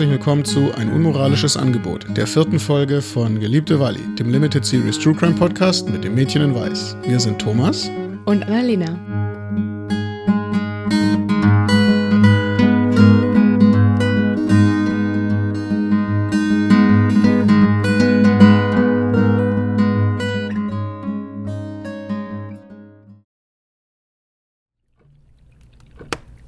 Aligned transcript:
herzlich 0.00 0.18
willkommen 0.18 0.46
zu 0.46 0.72
Ein 0.76 0.90
unmoralisches 0.90 1.58
Angebot, 1.58 2.06
der 2.16 2.26
vierten 2.26 2.58
Folge 2.58 3.02
von 3.02 3.38
Geliebte 3.38 3.78
Wally, 3.78 4.00
dem 4.18 4.30
Limited 4.30 4.64
Series 4.64 4.98
True 4.98 5.14
Crime 5.14 5.34
Podcast 5.34 5.90
mit 5.90 6.02
dem 6.04 6.14
Mädchen 6.14 6.40
in 6.40 6.54
Weiß. 6.54 6.96
Wir 7.02 7.20
sind 7.20 7.38
Thomas 7.38 7.90
und 8.24 8.42
Annalena. 8.42 8.98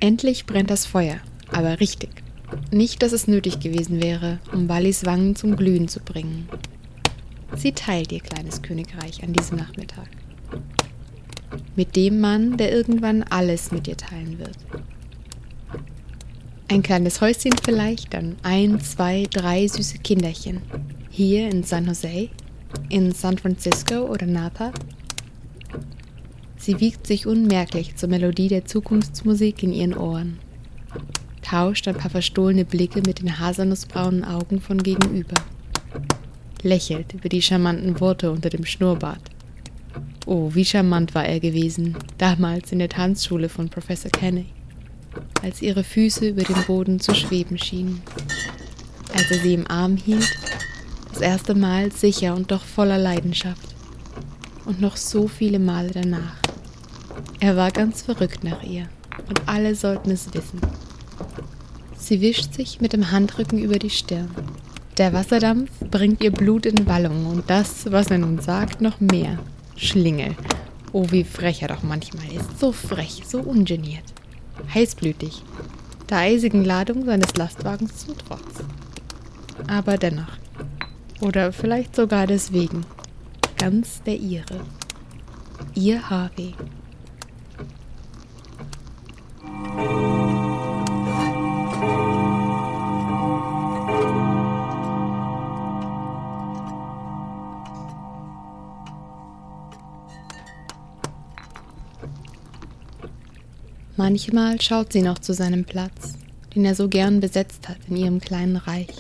Endlich 0.01 0.47
brennt 0.47 0.71
das 0.71 0.87
Feuer, 0.87 1.17
aber 1.51 1.79
richtig. 1.81 2.22
Nicht, 2.73 3.03
dass 3.03 3.13
es 3.13 3.29
nötig 3.29 3.61
gewesen 3.61 4.03
wäre, 4.03 4.39
um 4.51 4.67
Wallis 4.67 5.05
Wangen 5.05 5.37
zum 5.37 5.57
Glühen 5.57 5.89
zu 5.89 6.01
bringen. 6.01 6.49
Sie 7.55 7.73
teilt 7.73 8.11
ihr 8.13 8.21
kleines 8.21 8.63
Königreich 8.63 9.23
an 9.23 9.35
diesem 9.35 9.59
Nachmittag. 9.59 10.09
Mit 11.77 11.97
dem 11.97 12.19
Mann, 12.19 12.57
der 12.57 12.73
irgendwann 12.73 13.25
alles 13.25 13.73
mit 13.73 13.87
ihr 13.89 13.97
teilen 13.99 14.39
wird. 14.39 14.57
Ein 16.69 16.83
kleines 16.83 17.21
Häuschen 17.21 17.53
vielleicht, 17.63 18.15
dann 18.15 18.37
ein, 18.43 18.81
zwei, 18.81 19.25
drei 19.31 19.69
süße 19.69 19.99
Kinderchen. 19.99 20.63
Hier 21.11 21.51
in 21.51 21.65
San 21.65 21.87
Jose, 21.87 22.31
in 22.89 23.13
San 23.13 23.37
Francisco 23.37 24.07
oder 24.07 24.25
Napa 24.25 24.73
Sie 26.57 26.79
wiegt 26.79 27.09
sich 27.09 27.27
unmerklich 27.27 27.97
zur 27.97 28.09
Melodie 28.09 28.47
der 28.47 28.65
Zukunftsmusik 28.65 29.65
in 29.65 29.73
ihren 29.73 29.95
Ohren, 29.95 30.39
tauscht 31.53 31.87
ein 31.87 31.97
paar 31.97 32.11
verstohlene 32.11 32.65
Blicke 32.65 33.03
mit 33.07 33.21
den 33.21 33.39
haselnussbraunen 33.39 34.25
Augen 34.25 34.59
von 34.59 34.83
gegenüber, 34.83 35.35
lächelt 36.63 37.13
über 37.13 37.29
die 37.29 37.43
charmanten 37.43 38.01
Worte 38.01 38.31
unter 38.31 38.49
dem 38.49 38.65
Schnurrbart. 38.65 39.21
Oh, 40.25 40.49
wie 40.55 40.65
charmant 40.65 41.15
war 41.15 41.27
er 41.27 41.41
gewesen, 41.41 41.95
damals 42.17 42.73
in 42.73 42.79
der 42.79 42.89
Tanzschule 42.89 43.51
von 43.51 43.69
Professor 43.69 44.11
Kenny, 44.11 44.47
als 45.43 45.61
ihre 45.61 45.85
Füße 45.85 46.31
über 46.31 46.43
dem 46.43 46.65
Boden 46.67 47.01
zu 47.01 47.15
schweben 47.15 47.59
schienen, 47.59 48.01
als 49.13 49.31
er 49.31 49.39
sie 49.41 49.53
im 49.53 49.71
Arm 49.71 49.99
hielt, 49.99 50.35
das 51.13 51.21
erste 51.21 51.55
Mal 51.55 51.93
sicher 51.93 52.35
und 52.35 52.51
doch 52.51 52.65
voller 52.65 52.97
Leidenschaft, 52.97 53.75
und 54.65 54.81
noch 54.81 54.97
so 54.97 55.29
viele 55.29 55.59
Male 55.59 55.91
danach. 55.91 56.39
Er 57.41 57.59
war 57.59 57.71
ganz 57.71 58.01
verrückt 58.01 58.43
nach 58.43 58.63
ihr 58.63 58.89
und 59.29 59.47
alle 59.47 59.75
sollten 59.75 60.13
es 60.13 60.33
wissen. 60.33 60.59
Sie 62.03 62.21
wischt 62.21 62.53
sich 62.53 62.81
mit 62.81 62.93
dem 62.93 63.13
Handrücken 63.13 63.61
über 63.61 63.79
die 63.79 63.89
Stirn. 63.89 64.29
Der 64.99 65.13
Wasserdampf 65.13 65.71
bringt 65.89 66.21
ihr 66.21 66.33
Blut 66.33 66.67
in 66.67 66.87
Wallung 66.89 67.27
und 67.27 67.49
das, 67.49 67.93
was 67.93 68.09
er 68.09 68.19
nun 68.19 68.41
sagt, 68.41 68.81
noch 68.81 68.99
mehr. 68.99 69.39
Schlingel. 69.77 70.35
Oh, 70.93 71.07
wie 71.11 71.23
frech 71.23 71.63
er 71.63 71.69
doch 71.69 71.85
manchmal 71.85 72.27
ist. 72.33 72.59
So 72.59 72.73
frech, 72.73 73.23
so 73.25 73.39
ungeniert. 73.39 74.03
Heißblütig. 74.75 75.45
Der 76.11 76.19
eisigen 76.19 76.65
Ladung 76.65 77.05
seines 77.05 77.37
Lastwagens 77.37 78.05
zum 78.05 78.19
Trotz. 78.19 78.65
Aber 79.69 79.97
dennoch. 79.97 80.39
Oder 81.21 81.53
vielleicht 81.53 81.95
sogar 81.95 82.27
deswegen. 82.27 82.85
Ganz 83.57 84.03
der 84.03 84.17
ihre. 84.17 84.61
Ihr 85.75 86.11
Harvey. 86.11 86.55
Manchmal 103.97 104.61
schaut 104.61 104.93
sie 104.93 105.03
noch 105.03 105.19
zu 105.19 105.35
seinem 105.35 105.65
Platz, 105.65 106.15
den 106.55 106.65
er 106.65 106.75
so 106.75 106.89
gern 106.89 107.21
besetzt 107.21 107.69
hat 107.69 107.77
in 107.89 107.97
ihrem 107.97 108.21
kleinen 108.21 108.57
Reich. 108.57 108.95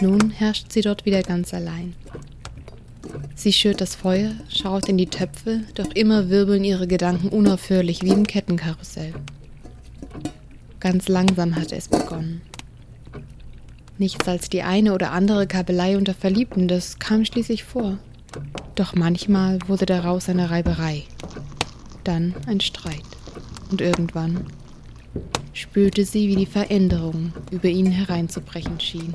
Nun 0.00 0.30
herrscht 0.30 0.70
sie 0.70 0.82
dort 0.82 1.04
wieder 1.04 1.22
ganz 1.22 1.52
allein. 1.52 1.94
Sie 3.34 3.52
schürt 3.52 3.80
das 3.80 3.96
Feuer, 3.96 4.32
schaut 4.48 4.88
in 4.88 4.98
die 4.98 5.06
Töpfe, 5.06 5.62
doch 5.74 5.90
immer 5.94 6.28
wirbeln 6.28 6.62
ihre 6.62 6.86
Gedanken 6.86 7.28
unaufhörlich 7.28 8.02
wie 8.02 8.10
im 8.10 8.26
Kettenkarussell. 8.26 9.12
Ganz 10.78 11.08
langsam 11.08 11.56
hatte 11.56 11.74
es 11.74 11.88
begonnen. 11.88 12.40
Nichts 13.98 14.26
als 14.28 14.48
die 14.48 14.62
eine 14.62 14.94
oder 14.94 15.10
andere 15.10 15.46
Kabelei 15.46 15.96
unter 15.96 16.14
Verliebten, 16.14 16.68
das 16.68 17.00
kam 17.00 17.24
schließlich 17.24 17.64
vor. 17.64 17.98
Doch 18.76 18.94
manchmal 18.94 19.58
wurde 19.66 19.86
daraus 19.86 20.28
eine 20.28 20.50
Reiberei, 20.50 21.02
dann 22.04 22.34
ein 22.46 22.60
Streit. 22.60 23.11
Und 23.72 23.80
irgendwann 23.80 24.44
spürte 25.54 26.04
sie, 26.04 26.28
wie 26.28 26.36
die 26.36 26.46
Veränderung 26.46 27.32
über 27.50 27.68
ihn 27.68 27.90
hereinzubrechen 27.90 28.78
schien. 28.78 29.14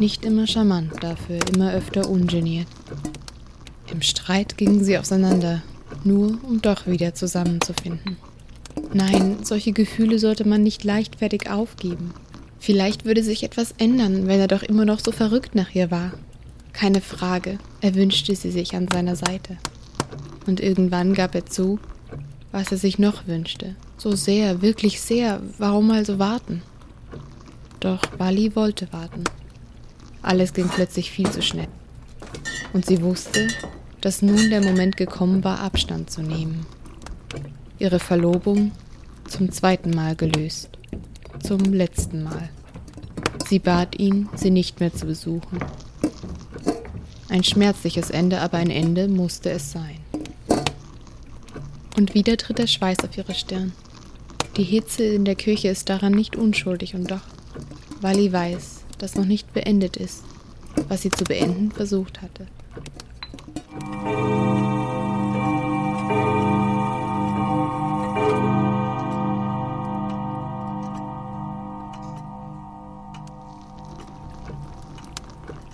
Nicht 0.00 0.24
immer 0.24 0.48
charmant, 0.48 0.92
dafür 1.00 1.38
immer 1.54 1.72
öfter 1.72 2.10
ungeniert. 2.10 2.66
Im 3.92 4.02
Streit 4.02 4.58
gingen 4.58 4.82
sie 4.82 4.98
auseinander, 4.98 5.62
nur 6.02 6.36
um 6.42 6.60
doch 6.60 6.88
wieder 6.88 7.14
zusammenzufinden. 7.14 8.16
Nein, 8.92 9.36
solche 9.44 9.70
Gefühle 9.72 10.18
sollte 10.18 10.46
man 10.46 10.64
nicht 10.64 10.82
leichtfertig 10.82 11.48
aufgeben. 11.48 12.12
Vielleicht 12.58 13.04
würde 13.04 13.22
sich 13.22 13.44
etwas 13.44 13.72
ändern, 13.78 14.26
wenn 14.26 14.40
er 14.40 14.48
doch 14.48 14.64
immer 14.64 14.84
noch 14.84 14.98
so 14.98 15.12
verrückt 15.12 15.54
nach 15.54 15.72
ihr 15.76 15.92
war. 15.92 16.12
Keine 16.72 17.00
Frage, 17.00 17.58
er 17.80 17.94
wünschte 17.94 18.34
sie 18.34 18.50
sich 18.50 18.74
an 18.74 18.88
seiner 18.92 19.14
Seite. 19.14 19.58
Und 20.46 20.58
irgendwann 20.60 21.14
gab 21.14 21.36
er 21.36 21.46
zu, 21.46 21.78
was 22.56 22.72
er 22.72 22.78
sich 22.78 22.98
noch 22.98 23.26
wünschte. 23.26 23.76
So 23.98 24.16
sehr, 24.16 24.62
wirklich 24.62 25.02
sehr. 25.02 25.42
Warum 25.58 25.90
also 25.90 26.18
warten? 26.18 26.62
Doch 27.80 28.00
Bali 28.16 28.56
wollte 28.56 28.90
warten. 28.94 29.24
Alles 30.22 30.54
ging 30.54 30.66
plötzlich 30.66 31.10
viel 31.10 31.30
zu 31.30 31.42
schnell. 31.42 31.68
Und 32.72 32.86
sie 32.86 33.02
wusste, 33.02 33.48
dass 34.00 34.22
nun 34.22 34.48
der 34.48 34.64
Moment 34.64 34.96
gekommen 34.96 35.44
war, 35.44 35.60
Abstand 35.60 36.08
zu 36.08 36.22
nehmen. 36.22 36.64
Ihre 37.78 37.98
Verlobung 37.98 38.72
zum 39.28 39.52
zweiten 39.52 39.90
Mal 39.90 40.16
gelöst. 40.16 40.70
Zum 41.42 41.60
letzten 41.74 42.22
Mal. 42.22 42.48
Sie 43.46 43.58
bat 43.58 43.98
ihn, 43.98 44.30
sie 44.34 44.50
nicht 44.50 44.80
mehr 44.80 44.94
zu 44.94 45.04
besuchen. 45.04 45.58
Ein 47.28 47.44
schmerzliches 47.44 48.08
Ende, 48.08 48.40
aber 48.40 48.56
ein 48.56 48.70
Ende 48.70 49.08
musste 49.08 49.50
es 49.50 49.72
sein. 49.72 50.05
Und 51.96 52.14
wieder 52.14 52.36
tritt 52.36 52.58
der 52.58 52.66
Schweiß 52.66 52.98
auf 53.00 53.16
ihre 53.16 53.34
Stirn. 53.34 53.72
Die 54.56 54.64
Hitze 54.64 55.04
in 55.04 55.24
der 55.24 55.34
Küche 55.34 55.68
ist 55.68 55.88
daran 55.88 56.12
nicht 56.12 56.36
unschuldig 56.36 56.94
und 56.94 57.10
doch, 57.10 57.22
Wally 58.00 58.32
weiß, 58.32 58.84
dass 58.98 59.14
noch 59.14 59.24
nicht 59.24 59.52
beendet 59.52 59.96
ist, 59.96 60.22
was 60.88 61.02
sie 61.02 61.10
zu 61.10 61.24
beenden 61.24 61.72
versucht 61.72 62.22
hatte. 62.22 62.46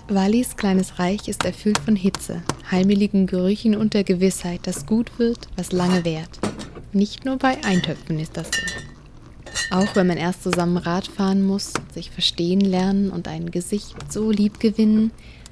Wallis 0.09 0.55
kleines 0.55 0.99
Reich 0.99 1.27
ist 1.27 1.43
erfüllt 1.43 1.79
von 1.79 1.95
Hitze, 1.95 2.43
heimeligen 2.73 3.27
Gerüchen 3.27 3.75
und 3.75 3.93
der 3.93 4.03
Gewissheit, 4.03 4.61
dass 4.63 4.87
gut 4.87 5.19
wird, 5.19 5.47
was 5.55 5.71
lange 5.71 6.03
währt. 6.03 6.39
Nicht 6.91 7.23
nur 7.23 7.37
bei 7.37 7.63
Eintöpfen 7.63 8.19
ist 8.19 8.35
das 8.35 8.47
so. 8.47 9.75
Auch 9.75 9.95
wenn 9.95 10.07
man 10.07 10.17
erst 10.17 10.43
zusammen 10.43 10.77
Rad 10.77 11.07
fahren 11.07 11.43
muss, 11.43 11.73
sich 11.93 12.09
verstehen 12.09 12.61
lernen 12.61 13.11
und 13.11 13.27
ein 13.27 13.51
Gesicht 13.51 13.95
so 14.11 14.31
lieb 14.31 14.59
gewinnen, 14.59 15.11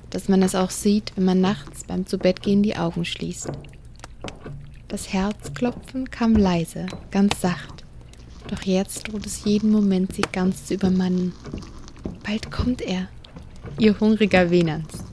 dass 0.09 0.29
man 0.29 0.41
es 0.41 0.55
auch 0.55 0.71
sieht, 0.71 1.13
wenn 1.15 1.25
man 1.25 1.39
nachts 1.39 1.83
beim 1.83 2.07
Zubettgehen 2.07 2.63
die 2.63 2.75
Augen 2.75 3.05
schließt. 3.05 3.51
Das 4.87 5.13
Herzklopfen 5.13 6.09
kam 6.09 6.35
leise, 6.35 6.87
ganz 7.11 7.39
sacht. 7.39 7.85
Doch 8.47 8.63
jetzt 8.63 9.07
droht 9.07 9.25
es 9.25 9.45
jeden 9.45 9.71
Moment, 9.71 10.15
sie 10.15 10.25
ganz 10.31 10.65
zu 10.65 10.73
übermannen. 10.73 11.33
Bald 12.25 12.51
kommt 12.51 12.81
er, 12.81 13.07
Ihr 13.79 13.99
hungriger 13.99 14.49
Venans. 14.49 15.10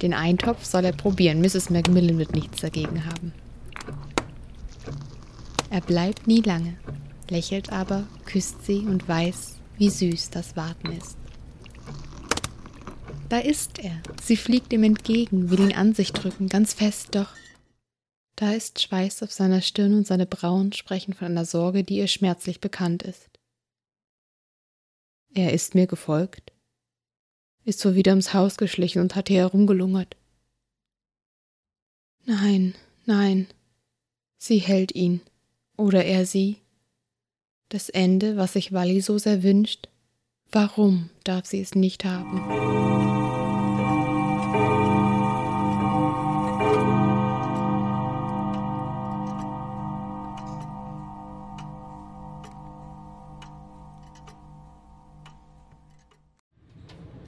Den 0.00 0.14
Eintopf 0.14 0.64
soll 0.64 0.84
er 0.84 0.92
probieren. 0.92 1.40
Mrs. 1.40 1.70
Macmillan 1.70 2.18
wird 2.18 2.34
nichts 2.34 2.60
dagegen 2.60 3.04
haben. 3.06 3.32
Er 5.70 5.80
bleibt 5.80 6.26
nie 6.26 6.42
lange, 6.42 6.76
lächelt 7.30 7.72
aber, 7.72 8.06
küsst 8.26 8.64
sie 8.66 8.80
und 8.80 9.08
weiß, 9.08 9.56
wie 9.78 9.90
süß 9.90 10.30
das 10.30 10.54
Warten 10.56 10.92
ist. 10.92 11.16
Da 13.28 13.38
ist 13.38 13.78
er. 13.78 14.02
Sie 14.22 14.36
fliegt 14.36 14.72
ihm 14.74 14.82
entgegen, 14.82 15.48
will 15.50 15.60
ihn 15.60 15.74
an 15.74 15.94
sich 15.94 16.12
drücken, 16.12 16.48
ganz 16.48 16.74
fest, 16.74 17.14
doch 17.14 17.28
da 18.36 18.52
ist 18.52 18.82
Schweiß 18.82 19.22
auf 19.22 19.32
seiner 19.32 19.62
Stirn 19.62 19.94
und 19.94 20.06
seine 20.06 20.26
Brauen 20.26 20.72
sprechen 20.72 21.14
von 21.14 21.28
einer 21.28 21.44
Sorge, 21.44 21.84
die 21.84 21.98
ihr 21.98 22.08
schmerzlich 22.08 22.60
bekannt 22.60 23.02
ist. 23.02 23.30
Er 25.32 25.52
ist 25.52 25.74
mir 25.74 25.86
gefolgt, 25.86 26.52
ist 27.64 27.80
so 27.80 27.94
wieder 27.94 28.12
ums 28.12 28.34
Haus 28.34 28.56
geschlichen 28.56 29.00
und 29.00 29.14
hat 29.14 29.28
hier 29.28 29.40
herumgelungert. 29.40 30.16
Nein, 32.24 32.74
nein, 33.04 33.46
sie 34.38 34.58
hält 34.58 34.94
ihn, 34.94 35.20
oder 35.76 36.04
er 36.04 36.26
sie. 36.26 36.58
Das 37.68 37.88
Ende, 37.88 38.36
was 38.36 38.52
sich 38.52 38.72
Wally 38.72 39.00
so 39.00 39.18
sehr 39.18 39.42
wünscht, 39.42 39.88
warum 40.50 41.10
darf 41.24 41.46
sie 41.46 41.60
es 41.60 41.74
nicht 41.74 42.04
haben? 42.04 43.31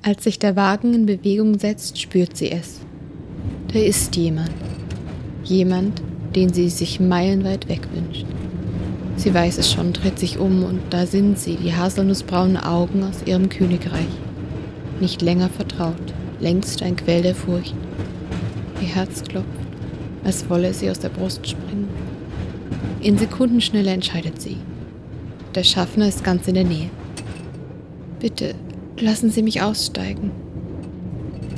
Als 0.06 0.24
sich 0.24 0.38
der 0.38 0.54
Wagen 0.54 0.92
in 0.92 1.06
Bewegung 1.06 1.58
setzt, 1.58 1.98
spürt 1.98 2.36
sie 2.36 2.52
es. 2.52 2.80
Da 3.72 3.78
ist 3.78 4.14
jemand. 4.16 4.50
Jemand, 5.44 6.02
den 6.36 6.52
sie 6.52 6.68
sich 6.68 7.00
meilenweit 7.00 7.70
wegwünscht. 7.70 8.26
Sie 9.16 9.32
weiß 9.32 9.56
es 9.56 9.72
schon, 9.72 9.94
dreht 9.94 10.18
sich 10.18 10.38
um 10.38 10.62
und 10.62 10.80
da 10.90 11.06
sind 11.06 11.38
sie, 11.38 11.56
die 11.56 11.74
haselnussbraunen 11.74 12.58
Augen 12.58 13.02
aus 13.02 13.22
ihrem 13.24 13.48
Königreich. 13.48 14.04
Nicht 15.00 15.22
länger 15.22 15.48
vertraut, 15.48 16.12
längst 16.38 16.82
ein 16.82 16.96
Quell 16.96 17.22
der 17.22 17.34
Furcht. 17.34 17.74
Ihr 18.82 18.88
Herz 18.88 19.22
klopft, 19.22 19.48
als 20.22 20.50
wolle 20.50 20.68
es 20.68 20.82
ihr 20.82 20.90
aus 20.90 21.00
der 21.00 21.08
Brust 21.08 21.48
springen. 21.48 21.88
In 23.00 23.16
Sekundenschnelle 23.16 23.92
entscheidet 23.92 24.38
sie. 24.38 24.58
Der 25.54 25.64
Schaffner 25.64 26.08
ist 26.08 26.22
ganz 26.22 26.46
in 26.46 26.56
der 26.56 26.64
Nähe. 26.64 26.90
Bitte, 28.20 28.54
Lassen 29.00 29.28
Sie 29.28 29.42
mich 29.42 29.60
aussteigen. 29.60 30.30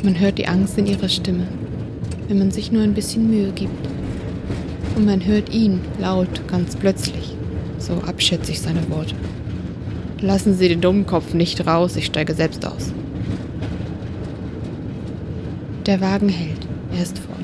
Man 0.03 0.19
hört 0.19 0.39
die 0.39 0.49
Angst 0.49 0.79
in 0.79 0.87
ihrer 0.87 1.11
Stimme, 1.11 1.47
wenn 2.29 2.39
man 2.39 2.51
sich 2.51 2.73
nur 2.73 2.83
ein 2.83 2.95
bisschen 2.95 3.29
Mühe 3.29 3.53
gibt. 3.53 3.89
Und 4.97 5.05
man 5.05 5.25
hört 5.25 5.53
ihn 5.53 5.81
laut, 5.99 6.49
ganz 6.49 6.77
plötzlich, 6.77 7.37
so 7.79 7.93
abschätzig 8.07 8.61
seine 8.61 8.89
Worte. 8.89 9.15
Lassen 10.23 10.55
Sie 10.55 10.69
den 10.69 10.81
Dummkopf 10.81 11.35
nicht 11.35 11.67
raus, 11.67 11.97
ich 11.97 12.07
steige 12.07 12.33
selbst 12.33 12.65
aus. 12.65 12.93
Der 15.85 16.01
Wagen 16.01 16.31
hält, 16.31 16.67
er 16.93 17.03
ist 17.03 17.19
fort. 17.19 17.37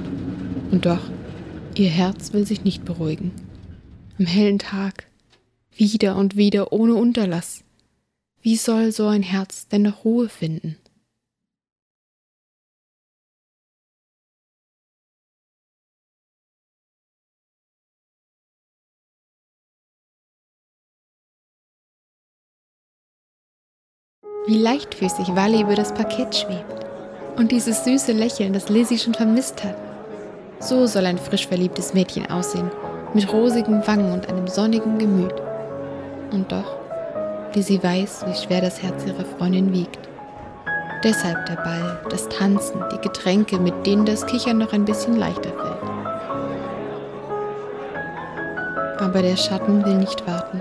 Und 0.71 0.87
doch, 0.87 1.03
ihr 1.75 1.91
Herz 1.91 2.33
will 2.33 2.47
sich 2.47 2.65
nicht 2.65 2.87
beruhigen. 2.87 3.31
Am 4.19 4.25
hellen 4.25 4.59
Tag, 4.59 5.07
wieder 5.77 6.17
und 6.17 6.35
wieder 6.35 6.73
ohne 6.73 6.95
Unterlass. 6.95 7.63
Wie 8.45 8.57
soll 8.57 8.91
so 8.91 9.07
ein 9.07 9.23
Herz 9.23 9.69
denn 9.69 9.83
noch 9.83 10.05
Ruhe 10.05 10.29
finden? 10.29 10.77
Wie 24.49 24.59
leichtfüßig 24.59 25.37
Wally 25.37 25.63
über 25.63 25.77
das 25.77 25.95
Parkett 25.95 26.35
schwebt. 26.35 26.65
Und 27.37 27.53
dieses 27.53 27.85
süße 27.85 28.11
Lächeln, 28.11 28.53
das 28.53 28.69
Lizzie 28.69 28.99
schon 28.99 29.15
vermisst 29.15 29.63
hat. 29.63 29.77
So 30.59 30.89
soll 30.89 31.07
ein 31.07 31.19
frisch 31.19 31.47
verliebtes 31.47 31.95
Mädchen 31.95 32.27
aussehen, 32.29 32.73
mit 33.15 33.33
rosigen 33.33 33.87
Wangen 33.87 34.13
und 34.13 34.29
einem 34.29 34.49
sonnigen 34.49 34.99
Gemüt. 34.99 35.41
Und 36.33 36.51
doch 36.51 36.82
wie 37.55 37.63
sie 37.63 37.83
weiß, 37.83 38.25
wie 38.27 38.35
schwer 38.35 38.61
das 38.61 38.83
Herz 38.83 39.05
ihrer 39.07 39.25
Freundin 39.25 39.73
wiegt. 39.73 39.99
Deshalb 41.05 41.47
der 41.47 41.57
Ball, 41.57 42.01
das 42.11 42.29
Tanzen, 42.29 42.83
die 42.93 43.01
Getränke, 43.01 43.59
mit 43.59 43.87
denen 43.87 44.05
das 44.05 44.25
Kichern 44.27 44.59
noch 44.59 44.73
ein 44.73 44.85
bisschen 44.85 45.17
leichter 45.17 45.51
fällt. 45.51 45.83
Aber 49.01 49.23
der 49.23 49.37
Schatten 49.37 49.85
will 49.85 49.97
nicht 49.97 50.27
warten. 50.29 50.61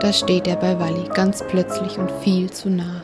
Da 0.00 0.12
steht 0.12 0.46
er 0.46 0.56
bei 0.56 0.78
Wally 0.78 1.08
ganz 1.14 1.42
plötzlich 1.48 1.98
und 1.98 2.12
viel 2.22 2.48
zu 2.50 2.70
nah. 2.70 3.02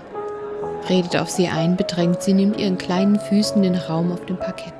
Redet 0.88 1.16
auf 1.16 1.30
sie 1.30 1.48
ein, 1.48 1.76
bedrängt 1.76 2.22
sie, 2.22 2.34
nimmt 2.34 2.60
ihren 2.60 2.78
kleinen 2.78 3.18
Füßen 3.18 3.60
den 3.62 3.74
Raum 3.74 4.12
auf 4.12 4.24
dem 4.26 4.36
Parkett. 4.36 4.74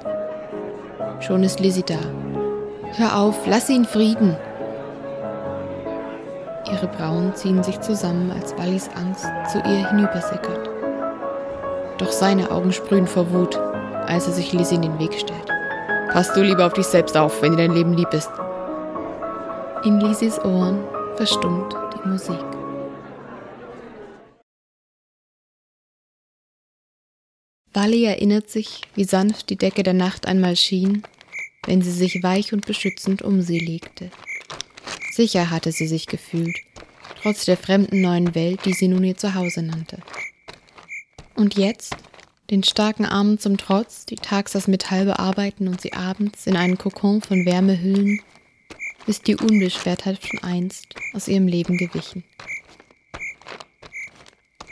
Schon 1.20 1.42
ist 1.42 1.58
Lizzie 1.58 1.82
da. 1.84 1.98
Hör 2.96 3.18
auf, 3.18 3.46
lass 3.46 3.68
ihn 3.70 3.84
Frieden, 3.84 4.36
Ihre 6.70 6.88
Brauen 6.88 7.34
ziehen 7.34 7.62
sich 7.62 7.80
zusammen, 7.80 8.30
als 8.30 8.56
Wallys 8.56 8.88
Angst 8.96 9.26
zu 9.52 9.58
ihr 9.58 9.88
hinübersickert. 9.88 10.70
Doch 11.98 12.10
seine 12.10 12.50
Augen 12.50 12.72
sprühen 12.72 13.06
vor 13.06 13.30
Wut, 13.32 13.56
als 13.56 14.26
er 14.26 14.32
sich 14.32 14.52
Lizzie 14.52 14.76
in 14.76 14.82
den 14.82 14.98
Weg 14.98 15.12
stellt. 15.14 15.48
Pass 16.10 16.32
du 16.32 16.42
lieber 16.42 16.66
auf 16.66 16.72
dich 16.72 16.86
selbst 16.86 17.16
auf, 17.16 17.42
wenn 17.42 17.52
dir 17.52 17.58
dein 17.58 17.74
Leben 17.74 17.92
lieb 17.94 18.12
ist. 18.14 18.30
In 19.84 20.00
Lizzys 20.00 20.38
Ohren 20.38 20.82
verstummt 21.16 21.76
die 21.94 22.08
Musik. 22.08 22.44
Wally 27.74 28.04
erinnert 28.04 28.48
sich, 28.48 28.82
wie 28.94 29.04
sanft 29.04 29.50
die 29.50 29.56
Decke 29.56 29.82
der 29.82 29.94
Nacht 29.94 30.26
einmal 30.26 30.56
schien, 30.56 31.02
wenn 31.66 31.82
sie 31.82 31.90
sich 31.90 32.22
weich 32.22 32.52
und 32.52 32.66
beschützend 32.66 33.22
um 33.22 33.42
sie 33.42 33.58
legte. 33.58 34.10
Sicher 35.14 35.50
hatte 35.50 35.70
sie 35.70 35.86
sich 35.86 36.08
gefühlt, 36.08 36.56
trotz 37.22 37.44
der 37.44 37.56
fremden 37.56 38.00
neuen 38.00 38.34
Welt, 38.34 38.64
die 38.64 38.72
sie 38.72 38.88
nun 38.88 39.04
ihr 39.04 39.16
Zuhause 39.16 39.62
nannte. 39.62 39.98
Und 41.36 41.56
jetzt, 41.56 41.94
den 42.50 42.64
starken 42.64 43.04
Armen 43.04 43.38
zum 43.38 43.56
Trotz, 43.56 44.06
die 44.06 44.16
tags 44.16 44.52
das 44.52 44.66
Metall 44.66 45.04
bearbeiten 45.04 45.68
und 45.68 45.80
sie 45.80 45.92
abends 45.92 46.48
in 46.48 46.56
einen 46.56 46.78
Kokon 46.78 47.22
von 47.22 47.46
Wärme 47.46 47.80
hüllen, 47.80 48.22
ist 49.06 49.28
die 49.28 49.36
Unbeschwertheit 49.36 50.18
von 50.18 50.42
einst 50.42 50.86
aus 51.12 51.28
ihrem 51.28 51.46
Leben 51.46 51.76
gewichen. 51.76 52.24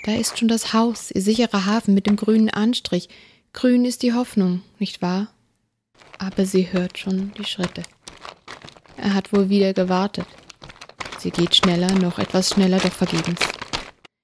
Da 0.05 0.17
ist 0.17 0.41
schon 0.41 0.49
das 0.49 0.73
Haus, 0.73 1.13
ihr 1.13 1.23
sicherer 1.23 1.67
Hafen 1.67 1.95
mit 1.95 2.09
dem 2.09 2.17
grünen 2.17 2.51
Anstrich. 2.51 3.09
Grün 3.53 3.85
ist 3.85 4.03
die 4.03 4.13
Hoffnung, 4.13 4.63
nicht 4.81 5.03
wahr? 5.03 5.29
Aber 6.19 6.47
sie 6.47 6.73
hört 6.73 6.99
schon 6.99 7.31
die 7.39 7.45
Schritte. 7.45 7.85
Er 8.97 9.15
hat 9.15 9.33
wohl 9.33 9.49
wieder 9.49 9.73
gewartet. 9.73 10.27
Sie 11.23 11.31
geht 11.31 11.55
schneller, 11.55 11.93
noch 11.93 12.19
etwas 12.19 12.51
schneller, 12.51 12.79
doch 12.79 12.91
vergebens. 12.91 13.39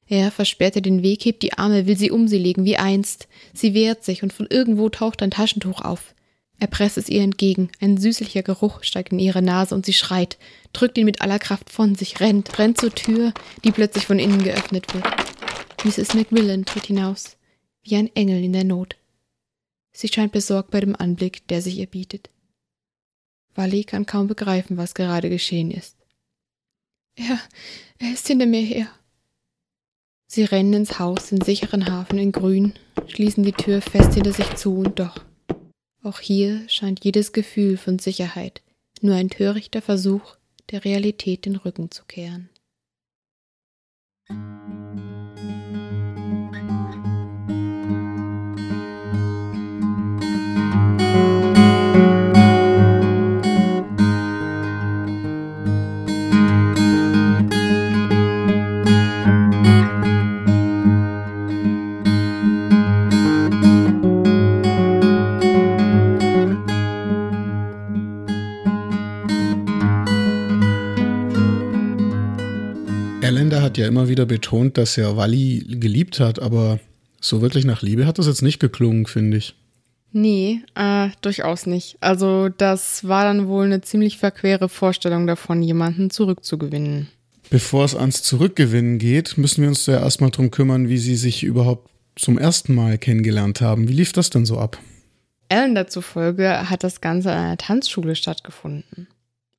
Er 0.09 0.33
versperrt 0.33 0.75
ihr 0.75 0.83
den 0.83 1.05
Weg, 1.05 1.25
hebt 1.25 1.45
die 1.45 1.53
Arme, 1.53 1.87
will 1.87 1.97
sie 1.97 2.11
um 2.11 2.27
sie 2.27 2.39
legen, 2.39 2.65
wie 2.65 2.77
einst. 2.77 3.29
Sie 3.55 3.73
wehrt 3.73 4.03
sich 4.03 4.25
und 4.25 4.33
von 4.33 4.49
irgendwo 4.51 4.89
taucht 4.89 5.23
ein 5.23 5.31
Taschentuch 5.31 5.81
auf. 5.83 6.17
Er 6.59 6.67
presst 6.67 6.99
es 6.99 7.09
ihr 7.09 7.23
entgegen, 7.23 7.71
ein 7.81 7.99
süßlicher 7.99 8.43
Geruch 8.43 8.83
steigt 8.83 9.13
in 9.13 9.21
ihre 9.21 9.43
Nase 9.43 9.77
und 9.77 9.87
sie 9.87 9.93
schreit, 9.93 10.39
drückt 10.73 10.99
ihn 10.99 11.05
mit 11.05 11.21
aller 11.21 11.39
Kraft 11.39 11.71
von 11.71 11.95
sich, 11.95 12.19
rennt, 12.19 12.59
rennt 12.59 12.81
zur 12.81 12.93
Tür, 12.93 13.33
die 13.63 13.71
plötzlich 13.71 14.05
von 14.05 14.19
innen 14.19 14.43
geöffnet 14.43 14.93
wird. 14.93 15.05
Mrs. 15.85 16.15
Macmillan 16.15 16.65
tritt 16.65 16.87
hinaus, 16.87 17.37
wie 17.85 17.95
ein 17.95 18.11
Engel 18.17 18.43
in 18.43 18.55
der 18.55 18.65
Not. 18.65 18.97
Sie 19.93 20.09
scheint 20.09 20.33
besorgt 20.33 20.73
bei 20.73 20.81
dem 20.81 20.97
Anblick, 20.97 21.47
der 21.47 21.63
sich 21.63 21.79
ihr 21.79 21.87
bietet. 21.87 22.29
Wally 23.55 23.85
kann 23.85 24.05
kaum 24.05 24.27
begreifen, 24.27 24.77
was 24.77 24.95
gerade 24.95 25.31
geschehen 25.31 25.71
ist. 25.71 25.98
Er, 27.19 27.41
er 27.99 28.13
ist 28.13 28.29
hinter 28.29 28.47
mir 28.47 28.63
her. 28.63 28.89
Sie 30.29 30.45
rennen 30.45 30.73
ins 30.73 30.99
Haus, 30.99 31.33
in 31.33 31.41
sicheren 31.41 31.91
Hafen 31.91 32.19
in 32.19 32.33
Grün, 32.33 32.75
schließen 33.09 33.43
die 33.43 33.53
Tür 33.53 33.81
fest 33.81 34.15
hinter 34.15 34.33
sich 34.33 34.55
zu 34.55 34.77
und 34.79 34.99
doch. 34.99 35.25
Auch 36.03 36.21
hier 36.21 36.69
scheint 36.69 37.05
jedes 37.05 37.33
Gefühl 37.33 37.77
von 37.77 37.99
Sicherheit 37.99 38.63
nur 39.03 39.15
ein 39.15 39.31
törichter 39.31 39.83
Versuch, 39.83 40.37
der 40.71 40.85
Realität 40.85 41.45
den 41.45 41.57
Rücken 41.57 41.91
zu 41.91 42.05
kehren. 42.05 42.51
Ja 73.79 73.87
immer 73.87 74.09
wieder 74.09 74.27
betont, 74.27 74.77
dass 74.77 74.99
er 74.99 75.17
Wally 75.17 75.65
geliebt 75.81 76.21
hat, 76.21 76.41
aber 76.41 76.81
so 77.21 77.41
wirklich 77.41 77.65
nach 77.65 77.83
Liebe 77.83 78.07
hat 78.07 78.19
das 78.19 78.27
jetzt 78.27 78.43
nicht 78.43 78.61
geklungen, 78.61 79.07
finde 79.07 79.39
ich. 79.39 79.55
Nee, 80.13 80.63
äh, 80.75 81.09
durchaus 81.21 81.67
nicht. 81.67 81.97
Also 82.01 82.49
das 82.49 83.07
war 83.07 83.25
dann 83.25 83.49
wohl 83.49 83.67
eine 83.67 83.83
ziemlich 83.83 84.19
verquere 84.19 84.69
Vorstellung 84.69 85.27
davon, 85.27 85.63
jemanden 85.63 86.11
zurückzugewinnen. 86.11 87.09
Bevor 87.51 87.85
es 87.85 87.95
ans 87.95 88.23
Zurückgewinnen 88.23 88.99
geht, 88.99 89.39
müssen 89.39 89.63
wir 89.63 89.69
uns 89.69 89.87
ja 89.87 90.01
erstmal 90.01 90.31
darum 90.31 90.51
kümmern, 90.51 90.89
wie 90.89 90.99
sie 90.99 91.17
sich 91.17 91.45
überhaupt 91.45 91.91
zum 92.17 92.39
ersten 92.39 92.75
Mal 92.75 92.99
kennengelernt 92.99 93.61
haben. 93.61 93.89
Wie 93.89 93.93
lief 93.95 94.13
das 94.13 94.31
denn 94.31 94.45
so 94.45 94.59
ab? 94.59 94.79
Ellen 95.49 95.75
dazufolge 95.75 96.69
hat 96.69 96.85
das 96.85 97.01
Ganze 97.01 97.33
an 97.33 97.39
einer 97.39 97.57
Tanzschule 97.57 98.17
stattgefunden. 98.17 99.09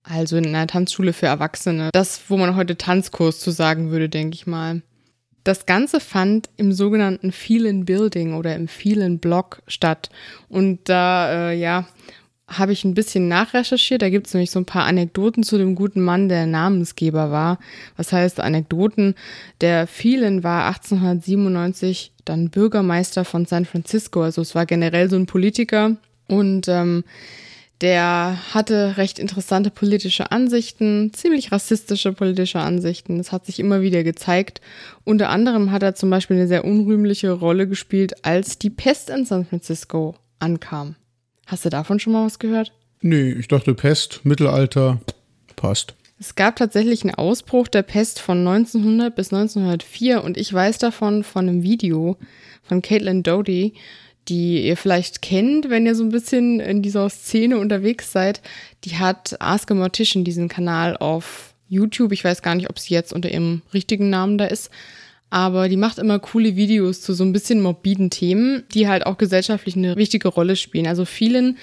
Also 0.09 0.37
in 0.37 0.47
einer 0.47 0.65
Tanzschule 0.65 1.13
für 1.13 1.27
Erwachsene. 1.27 1.89
Das, 1.93 2.21
wo 2.29 2.37
man 2.37 2.55
heute 2.55 2.77
Tanzkurs 2.77 3.39
zu 3.39 3.51
sagen 3.51 3.91
würde, 3.91 4.09
denke 4.09 4.35
ich 4.35 4.47
mal. 4.47 4.81
Das 5.43 5.67
Ganze 5.67 5.99
fand 5.99 6.49
im 6.57 6.71
sogenannten 6.71 7.31
Feeling 7.31 7.85
Building 7.85 8.33
oder 8.33 8.55
im 8.55 8.67
Feeling 8.67 9.19
Block 9.19 9.61
statt. 9.67 10.09
Und 10.49 10.89
da, 10.89 11.51
äh, 11.51 11.57
ja, 11.59 11.87
habe 12.47 12.71
ich 12.71 12.83
ein 12.83 12.95
bisschen 12.95 13.27
nachrecherchiert. 13.27 14.01
Da 14.01 14.09
gibt 14.09 14.25
es 14.25 14.33
nämlich 14.33 14.49
so 14.49 14.59
ein 14.59 14.65
paar 14.65 14.85
Anekdoten 14.85 15.43
zu 15.43 15.59
dem 15.59 15.75
guten 15.75 16.01
Mann, 16.01 16.27
der 16.27 16.47
Namensgeber 16.47 17.29
war. 17.29 17.59
Was 17.95 18.11
heißt 18.11 18.39
Anekdoten? 18.39 19.13
Der 19.61 19.85
Phelan 19.85 20.43
war 20.43 20.65
1897 20.65 22.13
dann 22.25 22.49
Bürgermeister 22.49 23.25
von 23.25 23.45
San 23.45 23.65
Francisco. 23.65 24.23
Also 24.23 24.41
es 24.41 24.55
war 24.55 24.65
generell 24.65 25.07
so 25.07 25.17
ein 25.17 25.27
Politiker. 25.27 25.97
Und 26.27 26.67
ähm, 26.67 27.03
der 27.81 28.37
hatte 28.53 28.97
recht 28.97 29.19
interessante 29.19 29.69
politische 29.69 30.31
Ansichten, 30.31 31.13
ziemlich 31.13 31.51
rassistische 31.51 32.11
politische 32.11 32.59
Ansichten. 32.59 33.17
Das 33.17 33.31
hat 33.31 33.45
sich 33.45 33.59
immer 33.59 33.81
wieder 33.81 34.03
gezeigt. 34.03 34.59
Unter 35.05 35.29
anderem 35.29 35.71
hat 35.71 35.83
er 35.83 35.95
zum 35.95 36.09
Beispiel 36.09 36.37
eine 36.37 36.47
sehr 36.47 36.65
unrühmliche 36.65 37.31
Rolle 37.31 37.67
gespielt, 37.67 38.25
als 38.25 38.57
die 38.57 38.69
Pest 38.69 39.09
in 39.09 39.25
San 39.25 39.45
Francisco 39.45 40.15
ankam. 40.39 40.95
Hast 41.45 41.65
du 41.65 41.69
davon 41.69 41.99
schon 41.99 42.13
mal 42.13 42.25
was 42.25 42.39
gehört? 42.39 42.73
Nee, 43.01 43.31
ich 43.31 43.47
dachte 43.47 43.73
Pest, 43.73 44.21
Mittelalter, 44.23 44.99
passt. 45.55 45.95
Es 46.19 46.35
gab 46.35 46.57
tatsächlich 46.57 47.03
einen 47.03 47.15
Ausbruch 47.15 47.69
der 47.69 47.81
Pest 47.81 48.19
von 48.19 48.45
1900 48.45 49.15
bis 49.15 49.31
1904 49.31 50.21
und 50.21 50.35
ich 50.35 50.53
weiß 50.53 50.77
davon 50.77 51.23
von 51.23 51.47
einem 51.47 51.63
Video 51.63 52.17
von 52.61 52.81
Caitlin 52.81 53.23
Doty, 53.23 53.73
die 54.29 54.67
ihr 54.67 54.77
vielleicht 54.77 55.21
kennt, 55.21 55.69
wenn 55.69 55.85
ihr 55.85 55.95
so 55.95 56.03
ein 56.03 56.11
bisschen 56.11 56.59
in 56.59 56.81
dieser 56.81 57.09
Szene 57.09 57.57
unterwegs 57.57 58.11
seid. 58.11 58.41
Die 58.85 58.97
hat 58.97 59.35
Ask 59.39 59.69
a 59.71 59.73
Mortician, 59.73 60.23
diesen 60.23 60.47
Kanal 60.47 60.95
auf 60.97 61.53
YouTube. 61.67 62.11
Ich 62.11 62.23
weiß 62.23 62.41
gar 62.41 62.55
nicht, 62.55 62.69
ob 62.69 62.79
sie 62.79 62.93
jetzt 62.93 63.11
unter 63.11 63.29
ihrem 63.31 63.61
richtigen 63.73 64.09
Namen 64.09 64.37
da 64.37 64.45
ist. 64.45 64.69
Aber 65.29 65.69
die 65.69 65.77
macht 65.77 65.99
immer 65.99 66.19
coole 66.19 66.55
Videos 66.55 67.01
zu 67.01 67.13
so 67.13 67.23
ein 67.23 67.33
bisschen 67.33 67.61
morbiden 67.61 68.09
Themen, 68.09 68.63
die 68.73 68.87
halt 68.87 69.05
auch 69.05 69.17
gesellschaftlich 69.17 69.75
eine 69.75 69.95
wichtige 69.95 70.27
Rolle 70.27 70.55
spielen. 70.55 70.87
Also 70.87 71.05
vielen 71.05 71.57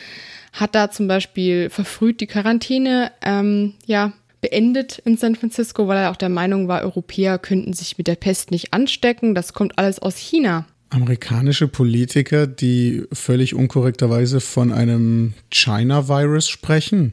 hat 0.52 0.74
da 0.74 0.90
zum 0.90 1.08
Beispiel 1.08 1.68
verfrüht 1.70 2.20
die 2.20 2.26
Quarantäne, 2.26 3.12
ähm, 3.22 3.74
ja, 3.86 4.12
beendet 4.40 4.98
in 5.04 5.16
San 5.16 5.34
Francisco, 5.34 5.88
weil 5.88 5.98
er 5.98 6.10
auch 6.10 6.16
der 6.16 6.28
Meinung 6.28 6.68
war, 6.68 6.82
Europäer 6.82 7.38
könnten 7.38 7.72
sich 7.72 7.98
mit 7.98 8.06
der 8.06 8.14
Pest 8.14 8.50
nicht 8.50 8.72
anstecken. 8.72 9.34
Das 9.34 9.52
kommt 9.52 9.78
alles 9.78 9.98
aus 9.98 10.16
China. 10.16 10.66
Amerikanische 10.90 11.68
Politiker, 11.68 12.46
die 12.46 13.04
völlig 13.12 13.54
unkorrekterweise 13.54 14.40
von 14.40 14.72
einem 14.72 15.34
China-Virus 15.50 16.48
sprechen. 16.48 17.12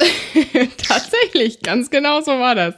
Tatsächlich, 0.78 1.60
ganz 1.60 1.90
genau 1.90 2.20
so 2.20 2.32
war 2.32 2.54
das. 2.54 2.74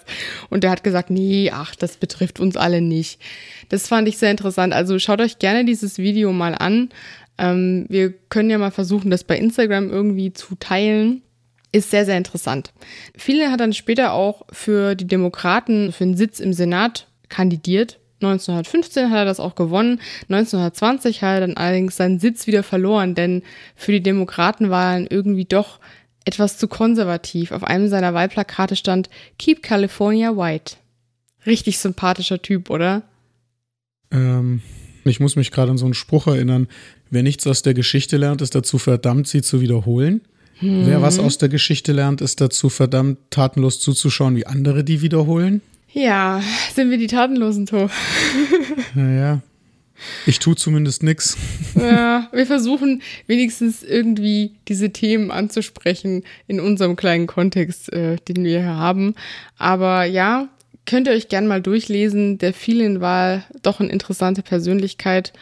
Und 0.51 0.65
der 0.65 0.71
hat 0.71 0.85
gesagt, 0.85 1.11
nee, 1.11 1.51
ach, 1.53 1.75
das 1.75 1.97
betrifft 1.97 2.41
uns 2.41 2.57
alle 2.57 2.81
nicht. 2.81 3.21
Das 3.69 3.89
fand 3.89 4.09
ich 4.09 4.19
sehr 4.19 4.31
interessant. 4.31 4.73
Also 4.73 4.99
schaut 4.99 5.21
euch 5.21 5.39
gerne 5.39 5.65
dieses 5.65 5.99
Video 5.99 6.33
mal 6.33 6.55
an. 6.55 6.91
Ähm, 7.39 7.87
wir 7.89 8.13
können 8.13 8.51
ja 8.51 8.59
mal 8.59 8.71
versuchen, 8.71 9.11
das 9.11 9.25
bei 9.25 9.39
Instagram 9.39 9.91
irgendwie 9.91 10.33
zu 10.33 10.55
teilen. 10.57 11.23
Ist 11.73 11.91
sehr, 11.91 12.05
sehr 12.05 12.19
interessant. 12.19 12.73
Viele 13.17 13.51
hat 13.51 13.61
dann 13.61 13.73
später 13.73 14.13
auch 14.13 14.43
für 14.53 14.95
die 14.95 15.07
Demokraten 15.07 15.93
für 15.93 16.05
einen 16.05 16.17
Sitz 16.17 16.39
im 16.39 16.53
Senat 16.53 17.07
kandidiert. 17.31 17.99
1915 18.23 19.11
hat 19.11 19.19
er 19.19 19.25
das 19.25 19.41
auch 19.41 19.55
gewonnen. 19.55 20.01
1920 20.29 21.23
hat 21.23 21.35
er 21.35 21.41
dann 21.41 21.57
allerdings 21.57 21.97
seinen 21.97 22.21
Sitz 22.21 22.47
wieder 22.47 22.63
verloren, 22.63 23.15
denn 23.15 23.43
für 23.77 23.93
die 23.93 24.03
Demokraten 24.03 24.71
war 24.71 24.95
er 24.95 25.11
irgendwie 25.11 25.45
doch 25.45 25.79
etwas 26.25 26.59
zu 26.59 26.69
konservativ. 26.69 27.53
Auf 27.53 27.65
einem 27.65 27.89
seiner 27.89 28.15
Wahlplakate 28.15 28.77
stand 28.77 29.11
Keep 29.39 29.63
California 29.63 30.37
White. 30.37 30.77
Richtig 31.47 31.79
sympathischer 31.79 32.41
Typ, 32.41 32.71
oder? 32.71 33.03
Ähm, 34.11 34.63
ich 35.05 35.21
muss 35.21 35.37
mich 35.37 35.51
gerade 35.51 35.73
an 35.73 35.79
so 35.79 35.85
einen 35.85 35.95
Spruch 35.95 36.27
erinnern. 36.27 36.69
Wer 37.11 37.23
nichts 37.23 37.47
aus 37.47 37.63
der 37.63 37.75
Geschichte 37.75 38.17
lernt, 38.17 38.43
ist 38.43 38.55
dazu 38.55 38.79
verdammt, 38.79 39.27
sie 39.27 39.43
zu 39.43 39.61
wiederholen. 39.61 40.23
Hm. 40.59 40.87
Wer 40.87 41.03
was 41.03 41.19
aus 41.19 41.39
der 41.39 41.49
Geschichte 41.49 41.93
lernt, 41.93 42.21
ist 42.21 42.41
dazu 42.41 42.69
verdammt, 42.69 43.19
tatenlos 43.31 43.81
zuzuschauen, 43.81 44.37
wie 44.37 44.47
andere 44.47 44.85
die 44.85 45.03
wiederholen. 45.03 45.61
Ja, 45.93 46.43
sind 46.75 46.91
wir 46.91 46.99
die 46.99 47.07
Tatenlosen, 47.07 47.67
To. 47.67 47.91
naja, 48.95 49.41
ich 50.27 50.39
tue 50.39 50.57
zumindest 50.57 51.03
nichts. 51.03 51.37
Ja, 51.75 52.29
wir 52.33 52.47
versuchen 52.47 53.03
wenigstens 53.27 53.83
irgendwie 53.83 54.53
diese 54.69 54.91
Themen 54.91 55.31
anzusprechen 55.31 56.25
in 56.47 56.61
unserem 56.61 56.97
kleinen 56.97 57.27
Kontext, 57.27 57.93
äh, 57.93 58.17
den 58.17 58.45
wir 58.45 58.61
hier 58.61 58.77
haben. 58.77 59.15
Aber 59.59 60.05
ja, 60.05 60.49
könnt 60.87 61.07
ihr 61.07 61.13
euch 61.13 61.29
gerne 61.29 61.47
mal 61.47 61.63
durchlesen. 61.63 62.39
Der 62.39 62.53
Vielen 62.53 63.01
war 63.01 63.45
doch 63.63 63.81
eine 63.81 63.91
interessante 63.91 64.43
Persönlichkeit, 64.43 65.33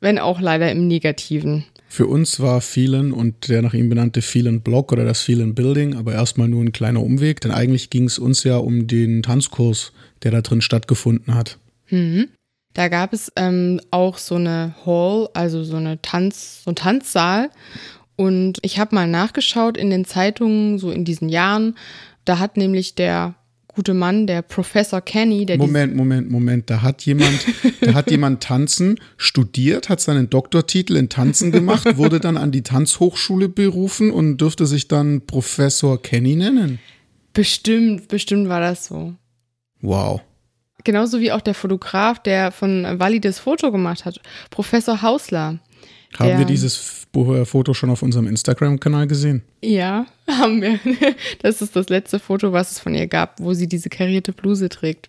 wenn 0.00 0.18
auch 0.18 0.40
leider 0.40 0.70
im 0.70 0.86
Negativen. 0.86 1.64
Für 1.96 2.08
uns 2.08 2.40
war 2.40 2.60
Phelan 2.60 3.10
und 3.10 3.48
der 3.48 3.62
nach 3.62 3.72
ihm 3.72 3.88
benannte 3.88 4.20
Phelan 4.20 4.60
Block 4.60 4.92
oder 4.92 5.06
das 5.06 5.22
Phelan 5.22 5.54
Building 5.54 5.94
aber 5.94 6.12
erstmal 6.12 6.46
nur 6.46 6.62
ein 6.62 6.72
kleiner 6.72 7.02
Umweg, 7.02 7.40
denn 7.40 7.52
eigentlich 7.52 7.88
ging 7.88 8.04
es 8.04 8.18
uns 8.18 8.44
ja 8.44 8.58
um 8.58 8.86
den 8.86 9.22
Tanzkurs, 9.22 9.92
der 10.22 10.30
da 10.30 10.42
drin 10.42 10.60
stattgefunden 10.60 11.34
hat. 11.34 11.56
Mhm. 11.88 12.28
Da 12.74 12.88
gab 12.88 13.14
es 13.14 13.32
ähm, 13.36 13.80
auch 13.92 14.18
so 14.18 14.34
eine 14.34 14.74
Hall, 14.84 15.30
also 15.32 15.64
so 15.64 15.76
eine 15.76 16.02
Tanz, 16.02 16.64
so 16.64 16.72
ein 16.72 16.76
Tanzsaal. 16.76 17.48
Und 18.14 18.58
ich 18.60 18.78
habe 18.78 18.94
mal 18.94 19.08
nachgeschaut 19.08 19.78
in 19.78 19.88
den 19.88 20.04
Zeitungen, 20.04 20.78
so 20.78 20.90
in 20.90 21.06
diesen 21.06 21.30
Jahren. 21.30 21.78
Da 22.26 22.38
hat 22.38 22.58
nämlich 22.58 22.94
der 22.94 23.36
gute 23.76 23.94
Mann, 23.94 24.26
der 24.26 24.42
Professor 24.42 25.00
Kenny, 25.02 25.44
der 25.46 25.58
Moment, 25.58 25.94
Moment, 25.94 26.30
Moment, 26.30 26.70
da 26.70 26.82
hat 26.82 27.02
jemand, 27.02 27.46
da 27.82 27.94
hat 27.94 28.10
jemand 28.10 28.42
Tanzen 28.42 28.98
studiert, 29.18 29.90
hat 29.90 30.00
seinen 30.00 30.30
Doktortitel 30.30 30.96
in 30.96 31.10
Tanzen 31.10 31.52
gemacht, 31.52 31.96
wurde 31.96 32.18
dann 32.18 32.38
an 32.38 32.50
die 32.50 32.62
Tanzhochschule 32.62 33.48
berufen 33.48 34.10
und 34.10 34.38
dürfte 34.38 34.66
sich 34.66 34.88
dann 34.88 35.26
Professor 35.26 36.00
Kenny 36.00 36.36
nennen. 36.36 36.78
Bestimmt, 37.34 38.08
bestimmt 38.08 38.48
war 38.48 38.60
das 38.60 38.86
so. 38.86 39.14
Wow. 39.82 40.22
Genauso 40.84 41.20
wie 41.20 41.32
auch 41.32 41.42
der 41.42 41.54
Fotograf, 41.54 42.22
der 42.22 42.52
von 42.52 42.86
Walli 42.98 43.20
das 43.20 43.38
Foto 43.38 43.70
gemacht 43.70 44.06
hat, 44.06 44.20
Professor 44.50 45.02
Hausler. 45.02 45.58
Haben 46.18 46.28
der, 46.28 46.38
wir 46.38 46.44
dieses 46.46 47.06
äh, 47.14 47.44
Foto 47.44 47.74
schon 47.74 47.90
auf 47.90 48.02
unserem 48.02 48.26
Instagram-Kanal 48.26 49.06
gesehen? 49.06 49.42
Ja, 49.62 50.06
haben 50.28 50.62
wir. 50.62 50.78
Das 51.42 51.62
ist 51.62 51.76
das 51.76 51.88
letzte 51.88 52.18
Foto, 52.18 52.52
was 52.52 52.72
es 52.72 52.80
von 52.80 52.94
ihr 52.94 53.06
gab, 53.06 53.40
wo 53.40 53.54
sie 53.54 53.68
diese 53.68 53.88
karierte 53.88 54.32
Bluse 54.32 54.68
trägt. 54.68 55.08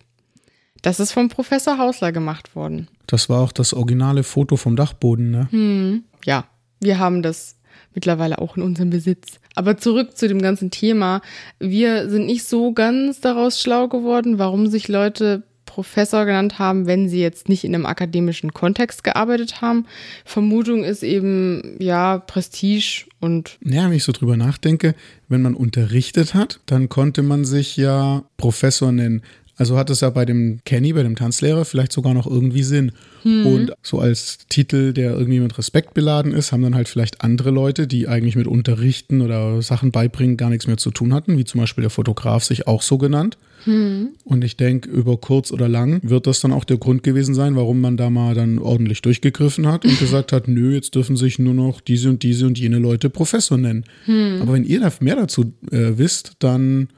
Das 0.82 1.00
ist 1.00 1.12
vom 1.12 1.28
Professor 1.28 1.78
Hausler 1.78 2.12
gemacht 2.12 2.54
worden. 2.54 2.88
Das 3.06 3.28
war 3.28 3.40
auch 3.40 3.52
das 3.52 3.74
originale 3.74 4.22
Foto 4.22 4.56
vom 4.56 4.76
Dachboden, 4.76 5.30
ne? 5.30 5.48
Hm, 5.50 6.04
ja, 6.24 6.44
wir 6.80 6.98
haben 6.98 7.22
das 7.22 7.56
mittlerweile 7.94 8.38
auch 8.38 8.56
in 8.56 8.62
unserem 8.62 8.90
Besitz. 8.90 9.40
Aber 9.54 9.76
zurück 9.76 10.16
zu 10.16 10.28
dem 10.28 10.40
ganzen 10.40 10.70
Thema. 10.70 11.20
Wir 11.58 12.08
sind 12.08 12.26
nicht 12.26 12.44
so 12.44 12.72
ganz 12.72 13.20
daraus 13.20 13.60
schlau 13.60 13.88
geworden, 13.88 14.38
warum 14.38 14.68
sich 14.68 14.86
Leute 14.86 15.42
Professor 15.78 16.24
genannt 16.24 16.58
haben, 16.58 16.88
wenn 16.88 17.08
sie 17.08 17.20
jetzt 17.20 17.48
nicht 17.48 17.62
in 17.62 17.72
einem 17.72 17.86
akademischen 17.86 18.52
Kontext 18.52 19.04
gearbeitet 19.04 19.60
haben. 19.60 19.86
Vermutung 20.24 20.82
ist 20.82 21.04
eben, 21.04 21.76
ja, 21.78 22.18
Prestige 22.18 23.04
und. 23.20 23.58
Ja, 23.64 23.84
wenn 23.84 23.92
ich 23.92 24.02
so 24.02 24.10
drüber 24.10 24.36
nachdenke, 24.36 24.96
wenn 25.28 25.40
man 25.40 25.54
unterrichtet 25.54 26.34
hat, 26.34 26.58
dann 26.66 26.88
konnte 26.88 27.22
man 27.22 27.44
sich 27.44 27.76
ja 27.76 28.24
Professor 28.38 28.90
nennen. 28.90 29.22
Also 29.58 29.76
hat 29.76 29.90
es 29.90 30.00
ja 30.00 30.10
bei 30.10 30.24
dem 30.24 30.60
Kenny, 30.64 30.92
bei 30.92 31.02
dem 31.02 31.16
Tanzlehrer, 31.16 31.64
vielleicht 31.64 31.92
sogar 31.92 32.14
noch 32.14 32.26
irgendwie 32.26 32.62
Sinn. 32.62 32.92
Hm. 33.22 33.46
Und 33.46 33.72
so 33.82 33.98
als 33.98 34.38
Titel, 34.48 34.92
der 34.92 35.12
irgendwie 35.12 35.40
mit 35.40 35.58
Respekt 35.58 35.94
beladen 35.94 36.32
ist, 36.32 36.52
haben 36.52 36.62
dann 36.62 36.76
halt 36.76 36.88
vielleicht 36.88 37.22
andere 37.22 37.50
Leute, 37.50 37.88
die 37.88 38.06
eigentlich 38.06 38.36
mit 38.36 38.46
Unterrichten 38.46 39.20
oder 39.20 39.60
Sachen 39.60 39.90
beibringen 39.90 40.36
gar 40.36 40.48
nichts 40.48 40.68
mehr 40.68 40.76
zu 40.76 40.92
tun 40.92 41.12
hatten, 41.12 41.36
wie 41.36 41.44
zum 41.44 41.60
Beispiel 41.60 41.82
der 41.82 41.90
Fotograf 41.90 42.44
sich 42.44 42.68
auch 42.68 42.82
so 42.82 42.98
genannt. 42.98 43.36
Hm. 43.64 44.10
Und 44.22 44.44
ich 44.44 44.56
denke, 44.56 44.88
über 44.88 45.16
kurz 45.16 45.50
oder 45.50 45.68
lang 45.68 46.00
wird 46.04 46.28
das 46.28 46.38
dann 46.38 46.52
auch 46.52 46.64
der 46.64 46.78
Grund 46.78 47.02
gewesen 47.02 47.34
sein, 47.34 47.56
warum 47.56 47.80
man 47.80 47.96
da 47.96 48.10
mal 48.10 48.36
dann 48.36 48.60
ordentlich 48.60 49.02
durchgegriffen 49.02 49.66
hat 49.66 49.84
und 49.84 49.98
gesagt 49.98 50.30
hat, 50.30 50.46
nö, 50.46 50.72
jetzt 50.72 50.94
dürfen 50.94 51.16
sich 51.16 51.40
nur 51.40 51.54
noch 51.54 51.80
diese 51.80 52.08
und 52.10 52.22
diese 52.22 52.46
und 52.46 52.58
jene 52.60 52.78
Leute 52.78 53.10
Professor 53.10 53.58
nennen. 53.58 53.84
Hm. 54.04 54.38
Aber 54.40 54.52
wenn 54.52 54.64
ihr 54.64 54.78
da 54.78 54.92
mehr 55.00 55.16
dazu 55.16 55.52
äh, 55.72 55.98
wisst, 55.98 56.34
dann 56.38 56.90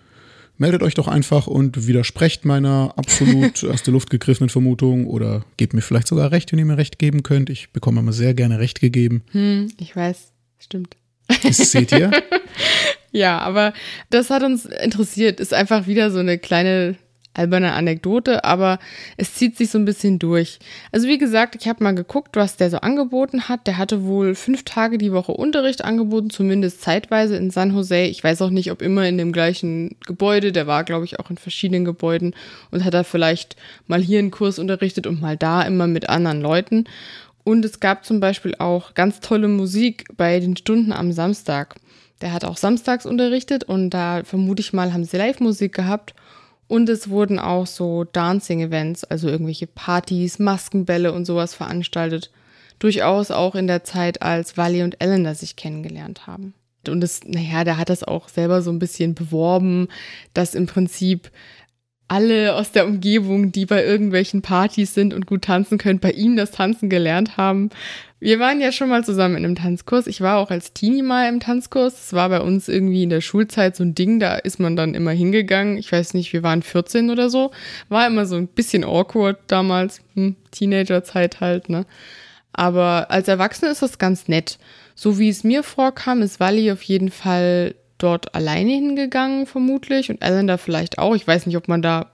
meldet 0.61 0.83
euch 0.83 0.95
doch 0.95 1.09
einfach 1.09 1.47
und 1.47 1.87
widersprecht 1.87 2.45
meiner 2.45 2.93
absolut 2.97 3.65
aus 3.71 3.83
der 3.83 3.93
Luft 3.93 4.11
gegriffenen 4.11 4.51
Vermutung 4.51 5.07
oder 5.07 5.45
gebt 5.57 5.73
mir 5.73 5.81
vielleicht 5.81 6.07
sogar 6.07 6.31
recht, 6.31 6.53
wenn 6.53 6.59
ihr 6.59 6.67
mir 6.67 6.77
recht 6.77 6.99
geben 6.99 7.23
könnt. 7.23 7.49
Ich 7.51 7.71
bekomme 7.71 8.01
immer 8.01 8.13
sehr 8.13 8.35
gerne 8.35 8.59
recht 8.59 8.81
gegeben. 8.81 9.25
Hm, 9.33 9.73
ich 9.79 9.97
weiß, 9.97 10.33
stimmt. 10.59 10.97
Das 11.43 11.57
seht 11.57 11.93
ihr? 11.93 12.11
ja, 13.11 13.39
aber 13.39 13.73
das 14.11 14.29
hat 14.31 14.43
uns 14.43 14.67
interessiert. 14.67 15.41
Ist 15.41 15.55
einfach 15.55 15.87
wieder 15.87 16.11
so 16.11 16.19
eine 16.19 16.39
kleine 16.39 16.97
alberne 17.35 17.73
Anekdote, 17.73 18.45
aber 18.45 18.79
es 19.17 19.35
zieht 19.35 19.57
sich 19.57 19.71
so 19.71 19.79
ein 19.79 19.85
bisschen 19.85 20.19
durch. 20.19 20.59
Also 20.91 21.07
wie 21.07 21.19
gesagt, 21.19 21.55
ich 21.55 21.69
habe 21.69 21.85
mal 21.85 21.95
geguckt, 21.95 22.37
was 22.37 22.57
der 22.57 22.71
so 22.71 22.79
angeboten 22.79 23.49
hat. 23.49 23.67
Der 23.67 23.79
hatte 23.79 24.05
wohl 24.05 24.35
fünf 24.35 24.65
Tage 24.65 24.99
die 24.99 25.13
Woche 25.13 25.33
Unterricht 25.33 25.85
angeboten, 25.85 26.31
zumindest 26.31 26.83
zeitweise 26.83 27.37
in 27.37 27.51
San 27.51 27.73
Jose. 27.73 28.03
Ich 28.03 28.23
weiß 28.25 28.43
auch 28.43 28.51
nicht, 28.51 28.73
ob 28.73 28.83
immer 28.83 29.07
in 29.07 29.17
dem 29.17 29.33
gleichen 29.33 29.97
Gebäude. 30.07 30.51
Der 30.53 30.67
war, 30.67 30.85
glaube 30.85 31.05
ich, 31.05 31.21
auch 31.21 31.31
in 31.31 31.39
verschiedenen 31.39 31.85
Gebäuden 31.85 32.35
und 32.71 32.85
hat 32.85 32.95
da 32.95 33.05
vielleicht 33.05 33.57
mal 33.87 34.03
hier 34.03 34.19
einen 34.19 34.33
Kurs 34.33 34.59
unterrichtet 34.59 35.07
und 35.07 35.21
mal 35.21 35.37
da 35.37 35.63
immer 35.63 35.87
mit 35.87 36.09
anderen 36.09 36.41
Leuten. 36.41 36.85
Und 37.45 37.65
es 37.65 37.81
gab 37.81 38.05
zum 38.05 38.21
Beispiel 38.21 38.55
auch 38.59 38.95
ganz 38.95 39.21
tolle 39.21 39.49
Musik 39.49 40.05
bei 40.17 40.41
den 40.41 40.57
Stunden 40.57 40.93
am 40.93 41.13
Samstag. 41.13 41.77
Der 42.21 42.33
hat 42.33 42.45
auch 42.45 42.57
samstags 42.57 43.07
unterrichtet 43.07 43.65
und 43.65 43.91
da 43.91 44.23
vermute 44.25 44.61
ich 44.61 44.73
mal, 44.73 44.93
haben 44.93 45.05
sie 45.05 45.17
Live-Musik 45.17 45.73
gehabt. 45.73 46.15
Und 46.71 46.89
es 46.89 47.11
wurden 47.11 47.41
auch 47.41 47.67
so 47.67 48.05
Dancing-Events, 48.05 49.03
also 49.03 49.29
irgendwelche 49.29 49.67
Partys, 49.67 50.39
Maskenbälle 50.39 51.13
und 51.13 51.25
sowas 51.25 51.53
veranstaltet. 51.53 52.31
Durchaus 52.79 53.33
auch 53.33 53.57
in 53.57 53.67
der 53.67 53.83
Zeit, 53.83 54.23
als 54.23 54.57
Wally 54.57 54.85
und 54.85 54.95
Eleanor 55.01 55.35
sich 55.35 55.57
kennengelernt 55.57 56.29
haben. 56.29 56.55
Und 56.87 57.01
das, 57.01 57.25
naja, 57.25 57.65
der 57.65 57.77
hat 57.77 57.91
das 57.91 58.05
auch 58.05 58.29
selber 58.29 58.63
so 58.63 58.71
ein 58.71 58.79
bisschen 58.79 59.17
beworben, 59.17 59.89
dass 60.33 60.55
im 60.55 60.67
Prinzip 60.67 61.33
alle 62.11 62.57
aus 62.57 62.73
der 62.73 62.87
Umgebung, 62.87 63.53
die 63.53 63.67
bei 63.67 63.85
irgendwelchen 63.85 64.43
Partys 64.43 64.95
sind 64.95 65.15
und 65.15 65.27
gut 65.27 65.43
tanzen 65.43 65.79
können, 65.79 66.01
bei 66.01 66.11
ihm 66.11 66.35
das 66.35 66.51
Tanzen 66.51 66.91
gelernt 66.91 67.37
haben. 67.37 67.71
Wir 68.19 68.41
waren 68.41 68.61
ja 68.61 68.73
schon 68.73 68.89
mal 68.89 69.05
zusammen 69.05 69.37
in 69.37 69.45
einem 69.45 69.55
Tanzkurs. 69.55 70.09
Ich 70.09 70.21
war 70.21 70.39
auch 70.39 70.51
als 70.51 70.73
Teenie 70.73 71.03
mal 71.03 71.29
im 71.29 71.39
Tanzkurs. 71.39 71.95
Das 71.95 72.13
war 72.13 72.29
bei 72.29 72.41
uns 72.41 72.69
irgendwie 72.69 73.05
in 73.05 73.11
der 73.11 73.21
Schulzeit 73.21 73.77
so 73.77 73.85
ein 73.85 73.95
Ding, 73.95 74.19
da 74.19 74.35
ist 74.35 74.59
man 74.59 74.75
dann 74.75 74.95
immer 74.95 75.13
hingegangen. 75.13 75.79
Ich 75.79 75.93
weiß 75.93 76.15
nicht, 76.15 76.33
wir 76.33 76.43
waren 76.43 76.63
14 76.63 77.11
oder 77.11 77.31
so. 77.31 77.53
War 77.89 78.09
immer 78.09 78.27
so 78.27 78.35
ein 78.35 78.49
bisschen 78.49 78.83
awkward 78.83 79.39
damals. 79.47 80.01
Hm, 80.15 80.35
Teenagerzeit 80.51 81.41
halt, 81.41 81.69
ne? 81.69 81.87
Aber 82.53 83.13
als 83.13 83.29
Erwachsene 83.29 83.71
ist 83.71 83.83
das 83.83 83.99
ganz 83.99 84.27
nett. 84.27 84.59
So 84.97 85.21
wie 85.21 85.29
es 85.29 85.45
mir 85.45 85.63
vorkam, 85.63 86.23
ist 86.23 86.41
Wally 86.41 86.73
auf 86.73 86.83
jeden 86.83 87.13
Fall 87.13 87.77
dort 88.03 88.35
alleine 88.35 88.73
hingegangen, 88.73 89.47
vermutlich. 89.47 90.11
Und 90.11 90.23
Alan 90.23 90.47
da 90.47 90.57
vielleicht 90.57 90.99
auch. 90.99 91.15
Ich 91.15 91.27
weiß 91.27 91.47
nicht, 91.47 91.57
ob 91.57 91.69
man 91.69 91.83
da 91.83 92.11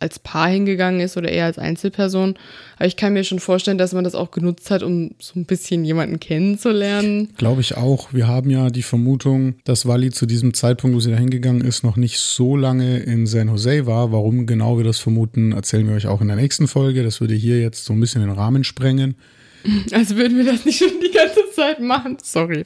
als 0.00 0.18
Paar 0.18 0.48
hingegangen 0.48 1.00
ist 1.00 1.16
oder 1.16 1.30
eher 1.30 1.44
als 1.44 1.58
Einzelperson. 1.58 2.34
Aber 2.76 2.86
ich 2.86 2.96
kann 2.96 3.12
mir 3.12 3.22
schon 3.22 3.38
vorstellen, 3.38 3.78
dass 3.78 3.92
man 3.92 4.02
das 4.02 4.14
auch 4.14 4.30
genutzt 4.30 4.70
hat, 4.70 4.82
um 4.82 5.10
so 5.18 5.38
ein 5.38 5.44
bisschen 5.44 5.84
jemanden 5.84 6.18
kennenzulernen. 6.18 7.34
Glaube 7.36 7.60
ich 7.60 7.76
auch. 7.76 8.12
Wir 8.12 8.26
haben 8.26 8.50
ja 8.50 8.70
die 8.70 8.82
Vermutung, 8.82 9.56
dass 9.64 9.86
Wally 9.86 10.10
zu 10.10 10.26
diesem 10.26 10.54
Zeitpunkt, 10.54 10.96
wo 10.96 11.00
sie 11.00 11.10
da 11.10 11.18
hingegangen 11.18 11.60
ist, 11.60 11.84
noch 11.84 11.96
nicht 11.96 12.18
so 12.18 12.56
lange 12.56 12.98
in 13.00 13.26
San 13.26 13.48
Jose 13.48 13.86
war. 13.86 14.10
Warum 14.10 14.46
genau 14.46 14.78
wir 14.78 14.84
das 14.84 14.98
vermuten, 14.98 15.52
erzählen 15.52 15.86
wir 15.86 15.94
euch 15.94 16.06
auch 16.06 16.22
in 16.22 16.28
der 16.28 16.36
nächsten 16.36 16.66
Folge. 16.66 17.02
Das 17.02 17.20
würde 17.20 17.34
hier 17.34 17.60
jetzt 17.60 17.84
so 17.84 17.92
ein 17.92 18.00
bisschen 18.00 18.22
den 18.22 18.32
Rahmen 18.32 18.64
sprengen. 18.64 19.16
Also 19.92 20.16
würden 20.16 20.38
wir 20.38 20.44
das 20.44 20.64
nicht 20.64 20.78
schon 20.78 21.00
die 21.02 21.10
ganze 21.10 21.40
Zeit 21.54 21.80
machen. 21.80 22.16
Sorry. 22.22 22.64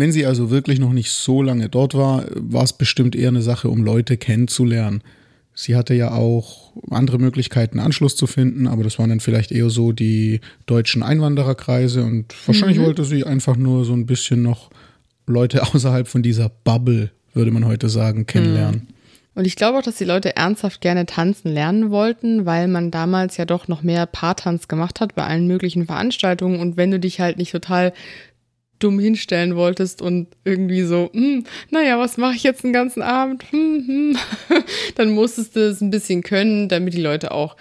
Wenn 0.00 0.12
sie 0.12 0.24
also 0.24 0.48
wirklich 0.48 0.78
noch 0.78 0.94
nicht 0.94 1.10
so 1.10 1.42
lange 1.42 1.68
dort 1.68 1.92
war, 1.94 2.24
war 2.34 2.64
es 2.64 2.72
bestimmt 2.72 3.14
eher 3.14 3.28
eine 3.28 3.42
Sache, 3.42 3.68
um 3.68 3.84
Leute 3.84 4.16
kennenzulernen. 4.16 5.02
Sie 5.52 5.76
hatte 5.76 5.92
ja 5.92 6.12
auch 6.12 6.72
andere 6.90 7.18
Möglichkeiten, 7.18 7.78
Anschluss 7.78 8.16
zu 8.16 8.26
finden, 8.26 8.66
aber 8.66 8.82
das 8.82 8.98
waren 8.98 9.10
dann 9.10 9.20
vielleicht 9.20 9.52
eher 9.52 9.68
so 9.68 9.92
die 9.92 10.40
deutschen 10.64 11.02
Einwandererkreise 11.02 12.02
und 12.02 12.34
wahrscheinlich 12.46 12.78
mhm. 12.78 12.84
wollte 12.84 13.04
sie 13.04 13.24
einfach 13.24 13.56
nur 13.56 13.84
so 13.84 13.92
ein 13.92 14.06
bisschen 14.06 14.40
noch 14.40 14.70
Leute 15.26 15.62
außerhalb 15.74 16.08
von 16.08 16.22
dieser 16.22 16.48
Bubble, 16.48 17.10
würde 17.34 17.50
man 17.50 17.66
heute 17.66 17.90
sagen, 17.90 18.24
kennenlernen. 18.24 18.86
Mhm. 18.88 18.94
Und 19.34 19.46
ich 19.46 19.54
glaube 19.54 19.78
auch, 19.78 19.82
dass 19.82 19.96
die 19.96 20.04
Leute 20.04 20.34
ernsthaft 20.34 20.80
gerne 20.80 21.06
tanzen 21.06 21.52
lernen 21.52 21.90
wollten, 21.90 22.46
weil 22.46 22.68
man 22.68 22.90
damals 22.90 23.36
ja 23.36 23.44
doch 23.44 23.68
noch 23.68 23.82
mehr 23.82 24.06
Paartanz 24.06 24.66
gemacht 24.66 25.00
hat 25.00 25.14
bei 25.14 25.24
allen 25.24 25.46
möglichen 25.46 25.86
Veranstaltungen. 25.86 26.58
Und 26.58 26.76
wenn 26.76 26.90
du 26.90 26.98
dich 26.98 27.20
halt 27.20 27.38
nicht 27.38 27.52
total 27.52 27.92
dumm 28.80 28.98
hinstellen 28.98 29.56
wolltest 29.56 30.02
und 30.02 30.28
irgendwie 30.44 30.82
so, 30.82 31.10
hm, 31.12 31.44
naja, 31.70 31.98
was 31.98 32.16
mache 32.16 32.34
ich 32.34 32.42
jetzt 32.42 32.64
den 32.64 32.72
ganzen 32.72 33.02
Abend? 33.02 33.44
Hm, 33.50 33.84
hm. 33.86 34.18
Dann 34.96 35.10
musstest 35.10 35.54
du 35.56 35.60
es 35.60 35.80
ein 35.80 35.90
bisschen 35.90 36.22
können, 36.22 36.68
damit 36.68 36.94
die 36.94 37.02
Leute 37.02 37.30
auch 37.30 37.56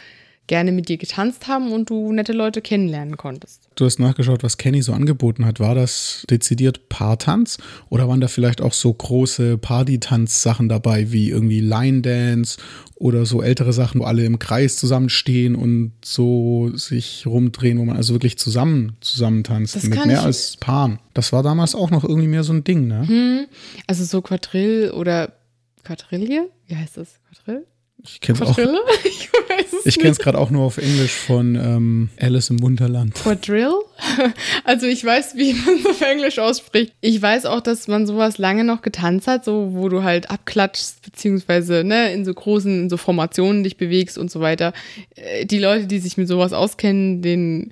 gerne 0.49 0.71
mit 0.71 0.89
dir 0.89 0.97
getanzt 0.97 1.47
haben 1.47 1.71
und 1.71 1.91
du 1.91 2.12
nette 2.12 2.33
Leute 2.33 2.62
kennenlernen 2.62 3.17
konntest. 3.17 3.69
Du 3.75 3.85
hast 3.85 3.99
nachgeschaut, 3.99 4.43
was 4.43 4.57
Kenny 4.57 4.81
so 4.81 4.93
angeboten 4.93 5.45
hat. 5.45 5.59
War 5.59 5.75
das 5.75 6.25
dezidiert 6.29 6.89
Paartanz 6.89 7.59
oder 7.89 8.07
waren 8.09 8.19
da 8.19 8.27
vielleicht 8.27 8.59
auch 8.59 8.73
so 8.73 8.91
große 8.91 9.59
Party-Tanz-Sachen 9.59 10.67
dabei, 10.67 11.12
wie 11.12 11.29
irgendwie 11.29 11.62
Line 11.62 12.01
Dance 12.01 12.57
oder 12.95 13.27
so 13.27 13.43
ältere 13.43 13.73
Sachen, 13.73 14.01
wo 14.01 14.05
alle 14.05 14.25
im 14.25 14.39
Kreis 14.39 14.75
zusammenstehen 14.77 15.55
und 15.55 15.93
so 16.03 16.71
sich 16.75 17.27
rumdrehen, 17.27 17.77
wo 17.77 17.85
man 17.85 17.95
also 17.95 18.13
wirklich 18.13 18.39
zusammen 18.39 18.97
zusammen 19.01 19.43
tanzt 19.43 19.75
das 19.75 19.83
mit 19.83 20.03
mehr 20.07 20.23
als 20.23 20.57
Paaren. 20.57 20.97
Das 21.13 21.31
war 21.31 21.43
damals 21.43 21.75
auch 21.75 21.91
noch 21.91 22.03
irgendwie 22.03 22.27
mehr 22.27 22.43
so 22.43 22.53
ein 22.53 22.63
Ding, 22.63 22.88
ne? 22.88 23.07
Hm, 23.07 23.45
also 23.85 24.03
so 24.03 24.23
Quadrill 24.23 24.91
oder 24.91 25.31
Quadrille? 25.83 26.49
Wie 26.65 26.75
heißt 26.75 26.97
das? 26.97 27.19
Quadrill? 27.29 27.65
Ich 28.03 28.21
kenne 28.21 28.39
es 28.43 28.47
auch. 28.47 28.57
Ich, 29.03 29.29
ich 29.85 29.97
kenne 29.97 30.12
es 30.12 30.19
gerade 30.19 30.38
auch 30.38 30.49
nur 30.49 30.63
auf 30.63 30.77
Englisch 30.77 31.12
von 31.12 31.55
ähm, 31.55 32.09
Alice 32.19 32.49
im 32.49 32.62
Wunderland. 32.62 33.15
Quadrill? 33.15 33.73
Also 34.63 34.85
ich 34.85 35.03
weiß, 35.03 35.35
wie 35.35 35.53
man 35.53 35.77
es 35.77 35.85
auf 35.85 36.01
Englisch 36.01 36.39
ausspricht. 36.39 36.93
Ich 37.01 37.21
weiß 37.21 37.45
auch, 37.45 37.62
dass 37.62 37.88
man 37.88 38.07
sowas 38.07 38.38
lange 38.38 38.63
noch 38.63 38.81
getanzt 38.81 39.27
hat, 39.27 39.43
so 39.43 39.69
wo 39.73 39.89
du 39.89 40.03
halt 40.03 40.29
abklatschst, 40.29 41.01
beziehungsweise 41.01 41.83
ne, 41.83 42.13
in 42.13 42.23
so 42.23 42.33
großen, 42.33 42.83
in 42.83 42.89
so 42.89 42.97
Formationen 42.97 43.63
dich 43.63 43.77
bewegst 43.77 44.17
und 44.17 44.31
so 44.31 44.39
weiter. 44.39 44.73
Äh, 45.15 45.45
die 45.45 45.59
Leute, 45.59 45.88
die 45.88 45.99
sich 45.99 46.17
mit 46.17 46.27
sowas 46.27 46.53
auskennen, 46.53 47.21
denen 47.21 47.71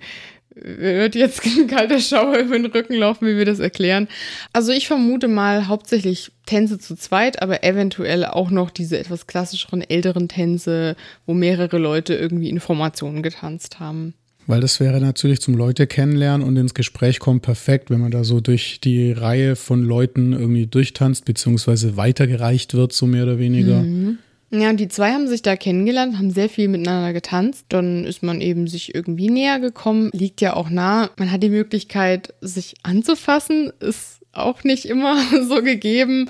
wird 0.61 1.15
jetzt 1.15 1.45
ein 1.57 1.67
kalter 1.67 1.99
Schauer 1.99 2.37
über 2.37 2.57
den 2.57 2.65
Rücken 2.67 2.95
laufen, 2.95 3.27
wie 3.27 3.37
wir 3.37 3.45
das 3.45 3.59
erklären. 3.59 4.07
Also 4.53 4.71
ich 4.71 4.87
vermute 4.87 5.27
mal 5.27 5.67
hauptsächlich 5.67 6.31
Tänze 6.45 6.79
zu 6.79 6.95
zweit, 6.95 7.41
aber 7.41 7.63
eventuell 7.63 8.25
auch 8.25 8.49
noch 8.49 8.69
diese 8.69 8.97
etwas 8.97 9.27
klassischeren 9.27 9.81
älteren 9.81 10.27
Tänze, 10.29 10.95
wo 11.25 11.33
mehrere 11.33 11.77
Leute 11.77 12.15
irgendwie 12.15 12.49
Informationen 12.49 13.23
getanzt 13.23 13.79
haben. 13.79 14.13
Weil 14.47 14.61
das 14.61 14.79
wäre 14.79 15.01
natürlich 15.01 15.41
zum 15.41 15.55
Leute 15.55 15.87
kennenlernen 15.87 16.47
und 16.47 16.55
ins 16.55 16.73
Gespräch 16.73 17.19
kommen 17.19 17.41
perfekt, 17.41 17.89
wenn 17.89 17.99
man 17.99 18.11
da 18.11 18.23
so 18.23 18.39
durch 18.39 18.79
die 18.79 19.11
Reihe 19.11 19.57
von 19.57 19.83
Leuten 19.83 20.31
irgendwie 20.31 20.67
durchtanzt, 20.67 21.25
beziehungsweise 21.25 21.97
weitergereicht 21.97 22.73
wird, 22.73 22.93
so 22.93 23.07
mehr 23.07 23.23
oder 23.23 23.39
weniger. 23.39 23.81
Mhm. 23.81 24.19
Ja, 24.49 24.69
und 24.69 24.79
die 24.79 24.87
zwei 24.87 25.11
haben 25.11 25.27
sich 25.27 25.41
da 25.41 25.57
kennengelernt, 25.57 26.17
haben 26.17 26.31
sehr 26.31 26.47
viel 26.47 26.69
miteinander 26.69 27.11
getanzt. 27.11 27.65
Dann 27.69 28.05
ist 28.05 28.23
man 28.23 28.39
eben 28.39 28.67
sich 28.67 28.95
irgendwie 28.95 29.29
näher 29.29 29.59
gekommen. 29.59 30.09
Liegt 30.13 30.39
ja 30.39 30.55
auch 30.55 30.69
nah. 30.69 31.09
Man 31.17 31.31
hat 31.31 31.43
die 31.43 31.49
Möglichkeit, 31.49 32.33
sich 32.39 32.75
anzufassen. 32.83 33.73
Ist 33.81 34.21
auch 34.31 34.63
nicht 34.63 34.85
immer 34.85 35.17
so 35.47 35.61
gegeben. 35.61 36.29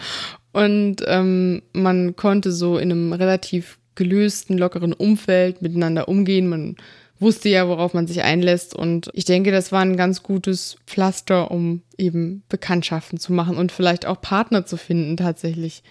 Und 0.52 1.04
ähm, 1.06 1.62
man 1.74 2.16
konnte 2.16 2.52
so 2.52 2.80
in 2.80 2.92
einem 2.92 3.14
relativ 3.14 3.78
gelösten, 3.94 4.58
lockeren 4.58 4.94
Umfeld 4.94 5.62
miteinander 5.62 6.08
umgehen. 6.08 6.48
Man 6.48 6.76
wusste 7.20 7.50
ja, 7.50 7.68
worauf 7.68 7.94
man 7.94 8.08
sich 8.08 8.24
einlässt. 8.24 8.76
Und 8.76 9.10
ich 9.14 9.26
denke, 9.26 9.52
das 9.52 9.72
war 9.72 9.82
ein 9.82 9.98
ganz 9.98 10.24
gutes 10.24 10.78
Pflaster, 10.88 11.52
um 11.52 11.84
eben 11.98 12.42
Bekanntschaften 12.50 13.20
zu 13.20 13.32
machen 13.34 13.58
und 13.58 13.72
vielleicht 13.72 14.08
auch 14.08 14.22
Partner 14.22 14.66
zu 14.66 14.78
finden 14.78 15.18
tatsächlich. 15.18 15.84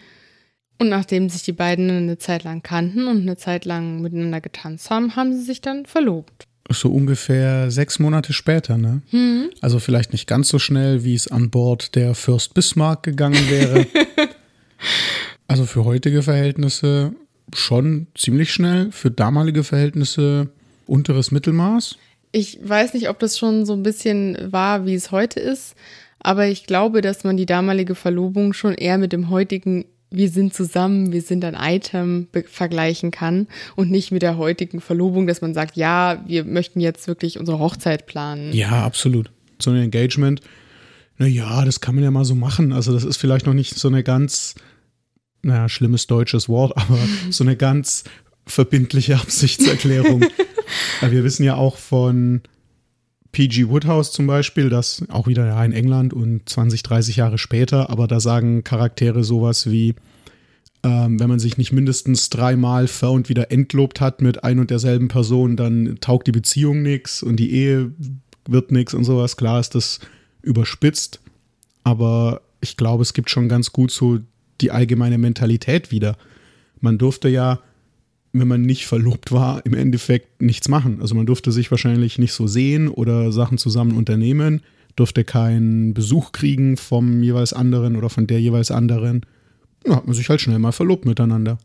Und 0.79 0.89
nachdem 0.89 1.29
sich 1.29 1.43
die 1.43 1.53
beiden 1.53 1.91
eine 1.91 2.19
Zeit 2.19 2.45
lang 2.45 2.63
kannten 2.63 3.07
und 3.07 3.23
eine 3.23 3.37
Zeit 3.37 3.65
lang 3.65 4.03
miteinander 4.03 4.41
getanzt 4.41 4.91
haben, 4.91 5.17
haben 5.17 5.33
sie 5.33 5.43
sich 5.43 5.61
dann 5.61 5.87
verlobt. 5.87 6.47
So 6.71 6.91
ungefähr 6.91 7.71
sechs 7.71 7.99
Monate 7.99 8.33
später, 8.33 8.77
ne? 8.77 9.01
Hm. 9.11 9.51
Also 9.61 9.79
vielleicht 9.79 10.13
nicht 10.13 10.27
ganz 10.27 10.49
so 10.49 10.59
schnell, 10.59 11.05
wie 11.05 11.15
es 11.15 11.29
an 11.29 11.51
Bord 11.51 11.95
der 11.95 12.15
Fürst 12.15 12.55
Bismarck 12.55 13.05
gegangen 13.05 13.49
wäre. 13.49 13.87
also 15.47 15.65
für 15.65 15.85
heutige 15.85 16.23
Verhältnisse 16.23 17.13
schon 17.55 18.09
ziemlich 18.17 18.53
schnell, 18.53 18.91
für 18.91 19.11
damalige 19.11 19.63
Verhältnisse 19.63 20.49
unteres 20.87 21.31
Mittelmaß. 21.31 21.97
Ich 22.33 22.59
weiß 22.63 22.95
nicht, 22.95 23.09
ob 23.09 23.19
das 23.21 23.39
schon 23.39 23.65
so 23.65 23.73
ein 23.73 23.83
bisschen 23.83 24.37
war, 24.53 24.85
wie 24.85 24.95
es 24.95 25.13
heute 25.13 25.41
ist, 25.41 25.75
aber 26.19 26.49
ich 26.49 26.67
glaube, 26.67 27.01
dass 27.01 27.25
man 27.25 27.37
die 27.37 27.47
damalige 27.47 27.95
Verlobung 27.95 28.53
schon 28.53 28.75
eher 28.75 28.99
mit 28.99 29.13
dem 29.13 29.31
heutigen 29.31 29.85
wir 30.11 30.29
sind 30.29 30.55
zusammen, 30.55 31.13
wir 31.13 31.23
sind 31.23 31.45
ein 31.45 31.57
Item 31.59 32.29
vergleichen 32.47 33.11
kann 33.11 33.49
und 33.75 33.91
nicht 33.91 34.13
mit 34.13 34.23
der 34.23 34.37
heutigen 34.37 34.81
Verlobung, 34.81 35.27
dass 35.27 35.41
man 35.41 35.55
sagt, 35.55 35.77
ja, 35.77 36.23
wir 36.27 36.45
möchten 36.45 36.81
jetzt 36.81 37.09
wirklich 37.09 37.39
unsere 37.39 37.59
Hochzeit 37.59 38.07
planen. 38.07 38.53
Ja, 38.53 38.85
absolut. 38.85 39.31
So 39.61 39.71
ein 39.71 39.77
Engagement, 39.77 40.41
naja, 41.19 41.65
das 41.65 41.81
kann 41.81 41.95
man 41.95 42.05
ja 42.05 42.11
mal 42.11 42.25
so 42.25 42.35
machen. 42.35 42.73
Also 42.73 42.93
das 42.93 43.05
ist 43.05 43.17
vielleicht 43.17 43.47
noch 43.47 43.55
nicht 43.55 43.75
so 43.75 43.89
eine 43.89 44.03
ganz, 44.03 44.55
naja, 45.43 45.69
schlimmes 45.69 46.07
deutsches 46.07 46.49
Wort, 46.49 46.77
aber 46.77 46.99
so 47.31 47.43
eine 47.43 47.57
ganz 47.57 48.05
verbindliche 48.47 49.17
Absichtserklärung. 49.17 50.25
wir 51.01 51.25
wissen 51.25 51.43
ja 51.43 51.57
auch 51.57 51.77
von 51.77 52.43
P.G. 53.37 53.69
Woodhouse 53.69 54.13
zum 54.13 54.27
Beispiel, 54.27 54.71
das 54.71 55.05
auch 55.11 55.27
wieder 55.27 55.63
in 55.63 55.73
England 55.73 56.15
und 56.15 56.49
20, 56.49 56.83
30 56.83 57.17
Jahre 57.17 57.37
später, 57.37 57.91
aber 57.91 58.07
da 58.07 58.19
sagen 58.19 58.65
Charaktere 58.65 59.25
sowas 59.25 59.71
wie, 59.71 59.95
ähm, 60.83 61.21
wenn 61.21 61.29
man 61.29 61.39
sich 61.39 61.59
nicht 61.59 61.71
mindestens 61.71 62.31
dreimal 62.31 62.89
ver 62.89 63.11
und 63.11 63.29
wieder 63.29 63.53
entlobt 63.53 64.01
hat 64.01 64.23
mit 64.23 64.43
ein 64.43 64.59
und 64.59 64.71
derselben 64.71 65.09
Person, 65.09 65.55
dann 65.59 65.99
taugt 66.01 66.29
die 66.29 66.33
Beziehung 66.33 66.81
nichts 66.81 67.23
und 67.23 67.37
die 67.37 67.53
Ehe 67.53 67.93
wird 68.49 68.73
nichts 68.73 68.95
und 68.95 69.05
sowas. 69.05 69.37
Klar 69.37 69.61
ist 69.61 69.75
das 69.75 70.01
überspitzt, 70.41 71.21
aber 71.85 72.41
ich 72.63 72.79
glaube, 72.79 73.03
es 73.03 73.13
gibt 73.13 73.29
schon 73.29 73.51
ganz 73.51 73.71
gut 73.71 73.91
so 73.91 74.19
die 74.63 74.71
allgemeine 74.71 75.19
Mentalität 75.19 75.91
wieder. 75.91 76.17
Man 76.81 76.97
durfte 76.97 77.29
ja, 77.29 77.61
wenn 78.41 78.49
man 78.49 78.63
nicht 78.63 78.87
verlobt 78.87 79.33
war, 79.33 79.65
im 79.65 79.75
Endeffekt 79.75 80.43
nichts 80.43 80.69
machen. 80.69 80.99
Also 81.01 81.15
man 81.15 81.27
durfte 81.27 81.53
sich 81.53 81.71
wahrscheinlich 81.71 82.19
nicht 82.19 82.33
so 82.33 82.47
sehen 82.47 82.89
oder 82.89 83.33
Sachen 83.33 83.59
zusammen 83.59 83.97
unternehmen, 83.97 84.63
durfte 84.97 85.25
keinen 85.25 85.95
Besuch 85.95 86.33
kriegen 86.33 86.77
vom 86.77 87.23
jeweils 87.23 87.53
anderen 87.53 87.97
oder 87.97 88.09
von 88.09 88.27
der 88.27 88.41
jeweils 88.41 88.71
anderen. 88.71 89.27
Da 89.85 89.97
hat 89.97 90.07
man 90.07 90.15
sich 90.15 90.29
halt 90.29 90.41
schnell 90.41 90.59
mal 90.59 90.73
verlobt 90.73 91.05
miteinander. 91.05 91.59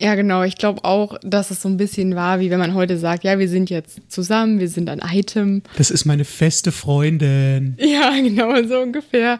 Ja, 0.00 0.14
genau. 0.14 0.44
Ich 0.44 0.56
glaube 0.56 0.84
auch, 0.84 1.18
dass 1.22 1.50
es 1.50 1.62
so 1.62 1.68
ein 1.68 1.76
bisschen 1.76 2.14
war, 2.14 2.38
wie 2.38 2.50
wenn 2.50 2.60
man 2.60 2.74
heute 2.74 2.98
sagt, 2.98 3.24
ja, 3.24 3.38
wir 3.38 3.48
sind 3.48 3.68
jetzt 3.68 4.00
zusammen, 4.08 4.60
wir 4.60 4.68
sind 4.68 4.88
ein 4.88 5.00
Item. 5.00 5.62
Das 5.76 5.90
ist 5.90 6.04
meine 6.04 6.24
feste 6.24 6.70
Freundin. 6.70 7.76
Ja, 7.80 8.10
genau, 8.22 8.62
so 8.66 8.78
ungefähr. 8.78 9.38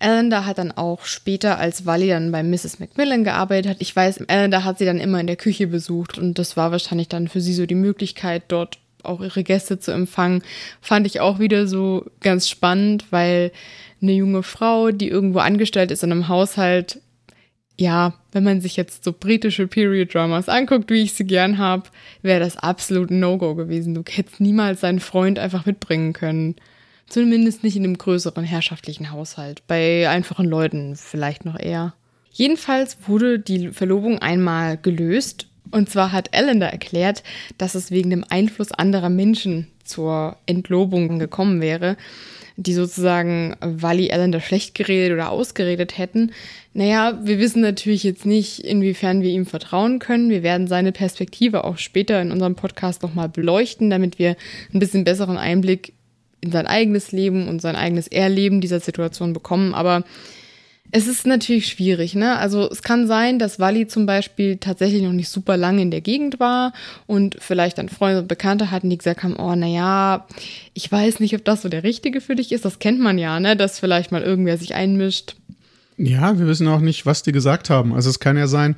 Allender 0.00 0.46
hat 0.46 0.58
dann 0.58 0.72
auch 0.72 1.04
später, 1.04 1.58
als 1.58 1.86
Wally 1.86 2.08
dann 2.08 2.32
bei 2.32 2.42
Mrs. 2.42 2.80
Macmillan 2.80 3.22
gearbeitet 3.22 3.70
hat, 3.70 3.76
ich 3.80 3.94
weiß, 3.94 4.28
Allender 4.28 4.64
hat 4.64 4.78
sie 4.78 4.86
dann 4.86 4.98
immer 4.98 5.20
in 5.20 5.26
der 5.26 5.36
Küche 5.36 5.66
besucht 5.66 6.18
und 6.18 6.38
das 6.38 6.56
war 6.56 6.72
wahrscheinlich 6.72 7.08
dann 7.08 7.28
für 7.28 7.40
sie 7.40 7.54
so 7.54 7.66
die 7.66 7.74
Möglichkeit, 7.74 8.44
dort 8.48 8.78
auch 9.02 9.20
ihre 9.20 9.44
Gäste 9.44 9.78
zu 9.78 9.92
empfangen. 9.92 10.42
Fand 10.80 11.06
ich 11.06 11.20
auch 11.20 11.38
wieder 11.38 11.66
so 11.66 12.06
ganz 12.20 12.48
spannend, 12.48 13.06
weil 13.10 13.52
eine 14.02 14.12
junge 14.12 14.42
Frau, 14.42 14.90
die 14.90 15.08
irgendwo 15.08 15.38
angestellt 15.38 15.90
ist 15.90 16.02
in 16.02 16.12
einem 16.12 16.28
Haushalt, 16.28 17.00
ja, 17.76 18.12
wenn 18.32 18.44
man 18.44 18.60
sich 18.60 18.76
jetzt 18.76 19.04
so 19.04 19.12
britische 19.12 19.66
Period-Dramas 19.66 20.50
anguckt, 20.50 20.90
wie 20.90 21.02
ich 21.02 21.14
sie 21.14 21.24
gern 21.24 21.56
habe, 21.56 21.84
wäre 22.20 22.40
das 22.40 22.58
absolut 22.58 23.10
ein 23.10 23.20
No-Go 23.20 23.54
gewesen. 23.54 23.94
Du 23.94 24.02
hättest 24.06 24.38
niemals 24.38 24.80
deinen 24.80 25.00
Freund 25.00 25.38
einfach 25.38 25.64
mitbringen 25.64 26.12
können. 26.12 26.56
Zumindest 27.10 27.62
nicht 27.64 27.76
in 27.76 27.84
einem 27.84 27.98
größeren 27.98 28.44
herrschaftlichen 28.44 29.10
Haushalt. 29.10 29.62
Bei 29.66 30.08
einfachen 30.08 30.46
Leuten 30.46 30.96
vielleicht 30.96 31.44
noch 31.44 31.58
eher. 31.58 31.92
Jedenfalls 32.30 32.96
wurde 33.06 33.38
die 33.38 33.68
Verlobung 33.68 34.20
einmal 34.20 34.78
gelöst. 34.78 35.48
Und 35.72 35.90
zwar 35.90 36.12
hat 36.12 36.28
Ellender 36.32 36.68
erklärt, 36.68 37.22
dass 37.58 37.74
es 37.74 37.90
wegen 37.90 38.10
dem 38.10 38.24
Einfluss 38.28 38.72
anderer 38.72 39.10
Menschen 39.10 39.66
zur 39.84 40.36
Entlobung 40.46 41.18
gekommen 41.18 41.60
wäre 41.60 41.96
die 42.60 42.74
sozusagen 42.74 43.56
Wally 43.60 44.12
Allender 44.12 44.40
schlecht 44.40 44.74
geredet 44.74 45.12
oder 45.12 45.30
ausgeredet 45.30 45.96
hätten. 45.96 46.32
Naja, 46.74 47.18
wir 47.22 47.38
wissen 47.38 47.62
natürlich 47.62 48.04
jetzt 48.04 48.26
nicht, 48.26 48.60
inwiefern 48.60 49.22
wir 49.22 49.30
ihm 49.30 49.46
vertrauen 49.46 49.98
können. 49.98 50.28
Wir 50.28 50.42
werden 50.42 50.66
seine 50.66 50.92
Perspektive 50.92 51.64
auch 51.64 51.78
später 51.78 52.20
in 52.20 52.32
unserem 52.32 52.56
Podcast 52.56 53.02
nochmal 53.02 53.28
beleuchten, 53.28 53.88
damit 53.88 54.18
wir 54.18 54.36
ein 54.74 54.78
bisschen 54.78 55.04
besseren 55.04 55.38
Einblick 55.38 55.94
in 56.40 56.52
sein 56.52 56.66
eigenes 56.66 57.12
Leben 57.12 57.48
und 57.48 57.60
sein 57.60 57.76
eigenes 57.76 58.08
Erleben 58.08 58.60
dieser 58.60 58.80
Situation 58.80 59.32
bekommen. 59.32 59.74
Aber 59.74 60.04
es 60.92 61.06
ist 61.06 61.26
natürlich 61.26 61.68
schwierig, 61.68 62.14
ne? 62.14 62.36
Also 62.38 62.68
es 62.68 62.82
kann 62.82 63.06
sein, 63.06 63.38
dass 63.38 63.60
Wally 63.60 63.86
zum 63.86 64.06
Beispiel 64.06 64.56
tatsächlich 64.56 65.02
noch 65.02 65.12
nicht 65.12 65.28
super 65.28 65.56
lange 65.56 65.82
in 65.82 65.90
der 65.90 66.00
Gegend 66.00 66.40
war 66.40 66.72
und 67.06 67.36
vielleicht 67.38 67.78
dann 67.78 67.88
Freunde 67.88 68.22
und 68.22 68.28
Bekannte 68.28 68.70
hatten, 68.70 68.90
die 68.90 68.98
gesagt 68.98 69.22
haben, 69.22 69.36
oh, 69.36 69.54
naja, 69.54 70.26
ich 70.74 70.90
weiß 70.90 71.20
nicht, 71.20 71.34
ob 71.34 71.44
das 71.44 71.62
so 71.62 71.68
der 71.68 71.84
Richtige 71.84 72.20
für 72.20 72.34
dich 72.34 72.50
ist. 72.50 72.64
Das 72.64 72.80
kennt 72.80 73.00
man 73.00 73.18
ja, 73.18 73.38
ne? 73.38 73.56
Dass 73.56 73.78
vielleicht 73.78 74.10
mal 74.10 74.22
irgendwer 74.22 74.58
sich 74.58 74.74
einmischt. 74.74 75.36
Ja, 75.96 76.38
wir 76.38 76.46
wissen 76.46 76.66
auch 76.66 76.80
nicht, 76.80 77.06
was 77.06 77.22
die 77.22 77.32
gesagt 77.32 77.70
haben. 77.70 77.92
Also 77.92 78.10
es 78.10 78.18
kann 78.18 78.36
ja 78.36 78.46
sein, 78.46 78.74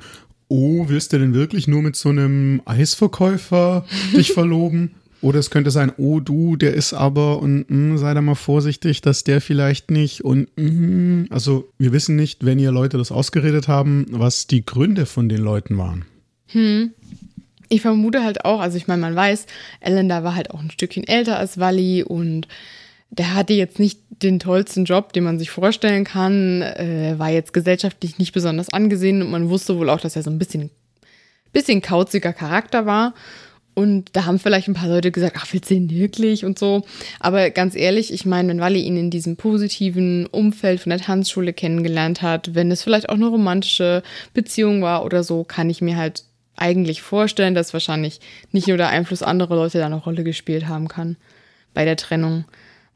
oh, 0.49 0.85
willst 0.89 1.13
du 1.13 1.17
denn 1.17 1.33
wirklich 1.33 1.67
nur 1.67 1.81
mit 1.81 1.95
so 1.95 2.09
einem 2.09 2.61
Eisverkäufer 2.65 3.85
dich 4.15 4.31
verloben? 4.33 4.91
Oder 5.23 5.39
es 5.39 5.49
könnte 5.49 5.71
sein, 5.71 5.93
oh 5.97 6.19
du, 6.19 6.57
der 6.57 6.73
ist 6.73 6.91
aber 6.91 7.39
und 7.39 7.69
mh, 7.69 7.91
hm, 7.91 7.97
sei 7.97 8.13
da 8.13 8.21
mal 8.21 8.35
vorsichtig, 8.35 8.99
dass 8.99 9.23
der 9.23 9.39
vielleicht 9.39 9.89
nicht 9.89 10.21
und 10.25 10.49
mh, 10.57 10.69
hm. 10.69 11.27
also 11.29 11.69
wir 11.77 11.93
wissen 11.93 12.17
nicht, 12.17 12.45
wenn 12.45 12.59
ihr 12.59 12.73
Leute 12.73 12.97
das 12.97 13.09
ausgeredet 13.09 13.69
haben, 13.69 14.05
was 14.09 14.47
die 14.47 14.65
Gründe 14.65 15.05
von 15.05 15.29
den 15.29 15.41
Leuten 15.41 15.77
waren. 15.77 16.03
Hm. 16.47 16.91
Ich 17.69 17.81
vermute 17.81 18.21
halt 18.21 18.43
auch, 18.43 18.59
also 18.59 18.75
ich 18.75 18.87
meine, 18.87 19.01
man 19.01 19.15
weiß, 19.15 19.45
Ellen 19.79 20.09
da 20.09 20.25
war 20.25 20.35
halt 20.35 20.51
auch 20.51 20.59
ein 20.59 20.71
Stückchen 20.71 21.07
älter 21.07 21.39
als 21.39 21.57
Wally 21.57 22.03
und 22.03 22.49
der 23.09 23.33
hatte 23.33 23.53
jetzt 23.53 23.79
nicht 23.79 24.01
den 24.09 24.39
tollsten 24.39 24.83
Job, 24.83 25.13
den 25.13 25.23
man 25.23 25.39
sich 25.39 25.51
vorstellen 25.51 26.03
kann, 26.03 26.61
äh, 26.61 27.15
war 27.17 27.29
jetzt 27.29 27.53
gesellschaftlich 27.53 28.17
nicht 28.17 28.33
besonders 28.33 28.69
angesehen 28.69 29.21
und 29.21 29.31
man 29.31 29.49
wusste 29.49 29.77
wohl 29.77 29.89
auch, 29.89 30.01
dass 30.01 30.17
er 30.17 30.23
so 30.23 30.29
ein 30.29 30.37
bisschen, 30.37 30.69
bisschen 31.53 31.81
kauziger 31.81 32.33
Charakter 32.33 32.85
war. 32.85 33.13
Und 33.75 34.09
da 34.13 34.25
haben 34.25 34.39
vielleicht 34.39 34.67
ein 34.67 34.75
paar 34.75 34.89
Leute 34.89 35.11
gesagt, 35.11 35.35
ach, 35.39 35.47
willst 35.51 35.69
du 35.69 35.73
ihn 35.75 35.89
wirklich 35.89 36.45
und 36.45 36.59
so. 36.59 36.83
Aber 37.19 37.49
ganz 37.49 37.75
ehrlich, 37.75 38.13
ich 38.13 38.25
meine, 38.25 38.49
wenn 38.49 38.59
Wally 38.59 38.81
ihn 38.81 38.97
in 38.97 39.09
diesem 39.09 39.35
positiven 39.35 40.27
Umfeld 40.27 40.81
von 40.81 40.91
der 40.91 40.99
Tanzschule 40.99 41.53
kennengelernt 41.53 42.21
hat, 42.21 42.53
wenn 42.53 42.71
es 42.71 42.83
vielleicht 42.83 43.09
auch 43.09 43.15
eine 43.15 43.27
romantische 43.27 44.03
Beziehung 44.33 44.81
war 44.83 45.03
oder 45.03 45.23
so, 45.23 45.43
kann 45.43 45.69
ich 45.69 45.81
mir 45.81 45.97
halt 45.97 46.23
eigentlich 46.55 47.01
vorstellen, 47.01 47.55
dass 47.55 47.73
wahrscheinlich 47.73 48.19
nicht 48.51 48.67
nur 48.67 48.77
der 48.77 48.89
Einfluss 48.89 49.23
anderer 49.23 49.55
Leute 49.55 49.79
da 49.79 49.87
eine 49.87 49.95
Rolle 49.95 50.23
gespielt 50.23 50.67
haben 50.67 50.87
kann 50.87 51.17
bei 51.73 51.85
der 51.85 51.97
Trennung. 51.97 52.45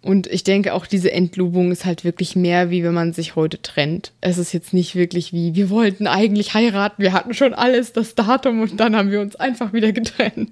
Und 0.02 0.28
ich 0.28 0.44
denke 0.44 0.74
auch 0.74 0.86
diese 0.86 1.12
Entlobung 1.12 1.72
ist 1.72 1.86
halt 1.86 2.04
wirklich 2.04 2.36
mehr 2.36 2.70
wie 2.70 2.84
wenn 2.84 2.94
man 2.94 3.14
sich 3.14 3.36
heute 3.36 3.62
trennt. 3.62 4.14
Es 4.22 4.38
ist 4.38 4.54
jetzt 4.54 4.74
nicht 4.74 4.96
wirklich 4.96 5.34
wie, 5.34 5.56
wir 5.56 5.70
wollten 5.70 6.08
eigentlich 6.08 6.54
heiraten, 6.54 7.02
wir 7.02 7.14
hatten 7.14 7.34
schon 7.34 7.54
alles, 7.54 7.94
das 7.94 8.16
Datum 8.16 8.62
und 8.62 8.80
dann 8.80 8.96
haben 8.96 9.12
wir 9.12 9.22
uns 9.22 9.36
einfach 9.36 9.74
wieder 9.74 9.92
getrennt. 9.92 10.52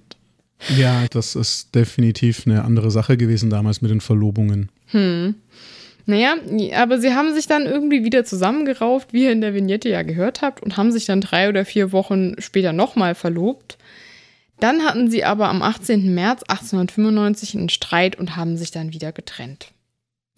Ja, 0.77 1.05
das 1.12 1.36
ist 1.36 1.75
definitiv 1.75 2.43
eine 2.45 2.63
andere 2.63 2.89
Sache 2.89 3.17
gewesen 3.17 3.49
damals 3.49 3.81
mit 3.81 3.91
den 3.91 4.01
Verlobungen. 4.01 4.69
Hm. 4.88 5.36
Naja, 6.08 6.36
aber 6.75 6.99
sie 6.99 7.13
haben 7.13 7.34
sich 7.34 7.47
dann 7.47 7.65
irgendwie 7.65 8.03
wieder 8.03 8.25
zusammengerauft, 8.25 9.12
wie 9.12 9.23
ihr 9.23 9.31
in 9.31 9.41
der 9.41 9.55
Vignette 9.55 9.89
ja 9.89 10.03
gehört 10.03 10.41
habt, 10.41 10.62
und 10.62 10.77
haben 10.77 10.91
sich 10.91 11.05
dann 11.05 11.21
drei 11.21 11.49
oder 11.49 11.65
vier 11.65 11.91
Wochen 11.91 12.36
später 12.39 12.73
nochmal 12.73 13.15
verlobt. 13.15 13.77
Dann 14.60 14.84
hatten 14.84 15.10
sie 15.10 15.24
aber 15.24 15.50
am 15.50 15.62
18. 15.62 16.13
März 16.13 16.44
1895 16.44 17.56
einen 17.56 17.70
Streit 17.70 18.18
und 18.18 18.36
haben 18.36 18.58
sich 18.58 18.72
dann 18.72 18.94
wieder 18.94 19.12
getrennt. 19.12 19.72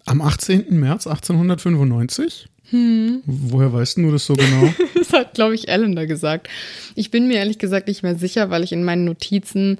Am 0.06 0.20
18. 0.20 0.66
März 0.70 1.06
1895? 1.06 2.48
Hm. 2.70 3.22
Woher 3.24 3.72
weißt 3.72 3.98
du 3.98 4.10
das 4.10 4.26
so 4.26 4.34
genau? 4.34 4.72
das 4.94 5.12
hat, 5.12 5.34
glaube 5.34 5.54
ich, 5.54 5.68
Ellen 5.68 5.96
da 5.96 6.04
gesagt. 6.06 6.48
Ich 6.94 7.10
bin 7.10 7.28
mir 7.28 7.36
ehrlich 7.38 7.58
gesagt 7.58 7.88
nicht 7.88 8.02
mehr 8.02 8.16
sicher, 8.16 8.50
weil 8.50 8.64
ich 8.64 8.72
in 8.72 8.84
meinen 8.84 9.04
Notizen 9.04 9.78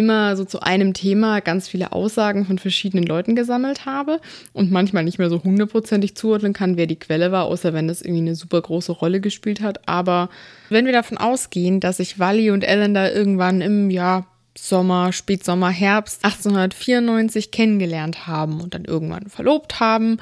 immer 0.00 0.36
so 0.36 0.44
zu 0.44 0.60
einem 0.60 0.94
Thema 0.94 1.40
ganz 1.40 1.68
viele 1.68 1.92
Aussagen 1.92 2.46
von 2.46 2.58
verschiedenen 2.58 3.04
Leuten 3.04 3.36
gesammelt 3.36 3.86
habe 3.86 4.20
und 4.52 4.70
manchmal 4.72 5.04
nicht 5.04 5.18
mehr 5.18 5.30
so 5.30 5.44
hundertprozentig 5.44 6.16
zuordnen 6.16 6.54
kann, 6.54 6.76
wer 6.76 6.86
die 6.86 6.98
Quelle 6.98 7.30
war, 7.32 7.44
außer 7.44 7.72
wenn 7.74 7.86
das 7.86 8.02
irgendwie 8.02 8.22
eine 8.22 8.34
super 8.34 8.60
große 8.60 8.92
Rolle 8.92 9.20
gespielt 9.20 9.60
hat. 9.60 9.86
Aber 9.88 10.30
wenn 10.70 10.86
wir 10.86 10.92
davon 10.92 11.18
ausgehen, 11.18 11.80
dass 11.80 11.98
sich 11.98 12.18
Wally 12.18 12.50
und 12.50 12.64
Ellen 12.64 12.94
da 12.94 13.10
irgendwann 13.10 13.60
im 13.60 13.90
Jahr 13.90 14.26
Sommer, 14.58 15.12
Spätsommer, 15.12 15.70
Herbst 15.70 16.24
1894 16.24 17.50
kennengelernt 17.50 18.26
haben 18.26 18.60
und 18.60 18.74
dann 18.74 18.84
irgendwann 18.84 19.28
verlobt 19.28 19.80
haben 19.80 20.18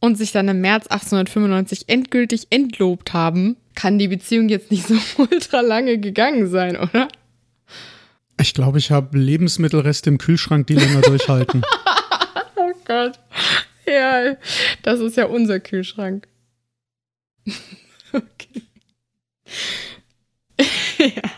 und 0.00 0.18
sich 0.18 0.32
dann 0.32 0.48
im 0.48 0.60
März 0.60 0.86
1895 0.88 1.84
endgültig 1.88 2.48
entlobt 2.50 3.14
haben, 3.14 3.56
kann 3.74 3.98
die 3.98 4.08
Beziehung 4.08 4.48
jetzt 4.48 4.70
nicht 4.70 4.86
so 4.86 4.96
ultra 5.18 5.60
lange 5.60 5.98
gegangen 5.98 6.48
sein, 6.48 6.76
oder? 6.76 7.08
Ich 8.40 8.54
glaube, 8.54 8.78
ich 8.78 8.90
habe 8.90 9.18
Lebensmittelreste 9.18 10.08
im 10.08 10.16
Kühlschrank, 10.16 10.66
die 10.66 10.74
länger 10.74 11.02
durchhalten. 11.02 11.62
oh 12.56 12.72
Gott. 12.86 13.18
Ja, 13.86 14.36
das 14.82 15.00
ist 15.00 15.16
ja 15.18 15.26
unser 15.26 15.60
Kühlschrank. 15.60 16.26
okay. 18.12 18.62
ja. 20.98 21.30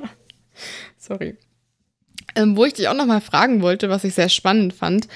Sorry. 0.96 1.36
Ähm, 2.36 2.56
wo 2.56 2.64
ich 2.64 2.74
dich 2.74 2.86
auch 2.86 2.94
noch 2.94 3.06
mal 3.06 3.20
fragen 3.20 3.62
wollte, 3.62 3.90
was 3.90 4.04
ich 4.04 4.14
sehr 4.14 4.28
spannend 4.28 4.72
fand. 4.72 5.08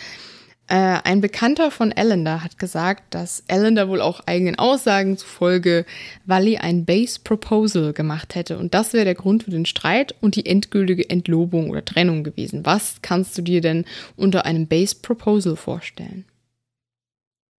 Äh, 0.69 0.99
ein 1.05 1.21
Bekannter 1.21 1.71
von 1.71 1.93
Allender 1.93 2.43
hat 2.43 2.59
gesagt, 2.59 3.15
dass 3.15 3.45
Allender 3.49 3.89
wohl 3.89 4.01
auch 4.01 4.21
eigenen 4.27 4.57
Aussagen 4.57 5.17
zufolge 5.17 5.87
Wally 6.25 6.57
ein 6.57 6.85
Base 6.85 7.21
Proposal 7.23 7.93
gemacht 7.93 8.35
hätte. 8.35 8.59
Und 8.59 8.75
das 8.75 8.93
wäre 8.93 9.05
der 9.05 9.15
Grund 9.15 9.45
für 9.45 9.53
den 9.53 9.67
Streit 9.67 10.15
und 10.21 10.35
die 10.35 10.47
endgültige 10.47 11.09
Entlobung 11.09 11.71
oder 11.71 11.85
Trennung 11.85 12.25
gewesen. 12.25 12.67
Was 12.67 12.97
kannst 13.01 13.39
du 13.39 13.43
dir 13.43 13.61
denn 13.61 13.85
unter 14.17 14.45
einem 14.45 14.67
Base 14.67 14.97
Proposal 15.01 15.55
vorstellen? 15.55 16.25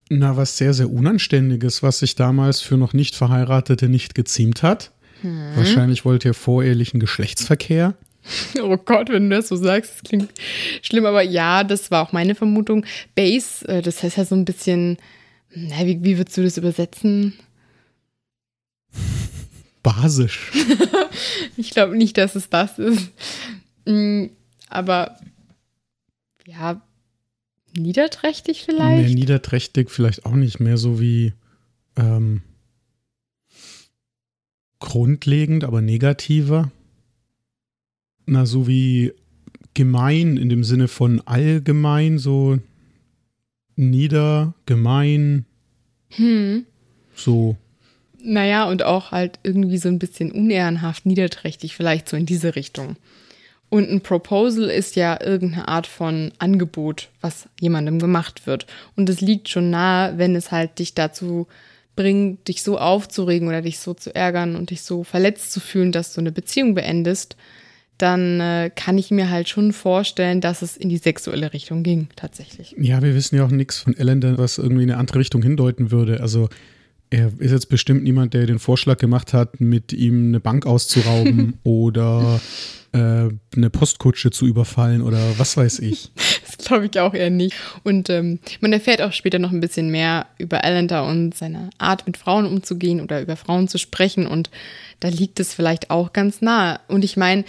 Na, 0.09 0.37
was 0.37 0.57
sehr, 0.57 0.75
sehr 0.75 0.90
Unanständiges, 0.90 1.83
was 1.83 2.01
sich 2.01 2.16
damals 2.16 2.61
für 2.61 2.77
noch 2.77 2.92
nicht 2.92 3.14
Verheiratete 3.14 3.88
nicht 3.88 4.16
geziemt 4.16 4.62
hat. 4.64 4.92
Hm. 5.23 5.57
Wahrscheinlich 5.57 6.05
wollte 6.05 6.29
er 6.29 6.35
vorehelichen 6.35 7.01
Geschlechtsverkehr. 7.01 7.95
Oh 8.60 8.76
Gott, 8.76 9.08
wenn 9.08 9.30
du 9.30 9.36
das 9.36 9.48
so 9.48 9.56
sagst, 9.56 9.92
das 9.94 10.02
klingt 10.02 10.30
schlimm, 10.82 11.06
aber 11.06 11.22
ja, 11.22 11.62
das 11.64 11.90
war 11.90 12.02
auch 12.02 12.12
meine 12.12 12.34
Vermutung. 12.34 12.84
Base, 13.14 13.66
äh, 13.68 13.82
das 13.82 14.02
heißt 14.02 14.16
ja 14.16 14.24
so 14.24 14.34
ein 14.34 14.44
bisschen, 14.44 14.98
na, 15.54 15.86
wie, 15.86 16.02
wie 16.02 16.18
würdest 16.18 16.36
du 16.36 16.42
das 16.42 16.58
übersetzen? 16.58 17.34
basisch. 19.86 20.50
ich 21.56 21.70
glaube 21.70 21.96
nicht, 21.96 22.18
dass 22.18 22.34
es 22.34 22.50
das 22.50 22.80
ist. 22.80 23.12
Mm, 23.84 24.26
aber 24.68 25.16
ja, 26.44 26.82
niederträchtig 27.76 28.64
vielleicht? 28.64 29.08
Nee, 29.08 29.14
niederträchtig 29.14 29.90
vielleicht 29.90 30.26
auch 30.26 30.34
nicht 30.34 30.58
mehr 30.58 30.76
so 30.76 30.98
wie 30.98 31.34
ähm, 31.96 32.42
grundlegend, 34.80 35.62
aber 35.62 35.82
negativer. 35.82 36.72
Na, 38.26 38.44
so 38.44 38.66
wie 38.66 39.12
gemein 39.74 40.36
in 40.36 40.48
dem 40.48 40.64
Sinne 40.64 40.88
von 40.88 41.20
allgemein, 41.26 42.18
so 42.18 42.58
nieder, 43.76 44.54
gemein. 44.66 45.44
Hm. 46.10 46.66
So. 47.14 47.56
Naja, 48.22 48.64
und 48.68 48.82
auch 48.82 49.12
halt 49.12 49.38
irgendwie 49.42 49.78
so 49.78 49.88
ein 49.88 49.98
bisschen 49.98 50.32
unehrenhaft, 50.32 51.06
niederträchtig, 51.06 51.76
vielleicht 51.76 52.08
so 52.08 52.16
in 52.16 52.26
diese 52.26 52.56
Richtung. 52.56 52.96
Und 53.68 53.90
ein 53.90 54.00
Proposal 54.00 54.70
ist 54.70 54.96
ja 54.96 55.20
irgendeine 55.20 55.68
Art 55.68 55.86
von 55.86 56.32
Angebot, 56.38 57.10
was 57.20 57.48
jemandem 57.60 57.98
gemacht 57.98 58.46
wird. 58.46 58.66
Und 58.96 59.08
es 59.08 59.20
liegt 59.20 59.48
schon 59.48 59.70
nahe, 59.70 60.18
wenn 60.18 60.34
es 60.34 60.50
halt 60.50 60.78
dich 60.78 60.94
dazu 60.94 61.46
bringt, 61.96 62.46
dich 62.48 62.62
so 62.62 62.78
aufzuregen 62.78 63.48
oder 63.48 63.62
dich 63.62 63.78
so 63.78 63.94
zu 63.94 64.14
ärgern 64.14 64.54
und 64.54 64.70
dich 64.70 64.82
so 64.82 65.02
verletzt 65.02 65.52
zu 65.52 65.60
fühlen, 65.60 65.92
dass 65.92 66.12
du 66.14 66.20
eine 66.20 66.32
Beziehung 66.32 66.74
beendest, 66.74 67.36
dann 67.98 68.40
äh, 68.40 68.70
kann 68.74 68.98
ich 68.98 69.11
mir 69.11 69.30
halt 69.30 69.48
schon 69.48 69.72
vorstellen, 69.72 70.40
dass 70.40 70.62
es 70.62 70.76
in 70.76 70.88
die 70.88 70.98
sexuelle 70.98 71.52
Richtung 71.52 71.82
ging, 71.82 72.09
tatsächlich. 72.16 72.74
Ja, 72.78 73.02
wir 73.02 73.14
wissen 73.14 73.37
ja 73.37 73.44
auch 73.44 73.50
nichts 73.50 73.78
von 73.78 73.96
Ellen, 73.96 74.22
was 74.38 74.59
irgendwie 74.59 74.82
in 74.82 74.90
eine 74.90 74.98
andere 74.98 75.18
Richtung 75.18 75.42
hindeuten 75.42 75.90
würde. 75.90 76.20
Also 76.20 76.48
er 77.11 77.32
ist 77.38 77.52
jetzt 77.52 77.68
bestimmt 77.68 78.02
niemand, 78.02 78.35
der 78.35 78.46
den 78.46 78.59
Vorschlag 78.59 78.98
gemacht 78.98 79.32
hat, 79.32 79.61
mit 79.61 79.92
ihm 79.92 80.28
eine 80.28 80.40
Bank 80.40 80.66
auszurauben 80.66 81.59
oder 81.62 82.40
äh, 82.92 83.28
eine 83.56 83.70
Postkutsche 83.70 84.30
zu 84.30 84.46
überfallen 84.46 85.02
oder 85.02 85.20
was 85.38 85.56
weiß 85.56 85.78
ich. 85.80 86.11
das 86.46 86.59
glaube 86.59 86.87
ich 86.87 86.98
auch 86.98 87.14
eher 87.14 87.30
nicht. 87.30 87.56
Und 87.85 88.11
ähm, 88.11 88.40
man 88.61 88.72
erfährt 88.72 89.02
auch 89.02 89.12
später 89.12 89.38
noch 89.38 89.52
ein 89.52 89.61
bisschen 89.61 89.90
mehr 89.90 90.26
über 90.38 90.64
Allender 90.64 91.06
und 91.06 91.35
seine 91.35 91.70
Art, 91.78 92.06
mit 92.06 92.16
Frauen 92.16 92.46
umzugehen 92.46 93.00
oder 93.00 93.20
über 93.20 93.37
Frauen 93.37 93.68
zu 93.68 93.78
sprechen. 93.78 94.26
Und 94.26 94.50
da 95.00 95.09
liegt 95.09 95.38
es 95.38 95.54
vielleicht 95.54 95.90
auch 95.90 96.12
ganz 96.12 96.40
nahe. 96.40 96.80
Und 96.88 97.04
ich 97.04 97.16
meine, 97.16 97.44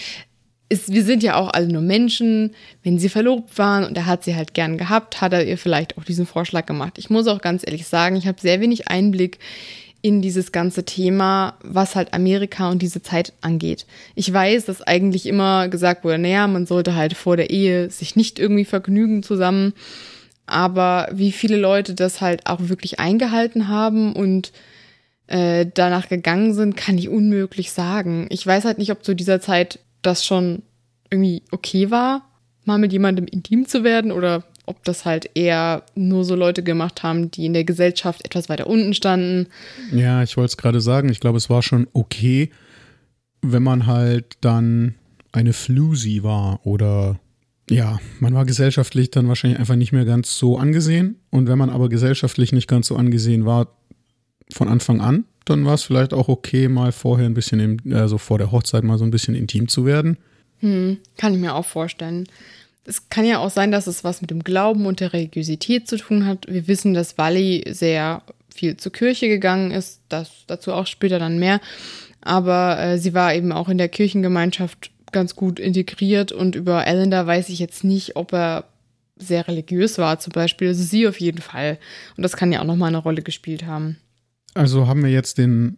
ist, 0.69 0.91
wir 0.91 1.03
sind 1.03 1.23
ja 1.23 1.36
auch 1.36 1.49
alle 1.49 1.67
nur 1.67 1.82
Menschen. 1.82 2.53
Wenn 2.84 2.99
sie 2.99 3.10
verlobt 3.10 3.58
waren 3.58 3.86
und 3.86 3.97
er 3.97 4.06
hat 4.06 4.23
sie 4.23 4.36
halt 4.36 4.53
gern 4.53 4.77
gehabt, 4.77 5.21
hat 5.21 5.34
er 5.34 5.45
ihr 5.45 5.58
vielleicht 5.58 5.97
auch 5.97 6.03
diesen 6.03 6.25
Vorschlag 6.25 6.65
gemacht. 6.65 6.97
Ich 6.97 7.10
muss 7.10 7.27
auch 7.27 7.41
ganz 7.41 7.63
ehrlich 7.65 7.88
sagen, 7.88 8.15
ich 8.15 8.27
habe 8.27 8.39
sehr 8.41 8.60
wenig 8.60 8.88
Einblick 8.88 9.39
in 10.01 10.21
dieses 10.21 10.51
ganze 10.51 10.86
Thema, 10.86 11.58
was 11.63 11.95
halt 11.95 12.13
Amerika 12.13 12.69
und 12.69 12.82
diese 12.82 13.01
Zeit 13.01 13.34
angeht. 13.41 13.86
Ich 14.15 14.32
weiß, 14.32 14.65
dass 14.65 14.82
eigentlich 14.82 15.25
immer 15.25 15.69
gesagt 15.69 16.03
wurde, 16.03 16.19
naja, 16.19 16.47
man 16.47 16.65
sollte 16.65 16.95
halt 16.95 17.15
vor 17.15 17.36
der 17.36 17.49
Ehe 17.49 17.89
sich 17.89 18.15
nicht 18.15 18.39
irgendwie 18.39 18.65
vergnügen 18.65 19.23
zusammen. 19.23 19.73
Aber 20.45 21.10
wie 21.12 21.32
viele 21.32 21.58
Leute 21.58 21.93
das 21.93 22.21
halt 22.21 22.45
auch 22.45 22.60
wirklich 22.62 22.99
eingehalten 22.99 23.67
haben 23.67 24.13
und 24.13 24.53
äh, 25.27 25.65
danach 25.73 26.08
gegangen 26.08 26.53
sind, 26.53 26.77
kann 26.77 26.97
ich 26.97 27.10
unmöglich 27.10 27.71
sagen. 27.71 28.27
Ich 28.30 28.47
weiß 28.47 28.63
halt 28.63 28.77
nicht, 28.77 28.91
ob 28.91 29.03
zu 29.03 29.13
dieser 29.13 29.41
Zeit 29.41 29.80
das 30.01 30.25
schon 30.25 30.63
irgendwie 31.10 31.43
okay 31.51 31.91
war, 31.91 32.29
mal 32.65 32.77
mit 32.77 32.91
jemandem 32.91 33.25
intim 33.25 33.65
zu 33.65 33.83
werden 33.83 34.12
oder 34.12 34.43
ob 34.65 34.83
das 34.83 35.05
halt 35.05 35.29
eher 35.33 35.83
nur 35.95 36.25
so 36.25 36.36
Leute 36.36 36.62
gemacht 36.62 37.01
haben, 37.01 37.31
die 37.31 37.45
in 37.45 37.53
der 37.53 37.63
Gesellschaft 37.63 38.25
etwas 38.25 38.49
weiter 38.49 38.67
unten 38.67 38.93
standen. 38.93 39.47
Ja, 39.93 40.21
ich 40.23 40.36
wollte 40.36 40.47
es 40.51 40.57
gerade 40.57 40.81
sagen, 40.81 41.10
ich 41.10 41.21
glaube, 41.21 41.38
es 41.38 41.49
war 41.49 41.63
schon 41.63 41.88
okay, 41.93 42.51
wenn 43.41 43.63
man 43.63 43.86
halt 43.86 44.38
dann 44.41 44.95
eine 45.31 45.53
Flusi 45.53 46.23
war 46.23 46.65
oder 46.65 47.19
ja, 47.69 47.99
man 48.19 48.33
war 48.33 48.45
gesellschaftlich 48.45 49.12
dann 49.12 49.27
wahrscheinlich 49.27 49.60
einfach 49.60 49.75
nicht 49.75 49.91
mehr 49.91 50.05
ganz 50.05 50.38
so 50.38 50.57
angesehen. 50.57 51.17
Und 51.29 51.47
wenn 51.47 51.57
man 51.57 51.69
aber 51.69 51.89
gesellschaftlich 51.89 52.53
nicht 52.53 52.67
ganz 52.67 52.88
so 52.88 52.95
angesehen 52.95 53.45
war 53.45 53.67
von 54.53 54.69
Anfang 54.69 55.01
an, 55.01 55.25
dann 55.49 55.65
war 55.65 55.75
es 55.75 55.83
vielleicht 55.83 56.13
auch 56.13 56.27
okay, 56.27 56.67
mal 56.67 56.91
vorher 56.91 57.25
ein 57.25 57.33
bisschen, 57.33 57.81
also 57.93 58.17
vor 58.17 58.38
der 58.38 58.51
Hochzeit 58.51 58.83
mal 58.83 58.97
so 58.97 59.05
ein 59.05 59.12
bisschen 59.12 59.36
intim 59.36 59.67
zu 59.67 59.86
werden. 59.86 60.17
Hm, 60.60 60.97
kann 61.17 61.33
ich 61.33 61.39
mir 61.39 61.55
auch 61.55 61.65
vorstellen. 61.65 62.27
Es 62.86 63.10
kann 63.10 63.25
ja 63.25 63.39
auch 63.39 63.49
sein, 63.49 63.71
dass 63.71 63.88
es 63.88 64.03
was 64.03 64.21
mit 64.21 64.31
dem 64.31 64.43
Glauben 64.43 64.86
und 64.86 64.99
der 64.99 65.13
Religiosität 65.13 65.88
zu 65.88 65.97
tun 65.97 66.25
hat. 66.25 66.45
Wir 66.47 66.67
wissen, 66.67 66.93
dass 66.93 67.17
Wally 67.17 67.65
sehr 67.69 68.23
viel 68.53 68.77
zur 68.77 68.91
Kirche 68.91 69.27
gegangen 69.27 69.71
ist, 69.71 70.01
das 70.10 70.31
dazu 70.47 70.73
auch 70.73 70.88
später 70.88 71.19
dann 71.19 71.38
mehr. 71.38 71.60
Aber 72.21 72.79
äh, 72.79 72.97
sie 72.97 73.13
war 73.13 73.33
eben 73.33 73.51
auch 73.51 73.69
in 73.69 73.77
der 73.77 73.89
Kirchengemeinschaft 73.89 74.91
ganz 75.12 75.36
gut 75.36 75.60
integriert 75.60 76.31
und 76.31 76.55
über 76.55 76.86
Allender 76.86 77.25
weiß 77.25 77.49
ich 77.49 77.60
jetzt 77.60 77.83
nicht, 77.83 78.15
ob 78.15 78.33
er 78.33 78.65
sehr 79.15 79.47
religiös 79.47 79.97
war 79.97 80.19
zum 80.19 80.31
Beispiel. 80.31 80.69
Also 80.69 80.83
sie 80.83 81.07
auf 81.07 81.19
jeden 81.19 81.41
Fall. 81.41 81.77
Und 82.15 82.23
das 82.23 82.36
kann 82.36 82.51
ja 82.51 82.62
auch 82.62 82.65
nochmal 82.65 82.89
eine 82.89 82.97
Rolle 82.97 83.21
gespielt 83.21 83.65
haben. 83.65 83.97
Also 84.58 84.88
haben 84.88 85.04
wir 85.04 85.12
jetzt 85.12 85.38
den 85.38 85.78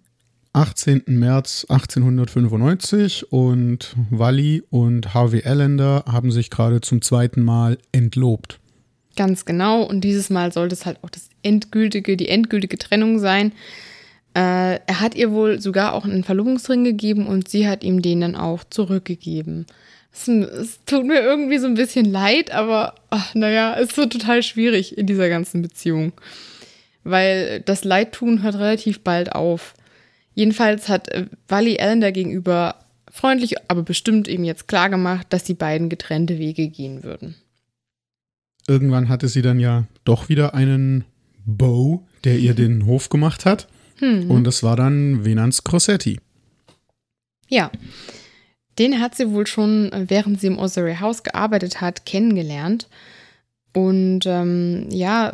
18. 0.53 1.03
März 1.07 1.65
1895 1.67 3.31
und 3.31 3.93
Wally 4.09 4.63
und 4.69 5.13
Harvey 5.13 5.43
Allender 5.43 6.05
haben 6.09 6.31
sich 6.31 6.49
gerade 6.49 6.79
zum 6.79 7.01
zweiten 7.01 7.43
Mal 7.43 7.77
entlobt. 7.91 8.59
Ganz 9.17 9.43
genau. 9.43 9.83
Und 9.83 10.01
dieses 10.01 10.29
Mal 10.29 10.53
sollte 10.53 10.75
es 10.75 10.85
halt 10.85 11.03
auch 11.03 11.09
das 11.09 11.29
endgültige, 11.43 12.15
die 12.15 12.29
endgültige 12.29 12.77
Trennung 12.77 13.19
sein. 13.19 13.51
Äh, 14.33 14.79
er 14.85 14.99
hat 15.01 15.13
ihr 15.13 15.31
wohl 15.31 15.59
sogar 15.59 15.91
auch 15.93 16.05
einen 16.05 16.23
Verlobungsring 16.23 16.85
gegeben 16.85 17.27
und 17.27 17.49
sie 17.49 17.67
hat 17.67 17.83
ihm 17.83 18.01
den 18.01 18.21
dann 18.21 18.35
auch 18.37 18.63
zurückgegeben. 18.63 19.65
Es, 20.13 20.27
es 20.29 20.79
tut 20.85 21.05
mir 21.05 21.19
irgendwie 21.19 21.57
so 21.57 21.67
ein 21.67 21.75
bisschen 21.75 22.05
leid, 22.05 22.51
aber 22.51 22.95
ach, 23.09 23.35
naja, 23.35 23.75
es 23.77 23.97
wird 23.97 24.13
total 24.13 24.41
schwierig 24.41 24.97
in 24.97 25.05
dieser 25.05 25.27
ganzen 25.27 25.61
Beziehung 25.61 26.13
weil 27.09 27.61
das 27.61 27.83
Leidtun 27.83 28.43
hört 28.43 28.55
relativ 28.55 29.01
bald 29.01 29.33
auf. 29.33 29.73
Jedenfalls 30.33 30.89
hat 30.89 31.09
äh, 31.09 31.25
Wally 31.47 31.79
Allen 31.79 32.01
dagegenüber 32.01 32.75
freundlich, 33.11 33.55
aber 33.69 33.83
bestimmt 33.83 34.27
eben 34.27 34.43
jetzt 34.43 34.67
klar 34.67 34.89
gemacht, 34.89 35.27
dass 35.29 35.43
die 35.43 35.53
beiden 35.53 35.89
getrennte 35.89 36.37
Wege 36.37 36.69
gehen 36.69 37.03
würden. 37.03 37.35
Irgendwann 38.67 39.09
hatte 39.09 39.27
sie 39.27 39.41
dann 39.41 39.59
ja 39.59 39.85
doch 40.05 40.29
wieder 40.29 40.53
einen 40.53 41.03
Beau, 41.45 42.05
der 42.23 42.37
ihr 42.37 42.53
den 42.53 42.85
Hof 42.85 43.09
gemacht 43.09 43.45
hat. 43.45 43.67
Hm. 43.97 44.29
Und 44.29 44.43
das 44.45 44.63
war 44.63 44.75
dann 44.75 45.25
Venans 45.25 45.63
Crossetti. 45.63 46.19
Ja. 47.47 47.71
Den 48.77 49.01
hat 49.01 49.15
sie 49.15 49.31
wohl 49.31 49.45
schon, 49.45 49.91
äh, 49.91 50.05
während 50.07 50.39
sie 50.39 50.47
im 50.47 50.57
Ossuary 50.57 50.97
House 51.01 51.23
gearbeitet 51.23 51.81
hat, 51.81 52.05
kennengelernt. 52.05 52.87
Und 53.73 54.21
ähm, 54.25 54.87
ja, 54.89 55.33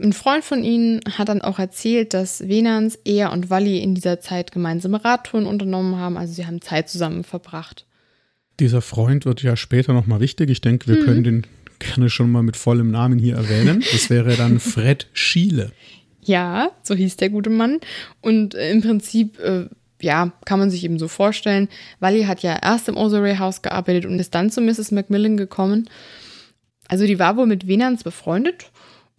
ein 0.00 0.12
Freund 0.12 0.44
von 0.44 0.62
ihnen 0.62 1.00
hat 1.18 1.28
dann 1.28 1.42
auch 1.42 1.58
erzählt, 1.58 2.14
dass 2.14 2.46
Venans, 2.46 2.98
er 3.04 3.32
und 3.32 3.50
Wally 3.50 3.78
in 3.80 3.94
dieser 3.94 4.20
Zeit 4.20 4.52
gemeinsame 4.52 5.04
Radtouren 5.04 5.46
unternommen 5.46 5.96
haben. 5.96 6.16
Also 6.16 6.34
sie 6.34 6.46
haben 6.46 6.60
Zeit 6.60 6.88
zusammen 6.88 7.24
verbracht. 7.24 7.86
Dieser 8.60 8.80
Freund 8.80 9.26
wird 9.26 9.42
ja 9.42 9.56
später 9.56 9.92
nochmal 9.92 10.20
wichtig. 10.20 10.50
Ich 10.50 10.60
denke, 10.60 10.86
wir 10.86 10.96
hm. 10.96 11.04
können 11.04 11.24
den 11.24 11.46
gerne 11.80 12.08
schon 12.10 12.30
mal 12.30 12.44
mit 12.44 12.56
vollem 12.56 12.90
Namen 12.92 13.18
hier 13.18 13.36
erwähnen. 13.36 13.82
Das 13.92 14.08
wäre 14.08 14.36
dann 14.36 14.60
Fred 14.60 15.08
Schiele. 15.12 15.72
Ja, 16.22 16.70
so 16.82 16.94
hieß 16.94 17.16
der 17.16 17.30
gute 17.30 17.50
Mann. 17.50 17.80
Und 18.20 18.54
äh, 18.54 18.70
im 18.70 18.82
Prinzip, 18.82 19.38
äh, 19.40 19.66
ja, 20.00 20.32
kann 20.44 20.58
man 20.60 20.70
sich 20.70 20.84
eben 20.84 20.98
so 20.98 21.08
vorstellen. 21.08 21.68
Wally 21.98 22.24
hat 22.24 22.42
ja 22.42 22.56
erst 22.62 22.88
im 22.88 22.96
Osirey 22.96 23.36
House 23.36 23.62
gearbeitet 23.62 24.06
und 24.06 24.18
ist 24.18 24.34
dann 24.34 24.50
zu 24.50 24.60
Mrs. 24.60 24.92
Macmillan 24.92 25.36
gekommen. 25.36 25.88
Also 26.88 27.06
die 27.06 27.18
war 27.18 27.36
wohl 27.36 27.46
mit 27.46 27.66
Venans 27.66 28.04
befreundet 28.04 28.70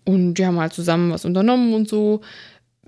und 0.04 0.36
die 0.36 0.46
haben 0.46 0.60
halt 0.60 0.74
zusammen 0.74 1.12
was 1.12 1.26
unternommen 1.26 1.74
und 1.74 1.90
so, 1.90 2.22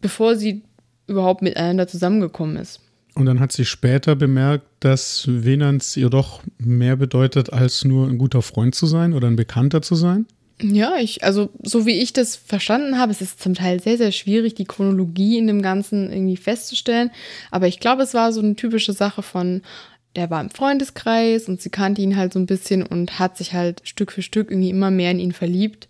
bevor 0.02 0.36
sie 0.36 0.64
überhaupt 1.08 1.42
miteinander 1.42 1.88
zusammengekommen 1.88 2.58
ist. 2.58 2.82
Und 3.16 3.26
dann 3.26 3.40
hat 3.40 3.52
sie 3.52 3.66
später 3.66 4.16
bemerkt, 4.16 4.66
dass 4.80 5.24
Venans 5.28 5.98
ihr 5.98 6.10
doch 6.10 6.42
mehr 6.60 6.96
bedeutet, 6.96 7.52
als 7.52 7.84
nur 7.84 8.08
ein 8.08 8.20
guter 8.20 8.44
Freund 8.44 8.76
zu 8.76 8.86
sein 8.86 9.14
oder 9.14 9.28
ein 9.28 9.36
Bekannter 9.36 9.82
zu 9.82 9.96
sein? 9.96 10.28
Ja, 10.62 10.98
ich, 10.98 11.24
also 11.24 11.50
so 11.64 11.86
wie 11.86 12.00
ich 12.00 12.14
das 12.14 12.36
verstanden 12.36 12.98
habe, 12.98 13.12
es 13.12 13.22
ist 13.22 13.42
zum 13.42 13.54
Teil 13.54 13.80
sehr, 13.80 13.98
sehr 13.98 14.12
schwierig, 14.12 14.56
die 14.56 14.66
Chronologie 14.66 15.38
in 15.38 15.48
dem 15.48 15.62
Ganzen 15.62 16.12
irgendwie 16.12 16.38
festzustellen. 16.38 17.12
Aber 17.52 17.68
ich 17.68 17.80
glaube, 17.80 18.04
es 18.04 18.14
war 18.14 18.32
so 18.32 18.42
eine 18.42 18.56
typische 18.56 18.94
Sache 18.94 19.24
von, 19.24 19.62
der 20.18 20.32
war 20.32 20.42
im 20.42 20.50
Freundeskreis 20.50 21.48
und 21.48 21.62
sie 21.62 21.70
kannte 21.70 22.02
ihn 22.02 22.18
halt 22.18 22.34
so 22.34 22.40
ein 22.40 22.48
bisschen 22.48 22.84
und 22.84 23.20
hat 23.20 23.38
sich 23.38 23.54
halt 23.54 23.82
Stück 23.86 24.12
für 24.12 24.24
Stück 24.24 24.50
irgendwie 24.50 24.72
immer 24.72 24.90
mehr 24.90 25.12
in 25.12 25.20
ihn 25.20 25.32
verliebt, 25.32 25.88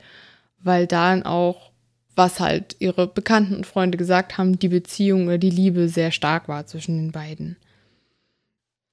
weil 0.61 0.85
dann 0.85 1.23
auch, 1.23 1.71
was 2.13 2.41
halt 2.41 2.75
ihre 2.79 3.07
Bekannten 3.07 3.55
und 3.55 3.65
Freunde 3.65 3.97
gesagt 3.97 4.37
haben, 4.37 4.59
die 4.59 4.67
Beziehung 4.67 5.27
oder 5.27 5.37
die 5.37 5.49
Liebe 5.49 5.87
sehr 5.87 6.11
stark 6.11 6.49
war 6.49 6.65
zwischen 6.67 6.97
den 6.97 7.11
beiden. 7.13 7.55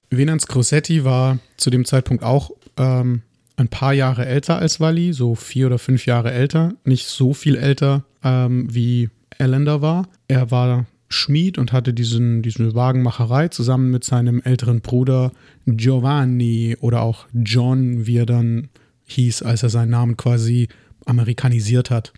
Venans 0.09 0.47
Crossetti 0.47 1.05
war 1.05 1.41
zu 1.57 1.69
dem 1.69 1.85
Zeitpunkt 1.85 2.23
auch 2.23 2.53
ähm, 2.77 3.23
ein 3.57 3.69
paar 3.69 3.93
Jahre 3.93 4.27
älter 4.27 4.59
als 4.59 4.79
Wally, 4.79 5.13
so 5.13 5.35
vier 5.35 5.67
oder 5.67 5.81
fünf 5.81 6.07
Jahre 6.07 6.31
älter, 6.31 6.75
nicht 6.85 7.07
so 7.07 7.35
viel 7.35 7.57
älter 7.57 8.05
ähm, 8.23 8.73
wie 8.73 9.11
Allender 9.39 9.83
war. 9.83 10.07
Er 10.29 10.53
war 10.53 10.87
Schmied 11.15 11.59
und 11.59 11.73
hatte 11.73 11.95
diesen, 11.95 12.43
diese 12.43 12.75
Wagenmacherei 12.75 13.49
zusammen 13.49 13.91
mit 13.91 14.05
seinem 14.05 14.43
älteren 14.43 14.81
Bruder 14.81 15.33
Giovanni 15.67 16.77
oder 16.81 17.03
auch 17.03 17.27
John, 17.33 18.07
wie 18.07 18.19
er 18.19 18.27
dann 18.27 18.69
hieß, 19.07 19.43
als 19.43 19.63
er 19.63 19.71
seinen 19.71 19.91
Namen 19.91 20.17
quasi 20.17 20.69
amerikanisiert 21.07 21.91
hat. 21.91 22.13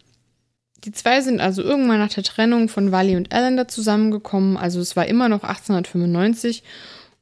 Die 0.85 0.93
zwei 0.93 1.21
sind 1.21 1.41
also 1.41 1.63
irgendwann 1.63 1.99
nach 1.99 2.13
der 2.13 2.23
Trennung 2.23 2.69
von 2.69 2.93
Wally 2.93 3.17
und 3.17 3.33
Allender 3.33 3.67
zusammengekommen. 3.67 4.57
Also 4.57 4.81
es 4.81 4.95
war 4.95 5.07
immer 5.07 5.29
noch 5.29 5.43
1895 5.43 6.63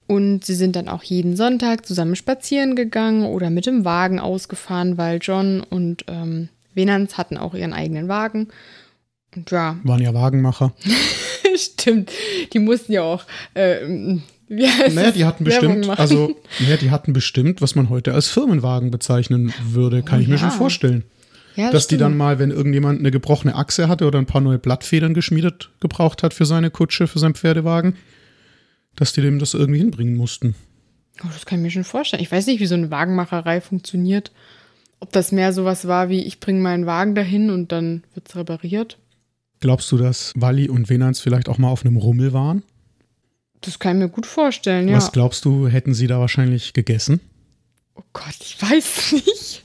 und 0.06 0.44
sie 0.44 0.54
sind 0.54 0.76
dann 0.76 0.88
auch 0.88 1.02
jeden 1.02 1.34
Sonntag 1.37 1.87
zusammen 1.87 2.16
spazieren 2.16 2.76
gegangen 2.76 3.24
oder 3.24 3.48
mit 3.50 3.66
dem 3.66 3.84
Wagen 3.84 4.20
ausgefahren, 4.20 4.98
weil 4.98 5.18
John 5.22 5.62
und 5.62 6.04
ähm, 6.08 6.50
Venans 6.74 7.16
hatten 7.16 7.38
auch 7.38 7.54
ihren 7.54 7.72
eigenen 7.72 8.08
Wagen. 8.08 8.48
Und 9.34 9.50
ja. 9.50 9.78
Waren 9.82 10.02
ja 10.02 10.12
Wagenmacher. 10.12 10.72
Stimmt. 11.57 12.11
Die 12.53 12.59
mussten 12.59 12.93
ja 12.93 13.03
auch. 13.03 13.25
Äh, 13.55 14.19
naja, 14.49 15.11
die 15.11 15.25
hatten 15.25 15.45
bestimmt, 15.45 15.88
also, 15.88 16.37
naja, 16.61 16.77
die 16.77 16.90
hatten 16.90 17.12
bestimmt, 17.12 17.62
was 17.62 17.75
man 17.75 17.88
heute 17.88 18.12
als 18.12 18.29
Firmenwagen 18.29 18.90
bezeichnen 18.90 19.55
würde, 19.64 20.03
kann 20.03 20.19
oh, 20.19 20.23
ich 20.23 20.29
mir 20.29 20.35
ja. 20.35 20.40
schon 20.40 20.51
vorstellen. 20.51 21.05
Ja, 21.57 21.67
das 21.67 21.73
dass 21.73 21.85
stimmt. 21.85 22.01
die 22.01 22.03
dann 22.03 22.17
mal, 22.17 22.38
wenn 22.38 22.51
irgendjemand 22.51 22.99
eine 22.99 23.11
gebrochene 23.11 23.55
Achse 23.55 23.88
hatte 23.88 24.07
oder 24.07 24.19
ein 24.19 24.27
paar 24.27 24.40
neue 24.40 24.59
Blattfedern 24.59 25.14
geschmiedet 25.14 25.71
gebraucht 25.81 26.23
hat 26.23 26.35
für 26.35 26.45
seine 26.45 26.71
Kutsche, 26.71 27.07
für 27.07 27.19
seinen 27.19 27.35
Pferdewagen, 27.35 27.97
dass 28.97 29.12
die 29.12 29.23
dem 29.23 29.38
das 29.38 29.55
irgendwie 29.55 29.79
hinbringen 29.79 30.17
mussten. 30.17 30.55
Oh, 31.23 31.29
das 31.33 31.47
kann 31.47 31.61
ich 31.61 31.62
mir 31.62 31.71
schon 31.71 31.85
vorstellen. 31.85 32.23
Ich 32.23 32.33
weiß 32.33 32.47
nicht, 32.47 32.61
wie 32.61 32.67
so 32.67 32.75
eine 32.75 32.90
Wagenmacherei 32.90 33.61
funktioniert. 33.61 34.33
Ob 34.99 35.12
das 35.12 35.33
mehr 35.33 35.53
sowas 35.53 35.87
war 35.87 36.09
wie, 36.09 36.25
ich 36.25 36.40
bringe 36.40 36.61
meinen 36.61 36.87
Wagen 36.87 37.14
dahin 37.14 37.51
und 37.51 37.73
dann 37.73 38.03
wird 38.14 38.29
es 38.29 38.37
repariert. 38.37 38.99
Glaubst 39.64 39.90
du, 39.92 39.96
dass 39.96 40.35
Walli 40.37 40.68
und 40.68 40.90
Venans 40.90 41.22
vielleicht 41.22 41.48
auch 41.48 41.57
mal 41.57 41.70
auf 41.70 41.87
einem 41.87 41.96
Rummel 41.96 42.35
waren? 42.35 42.62
Das 43.62 43.79
kann 43.79 43.96
ich 43.96 44.03
mir 44.03 44.09
gut 44.11 44.27
vorstellen, 44.27 44.88
ja. 44.88 44.96
Was 44.98 45.11
glaubst 45.11 45.46
du, 45.46 45.68
hätten 45.68 45.94
sie 45.94 46.07
da 46.07 46.20
wahrscheinlich 46.20 46.74
gegessen? 46.74 47.18
Oh 47.94 48.03
Gott, 48.12 48.37
ich 48.42 48.61
weiß 48.61 49.12
nicht. 49.24 49.62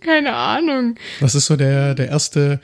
Keine 0.00 0.34
Ahnung. 0.34 0.96
Was 1.20 1.36
ist 1.36 1.46
so 1.46 1.54
der, 1.54 1.94
der 1.94 2.08
erste, 2.08 2.58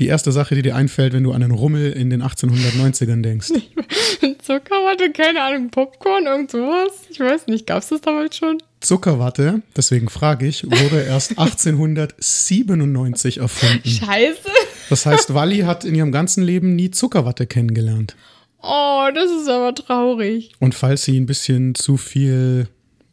die 0.00 0.06
erste 0.06 0.32
Sache, 0.32 0.54
die 0.54 0.60
dir 0.60 0.76
einfällt, 0.76 1.14
wenn 1.14 1.24
du 1.24 1.32
an 1.32 1.42
einen 1.42 1.52
Rummel 1.52 1.92
in 1.92 2.10
den 2.10 2.22
1890ern 2.22 3.22
denkst? 3.22 3.48
Zuckerwatte, 4.42 5.12
keine 5.12 5.40
Ahnung, 5.42 5.70
Popcorn, 5.70 6.26
irgend 6.26 6.50
sowas? 6.50 6.92
Ich 7.08 7.20
weiß 7.20 7.46
nicht, 7.46 7.66
gab 7.66 7.82
es 7.82 7.88
das 7.88 8.02
damals 8.02 8.36
schon? 8.36 8.58
Zuckerwatte, 8.80 9.62
deswegen 9.74 10.10
frage 10.10 10.46
ich, 10.46 10.64
wurde 10.64 11.04
erst 11.04 11.30
1897 11.38 13.38
erfunden. 13.38 13.88
Scheiße. 13.88 14.50
Das 14.90 15.06
heißt, 15.06 15.34
Wally 15.34 15.60
hat 15.60 15.84
in 15.84 15.94
ihrem 15.94 16.12
ganzen 16.12 16.42
Leben 16.42 16.76
nie 16.76 16.90
Zuckerwatte 16.90 17.46
kennengelernt. 17.46 18.16
Oh, 18.62 19.08
das 19.14 19.30
ist 19.30 19.48
aber 19.48 19.74
traurig. 19.74 20.52
Und 20.58 20.74
falls 20.74 21.04
sie 21.04 21.18
ein 21.18 21.26
bisschen 21.26 21.74
zu 21.74 21.96
viel 21.96 22.68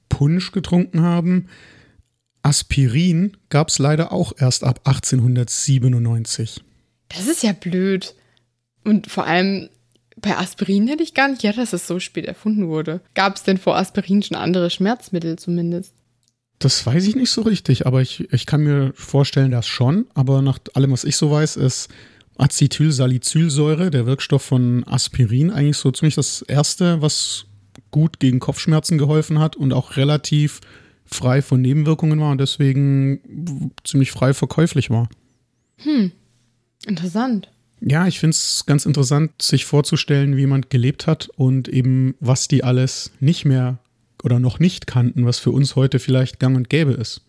Punsch 0.10 0.52
getrunken 0.52 1.02
haben, 1.02 1.48
Aspirin 2.44 3.38
gab 3.50 3.70
es 3.70 3.80
leider 3.80 4.12
auch 4.12 4.34
erst 4.38 4.64
ab 4.64 4.82
1897. 4.86 6.62
Das 7.10 7.28
ist 7.28 7.44
ja 7.44 7.54
blöd. 7.54 8.16
Und 8.84 9.12
vor 9.12 9.26
allem 9.26 9.70
bei 10.18 10.38
Aspirin 10.38 10.88
hätte 10.88 11.04
ich 11.04 11.14
gar 11.14 11.28
nicht 11.28 11.42
gedacht, 11.42 11.60
dass 11.60 11.74
es 11.74 11.88
so 11.88 12.00
spät 12.00 12.26
erfunden 12.26 12.68
wurde. 12.68 13.02
Gab 13.14 13.36
es 13.36 13.44
denn 13.44 13.58
vor 13.58 13.76
Aspirin 13.76 14.24
schon 14.24 14.38
andere 14.38 14.70
Schmerzmittel 14.70 15.38
zumindest? 15.38 15.94
Das 16.62 16.86
weiß 16.86 17.08
ich 17.08 17.15
nicht 17.15 17.32
so 17.32 17.41
richtig, 17.41 17.88
aber 17.88 18.04
ich, 18.04 18.32
ich 18.32 18.45
kann 18.45 18.62
mir 18.62 18.93
vorstellen, 18.93 19.50
dass 19.50 19.67
schon. 19.67 20.06
Aber 20.13 20.43
nach 20.43 20.60
allem, 20.76 20.91
was 20.91 21.04
ich 21.04 21.17
so 21.17 21.32
weiß, 21.32 21.56
ist 21.58 21.89
Acetylsalicylsäure, 22.38 23.89
der 23.89 24.06
Wirkstoff 24.06 24.43
von 24.43 24.84
Aspirin, 24.88 25.50
eigentlich 25.50 25.78
so 25.78 25.89
ziemlich 25.89 26.13
das 26.13 26.43
erste, 26.43 27.02
was 27.02 27.45
gut 27.89 28.19
gegen 28.19 28.39
Kopfschmerzen 28.39 29.00
geholfen 29.00 29.39
hat 29.39 29.56
und 29.56 29.74
auch 29.74 29.97
relativ 29.97 30.62
frei 31.06 31.41
von 31.41 31.62
Nebenwirkungen 31.62 32.19
war 32.19 32.32
und 32.32 32.39
deswegen 32.39 33.71
ziemlich 33.84 34.12
frei 34.12 34.36
verkäuflich 34.36 34.91
war. 34.91 35.10
Hm, 35.78 36.12
interessant. 36.86 37.50
Ja, 37.82 38.06
ich 38.06 38.19
finde 38.19 38.36
es 38.36 38.67
ganz 38.67 38.86
interessant, 38.86 39.41
sich 39.41 39.65
vorzustellen, 39.65 40.38
wie 40.38 40.41
jemand 40.41 40.69
gelebt 40.69 41.08
hat 41.08 41.28
und 41.36 41.67
eben, 41.67 42.13
was 42.19 42.47
die 42.47 42.63
alles 42.63 43.12
nicht 43.19 43.45
mehr 43.45 43.80
oder 44.24 44.40
noch 44.40 44.60
nicht 44.60 44.88
kannten, 44.88 45.26
was 45.26 45.40
für 45.40 45.52
uns 45.52 45.76
heute 45.76 46.00
vielleicht 46.00 46.40
gang 46.40 46.56
und 46.56 46.70
gäbe 46.70 46.92
ist. 46.92 47.22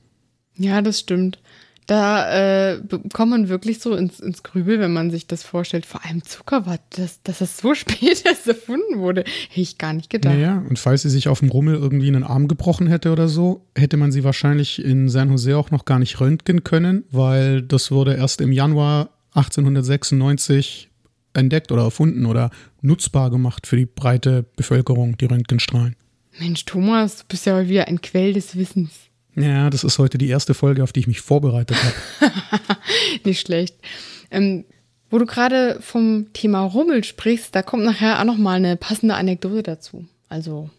Ja, 0.56 0.82
das 0.82 1.00
stimmt. 1.00 1.38
Da 1.86 2.72
äh, 2.74 2.80
kommt 3.12 3.30
man 3.30 3.48
wirklich 3.48 3.80
so 3.80 3.96
ins, 3.96 4.20
ins 4.20 4.44
Grübel, 4.44 4.78
wenn 4.78 4.92
man 4.92 5.10
sich 5.10 5.26
das 5.26 5.42
vorstellt. 5.42 5.84
Vor 5.84 6.04
allem 6.04 6.22
Zuckerwatt, 6.22 6.80
dass, 6.90 7.22
dass 7.22 7.38
das 7.38 7.58
so 7.58 7.74
spät 7.74 8.22
erst 8.24 8.46
erfunden 8.46 8.98
wurde, 8.98 9.24
hätte 9.48 9.60
ich 9.60 9.78
gar 9.78 9.92
nicht 9.92 10.08
gedacht. 10.08 10.34
Naja, 10.34 10.64
und 10.68 10.78
falls 10.78 11.02
sie 11.02 11.10
sich 11.10 11.28
auf 11.28 11.40
dem 11.40 11.48
Rummel 11.48 11.74
irgendwie 11.74 12.06
einen 12.06 12.22
Arm 12.22 12.46
gebrochen 12.46 12.86
hätte 12.86 13.10
oder 13.10 13.26
so, 13.26 13.66
hätte 13.76 13.96
man 13.96 14.12
sie 14.12 14.22
wahrscheinlich 14.22 14.84
in 14.84 15.08
San 15.08 15.30
Jose 15.30 15.56
auch 15.56 15.70
noch 15.70 15.84
gar 15.84 15.98
nicht 15.98 16.20
röntgen 16.20 16.62
können, 16.62 17.04
weil 17.10 17.62
das 17.62 17.90
wurde 17.90 18.14
erst 18.14 18.40
im 18.40 18.52
Januar 18.52 19.10
1896 19.34 20.88
entdeckt 21.34 21.72
oder 21.72 21.82
erfunden 21.82 22.26
oder 22.26 22.50
nutzbar 22.80 23.30
gemacht 23.30 23.66
für 23.66 23.76
die 23.76 23.86
breite 23.86 24.44
Bevölkerung, 24.56 25.16
die 25.16 25.24
Röntgenstrahlen. 25.24 25.96
Mensch, 26.38 26.64
Thomas, 26.64 27.18
du 27.18 27.24
bist 27.28 27.46
ja 27.46 27.68
wieder 27.68 27.88
ein 27.88 28.00
Quell 28.00 28.32
des 28.32 28.56
Wissens. 28.56 28.90
Ja, 29.34 29.70
das 29.70 29.84
ist 29.84 29.98
heute 29.98 30.18
die 30.18 30.28
erste 30.28 30.54
Folge, 30.54 30.82
auf 30.82 30.92
die 30.92 31.00
ich 31.00 31.06
mich 31.06 31.20
vorbereitet 31.20 31.76
habe. 31.82 32.32
Nicht 33.24 33.40
schlecht. 33.40 33.76
Ähm, 34.30 34.64
wo 35.10 35.18
du 35.18 35.26
gerade 35.26 35.78
vom 35.80 36.26
Thema 36.32 36.64
Rummel 36.64 37.04
sprichst, 37.04 37.54
da 37.54 37.62
kommt 37.62 37.84
nachher 37.84 38.20
auch 38.20 38.24
noch 38.24 38.38
mal 38.38 38.56
eine 38.56 38.76
passende 38.76 39.14
Anekdote 39.14 39.62
dazu. 39.62 40.06
Also 40.28 40.70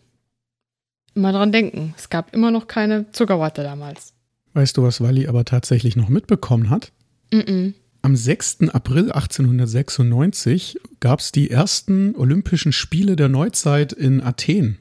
immer 1.16 1.32
dran 1.32 1.52
denken, 1.52 1.94
es 1.98 2.10
gab 2.10 2.34
immer 2.34 2.52
noch 2.52 2.68
keine 2.68 3.12
Zuckerwatte 3.12 3.64
damals. 3.64 4.14
Weißt 4.54 4.78
du, 4.78 4.84
was 4.84 5.02
Wally 5.02 5.28
aber 5.28 5.46
tatsächlich 5.46 5.96
noch 5.96 6.10
mitbekommen 6.10 6.70
hat? 6.70 6.92
Mm, 7.32 7.38
-mm. 7.38 7.74
Am 8.02 8.16
6. 8.16 8.70
April 8.70 9.12
1896 9.12 10.78
gab 11.00 11.22
es 11.22 11.32
die 11.32 11.50
ersten 11.50 12.16
Olympischen 12.16 12.72
Spiele 12.72 13.16
der 13.16 13.30
Neuzeit 13.30 13.94
in 13.94 14.22
Athen. 14.22 14.78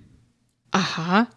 Aha, 0.73 1.29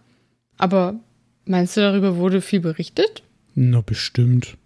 aber 0.57 0.99
Meinst 1.45 1.77
du, 1.77 1.81
darüber 1.81 2.17
wurde 2.17 2.41
viel 2.41 2.59
berichtet? 2.59 3.23
Na, 3.53 3.81
bestimmt. 3.81 4.57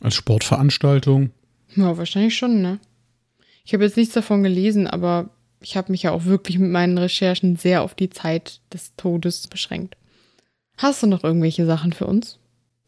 Als 0.00 0.14
Sportveranstaltung? 0.14 1.30
Ja, 1.76 1.96
wahrscheinlich 1.96 2.36
schon, 2.36 2.62
ne? 2.62 2.80
Ich 3.64 3.74
habe 3.74 3.84
jetzt 3.84 3.96
nichts 3.96 4.14
davon 4.14 4.42
gelesen, 4.42 4.86
aber 4.86 5.30
ich 5.60 5.76
habe 5.76 5.92
mich 5.92 6.02
ja 6.02 6.10
auch 6.10 6.24
wirklich 6.24 6.58
mit 6.58 6.70
meinen 6.70 6.98
Recherchen 6.98 7.56
sehr 7.56 7.82
auf 7.82 7.94
die 7.94 8.10
Zeit 8.10 8.60
des 8.72 8.96
Todes 8.96 9.46
beschränkt. 9.46 9.96
Hast 10.78 11.02
du 11.02 11.06
noch 11.06 11.22
irgendwelche 11.22 11.66
Sachen 11.66 11.92
für 11.92 12.06
uns? 12.06 12.38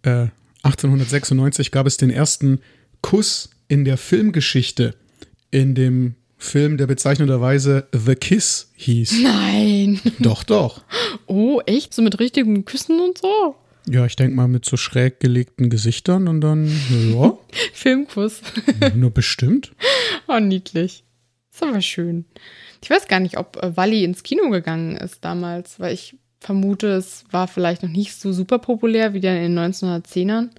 Äh, 0.03 0.29
1896 0.63 1.71
gab 1.71 1.87
es 1.87 1.99
den 1.99 2.11
ersten 2.11 2.61
Kuss 3.03 3.51
in 3.69 3.85
der 3.85 3.99
Filmgeschichte 3.99 4.97
in 5.51 5.75
dem 5.75 6.17
Film, 6.45 6.77
der 6.77 6.87
bezeichnenderweise 6.87 7.89
The 7.93 8.15
Kiss 8.15 8.71
hieß. 8.75 9.23
Nein. 9.23 10.01
Doch, 10.21 10.45
doch. 10.45 10.83
Oh, 11.27 11.61
echt? 11.67 11.95
So 11.95 12.03
mit 12.03 12.21
richtigen 12.21 12.65
Küssen 12.65 13.01
und 13.01 13.19
so? 13.19 13.57
Ja, 13.89 14.07
ich 14.07 14.17
denke 14.17 14.35
mal 14.35 14.49
mit 14.49 14.65
so 14.65 14.77
schräg 14.77 15.21
gelegten 15.21 15.69
Gesichtern 15.69 16.29
und 16.29 16.41
dann, 16.41 16.71
ja. 17.13 17.37
Filmkuss. 17.73 18.41
Nur 18.95 19.11
bestimmt. 19.11 19.73
Oh, 20.27 20.39
niedlich. 20.39 21.05
Ist 21.53 21.63
aber 21.63 21.83
schön. 21.83 22.25
Ich 22.83 22.91
weiß 22.91 23.09
gar 23.09 23.21
nicht, 23.21 23.39
ob 23.39 23.63
äh, 23.63 23.77
Wally 23.77 24.05
ins 24.05 24.23
Kino 24.23 24.51
gegangen 24.51 24.97
ist 24.97 25.25
damals, 25.25 25.79
weil 25.81 25.95
ich 25.95 26.17
vermute, 26.41 26.89
es 26.89 27.25
war 27.31 27.49
vielleicht 27.49 27.83
noch 27.83 27.91
nicht 27.91 28.19
so 28.19 28.33
super 28.33 28.59
populär 28.59 29.15
wie 29.15 29.21
dann 29.21 29.37
in 29.37 29.55
den 29.55 29.73
1910ern 29.73 30.51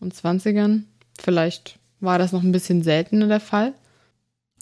und 0.00 0.14
20ern. 0.14 0.82
Vielleicht 1.20 1.78
war 2.00 2.18
das 2.18 2.32
noch 2.32 2.42
ein 2.42 2.52
bisschen 2.52 2.82
seltener 2.82 3.26
der 3.26 3.40
Fall. 3.40 3.74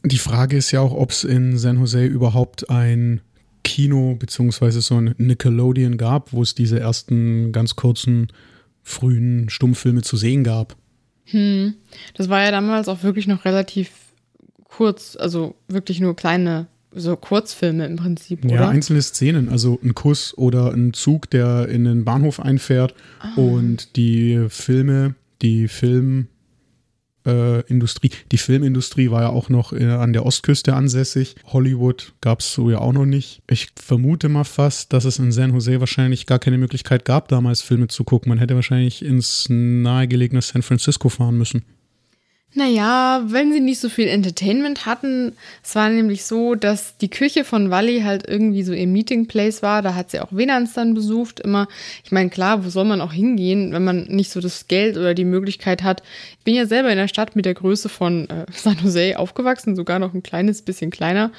Die 0.05 0.18
Frage 0.18 0.57
ist 0.57 0.72
ja 0.72 0.80
auch, 0.80 0.92
ob 0.92 1.11
es 1.11 1.24
in 1.24 1.57
San 1.59 1.78
Jose 1.78 2.05
überhaupt 2.05 2.70
ein 2.70 3.20
Kino 3.62 4.16
beziehungsweise 4.18 4.80
so 4.80 4.96
ein 4.96 5.14
Nickelodeon 5.18 5.96
gab, 5.96 6.32
wo 6.32 6.42
es 6.42 6.55
diese 6.55 6.80
ersten 6.80 7.53
ganz 7.53 7.76
kurzen, 7.76 8.28
frühen 8.82 9.48
Stummfilme 9.48 10.03
zu 10.03 10.16
sehen 10.16 10.42
gab. 10.42 10.76
Hm. 11.26 11.74
Das 12.14 12.28
war 12.28 12.42
ja 12.42 12.50
damals 12.50 12.88
auch 12.88 13.05
wirklich 13.05 13.28
noch 13.28 13.44
relativ 13.44 13.90
kurz, 14.64 15.16
also 15.16 15.55
wirklich 15.68 16.00
nur 16.00 16.16
kleine, 16.16 16.66
so 16.94 17.16
Kurzfilme 17.16 17.86
im 17.86 17.96
Prinzip, 17.96 18.44
oder? 18.44 18.55
Ja, 18.55 18.68
einzelne 18.68 19.03
Szenen, 19.03 19.48
also 19.48 19.78
ein 19.82 19.94
Kuss 19.94 20.36
oder 20.36 20.72
ein 20.72 20.92
Zug, 20.92 21.30
der 21.30 21.68
in 21.68 21.84
den 21.84 22.05
Bahnhof 22.05 22.40
einfährt 22.40 22.94
ah. 23.20 23.34
und 23.36 23.96
die 23.96 24.46
Filme, 24.48 25.14
die 25.40 25.68
Film, 25.68 26.22
äh, 26.22 26.32
Industrie. 27.62 28.10
Die 28.30 28.38
Filmindustrie 28.38 29.10
war 29.10 29.22
ja 29.22 29.28
auch 29.28 29.48
noch 29.48 29.72
äh, 29.72 29.84
an 29.84 30.12
der 30.12 30.26
Ostküste 30.26 30.74
ansässig. 30.74 31.36
Hollywood 31.46 32.12
gab 32.20 32.40
es 32.40 32.52
so 32.52 32.70
ja 32.70 32.78
auch 32.78 32.92
noch 32.92 33.06
nicht. 33.06 33.42
Ich 33.48 33.68
vermute 33.76 34.28
mal 34.28 34.44
fast, 34.44 34.92
dass 34.92 35.04
es 35.04 35.18
in 35.18 35.32
San 35.32 35.52
Jose 35.52 35.80
wahrscheinlich 35.80 36.26
gar 36.26 36.38
keine 36.38 36.58
Möglichkeit 36.58 37.04
gab, 37.04 37.28
damals 37.28 37.62
Filme 37.62 37.88
zu 37.88 38.04
gucken. 38.04 38.30
Man 38.30 38.38
hätte 38.38 38.54
wahrscheinlich 38.54 39.04
ins 39.04 39.46
nahegelegene 39.48 40.42
San 40.42 40.62
Francisco 40.62 41.08
fahren 41.08 41.38
müssen. 41.38 41.64
Naja, 42.55 43.22
wenn 43.28 43.50
sie 43.50 43.61
nicht 43.61 43.80
so 43.80 43.88
viel 43.88 44.09
Entertainment 44.09 44.84
hatten, 44.84 45.32
es 45.62 45.74
war 45.74 45.88
nämlich 45.88 46.24
so, 46.24 46.55
dass 46.55 46.98
die 46.98 47.09
Küche 47.09 47.44
von 47.44 47.70
Wally 47.70 48.03
halt 48.03 48.28
irgendwie 48.28 48.62
so 48.62 48.74
ihr 48.74 48.86
Meeting 48.86 49.26
Place 49.26 49.62
war. 49.62 49.80
Da 49.80 49.94
hat 49.94 50.11
sie 50.11 50.20
auch 50.20 50.32
Venans 50.32 50.74
dann 50.74 50.92
besucht. 50.92 51.40
Immer, 51.40 51.66
ich 52.05 52.12
meine, 52.12 52.28
klar, 52.28 52.62
wo 52.62 52.68
soll 52.68 52.84
man 52.84 53.00
auch 53.00 53.12
hingehen, 53.12 53.72
wenn 53.72 53.84
man 53.84 54.05
nicht 54.05 54.30
so 54.30 54.40
das 54.40 54.68
Geld 54.68 54.98
oder 54.98 55.14
die 55.14 55.24
Möglichkeit 55.24 55.82
hat. 55.82 56.03
Ich 56.38 56.44
bin 56.44 56.55
ja 56.55 56.66
selber 56.66 56.90
in 56.90 56.98
der 56.98 57.09
Stadt 57.09 57.36
mit 57.36 57.46
der 57.46 57.55
Größe 57.55 57.88
von 57.88 58.28
äh, 58.28 58.44
San 58.53 58.76
Jose 58.82 59.18
aufgewachsen, 59.18 59.74
sogar 59.74 59.98
noch 59.98 60.12
ein 60.12 60.22
kleines 60.22 60.61
bisschen 60.61 60.90
kleiner. 60.90 61.32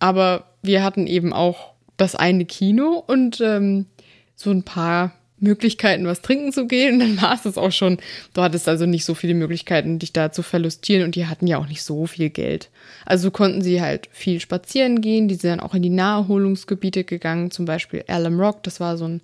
Aber 0.00 0.50
wir 0.60 0.82
hatten 0.82 1.06
eben 1.06 1.32
auch 1.32 1.74
das 1.96 2.16
eine 2.16 2.46
Kino 2.46 3.02
und 3.06 3.40
ähm, 3.40 3.86
so 4.34 4.50
ein 4.50 4.64
paar 4.64 5.12
Möglichkeiten, 5.38 6.06
was 6.06 6.22
trinken 6.22 6.52
zu 6.52 6.66
gehen. 6.66 6.98
Dann 7.00 7.20
war 7.20 7.34
es 7.34 7.42
das 7.42 7.58
auch 7.58 7.72
schon. 7.72 7.98
Du 8.34 8.42
hattest 8.42 8.68
also 8.68 8.86
nicht 8.86 9.04
so 9.04 9.14
viele 9.14 9.34
Möglichkeiten, 9.34 9.98
dich 9.98 10.12
da 10.12 10.32
zu 10.32 10.42
verlustieren. 10.42 11.04
Und 11.04 11.14
die 11.14 11.26
hatten 11.26 11.46
ja 11.46 11.58
auch 11.58 11.68
nicht 11.68 11.82
so 11.82 12.06
viel 12.06 12.30
Geld. 12.30 12.70
Also 13.04 13.30
konnten 13.30 13.62
sie 13.62 13.80
halt 13.80 14.08
viel 14.12 14.40
spazieren 14.40 15.00
gehen. 15.00 15.28
Die 15.28 15.34
sind 15.34 15.50
dann 15.50 15.60
auch 15.60 15.74
in 15.74 15.82
die 15.82 15.90
Naherholungsgebiete 15.90 17.04
gegangen. 17.04 17.50
Zum 17.50 17.64
Beispiel 17.64 18.04
Alum 18.08 18.40
Rock. 18.40 18.62
Das 18.62 18.80
war 18.80 18.96
so 18.96 19.06
ein, 19.06 19.20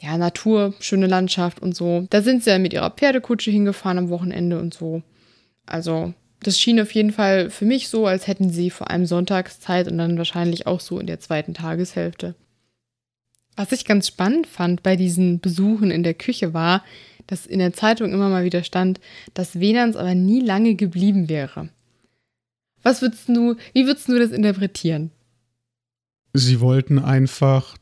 ja, 0.00 0.16
Natur, 0.18 0.74
schöne 0.80 1.06
Landschaft 1.06 1.60
und 1.60 1.74
so. 1.74 2.06
Da 2.10 2.22
sind 2.22 2.42
sie 2.42 2.50
dann 2.50 2.62
mit 2.62 2.72
ihrer 2.72 2.90
Pferdekutsche 2.90 3.50
hingefahren 3.50 3.98
am 3.98 4.08
Wochenende 4.08 4.58
und 4.58 4.74
so. 4.74 5.02
Also, 5.66 6.12
das 6.42 6.58
schien 6.58 6.80
auf 6.80 6.92
jeden 6.92 7.12
Fall 7.12 7.48
für 7.48 7.64
mich 7.64 7.88
so, 7.88 8.06
als 8.06 8.26
hätten 8.26 8.50
sie 8.50 8.70
vor 8.70 8.90
allem 8.90 9.06
Sonntagszeit 9.06 9.88
und 9.88 9.96
dann 9.96 10.18
wahrscheinlich 10.18 10.66
auch 10.66 10.80
so 10.80 10.98
in 10.98 11.06
der 11.06 11.20
zweiten 11.20 11.54
Tageshälfte. 11.54 12.34
Was 13.56 13.72
ich 13.72 13.84
ganz 13.84 14.08
spannend 14.08 14.46
fand 14.46 14.82
bei 14.82 14.96
diesen 14.96 15.40
Besuchen 15.40 15.90
in 15.90 16.02
der 16.02 16.14
Küche 16.14 16.54
war, 16.54 16.84
dass 17.26 17.46
in 17.46 17.58
der 17.58 17.72
Zeitung 17.72 18.12
immer 18.12 18.28
mal 18.28 18.44
wieder 18.44 18.64
stand, 18.64 19.00
dass 19.32 19.60
Venans 19.60 19.96
aber 19.96 20.14
nie 20.14 20.40
lange 20.40 20.74
geblieben 20.74 21.28
wäre. 21.28 21.68
Was 22.82 23.00
würdest 23.00 23.28
du, 23.28 23.56
wie 23.72 23.86
würdest 23.86 24.08
du 24.08 24.18
das 24.18 24.30
interpretieren? 24.30 25.10
Sie 26.34 26.60
wollten 26.60 26.98
einfach 26.98 27.76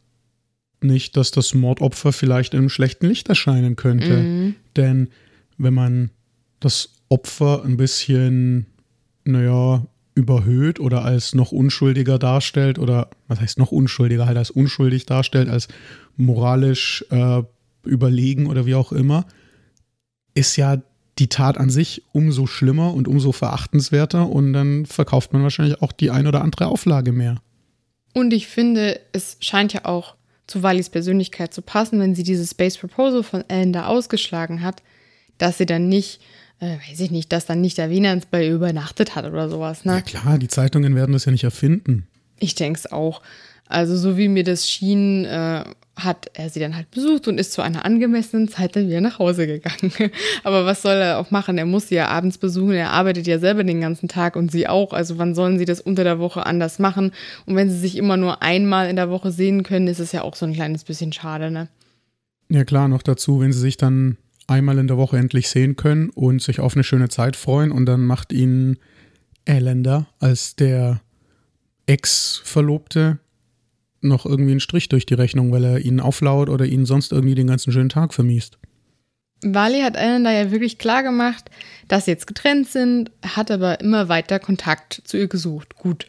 nicht, 0.81 1.17
dass 1.17 1.31
das 1.31 1.55
Mordopfer 1.55 2.13
vielleicht 2.13 2.55
in 2.55 2.61
einem 2.61 2.69
schlechten 2.69 3.09
Licht 3.09 3.29
erscheinen 3.29 3.77
könnte. 3.77 4.19
Mhm. 4.19 4.55
Denn 4.77 5.09
wenn 5.59 5.75
man 5.75 6.11
das 6.61 6.95
Opfer 7.09 7.65
ein 7.65 7.77
bisschen, 7.77 8.67
naja, 9.25 9.87
überhöht 10.15 10.79
oder 10.79 11.05
als 11.05 11.35
noch 11.35 11.53
unschuldiger 11.53 12.19
darstellt 12.19 12.79
oder 12.79 13.09
was 13.29 13.41
heißt 13.41 13.59
noch 13.59 13.73
unschuldiger, 13.73 14.27
halt 14.27 14.37
als 14.37 14.51
unschuldig 14.51 15.07
darstellt, 15.07 15.49
als 15.49 15.69
moralisch 16.17 17.05
äh, 17.11 17.43
überlegen 17.85 18.47
oder 18.47 18.67
wie 18.67 18.75
auch 18.75 18.93
immer, 18.93 19.27
ist 20.35 20.57
ja 20.57 20.83
die 21.19 21.29
Tat 21.29 21.59
an 21.59 21.71
sich 21.71 22.03
umso 22.13 22.47
schlimmer 22.47 22.95
und 22.95 23.09
umso 23.09 23.33
verachtenswerter 23.33 24.29
und 24.29 24.53
dann 24.53 24.87
verkauft 24.87 25.33
man 25.33 25.43
wahrscheinlich 25.43 25.83
auch 25.83 25.93
die 25.93 26.11
ein 26.11 26.27
oder 26.27 26.43
andere 26.43 26.67
Auflage 26.67 27.13
mehr. 27.13 27.37
Und 28.15 28.33
ich 28.33 28.47
finde, 28.47 29.01
es 29.13 29.37
scheint 29.41 29.73
ja 29.73 29.85
auch 29.85 30.17
zu 30.47 30.63
Wallys 30.63 30.91
Persönlichkeit 30.91 31.55
zu 31.55 31.63
passen, 31.63 32.01
wenn 32.01 32.15
sie 32.15 32.23
dieses 32.23 32.51
Space 32.51 32.77
Proposal 32.77 33.23
von 33.23 33.45
Ellen 33.49 33.73
da 33.73 33.87
ausgeschlagen 33.87 34.63
hat, 34.63 34.83
dass 35.39 35.59
sie 35.59 35.67
dann 35.67 35.89
nicht 35.89 36.21
äh, 36.63 36.79
weiß 36.89 37.01
ich 37.01 37.11
nicht, 37.11 37.33
dass 37.33 37.45
dann 37.45 37.61
nicht 37.61 37.77
der 37.77 37.91
Wienerns 37.91 38.25
bei 38.27 38.47
ihr 38.47 38.55
übernachtet 38.55 39.17
hat 39.17 39.25
oder 39.27 39.49
sowas. 39.49 39.85
Ne? 39.85 39.95
Ja 39.95 40.01
klar, 40.01 40.39
die 40.39 40.49
Zeitungen 40.49 40.95
werden 40.95 41.13
das 41.13 41.25
ja 41.25 41.33
nicht 41.33 41.45
erfinden. 41.45 42.07
Ich 42.39 42.55
denke 42.55 42.79
es 42.79 42.91
auch. 42.91 43.21
Also 43.67 43.97
so 43.97 44.17
wie 44.17 44.29
mir 44.29 44.45
das 44.45 44.71
schien, 44.71 45.25
äh, 45.25 45.65
hat 45.97 46.31
er 46.35 46.51
sie 46.51 46.61
dann 46.61 46.77
halt 46.77 46.91
besucht 46.91 47.27
und 47.27 47.39
ist 47.39 47.53
zu 47.53 47.63
einer 47.63 47.85
angemessenen 47.85 48.49
Zeit 48.49 48.77
dann 48.77 48.87
wieder 48.87 49.01
nach 49.01 49.19
Hause 49.19 49.47
gegangen. 49.47 49.93
Aber 50.45 50.65
was 50.65 50.83
soll 50.83 50.95
er 50.95 51.19
auch 51.19 51.31
machen? 51.31 51.59
Er 51.59 51.67
muss 51.67 51.89
sie 51.89 51.97
ja 51.97 52.09
abends 52.09 52.39
besuchen. 52.39 52.73
Er 52.73 52.91
arbeitet 52.91 53.27
ja 53.27 53.39
selber 53.39 53.65
den 53.65 53.81
ganzen 53.81 54.09
Tag 54.09 54.37
und 54.37 54.53
sie 54.53 54.69
auch. 54.69 54.93
Also 54.93 55.19
wann 55.19 55.35
sollen 55.35 55.59
sie 55.59 55.65
das 55.65 55.81
unter 55.81 56.05
der 56.05 56.19
Woche 56.21 56.47
anders 56.47 56.79
machen? 56.79 57.13
Und 57.45 57.57
wenn 57.57 57.71
sie 57.71 57.79
sich 57.79 57.97
immer 57.97 58.17
nur 58.17 58.41
einmal 58.41 58.89
in 58.89 58.97
der 58.97 59.11
Woche 59.11 59.33
sehen 59.33 59.65
können, 59.65 59.89
ist 59.89 60.01
es 60.01 60.13
ja 60.13 60.23
auch 60.23 60.37
so 60.37 60.47
ein 60.47 60.55
kleines 60.55 60.85
bisschen 60.85 61.13
schade, 61.13 61.51
ne? 61.51 61.69
Ja 62.49 62.65
klar, 62.65 62.87
noch 62.89 63.03
dazu, 63.03 63.41
wenn 63.41 63.53
sie 63.53 63.61
sich 63.61 63.77
dann 63.77 64.17
einmal 64.47 64.79
in 64.79 64.89
der 64.89 64.97
Woche 64.97 65.17
endlich 65.19 65.49
sehen 65.49 65.77
können 65.77 66.11
und 66.11 66.43
sich 66.43 66.61
auf 66.61 66.75
eine 66.75 66.85
schöne 66.85 67.09
Zeit 67.09 67.37
freuen. 67.37 67.73
Und 67.73 67.87
dann 67.87 68.05
macht 68.05 68.33
ihnen 68.33 68.79
Elender 69.45 70.07
als 70.19 70.57
der 70.57 71.01
Ex-Verlobte 71.87 73.19
noch 74.01 74.27
irgendwie 74.27 74.51
einen 74.53 74.61
Strich 74.61 74.89
durch 74.89 75.07
die 75.07 75.15
Rechnung, 75.15 75.53
weil 75.53 75.65
er 75.65 75.79
ihnen 75.79 76.01
auflaut 76.01 76.49
oder 76.49 76.65
ihnen 76.67 76.87
sonst 76.87 77.13
irgendwie 77.13 77.35
den 77.35 77.47
ganzen 77.47 77.73
schönen 77.73 77.89
Tag 77.89 78.15
vermiest. 78.15 78.59
Wally 79.45 79.81
hat 79.81 79.97
Elender 79.97 80.31
ja 80.31 80.51
wirklich 80.51 80.79
klar 80.79 81.03
gemacht, 81.03 81.51
dass 81.89 82.05
sie 82.05 82.13
jetzt 82.13 82.27
getrennt 82.27 82.69
sind, 82.69 83.11
hat 83.25 83.51
aber 83.51 83.81
immer 83.81 84.09
weiter 84.09 84.39
Kontakt 84.39 85.03
zu 85.05 85.17
ihr 85.17 85.29
gesucht. 85.29 85.75
Gut, 85.77 86.07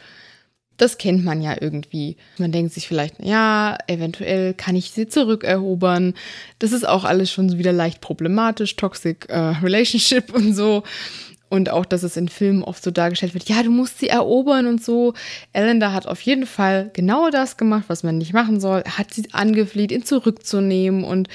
das 0.77 0.97
kennt 0.97 1.23
man 1.23 1.41
ja 1.41 1.55
irgendwie. 1.59 2.17
Man 2.37 2.51
denkt 2.51 2.73
sich 2.73 2.87
vielleicht, 2.87 3.23
ja, 3.23 3.77
eventuell 3.87 4.53
kann 4.53 4.75
ich 4.75 4.91
sie 4.91 5.07
zurückerobern. 5.07 6.13
Das 6.59 6.71
ist 6.71 6.87
auch 6.87 7.03
alles 7.03 7.31
schon 7.31 7.57
wieder 7.57 7.71
leicht 7.71 8.01
problematisch, 8.01 8.75
Toxic 8.75 9.29
äh, 9.29 9.37
Relationship 9.61 10.33
und 10.33 10.53
so. 10.53 10.83
Und 11.49 11.69
auch, 11.69 11.85
dass 11.85 12.01
es 12.01 12.17
in 12.17 12.29
Filmen 12.29 12.63
oft 12.63 12.83
so 12.83 12.89
dargestellt 12.89 13.35
wird, 13.35 13.47
ja, 13.47 13.61
du 13.61 13.69
musst 13.69 13.99
sie 13.99 14.09
erobern 14.09 14.65
und 14.65 14.83
so. 14.83 15.13
Ellender 15.51 15.93
hat 15.93 16.07
auf 16.07 16.19
jeden 16.21 16.47
Fall 16.47 16.89
genau 16.93 17.29
das 17.29 17.57
gemacht, 17.57 17.85
was 17.89 18.01
man 18.01 18.17
nicht 18.17 18.33
machen 18.33 18.59
soll. 18.59 18.81
Er 18.83 18.97
hat 18.97 19.13
sie 19.13 19.31
angefleht, 19.33 19.91
ihn 19.91 20.03
zurückzunehmen. 20.03 21.03
Und 21.03 21.27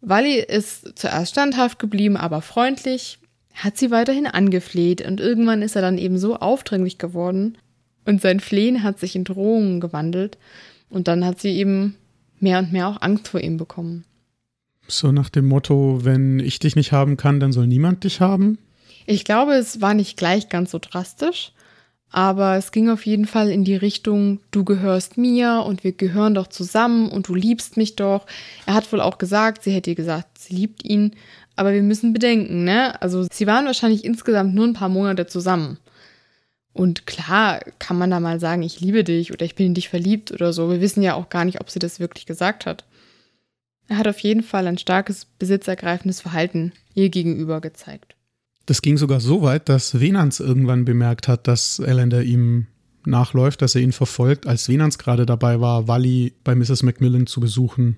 Wally 0.00 0.38
ist 0.40 0.98
zuerst 0.98 1.32
standhaft 1.32 1.78
geblieben, 1.78 2.16
aber 2.16 2.40
freundlich, 2.40 3.18
hat 3.52 3.76
sie 3.76 3.90
weiterhin 3.90 4.26
angefleht. 4.26 5.06
Und 5.06 5.20
irgendwann 5.20 5.60
ist 5.60 5.76
er 5.76 5.82
dann 5.82 5.98
eben 5.98 6.16
so 6.16 6.36
aufdringlich 6.36 6.96
geworden, 6.96 7.58
und 8.08 8.22
sein 8.22 8.40
Flehen 8.40 8.82
hat 8.82 8.98
sich 8.98 9.14
in 9.14 9.24
Drohungen 9.24 9.80
gewandelt. 9.80 10.38
Und 10.88 11.08
dann 11.08 11.26
hat 11.26 11.40
sie 11.40 11.50
eben 11.50 11.96
mehr 12.40 12.58
und 12.58 12.72
mehr 12.72 12.88
auch 12.88 13.02
Angst 13.02 13.28
vor 13.28 13.40
ihm 13.40 13.58
bekommen. 13.58 14.04
So 14.86 15.12
nach 15.12 15.28
dem 15.28 15.46
Motto, 15.46 16.00
wenn 16.04 16.40
ich 16.40 16.58
dich 16.58 16.74
nicht 16.74 16.90
haben 16.90 17.18
kann, 17.18 17.38
dann 17.38 17.52
soll 17.52 17.66
niemand 17.66 18.04
dich 18.04 18.22
haben? 18.22 18.56
Ich 19.04 19.24
glaube, 19.24 19.52
es 19.52 19.82
war 19.82 19.92
nicht 19.92 20.16
gleich 20.16 20.48
ganz 20.48 20.70
so 20.70 20.78
drastisch, 20.78 21.52
aber 22.10 22.56
es 22.56 22.72
ging 22.72 22.88
auf 22.88 23.04
jeden 23.04 23.26
Fall 23.26 23.50
in 23.50 23.64
die 23.64 23.76
Richtung, 23.76 24.40
du 24.52 24.64
gehörst 24.64 25.18
mir 25.18 25.64
und 25.66 25.84
wir 25.84 25.92
gehören 25.92 26.32
doch 26.32 26.46
zusammen 26.46 27.10
und 27.10 27.28
du 27.28 27.34
liebst 27.34 27.76
mich 27.76 27.96
doch. 27.96 28.24
Er 28.64 28.72
hat 28.72 28.90
wohl 28.90 29.02
auch 29.02 29.18
gesagt, 29.18 29.62
sie 29.62 29.72
hätte 29.72 29.94
gesagt, 29.94 30.38
sie 30.38 30.54
liebt 30.54 30.82
ihn, 30.82 31.12
aber 31.56 31.74
wir 31.74 31.82
müssen 31.82 32.14
bedenken, 32.14 32.64
ne? 32.64 33.00
Also 33.02 33.26
sie 33.30 33.46
waren 33.46 33.66
wahrscheinlich 33.66 34.06
insgesamt 34.06 34.54
nur 34.54 34.66
ein 34.66 34.72
paar 34.72 34.88
Monate 34.88 35.26
zusammen. 35.26 35.76
Und 36.78 37.08
klar 37.08 37.60
kann 37.80 37.98
man 37.98 38.12
da 38.12 38.20
mal 38.20 38.38
sagen, 38.38 38.62
ich 38.62 38.80
liebe 38.80 39.02
dich 39.02 39.32
oder 39.32 39.44
ich 39.44 39.56
bin 39.56 39.66
in 39.66 39.74
dich 39.74 39.88
verliebt 39.88 40.30
oder 40.30 40.52
so. 40.52 40.70
Wir 40.70 40.80
wissen 40.80 41.02
ja 41.02 41.14
auch 41.14 41.28
gar 41.28 41.44
nicht, 41.44 41.60
ob 41.60 41.70
sie 41.70 41.80
das 41.80 41.98
wirklich 41.98 42.24
gesagt 42.24 42.66
hat. 42.66 42.84
Er 43.88 43.98
hat 43.98 44.06
auf 44.06 44.20
jeden 44.20 44.44
Fall 44.44 44.68
ein 44.68 44.78
starkes 44.78 45.24
besitzergreifendes 45.24 46.20
Verhalten 46.20 46.72
ihr 46.94 47.08
gegenüber 47.08 47.60
gezeigt. 47.60 48.14
Das 48.66 48.80
ging 48.80 48.96
sogar 48.96 49.18
so 49.18 49.42
weit, 49.42 49.68
dass 49.68 49.98
Venans 49.98 50.38
irgendwann 50.38 50.84
bemerkt 50.84 51.26
hat, 51.26 51.48
dass 51.48 51.80
Ellender 51.80 52.22
ihm 52.22 52.68
nachläuft, 53.04 53.60
dass 53.60 53.74
er 53.74 53.80
ihn 53.80 53.92
verfolgt, 53.92 54.46
als 54.46 54.68
Venans 54.68 54.98
gerade 54.98 55.26
dabei 55.26 55.60
war, 55.60 55.88
Wally 55.88 56.32
bei 56.44 56.54
Mrs. 56.54 56.84
Macmillan 56.84 57.26
zu 57.26 57.40
besuchen. 57.40 57.96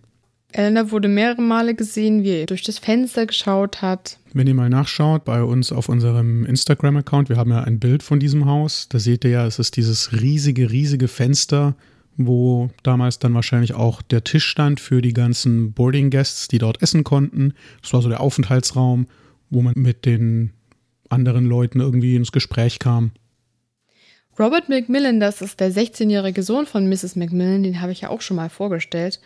Elena 0.53 0.91
wurde 0.91 1.09
mehrere 1.09 1.43
Male 1.43 1.75
gesehen, 1.75 2.23
wie 2.23 2.31
er 2.31 2.47
durch 2.47 2.63
das 2.63 2.79
Fenster 2.79 3.27
geschaut 3.27 3.83
hat. 3.83 4.20
Wenn 4.33 4.47
ihr 4.47 4.55
mal 4.55 4.71
nachschaut 4.71 5.25
bei 5.25 5.43
uns 5.43 5.73
auf 5.73 5.89
unserem 5.89 6.45
Instagram-Account, 6.47 7.29
wir 7.29 7.37
haben 7.37 7.51
ja 7.51 7.65
ein 7.65 7.81
Bild 7.81 8.05
von 8.05 8.21
diesem 8.21 8.47
Haus, 8.47 8.89
da 8.89 9.01
seht 9.01 9.25
ihr 9.25 9.31
ja, 9.31 9.47
es 9.47 9.59
ist 9.59 9.77
dieses 9.77 10.21
riesige, 10.21 10.71
riesige 10.71 11.09
Fenster, 11.09 11.75
wo 12.17 12.71
damals 12.85 13.19
dann 13.19 13.35
wahrscheinlich 13.35 13.75
auch 13.75 14.03
der 14.03 14.23
Tisch 14.23 14.47
stand 14.47 14.79
für 14.79 15.03
die 15.03 15.15
ganzen 15.15 15.73
Boarding 15.73 16.11
Guests, 16.11 16.47
die 16.47 16.59
dort 16.59 16.81
essen 16.81 17.03
konnten. 17.03 17.55
Das 17.83 17.93
war 17.93 18.03
so 18.03 18.09
der 18.09 18.21
Aufenthaltsraum, 18.21 19.07
wo 19.49 19.63
man 19.63 19.75
mit 19.77 20.07
den 20.07 20.53
anderen 21.09 21.47
Leuten 21.47 21.81
irgendwie 21.81 22.15
ins 22.15 22.31
Gespräch 22.31 22.79
kam. 22.79 23.11
Robert 24.39 24.69
Macmillan, 24.69 25.19
das 25.19 25.43
ist 25.43 25.59
der 25.59 25.73
16-jährige 25.73 26.45
Sohn 26.45 26.67
von 26.67 26.89
Mrs. 26.89 27.17
Macmillan, 27.17 27.65
den 27.65 27.81
habe 27.81 27.91
ich 27.91 28.03
ja 28.03 28.11
auch 28.11 28.21
schon 28.21 28.37
mal 28.37 28.49
vorgestellt. 28.49 29.21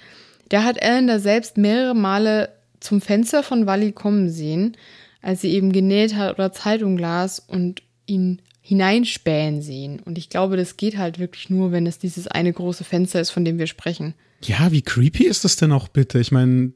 Der 0.50 0.64
hat 0.64 0.82
Ellen 0.82 1.06
da 1.06 1.18
selbst 1.18 1.58
mehrere 1.58 1.94
Male 1.94 2.53
zum 2.84 3.00
Fenster 3.00 3.42
von 3.42 3.66
Wally 3.66 3.92
kommen 3.92 4.28
sehen, 4.30 4.76
als 5.22 5.40
sie 5.40 5.52
eben 5.52 5.72
genäht 5.72 6.14
hat 6.14 6.34
oder 6.34 6.52
Zeitung 6.52 6.98
las 6.98 7.38
und 7.38 7.82
ihn 8.06 8.42
hineinspähen 8.60 9.62
sehen. 9.62 10.00
Und 10.00 10.18
ich 10.18 10.28
glaube, 10.28 10.56
das 10.56 10.76
geht 10.76 10.96
halt 10.96 11.18
wirklich 11.18 11.50
nur, 11.50 11.72
wenn 11.72 11.86
es 11.86 11.98
dieses 11.98 12.28
eine 12.28 12.52
große 12.52 12.84
Fenster 12.84 13.20
ist, 13.20 13.30
von 13.30 13.44
dem 13.44 13.58
wir 13.58 13.66
sprechen. 13.66 14.14
Ja, 14.42 14.70
wie 14.70 14.82
creepy 14.82 15.24
ist 15.24 15.44
das 15.44 15.56
denn 15.56 15.72
auch 15.72 15.88
bitte? 15.88 16.18
Ich 16.18 16.32
meine, 16.32 16.72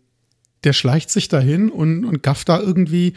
der 0.64 0.72
schleicht 0.72 1.10
sich 1.10 1.28
dahin 1.28 1.70
und, 1.70 2.04
und 2.04 2.22
gafft 2.22 2.48
da 2.48 2.58
irgendwie 2.58 3.12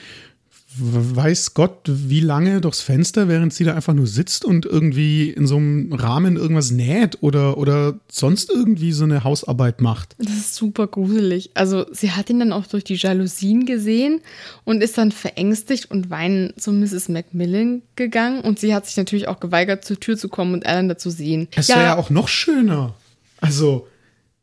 weiß 0.77 1.53
Gott, 1.53 1.81
wie 1.85 2.21
lange 2.21 2.61
durchs 2.61 2.81
Fenster, 2.81 3.27
während 3.27 3.53
sie 3.53 3.65
da 3.65 3.73
einfach 3.75 3.93
nur 3.93 4.07
sitzt 4.07 4.45
und 4.45 4.65
irgendwie 4.65 5.29
in 5.29 5.45
so 5.45 5.57
einem 5.57 5.91
Rahmen 5.91 6.37
irgendwas 6.37 6.71
näht 6.71 7.17
oder, 7.21 7.57
oder 7.57 7.99
sonst 8.09 8.49
irgendwie 8.49 8.93
so 8.93 9.03
eine 9.03 9.23
Hausarbeit 9.23 9.81
macht. 9.81 10.15
Das 10.17 10.33
ist 10.33 10.55
super 10.55 10.87
gruselig. 10.87 11.51
Also 11.55 11.85
sie 11.91 12.11
hat 12.11 12.29
ihn 12.29 12.39
dann 12.39 12.53
auch 12.53 12.67
durch 12.67 12.85
die 12.85 12.95
Jalousien 12.95 13.65
gesehen 13.65 14.21
und 14.63 14.81
ist 14.81 14.97
dann 14.97 15.11
verängstigt 15.11 15.91
und 15.91 16.09
weinend 16.09 16.61
zu 16.61 16.71
Mrs. 16.71 17.09
Macmillan 17.09 17.81
gegangen 17.95 18.41
und 18.41 18.59
sie 18.59 18.73
hat 18.73 18.85
sich 18.85 18.95
natürlich 18.95 19.27
auch 19.27 19.41
geweigert, 19.41 19.83
zur 19.83 19.99
Tür 19.99 20.17
zu 20.17 20.29
kommen 20.29 20.53
und 20.53 20.65
Alan 20.65 20.87
dazu 20.87 21.09
sehen. 21.09 21.49
Es 21.55 21.67
wäre 21.69 21.83
ja 21.83 21.97
auch 21.97 22.09
noch 22.09 22.29
schöner. 22.29 22.95
Also, 23.41 23.87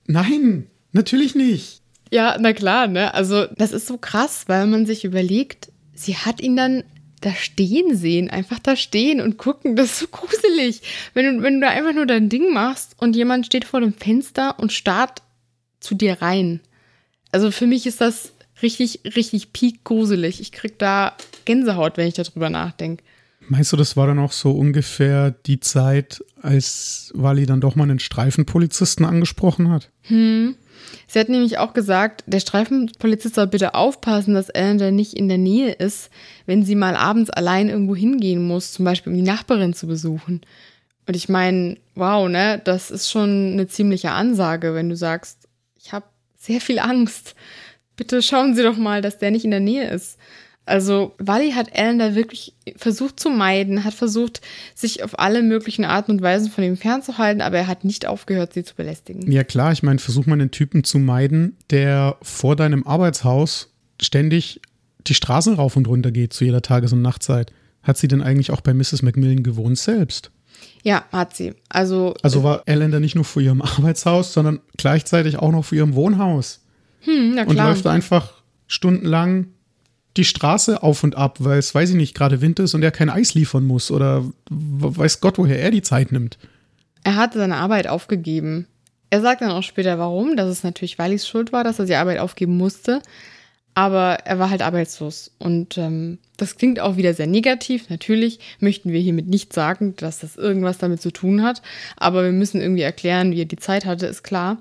nein, 0.07 0.67
natürlich 0.93 1.35
nicht. 1.35 1.81
Ja, 2.11 2.37
na 2.41 2.53
klar, 2.53 2.87
ne? 2.87 3.15
Also, 3.15 3.47
das 3.57 3.73
ist 3.73 3.87
so 3.87 3.99
krass, 3.99 4.45
weil 4.47 4.67
man 4.67 4.87
sich 4.87 5.05
überlegt, 5.05 5.69
sie 5.99 6.17
hat 6.17 6.41
ihn 6.41 6.57
dann 6.57 6.85
da 7.21 7.35
stehen 7.35 7.97
sehen, 7.97 8.31
einfach 8.31 8.59
da 8.59 8.77
stehen 8.77 9.21
und 9.21 9.39
gucken. 9.39 9.77
Das 9.77 9.93
ist 9.93 9.99
so 9.99 10.07
gruselig. 10.09 10.83
Wenn 11.15 11.37
du, 11.37 11.43
wenn 11.43 11.55
du 11.55 11.61
da 11.67 11.71
einfach 11.71 11.95
nur 11.95 12.07
dein 12.07 12.29
Ding 12.29 12.53
machst 12.53 12.95
und 12.99 13.17
jemand 13.17 13.47
steht 13.47 13.65
vor 13.65 13.81
dem 13.81 13.93
Fenster 13.93 14.59
und 14.59 14.73
starrt 14.73 15.23
zu 15.81 15.95
dir 15.95 16.23
rein. 16.23 16.61
Also 17.33 17.51
für 17.51 17.67
mich 17.67 17.87
ist 17.87 18.01
das 18.01 18.33
richtig, 18.63 19.01
richtig 19.17 19.53
peak 19.53 19.85
gruselig. 19.85 20.41
Ich 20.41 20.53
krieg 20.53 20.79
da 20.79 21.17
Gänsehaut, 21.45 21.97
wenn 21.97 22.09
ich 22.09 22.15
darüber 22.15 22.51
nachdenke. 22.51 23.03
Meinst 23.49 23.73
du, 23.73 23.77
das 23.77 23.97
war 23.97 24.07
dann 24.07 24.19
auch 24.19 24.33
so 24.33 24.53
ungefähr 24.53 25.31
die 25.31 25.59
Zeit, 25.61 26.23
als 26.43 27.11
Wally 27.15 27.47
dann 27.47 27.61
doch 27.61 27.77
mal 27.77 27.85
einen 27.85 27.99
Streifenpolizisten 27.99 29.07
angesprochen 29.07 29.71
hat? 29.71 29.91
Hm. 30.03 30.55
Sie 31.07 31.19
hat 31.19 31.29
nämlich 31.29 31.59
auch 31.59 31.73
gesagt, 31.73 32.25
der 32.27 32.41
Streifenpolizist 32.41 33.35
soll 33.35 33.47
bitte 33.47 33.75
aufpassen, 33.75 34.35
dass 34.35 34.49
Ellen 34.49 34.95
nicht 34.95 35.15
in 35.15 35.29
der 35.29 35.39
Nähe 35.39 35.73
ist, 35.73 36.11
wenn 36.47 36.65
sie 36.65 36.75
mal 36.75 36.97
abends 36.97 37.31
allein 37.31 37.69
irgendwo 37.69 37.97
hingehen 37.97 38.47
muss, 38.47 38.73
zum 38.73 38.85
Beispiel 38.85 39.13
um 39.13 39.19
die 39.19 39.25
Nachbarin 39.25 39.75
zu 39.75 39.87
besuchen. 39.87 40.43
Und 41.07 41.17
ich 41.17 41.29
meine, 41.29 41.79
wow, 41.95 42.29
ne, 42.29 42.61
das 42.63 42.91
ist 42.91 43.11
schon 43.11 43.53
eine 43.53 43.67
ziemliche 43.67 44.11
Ansage, 44.11 44.75
wenn 44.75 44.91
du 44.91 44.97
sagst, 44.97 45.49
ich 45.81 45.93
habe 45.93 46.05
sehr 46.37 46.61
viel 46.61 46.79
Angst. 46.79 47.35
Bitte 47.97 48.23
schauen 48.23 48.55
Sie 48.55 48.63
doch 48.63 48.77
mal, 48.77 49.03
dass 49.03 49.19
der 49.19 49.31
nicht 49.31 49.45
in 49.45 49.51
der 49.51 49.61
Nähe 49.61 49.89
ist. 49.89 50.19
Also 50.69 51.15
Wally 51.19 51.53
hat 51.53 51.77
Alan 51.77 51.99
da 51.99 52.15
wirklich 52.15 52.55
versucht 52.77 53.19
zu 53.19 53.31
meiden, 53.31 53.85
hat 53.85 53.95
versucht, 53.95 54.43
sich 54.75 55.03
auf 55.03 55.19
alle 55.19 55.43
möglichen 55.43 55.85
Arten 55.85 56.13
und 56.13 56.23
Weisen 56.23 56.51
von 56.51 56.63
ihm 56.63 56.77
fernzuhalten, 56.77 57.41
aber 57.41 57.57
er 57.57 57.67
hat 57.67 57.85
nicht 57.85 58.07
aufgehört, 58.07 58.53
sie 58.53 58.65
zu 58.65 58.75
belästigen. 58.75 59.31
Ja 59.33 59.45
klar, 59.45 59.73
ich 59.73 59.83
meine, 59.83 59.99
versuch 59.99 60.27
mal 60.27 60.35
einen 60.35 60.51
Typen 60.51 60.85
zu 60.85 60.99
meiden, 60.99 61.57
der 61.71 62.17
vor 62.23 62.55
deinem 62.55 62.87
Arbeitshaus 62.87 63.73
ständig 64.01 64.61
die 65.07 65.15
Straßen 65.15 65.55
rauf 65.55 65.77
und 65.77 65.89
runter 65.89 66.11
geht 66.11 66.33
zu 66.33 66.45
jeder 66.45 66.61
Tages- 66.61 66.93
und 66.93 67.03
Nachtzeit. 67.03 67.53
Hat 67.83 67.97
sie 67.97 68.09
denn 68.09 68.23
eigentlich 68.23 68.51
auch 68.51 68.61
bei 68.61 68.75
Mrs. 68.75 69.03
Macmillan 69.03 69.43
gewohnt 69.43 69.79
selbst? 69.79 70.31
Ja, 70.83 71.05
hat 71.13 71.35
sie. 71.35 71.55
Also, 71.69 72.15
also 72.23 72.43
war 72.43 72.63
Ellen 72.67 72.91
da 72.91 73.01
nicht 73.01 73.15
nur 73.15 73.25
vor 73.25 73.41
ihrem 73.41 73.63
Arbeitshaus, 73.63 74.33
sondern 74.33 74.61
gleichzeitig 74.77 75.39
auch 75.39 75.53
noch 75.53 75.65
vor 75.65 75.79
ihrem 75.79 75.95
Wohnhaus. 75.95 76.61
Hm, 77.01 77.35
na 77.35 77.45
klar. 77.45 77.49
Und 77.49 77.57
läuft 77.57 77.87
einfach 77.87 78.43
stundenlang 78.67 79.47
die 80.19 80.25
Straße 80.25 80.83
auf 80.83 81.05
und 81.05 81.17
ab, 81.17 81.39
weil 81.41 81.59
es, 81.59 81.75
weiß 81.75 81.91
ich 81.91 81.97
nicht, 81.97 82.15
gerade 82.15 82.41
Winter 82.41 82.65
ist 82.65 82.75
und 82.75 82.83
er 82.83 82.91
kein 82.91 83.09
Eis 83.09 83.35
liefern 83.35 83.65
muss 83.65 83.91
oder 83.91 84.25
weiß 84.51 85.21
Gott, 85.21 85.39
woher 85.39 85.61
er 85.61 85.71
die 85.71 85.83
Zeit 85.83 86.13
nimmt. 86.13 86.39
Er 87.05 87.17
hat 87.17 87.33
seine 87.33 87.57
Arbeit 87.57 87.87
aufgegeben. 87.87 88.67
Er 89.11 89.23
sagt 89.23 89.41
dann 89.41 89.51
auch 89.51 89.63
später, 89.63 89.99
warum, 89.99 90.37
dass 90.37 90.49
es 90.49 90.65
natürlich 90.65 90.99
Wallys 90.99 91.27
Schuld 91.27 91.53
war, 91.53 91.65
dass 91.65 91.79
er 91.79 91.87
die 91.87 91.95
Arbeit 91.95 92.19
aufgeben 92.19 92.57
musste. 92.57 93.01
Aber 93.75 94.19
er 94.25 94.39
war 94.39 94.51
halt 94.51 94.61
arbeitslos. 94.61 95.31
Und 95.39 95.79
ähm, 95.79 96.19
das 96.37 96.57
klingt 96.57 96.81
auch 96.81 96.97
wieder 96.97 97.15
sehr 97.15 97.29
negativ. 97.29 97.89
Natürlich 97.91 98.41
möchten 98.59 98.91
wir 98.91 99.01
hiermit 99.01 99.29
nicht 99.29 99.53
sagen, 99.53 99.95
dass 99.97 100.19
das 100.19 100.37
irgendwas 100.37 100.79
damit 100.79 101.01
zu 101.01 101.13
tun 101.13 101.45
hat. 101.45 101.63
Aber 101.97 102.25
wir 102.25 102.33
müssen 102.33 102.61
irgendwie 102.61 102.83
erklären, 102.83 103.31
wie 103.31 103.43
er 103.43 103.47
die 103.47 103.57
Zeit 103.57 103.85
hatte, 103.85 104.07
ist 104.07 104.25
klar. 104.25 104.59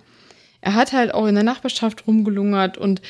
Er 0.62 0.76
hat 0.76 0.94
halt 0.94 1.14
auch 1.14 1.26
in 1.26 1.36
der 1.36 1.44
Nachbarschaft 1.44 2.06
rumgelungert 2.08 2.78
und 2.78 3.02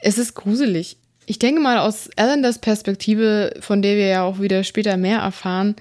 es 0.00 0.18
ist 0.18 0.34
gruselig. 0.34 0.96
Ich 1.26 1.38
denke 1.38 1.60
mal, 1.60 1.78
aus 1.78 2.10
Alanders 2.16 2.58
Perspektive, 2.58 3.54
von 3.60 3.82
der 3.82 3.96
wir 3.96 4.06
ja 4.06 4.22
auch 4.24 4.40
wieder 4.40 4.64
später 4.64 4.96
mehr 4.96 5.18
erfahren, 5.18 5.76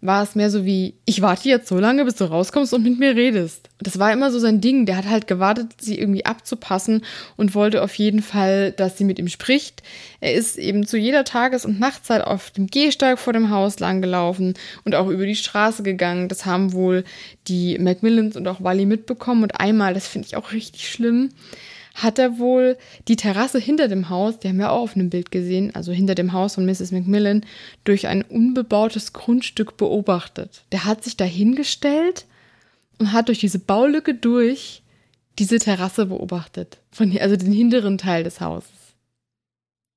war 0.00 0.22
es 0.22 0.36
mehr 0.36 0.48
so 0.48 0.64
wie, 0.64 0.94
ich 1.06 1.22
warte 1.22 1.48
jetzt 1.48 1.68
so 1.68 1.78
lange, 1.78 2.04
bis 2.04 2.14
du 2.14 2.24
rauskommst 2.24 2.72
und 2.72 2.84
mit 2.84 3.00
mir 3.00 3.16
redest. 3.16 3.68
Das 3.80 3.98
war 3.98 4.12
immer 4.12 4.30
so 4.30 4.38
sein 4.38 4.60
Ding. 4.60 4.86
Der 4.86 4.96
hat 4.96 5.08
halt 5.08 5.26
gewartet, 5.26 5.72
sie 5.80 5.98
irgendwie 5.98 6.24
abzupassen 6.24 7.04
und 7.36 7.56
wollte 7.56 7.82
auf 7.82 7.94
jeden 7.96 8.22
Fall, 8.22 8.70
dass 8.70 8.96
sie 8.96 9.02
mit 9.02 9.18
ihm 9.18 9.26
spricht. 9.26 9.82
Er 10.20 10.34
ist 10.34 10.56
eben 10.56 10.86
zu 10.86 10.96
jeder 10.96 11.24
Tages- 11.24 11.64
und 11.64 11.80
Nachtzeit 11.80 12.22
auf 12.22 12.50
dem 12.52 12.68
Gehsteig 12.68 13.18
vor 13.18 13.32
dem 13.32 13.50
Haus 13.50 13.80
langgelaufen 13.80 14.54
und 14.84 14.94
auch 14.94 15.08
über 15.08 15.26
die 15.26 15.34
Straße 15.34 15.82
gegangen. 15.82 16.28
Das 16.28 16.46
haben 16.46 16.72
wohl 16.72 17.02
die 17.48 17.76
Macmillans 17.78 18.36
und 18.36 18.46
auch 18.46 18.62
Wally 18.62 18.86
mitbekommen. 18.86 19.42
Und 19.42 19.60
einmal, 19.60 19.94
das 19.94 20.06
finde 20.06 20.28
ich 20.28 20.36
auch 20.36 20.52
richtig 20.52 20.88
schlimm, 20.88 21.30
hat 22.02 22.18
er 22.18 22.38
wohl 22.38 22.76
die 23.08 23.16
Terrasse 23.16 23.58
hinter 23.58 23.88
dem 23.88 24.08
Haus, 24.08 24.38
die 24.38 24.48
haben 24.48 24.58
wir 24.58 24.70
auch 24.70 24.82
auf 24.82 24.94
einem 24.94 25.10
Bild 25.10 25.30
gesehen, 25.30 25.74
also 25.74 25.92
hinter 25.92 26.14
dem 26.14 26.32
Haus 26.32 26.54
von 26.54 26.64
Mrs. 26.64 26.92
Macmillan, 26.92 27.44
durch 27.84 28.06
ein 28.06 28.22
unbebautes 28.22 29.12
Grundstück 29.12 29.76
beobachtet. 29.76 30.62
Der 30.72 30.84
hat 30.84 31.04
sich 31.04 31.16
da 31.16 31.24
hingestellt 31.24 32.26
und 32.98 33.12
hat 33.12 33.28
durch 33.28 33.38
diese 33.38 33.58
Baulücke 33.58 34.14
durch 34.14 34.82
diese 35.38 35.58
Terrasse 35.58 36.06
beobachtet. 36.06 36.78
Von, 36.90 37.16
also 37.18 37.36
den 37.36 37.52
hinteren 37.52 37.98
Teil 37.98 38.24
des 38.24 38.40
Hauses. 38.40 38.70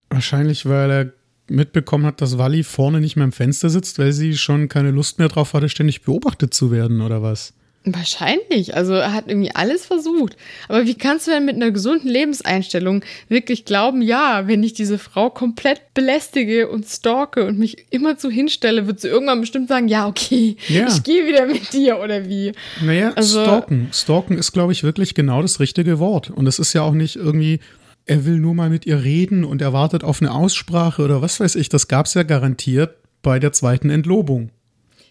Wahrscheinlich, 0.10 0.66
weil 0.66 0.91
er 0.91 1.14
mitbekommen 1.49 2.06
hat, 2.06 2.22
dass 2.22 2.38
Wally 2.38 2.64
vorne 2.64 2.99
nicht 2.99 3.16
mehr 3.16 3.26
im 3.26 3.32
Fenster 3.32 3.70
sitzt, 3.70 3.99
weil 3.99 4.14
sie 4.14 4.38
schon 4.38 4.70
keine 4.70 4.91
Lust 4.91 5.20
mehr 5.20 5.28
drauf 5.28 5.54
hatte, 5.54 5.70
ständig 5.70 6.02
beobachtet 6.04 6.54
zu 6.54 6.72
werden, 6.72 7.02
oder 7.02 7.22
was? 7.22 7.54
Wahrscheinlich. 7.84 8.76
Also 8.76 8.94
er 8.94 9.12
hat 9.12 9.28
irgendwie 9.28 9.56
alles 9.56 9.88
versucht. 9.88 10.38
Aber 10.68 10.86
wie 10.86 10.94
kannst 10.94 11.26
du 11.26 11.32
denn 11.32 11.46
mit 11.46 11.56
einer 11.56 11.72
gesunden 11.72 12.08
Lebenseinstellung 12.08 13.04
wirklich 13.28 13.66
glauben, 13.66 14.04
ja, 14.04 14.48
wenn 14.48 14.62
ich 14.62 14.74
diese 14.74 15.00
Frau 15.00 15.32
komplett 15.32 15.96
belästige 15.96 16.70
und 16.70 16.86
stalke 16.86 17.44
und 17.44 17.58
mich 17.58 17.88
immer 17.90 18.20
zu 18.20 18.30
hinstelle, 18.30 18.86
wird 18.86 19.00
sie 19.00 19.08
irgendwann 19.08 19.42
bestimmt 19.42 19.68
sagen, 19.68 19.88
ja, 19.88 20.08
okay, 20.08 20.58
ja. 20.68 20.88
ich 20.88 21.02
gehe 21.02 21.26
wieder 21.26 21.48
mit 21.48 21.74
dir 21.74 22.00
oder 22.00 22.28
wie? 22.30 22.52
Naja, 22.86 23.14
also, 23.16 23.42
stalken. 23.42 23.90
Stalken 23.92 24.38
ist, 24.38 24.52
glaube 24.52 24.74
ich, 24.74 24.84
wirklich 24.84 25.16
genau 25.16 25.42
das 25.42 25.60
richtige 25.60 25.98
Wort. 25.98 26.30
Und 26.30 26.46
es 26.46 26.60
ist 26.60 26.74
ja 26.74 26.84
auch 26.84 26.94
nicht 26.94 27.16
irgendwie, 27.16 27.62
er 28.06 28.26
will 28.26 28.38
nur 28.38 28.54
mal 28.54 28.70
mit 28.70 28.86
ihr 28.86 29.04
reden 29.04 29.44
und 29.44 29.60
er 29.60 29.74
wartet 29.74 30.04
auf 30.04 30.22
eine 30.22 30.32
Aussprache 30.32 31.02
oder 31.02 31.24
was 31.24 31.40
weiß 31.40 31.56
ich. 31.56 31.70
Das 31.70 31.88
gab 31.88 32.06
es 32.06 32.14
ja 32.14 32.22
garantiert 32.22 32.96
bei 33.24 33.40
der 33.40 33.54
zweiten 33.54 33.90
Entlobung. 33.90 34.52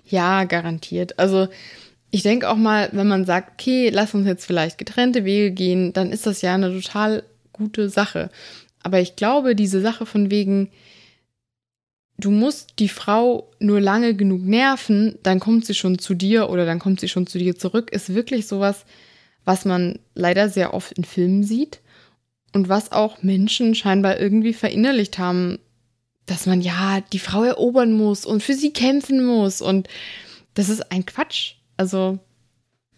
Ja, 0.07 0.45
garantiert. 0.45 1.18
Also 1.18 1.49
ich 2.11 2.23
denke 2.23 2.49
auch 2.49 2.57
mal, 2.57 2.89
wenn 2.93 3.07
man 3.07 3.25
sagt, 3.25 3.53
okay, 3.53 3.91
lass 3.91 4.15
uns 4.15 4.27
jetzt 4.27 4.47
vielleicht 4.47 4.79
getrennte 4.79 5.25
Wege 5.25 5.53
gehen, 5.53 5.93
dann 5.93 6.11
ist 6.11 6.27
das 6.27 6.43
ja 6.43 6.55
eine 6.55 6.73
total 6.73 7.23
gute 7.53 7.89
Sache. 7.89 8.31
Aber 8.83 9.01
ich 9.01 9.17
glaube, 9.17 9.55
diese 9.55 9.81
Sache 9.81 10.07
von 10.07 10.31
wegen, 10.31 10.71
du 12.19 12.31
musst 12.31 12.79
die 12.79 12.89
Frau 12.89 13.51
nur 13.61 13.81
lange 13.81 14.15
genug 14.15 14.43
nerven, 14.43 15.19
dann 15.23 15.41
kommt 15.41 15.67
sie 15.67 15.75
schon 15.75 15.99
zu 15.99 16.15
dir 16.15 16.51
oder 16.51 16.67
dann 16.67 16.79
kommt 16.79 17.01
sie 17.01 17.09
schon 17.09 17.27
zu 17.27 17.39
dir 17.39 17.57
zurück, 17.57 17.93
ist 17.93 18.15
wirklich 18.15 18.47
sowas, 18.47 18.85
was 19.45 19.65
man 19.65 19.99
leider 20.15 20.49
sehr 20.49 20.75
oft 20.75 20.93
in 20.93 21.05
Filmen 21.05 21.45
sieht 21.45 21.81
und 22.53 22.69
was 22.69 22.93
auch 22.93 23.23
Menschen 23.23 23.75
scheinbar 23.75 24.19
irgendwie 24.19 24.53
verinnerlicht 24.53 25.19
haben, 25.19 25.59
dass 26.27 26.47
man 26.47 26.61
ja 26.61 27.01
die 27.13 27.19
Frau 27.19 27.45
erobern 27.45 27.93
muss 27.93 28.27
und 28.27 28.43
für 28.43 28.55
sie 28.55 28.73
kämpfen 28.73 29.25
muss 29.25 29.63
und 29.63 29.89
das 30.55 30.69
ist 30.69 30.91
ein 30.91 31.07
Quatsch. 31.07 31.55
Also. 31.81 32.18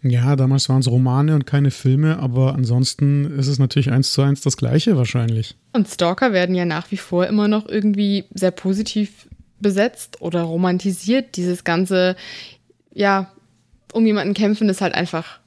Ja, 0.01 0.35
damals 0.35 0.67
waren 0.67 0.81
es 0.81 0.91
Romane 0.91 1.33
und 1.35 1.45
keine 1.45 1.71
Filme, 1.71 2.19
aber 2.19 2.53
ansonsten 2.53 3.39
ist 3.39 3.47
es 3.47 3.59
natürlich 3.59 3.91
eins 3.91 4.11
zu 4.11 4.21
eins 4.21 4.41
das 4.41 4.57
Gleiche 4.57 4.97
wahrscheinlich. 4.97 5.55
Und 5.71 5.87
Stalker 5.87 6.33
werden 6.33 6.53
ja 6.53 6.65
nach 6.65 6.91
wie 6.91 6.97
vor 6.97 7.25
immer 7.25 7.47
noch 7.47 7.65
irgendwie 7.65 8.25
sehr 8.33 8.51
positiv 8.51 9.29
besetzt 9.61 10.21
oder 10.21 10.41
romantisiert. 10.41 11.37
Dieses 11.37 11.63
ganze, 11.63 12.17
ja, 12.93 13.31
um 13.93 14.05
jemanden 14.05 14.33
kämpfen 14.33 14.67
ist 14.67 14.81
halt 14.81 14.95
einfach 14.95 15.39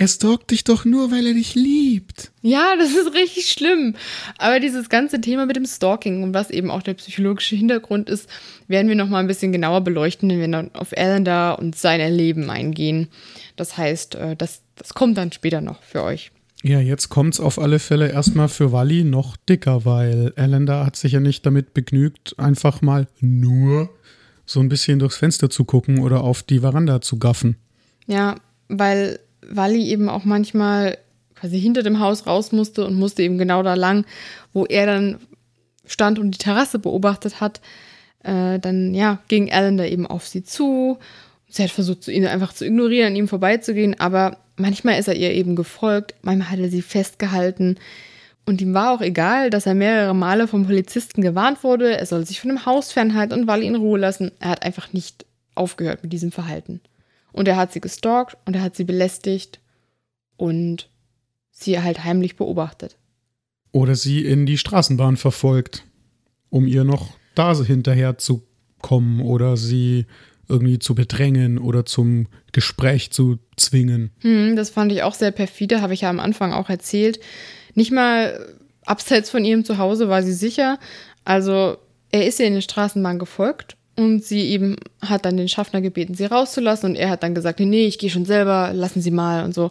er 0.00 0.08
stalkt 0.08 0.50
dich 0.50 0.64
doch 0.64 0.86
nur, 0.86 1.10
weil 1.10 1.26
er 1.26 1.34
dich 1.34 1.54
liebt. 1.54 2.32
Ja, 2.40 2.74
das 2.78 2.88
ist 2.94 3.12
richtig 3.12 3.48
schlimm. 3.52 3.96
Aber 4.38 4.58
dieses 4.58 4.88
ganze 4.88 5.20
Thema 5.20 5.44
mit 5.44 5.56
dem 5.56 5.66
Stalking 5.66 6.22
und 6.22 6.32
was 6.32 6.48
eben 6.48 6.70
auch 6.70 6.82
der 6.82 6.94
psychologische 6.94 7.54
Hintergrund 7.54 8.08
ist, 8.08 8.26
werden 8.66 8.88
wir 8.88 8.94
noch 8.94 9.10
mal 9.10 9.18
ein 9.18 9.26
bisschen 9.26 9.52
genauer 9.52 9.82
beleuchten, 9.82 10.30
wenn 10.30 10.40
wir 10.40 10.48
dann 10.48 10.74
auf 10.74 10.96
Allender 10.96 11.58
und 11.58 11.76
sein 11.76 12.00
Erleben 12.00 12.48
eingehen. 12.48 13.08
Das 13.56 13.76
heißt, 13.76 14.14
äh, 14.14 14.36
das, 14.36 14.62
das 14.74 14.94
kommt 14.94 15.18
dann 15.18 15.32
später 15.32 15.60
noch 15.60 15.82
für 15.82 16.02
euch. 16.02 16.32
Ja, 16.62 16.80
jetzt 16.80 17.10
kommt 17.10 17.34
es 17.34 17.40
auf 17.40 17.58
alle 17.58 17.78
Fälle 17.78 18.10
erstmal 18.10 18.48
für 18.48 18.72
Wally 18.72 19.04
noch 19.04 19.36
dicker, 19.36 19.84
weil 19.84 20.32
Allender 20.34 20.86
hat 20.86 20.96
sich 20.96 21.12
ja 21.12 21.20
nicht 21.20 21.44
damit 21.44 21.74
begnügt, 21.74 22.38
einfach 22.38 22.80
mal 22.80 23.06
nur 23.20 23.90
so 24.46 24.60
ein 24.60 24.70
bisschen 24.70 24.98
durchs 24.98 25.18
Fenster 25.18 25.50
zu 25.50 25.64
gucken 25.64 25.98
oder 25.98 26.24
auf 26.24 26.42
die 26.42 26.60
Veranda 26.60 27.02
zu 27.02 27.18
gaffen. 27.18 27.56
Ja, 28.06 28.36
weil 28.68 29.20
Wally 29.48 29.88
eben 29.88 30.08
auch 30.08 30.24
manchmal 30.24 30.98
quasi 31.34 31.58
hinter 31.60 31.82
dem 31.82 32.00
Haus 32.00 32.26
raus 32.26 32.52
musste 32.52 32.86
und 32.86 32.94
musste 32.94 33.22
eben 33.22 33.38
genau 33.38 33.62
da 33.62 33.74
lang, 33.74 34.04
wo 34.52 34.66
er 34.66 34.86
dann 34.86 35.18
stand 35.86 36.18
und 36.18 36.32
die 36.32 36.38
Terrasse 36.38 36.78
beobachtet 36.78 37.40
hat, 37.40 37.60
äh, 38.22 38.58
dann 38.58 38.94
ja, 38.94 39.18
ging 39.28 39.50
Alan 39.50 39.76
da 39.76 39.84
eben 39.84 40.06
auf 40.06 40.26
sie 40.28 40.44
zu. 40.44 40.98
Sie 41.48 41.62
hat 41.62 41.70
versucht, 41.70 42.06
ihn 42.08 42.26
einfach 42.26 42.52
zu 42.52 42.64
ignorieren, 42.64 43.08
an 43.08 43.16
ihm 43.16 43.28
vorbeizugehen, 43.28 43.98
aber 43.98 44.36
manchmal 44.56 44.98
ist 45.00 45.08
er 45.08 45.16
ihr 45.16 45.32
eben 45.32 45.56
gefolgt, 45.56 46.14
manchmal 46.22 46.50
hat 46.50 46.58
er 46.60 46.68
sie 46.68 46.82
festgehalten. 46.82 47.76
Und 48.46 48.60
ihm 48.60 48.74
war 48.74 48.92
auch 48.92 49.00
egal, 49.00 49.50
dass 49.50 49.66
er 49.66 49.74
mehrere 49.74 50.14
Male 50.14 50.48
vom 50.48 50.66
Polizisten 50.66 51.22
gewarnt 51.22 51.64
wurde, 51.64 51.96
er 51.98 52.06
soll 52.06 52.26
sich 52.26 52.40
von 52.40 52.50
dem 52.50 52.66
Haus 52.66 52.92
fernhalten 52.92 53.40
und 53.40 53.46
Wally 53.46 53.66
in 53.66 53.76
Ruhe 53.76 53.98
lassen. 53.98 54.32
Er 54.40 54.50
hat 54.50 54.62
einfach 54.62 54.92
nicht 54.92 55.26
aufgehört 55.54 56.02
mit 56.02 56.12
diesem 56.12 56.32
Verhalten. 56.32 56.80
Und 57.32 57.48
er 57.48 57.56
hat 57.56 57.72
sie 57.72 57.80
gestalkt 57.80 58.36
und 58.44 58.56
er 58.56 58.62
hat 58.62 58.76
sie 58.76 58.84
belästigt 58.84 59.60
und 60.36 60.88
sie 61.50 61.80
halt 61.80 62.04
heimlich 62.04 62.36
beobachtet. 62.36 62.96
Oder 63.72 63.94
sie 63.94 64.24
in 64.24 64.46
die 64.46 64.58
Straßenbahn 64.58 65.16
verfolgt, 65.16 65.84
um 66.48 66.66
ihr 66.66 66.84
noch 66.84 67.12
da 67.34 67.54
hinterher 67.54 68.18
zu 68.18 68.42
kommen 68.82 69.20
oder 69.20 69.56
sie 69.56 70.06
irgendwie 70.48 70.80
zu 70.80 70.94
bedrängen 70.94 71.58
oder 71.58 71.84
zum 71.84 72.26
Gespräch 72.52 73.12
zu 73.12 73.38
zwingen. 73.56 74.10
Hm, 74.20 74.56
das 74.56 74.70
fand 74.70 74.90
ich 74.90 75.02
auch 75.02 75.14
sehr 75.14 75.30
perfide, 75.30 75.80
habe 75.80 75.94
ich 75.94 76.00
ja 76.00 76.10
am 76.10 76.18
Anfang 76.18 76.52
auch 76.52 76.68
erzählt. 76.68 77.20
Nicht 77.74 77.92
mal 77.92 78.54
abseits 78.84 79.30
von 79.30 79.44
ihrem 79.44 79.64
Zuhause 79.64 80.08
war 80.08 80.22
sie 80.22 80.32
sicher. 80.32 80.78
Also 81.24 81.76
er 82.10 82.26
ist 82.26 82.40
ihr 82.40 82.46
in 82.46 82.56
die 82.56 82.62
Straßenbahn 82.62 83.20
gefolgt 83.20 83.76
und 84.00 84.24
sie 84.24 84.48
eben 84.48 84.76
hat 85.02 85.26
dann 85.26 85.36
den 85.36 85.48
Schaffner 85.48 85.82
gebeten, 85.82 86.14
sie 86.14 86.24
rauszulassen 86.24 86.90
und 86.90 86.96
er 86.96 87.10
hat 87.10 87.22
dann 87.22 87.34
gesagt, 87.34 87.60
nee, 87.60 87.86
ich 87.86 87.98
gehe 87.98 88.08
schon 88.08 88.24
selber, 88.24 88.72
lassen 88.72 89.02
Sie 89.02 89.10
mal 89.10 89.44
und 89.44 89.54
so. 89.54 89.70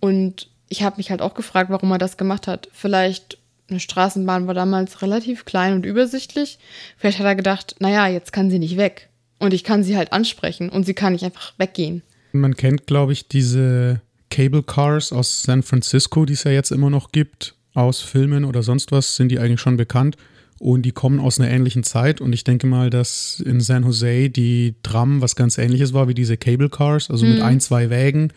Und 0.00 0.50
ich 0.68 0.82
habe 0.82 0.98
mich 0.98 1.10
halt 1.10 1.22
auch 1.22 1.32
gefragt, 1.32 1.70
warum 1.70 1.90
er 1.92 1.98
das 1.98 2.18
gemacht 2.18 2.46
hat. 2.46 2.68
Vielleicht 2.72 3.38
eine 3.70 3.80
Straßenbahn 3.80 4.46
war 4.46 4.54
damals 4.54 5.00
relativ 5.00 5.46
klein 5.46 5.72
und 5.72 5.86
übersichtlich. 5.86 6.58
Vielleicht 6.98 7.20
hat 7.20 7.26
er 7.26 7.34
gedacht, 7.34 7.76
naja, 7.78 8.06
jetzt 8.06 8.34
kann 8.34 8.50
sie 8.50 8.58
nicht 8.58 8.76
weg. 8.76 9.08
Und 9.38 9.54
ich 9.54 9.64
kann 9.64 9.82
sie 9.82 9.96
halt 9.96 10.12
ansprechen 10.12 10.68
und 10.68 10.84
sie 10.84 10.94
kann 10.94 11.14
nicht 11.14 11.24
einfach 11.24 11.54
weggehen. 11.56 12.02
Man 12.32 12.54
kennt, 12.54 12.86
glaube 12.86 13.14
ich, 13.14 13.28
diese 13.28 14.02
Cable 14.30 14.62
Cars 14.62 15.10
aus 15.10 15.42
San 15.42 15.62
Francisco, 15.62 16.26
die 16.26 16.34
es 16.34 16.44
ja 16.44 16.50
jetzt 16.50 16.70
immer 16.70 16.90
noch 16.90 17.12
gibt. 17.12 17.54
Aus 17.74 18.02
Filmen 18.02 18.44
oder 18.44 18.62
sonst 18.62 18.92
was 18.92 19.16
sind 19.16 19.30
die 19.30 19.38
eigentlich 19.38 19.60
schon 19.60 19.78
bekannt. 19.78 20.18
Und 20.62 20.82
die 20.82 20.92
kommen 20.92 21.18
aus 21.18 21.40
einer 21.40 21.50
ähnlichen 21.50 21.82
Zeit. 21.82 22.20
Und 22.20 22.32
ich 22.32 22.44
denke 22.44 22.68
mal, 22.68 22.88
dass 22.88 23.42
in 23.44 23.60
San 23.60 23.82
Jose 23.82 24.30
die 24.30 24.76
Tram 24.84 25.20
was 25.20 25.34
ganz 25.34 25.58
ähnliches 25.58 25.92
war 25.92 26.06
wie 26.06 26.14
diese 26.14 26.36
Cable 26.36 26.68
Cars, 26.68 27.10
also 27.10 27.26
mhm. 27.26 27.32
mit 27.32 27.42
ein, 27.42 27.58
zwei 27.58 27.90
Wägen, 27.90 28.32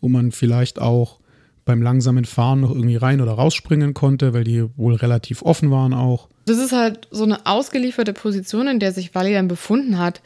wo 0.00 0.08
man 0.08 0.32
vielleicht 0.32 0.80
auch 0.80 1.20
beim 1.64 1.80
langsamen 1.80 2.24
Fahren 2.24 2.62
noch 2.62 2.70
irgendwie 2.70 2.96
rein 2.96 3.20
oder 3.20 3.30
rausspringen 3.30 3.94
konnte, 3.94 4.34
weil 4.34 4.42
die 4.42 4.64
wohl 4.76 4.96
relativ 4.96 5.42
offen 5.42 5.70
waren 5.70 5.94
auch. 5.94 6.28
Das 6.46 6.58
ist 6.58 6.72
halt 6.72 7.06
so 7.12 7.22
eine 7.22 7.46
ausgelieferte 7.46 8.12
Position, 8.12 8.66
in 8.66 8.80
der 8.80 8.90
sich 8.90 9.14
Wally 9.14 9.34
dann 9.34 9.46
befunden 9.46 9.98
hat, 9.98 10.20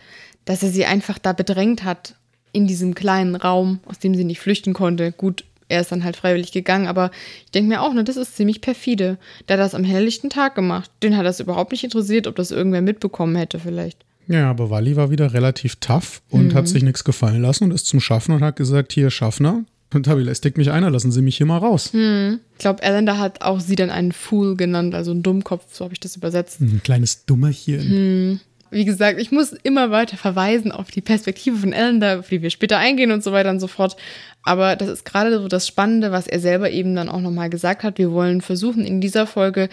dass 0.47 0.63
er 0.63 0.71
sie 0.71 0.87
einfach 0.87 1.19
da 1.19 1.35
bedrängt 1.35 1.85
hat 1.85 2.15
in 2.53 2.67
diesem 2.67 2.95
kleinen 2.95 3.35
Raum, 3.35 3.81
aus 3.85 3.99
dem 3.99 4.15
sie 4.15 4.25
nicht 4.25 4.41
flüchten 4.41 4.73
konnte. 4.73 5.13
Gut, 5.13 5.45
er 5.73 5.81
ist 5.81 5.91
dann 5.91 6.05
halt 6.05 6.17
freiwillig 6.17 6.53
gegangen, 6.53 6.87
aber 6.87 7.11
ich 7.45 7.51
denke 7.51 7.69
mir 7.69 7.81
auch, 7.81 7.93
ne, 7.95 8.05
das 8.05 8.17
ist 8.17 8.37
ziemlich 8.37 8.61
perfide. 8.61 9.19
Der 9.49 9.57
hat 9.57 9.65
das 9.65 9.75
am 9.75 9.85
helllichten 9.85 10.31
Tag 10.31 10.55
gemacht. 10.55 10.91
Den 11.03 11.17
hat 11.17 11.25
das 11.25 11.41
überhaupt 11.41 11.73
nicht 11.73 11.83
interessiert, 11.83 12.27
ob 12.27 12.37
das 12.37 12.51
irgendwer 12.51 12.83
mitbekommen 12.83 13.35
hätte 13.37 13.59
vielleicht. 13.59 14.05
Ja, 14.29 14.51
aber 14.51 14.71
Wally 14.71 14.97
war 14.97 15.11
wieder 15.11 15.33
relativ 15.35 15.77
tough 15.77 16.23
und 16.31 16.53
mhm. 16.53 16.55
hat 16.55 16.69
sich 16.69 16.83
nichts 16.83 17.05
gefallen 17.05 17.43
lassen 17.43 17.65
und 17.65 17.73
ist 17.73 17.87
zum 17.87 18.01
Schaffner 18.01 18.37
und 18.37 18.45
hat 18.45 18.57
gesagt, 18.57 18.93
hier 18.93 19.11
Schaffner, 19.11 19.65
und 19.95 20.03
Tabi 20.07 20.23
lästigt 20.23 20.57
mich 20.57 20.71
einer, 20.71 20.91
lassen 20.91 21.13
Sie 21.13 21.23
mich 21.23 21.37
hier 21.37 21.47
mal 21.47 21.59
raus. 21.59 21.93
Hm. 21.93 22.41
Ich 22.53 22.59
glaube, 22.59 22.83
Allender 22.83 23.19
hat 23.19 23.43
auch 23.43 23.61
sie 23.61 23.77
dann 23.77 23.91
einen 23.91 24.13
Fool 24.13 24.57
genannt, 24.57 24.95
also 24.95 25.11
ein 25.11 25.23
Dummkopf, 25.23 25.67
so 25.73 25.85
habe 25.85 25.95
ich 25.95 26.01
das 26.01 26.17
übersetzt. 26.17 26.61
Ein 26.61 26.81
kleines 26.83 27.25
Dummerchen. 27.27 27.81
Hm. 27.81 28.41
Wie 28.73 28.85
gesagt, 28.87 29.21
ich 29.21 29.31
muss 29.31 29.53
immer 29.53 29.91
weiter 29.91 30.17
verweisen 30.17 30.73
auf 30.73 30.91
die 30.91 31.03
Perspektive 31.03 31.57
von 31.59 31.75
Allender, 31.75 32.21
auf 32.21 32.29
die 32.31 32.41
wir 32.41 32.51
später 32.51 32.79
eingehen 32.79 33.13
und 33.13 33.23
so 33.23 33.31
weiter 33.31 33.51
und 33.51 33.61
so 33.61 33.69
fort. 33.69 33.97
Aber 34.43 34.77
das 34.77 34.89
ist 34.89 35.05
gerade 35.05 35.39
so 35.39 35.47
das 35.47 35.67
Spannende, 35.67 36.11
was 36.11 36.27
er 36.27 36.41
selber 36.41 36.71
eben 36.71 36.95
dann 36.95 37.09
auch 37.09 37.21
nochmal 37.21 37.51
gesagt 37.51 37.83
hat. 37.85 37.99
Wir 37.99 38.13
wollen 38.13 38.41
versuchen, 38.41 38.85
in 38.85 39.01
dieser 39.01 39.27
Folge 39.27 39.69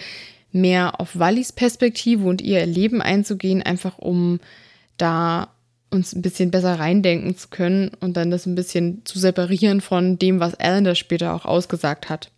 mehr 0.52 1.00
auf 1.00 1.18
Wallys 1.18 1.52
Perspektive 1.52 2.28
und 2.28 2.42
ihr 2.42 2.66
Leben 2.66 3.00
einzugehen, 3.00 3.62
einfach 3.62 3.98
um 3.98 4.38
da 4.98 5.48
uns 5.90 6.14
ein 6.14 6.22
bisschen 6.22 6.50
besser 6.50 6.78
reindenken 6.78 7.36
zu 7.36 7.48
können 7.48 7.90
und 8.00 8.16
dann 8.16 8.30
das 8.30 8.46
ein 8.46 8.54
bisschen 8.54 9.02
zu 9.04 9.18
separieren 9.18 9.80
von 9.80 10.18
dem, 10.18 10.40
was 10.40 10.54
Allender 10.54 10.94
später 10.94 11.34
auch 11.34 11.46
ausgesagt 11.46 12.08
hat. 12.08 12.30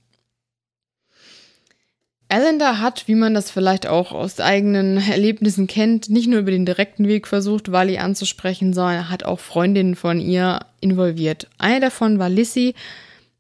Allender 2.32 2.80
hat, 2.80 3.08
wie 3.08 3.14
man 3.14 3.34
das 3.34 3.50
vielleicht 3.50 3.86
auch 3.86 4.12
aus 4.12 4.40
eigenen 4.40 4.96
Erlebnissen 4.96 5.66
kennt, 5.66 6.08
nicht 6.08 6.28
nur 6.28 6.40
über 6.40 6.50
den 6.50 6.64
direkten 6.64 7.06
Weg 7.06 7.28
versucht, 7.28 7.70
Wally 7.70 7.98
anzusprechen, 7.98 8.72
sondern 8.72 8.94
er 8.94 9.10
hat 9.10 9.24
auch 9.24 9.38
Freundinnen 9.38 9.96
von 9.96 10.18
ihr 10.18 10.60
involviert. 10.80 11.46
Eine 11.58 11.80
davon 11.80 12.18
war 12.18 12.30
Lissy. 12.30 12.74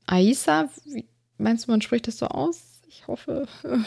Aisa, 0.06 0.68
wie 0.84 1.06
meinst 1.38 1.66
du, 1.66 1.70
man 1.70 1.80
spricht 1.80 2.06
das 2.06 2.18
so 2.18 2.26
aus? 2.26 2.82
Ich 2.86 3.06
hoffe. 3.06 3.46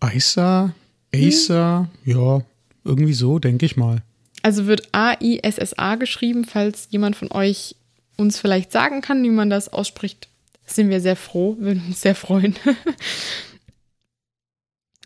Aisa, 0.00 0.72
Aisa, 1.12 1.88
hm? 2.04 2.12
ja, 2.14 2.40
irgendwie 2.84 3.12
so, 3.12 3.38
denke 3.38 3.66
ich 3.66 3.76
mal. 3.76 4.02
Also 4.42 4.66
wird 4.66 4.88
A-I-S-S-A 4.92 5.96
geschrieben, 5.96 6.46
falls 6.46 6.88
jemand 6.90 7.14
von 7.14 7.30
euch 7.30 7.76
uns 8.16 8.38
vielleicht 8.38 8.72
sagen 8.72 9.02
kann, 9.02 9.22
wie 9.22 9.28
man 9.28 9.50
das 9.50 9.68
ausspricht. 9.68 10.28
Sind 10.64 10.88
wir 10.88 11.02
sehr 11.02 11.16
froh, 11.16 11.56
würden 11.58 11.82
uns 11.88 12.00
sehr 12.00 12.14
freuen. 12.14 12.56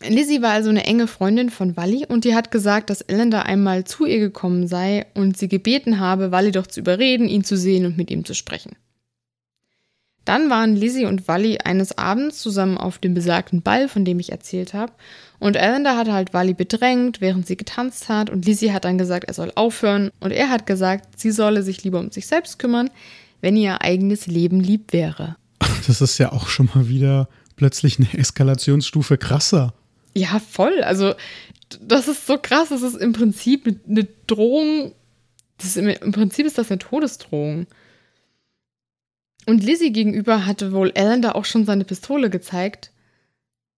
Lizzie 0.09 0.43
war 0.43 0.53
also 0.53 0.71
eine 0.71 0.85
enge 0.85 1.07
Freundin 1.07 1.51
von 1.51 1.77
Wally 1.77 2.07
und 2.07 2.25
die 2.25 2.35
hat 2.35 2.51
gesagt, 2.51 2.91
dass 2.91 3.03
Ellender 3.03 3.47
einmal 3.47 3.85
zu 3.85 4.07
ihr 4.07 4.19
gekommen 4.19 4.67
sei 4.67 5.07
und 5.15 5.37
sie 5.37 5.49
gebeten 5.49 6.01
habe, 6.01 6.33
Wally 6.33 6.51
doch 6.51 6.67
zu 6.67 6.81
überreden, 6.81 7.29
ihn 7.29 7.45
zu 7.45 7.57
sehen 7.57 7.87
und 7.87 7.97
mit 7.97 8.11
ihm 8.11 8.25
zu 8.25 8.35
sprechen. 8.35 8.77
Dann 10.25 10.51
waren 10.51 10.77
Lizzie 10.77 11.07
und 11.07 11.27
Wally 11.27 11.59
eines 11.65 11.99
Abends 11.99 12.41
zusammen 12.41 12.79
auf 12.79 12.99
dem 12.99 13.13
besagten 13.13 13.63
Ball, 13.63 13.89
von 13.89 14.05
dem 14.05 14.21
ich 14.21 14.31
erzählt 14.31 14.73
habe. 14.73 14.93
Und 15.41 15.57
Ellender 15.57 15.97
hat 15.97 16.09
halt 16.09 16.33
Wally 16.33 16.55
bedrängt, 16.55 17.21
während 17.21 17.47
sie 17.47 17.57
getanzt 17.57 18.09
hat. 18.09 18.31
Und 18.31 18.47
Lizzie 18.47 18.73
hat 18.73 18.85
dann 18.85 18.99
gesagt, 18.99 19.25
er 19.25 19.35
soll 19.35 19.51
aufhören. 19.57 20.13
Und 20.21 20.31
er 20.31 20.49
hat 20.49 20.65
gesagt, 20.65 21.19
sie 21.19 21.33
solle 21.33 21.65
sich 21.65 21.83
lieber 21.83 21.99
um 21.99 22.13
sich 22.13 22.29
selbst 22.29 22.61
kümmern, 22.61 22.89
wenn 23.41 23.57
ihr 23.57 23.83
eigenes 23.83 24.29
Leben 24.29 24.61
lieb 24.61 24.93
wäre. 24.93 25.37
Das 25.89 26.01
ist 26.01 26.19
ja 26.19 26.31
auch 26.31 26.47
schon 26.47 26.71
mal 26.73 26.89
wieder 26.89 27.29
plötzlich 27.57 27.99
eine 27.99 28.15
Eskalationsstufe 28.15 29.19
krasser. 29.19 29.75
Ja, 30.15 30.39
voll. 30.39 30.83
Also, 30.83 31.15
das 31.81 32.09
ist 32.09 32.27
so 32.27 32.39
krass. 32.39 32.69
Das 32.69 32.83
ist 32.83 32.97
im 32.97 33.13
Prinzip 33.13 33.67
eine 33.89 34.07
Drohung. 34.27 34.93
Ist 35.63 35.77
im, 35.77 35.89
Im 35.89 36.13
Prinzip 36.13 36.47
ist 36.47 36.59
das 36.59 36.71
eine 36.71 36.79
Todesdrohung. 36.79 37.67
Und 39.47 39.65
Lizzie 39.65 39.93
gegenüber 39.93 40.47
hatte 40.47 40.73
wohl 40.73 40.93
Alan 40.95 41.23
da 41.23 41.33
auch 41.33 41.45
schon 41.45 41.65
seine 41.65 41.85
Pistole 41.85 42.31
gezeigt 42.31 42.93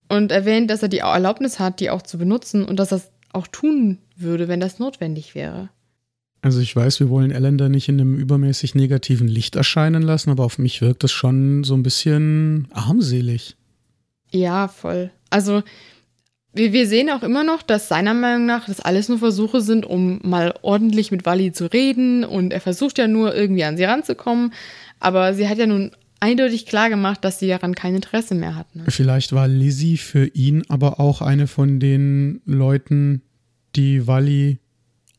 und 0.09 0.31
erwähnt, 0.31 0.71
dass 0.71 0.83
er 0.83 0.89
die 0.89 0.99
Erlaubnis 0.99 1.59
hat, 1.59 1.81
die 1.81 1.91
auch 1.91 2.03
zu 2.03 2.19
benutzen 2.19 2.65
und 2.65 2.77
dass 2.77 2.93
er 2.93 2.99
es 2.99 3.11
auch 3.33 3.47
tun 3.47 3.99
würde, 4.17 4.49
wenn 4.49 4.61
das 4.61 4.79
notwendig 4.79 5.35
wäre. 5.35 5.71
Also 6.43 6.61
ich 6.61 6.77
weiß, 6.77 7.01
wir 7.01 7.09
wollen 7.09 7.31
Ellen 7.31 7.57
da 7.57 7.71
nicht 7.71 7.89
in 7.89 7.99
einem 7.99 8.17
übermäßig 8.17 8.75
negativen 8.75 9.29
Licht 9.29 9.57
erscheinen 9.57 10.03
lassen, 10.03 10.31
aber 10.31 10.45
auf 10.45 10.59
mich 10.59 10.83
wirkt 10.83 11.03
das 11.03 11.11
schon 11.11 11.65
so 11.65 11.75
ein 11.75 11.83
bisschen 11.83 12.69
armselig. 12.71 13.57
Ja, 14.31 14.69
voll. 14.69 15.11
Also 15.31 15.63
wir, 16.55 16.73
wir 16.73 16.87
sehen 16.87 17.11
auch 17.11 17.23
immer 17.23 17.45
noch, 17.45 17.63
dass 17.63 17.89
seiner 17.89 18.15
Meinung 18.15 18.47
nach 18.47 18.67
das 18.67 18.81
alles 18.81 19.09
nur 19.09 19.19
Versuche 19.19 19.61
sind, 19.61 19.85
um 19.85 20.21
mal 20.23 20.55
ordentlich 20.63 21.11
mit 21.11 21.27
Wally 21.27 21.53
zu 21.53 21.73
reden 21.73 22.25
und 22.25 22.53
er 22.53 22.61
versucht 22.61 22.99
ja 22.99 23.09
nur 23.09 23.35
irgendwie 23.35 23.65
an 23.65 23.77
sie 23.77 23.85
ranzukommen. 23.85 24.53
Aber 25.01 25.35
sie 25.35 25.49
hat 25.49 25.59
ja 25.59 25.67
nun 25.67 25.91
eindeutig 26.21 26.67
klar 26.67 26.89
gemacht, 26.89 27.25
dass 27.25 27.39
sie 27.39 27.49
daran 27.49 27.75
kein 27.75 27.97
Interesse 27.97 28.35
mehr 28.35 28.57
hat. 28.57 28.75
Ne? 28.75 28.85
Vielleicht 28.89 29.33
war 29.33 29.49
Lizzie 29.49 29.99
für 29.99 30.27
ihn 30.29 30.63
aber 30.69 31.01
auch 31.01 31.21
eine 31.21 31.47
von 31.47 31.81
den 31.81 32.41
Leuten, 32.47 33.23
die 33.77 34.07
Wally 34.07 34.59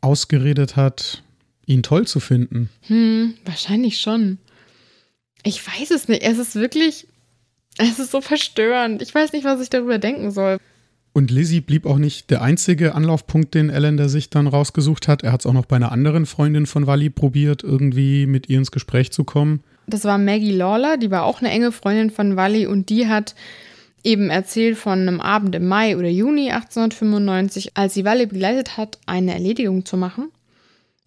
ausgeredet 0.01 0.75
hat, 0.75 1.23
ihn 1.65 1.83
toll 1.83 2.07
zu 2.07 2.19
finden. 2.19 2.69
Hm, 2.87 3.35
wahrscheinlich 3.43 3.99
schon. 3.99 4.37
Ich 5.43 5.65
weiß 5.65 5.91
es 5.91 6.07
nicht. 6.07 6.23
Es 6.23 6.37
ist 6.37 6.55
wirklich, 6.55 7.07
es 7.77 7.99
ist 7.99 8.11
so 8.11 8.21
verstörend. 8.21 9.01
Ich 9.01 9.13
weiß 9.13 9.33
nicht, 9.33 9.43
was 9.43 9.61
ich 9.61 9.69
darüber 9.69 9.99
denken 9.99 10.31
soll. 10.31 10.59
Und 11.15 11.31
Lizzie 11.31 11.61
blieb 11.61 11.85
auch 11.85 11.97
nicht 11.97 12.29
der 12.29 12.41
einzige 12.41 12.93
Anlaufpunkt, 12.93 13.53
den 13.53 13.69
Ellen 13.69 13.95
der 13.95 14.09
sich 14.09 14.29
dann 14.29 14.47
rausgesucht 14.47 15.07
hat. 15.07 15.23
Er 15.23 15.31
hat 15.31 15.39
es 15.39 15.45
auch 15.45 15.53
noch 15.53 15.65
bei 15.65 15.77
einer 15.77 15.93
anderen 15.93 16.25
Freundin 16.25 16.65
von 16.65 16.87
Wally 16.87 17.09
probiert, 17.09 17.63
irgendwie 17.63 18.25
mit 18.25 18.49
ihr 18.49 18.57
ins 18.57 18.69
Gespräch 18.69 19.13
zu 19.13 19.23
kommen. 19.23 19.63
Das 19.87 20.03
war 20.03 20.17
Maggie 20.17 20.51
Lawler, 20.51 20.97
die 20.97 21.11
war 21.11 21.23
auch 21.23 21.39
eine 21.39 21.51
enge 21.51 21.71
Freundin 21.71 22.09
von 22.09 22.35
Wally 22.35 22.67
und 22.67 22.89
die 22.89 23.07
hat 23.07 23.33
eben 24.03 24.29
erzählt 24.29 24.77
von 24.77 24.99
einem 24.99 25.21
Abend 25.21 25.55
im 25.55 25.69
Mai 25.69 25.95
oder 25.95 26.09
Juni 26.09 26.51
1895, 26.51 27.77
als 27.77 27.93
sie 27.93 28.03
Wally 28.03 28.25
begleitet 28.25 28.75
hat, 28.75 28.99
eine 29.05 29.33
Erledigung 29.33 29.85
zu 29.85 29.95
machen. 29.95 30.31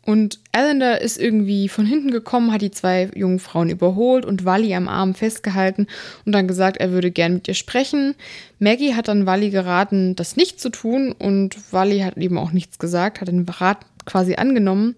Und 0.04 0.40
Allender 0.52 1.02
ist 1.02 1.18
irgendwie 1.18 1.68
von 1.68 1.84
hinten 1.84 2.10
gekommen, 2.10 2.50
hat 2.50 2.62
die 2.62 2.70
zwei 2.70 3.10
jungen 3.14 3.38
Frauen 3.38 3.68
überholt 3.68 4.24
und 4.24 4.44
Wally 4.44 4.74
am 4.74 4.88
Arm 4.88 5.14
festgehalten 5.14 5.86
und 6.24 6.32
dann 6.32 6.48
gesagt, 6.48 6.78
er 6.78 6.92
würde 6.92 7.10
gern 7.10 7.34
mit 7.34 7.48
ihr 7.48 7.54
sprechen. 7.54 8.14
Maggie 8.58 8.94
hat 8.94 9.08
dann 9.08 9.26
Wally 9.26 9.50
geraten, 9.50 10.16
das 10.16 10.36
nicht 10.36 10.60
zu 10.60 10.70
tun 10.70 11.12
und 11.12 11.72
Wally 11.72 12.00
hat 12.00 12.16
eben 12.16 12.38
auch 12.38 12.52
nichts 12.52 12.78
gesagt, 12.78 13.20
hat 13.20 13.28
den 13.28 13.46
Rat 13.46 13.84
quasi 14.06 14.36
angenommen. 14.36 14.96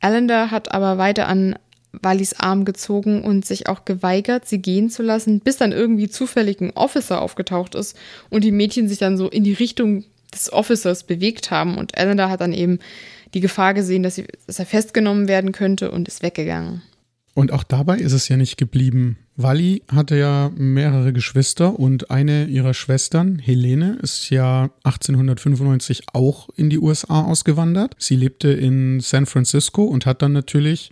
Allender 0.00 0.52
hat 0.52 0.70
aber 0.70 0.98
weiter 0.98 1.26
an 1.26 1.58
Wallys 1.92 2.34
Arm 2.34 2.64
gezogen 2.64 3.24
und 3.24 3.44
sich 3.44 3.68
auch 3.68 3.84
geweigert, 3.84 4.46
sie 4.46 4.62
gehen 4.62 4.90
zu 4.90 5.02
lassen, 5.02 5.40
bis 5.40 5.56
dann 5.56 5.72
irgendwie 5.72 6.08
zufällig 6.08 6.60
ein 6.60 6.70
Officer 6.76 7.20
aufgetaucht 7.22 7.74
ist 7.74 7.96
und 8.30 8.44
die 8.44 8.52
Mädchen 8.52 8.88
sich 8.88 8.98
dann 8.98 9.16
so 9.16 9.28
in 9.28 9.42
die 9.42 9.54
Richtung 9.54 10.04
des 10.32 10.52
Officers 10.52 11.04
bewegt 11.04 11.50
haben 11.50 11.78
und 11.78 11.96
Allender 11.96 12.28
hat 12.28 12.40
dann 12.40 12.52
eben 12.52 12.78
die 13.34 13.40
Gefahr 13.40 13.74
gesehen, 13.74 14.02
dass, 14.02 14.16
sie, 14.16 14.26
dass 14.46 14.58
er 14.58 14.66
festgenommen 14.66 15.28
werden 15.28 15.52
könnte 15.52 15.90
und 15.90 16.08
ist 16.08 16.22
weggegangen. 16.22 16.82
Und 17.34 17.52
auch 17.52 17.62
dabei 17.62 17.98
ist 17.98 18.12
es 18.12 18.28
ja 18.28 18.36
nicht 18.36 18.56
geblieben. 18.56 19.16
Wally 19.36 19.82
hatte 19.92 20.16
ja 20.16 20.50
mehrere 20.56 21.12
Geschwister 21.12 21.78
und 21.78 22.10
eine 22.10 22.46
ihrer 22.46 22.74
Schwestern, 22.74 23.38
Helene, 23.38 23.96
ist 24.02 24.30
ja 24.30 24.70
1895 24.82 26.02
auch 26.12 26.48
in 26.56 26.68
die 26.68 26.80
USA 26.80 27.22
ausgewandert. 27.22 27.94
Sie 27.96 28.16
lebte 28.16 28.48
in 28.48 28.98
San 28.98 29.26
Francisco 29.26 29.84
und 29.84 30.04
hat 30.04 30.22
dann 30.22 30.32
natürlich, 30.32 30.90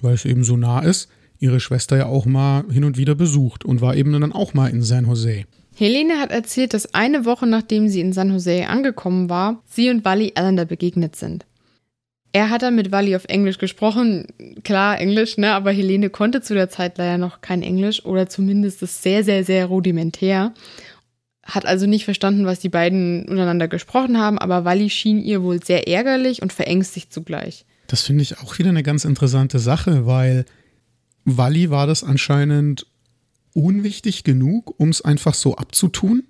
weil 0.00 0.14
es 0.14 0.24
eben 0.24 0.42
so 0.42 0.56
nah 0.56 0.80
ist, 0.80 1.08
ihre 1.38 1.60
Schwester 1.60 1.96
ja 1.96 2.06
auch 2.06 2.26
mal 2.26 2.64
hin 2.72 2.82
und 2.82 2.96
wieder 2.96 3.14
besucht 3.14 3.64
und 3.64 3.80
war 3.80 3.94
eben 3.94 4.12
dann 4.20 4.32
auch 4.32 4.52
mal 4.52 4.70
in 4.70 4.82
San 4.82 5.06
Jose. 5.06 5.44
Helene 5.76 6.18
hat 6.18 6.32
erzählt, 6.32 6.74
dass 6.74 6.92
eine 6.94 7.24
Woche 7.24 7.46
nachdem 7.46 7.88
sie 7.88 8.00
in 8.00 8.12
San 8.12 8.30
Jose 8.30 8.66
angekommen 8.66 9.28
war, 9.28 9.62
sie 9.66 9.90
und 9.90 10.04
Wally 10.04 10.32
Allender 10.34 10.64
begegnet 10.64 11.14
sind. 11.14 11.46
Er 12.34 12.50
hat 12.50 12.62
dann 12.62 12.74
mit 12.74 12.90
Wally 12.90 13.14
auf 13.14 13.26
Englisch 13.26 13.58
gesprochen. 13.58 14.26
Klar, 14.64 14.98
Englisch, 14.98 15.38
ne? 15.38 15.52
Aber 15.52 15.70
Helene 15.70 16.10
konnte 16.10 16.42
zu 16.42 16.52
der 16.52 16.68
Zeit 16.68 16.98
leider 16.98 17.16
noch 17.16 17.42
kein 17.42 17.62
Englisch 17.62 18.04
oder 18.04 18.28
zumindest 18.28 18.82
das 18.82 19.04
sehr, 19.04 19.22
sehr, 19.22 19.44
sehr 19.44 19.66
rudimentär. 19.66 20.52
Hat 21.44 21.64
also 21.64 21.86
nicht 21.86 22.04
verstanden, 22.04 22.44
was 22.44 22.58
die 22.58 22.68
beiden 22.68 23.28
untereinander 23.28 23.68
gesprochen 23.68 24.18
haben, 24.18 24.40
aber 24.40 24.64
Wally 24.64 24.90
schien 24.90 25.22
ihr 25.22 25.44
wohl 25.44 25.62
sehr 25.62 25.86
ärgerlich 25.86 26.42
und 26.42 26.52
verängstigt 26.52 27.12
zugleich. 27.12 27.66
Das 27.86 28.02
finde 28.02 28.22
ich 28.22 28.36
auch 28.40 28.58
wieder 28.58 28.70
eine 28.70 28.82
ganz 28.82 29.04
interessante 29.04 29.60
Sache, 29.60 30.04
weil 30.04 30.44
Wally 31.24 31.70
war 31.70 31.86
das 31.86 32.02
anscheinend 32.02 32.84
unwichtig 33.52 34.24
genug, 34.24 34.74
um 34.80 34.88
es 34.88 35.02
einfach 35.02 35.34
so 35.34 35.54
abzutun. 35.54 36.24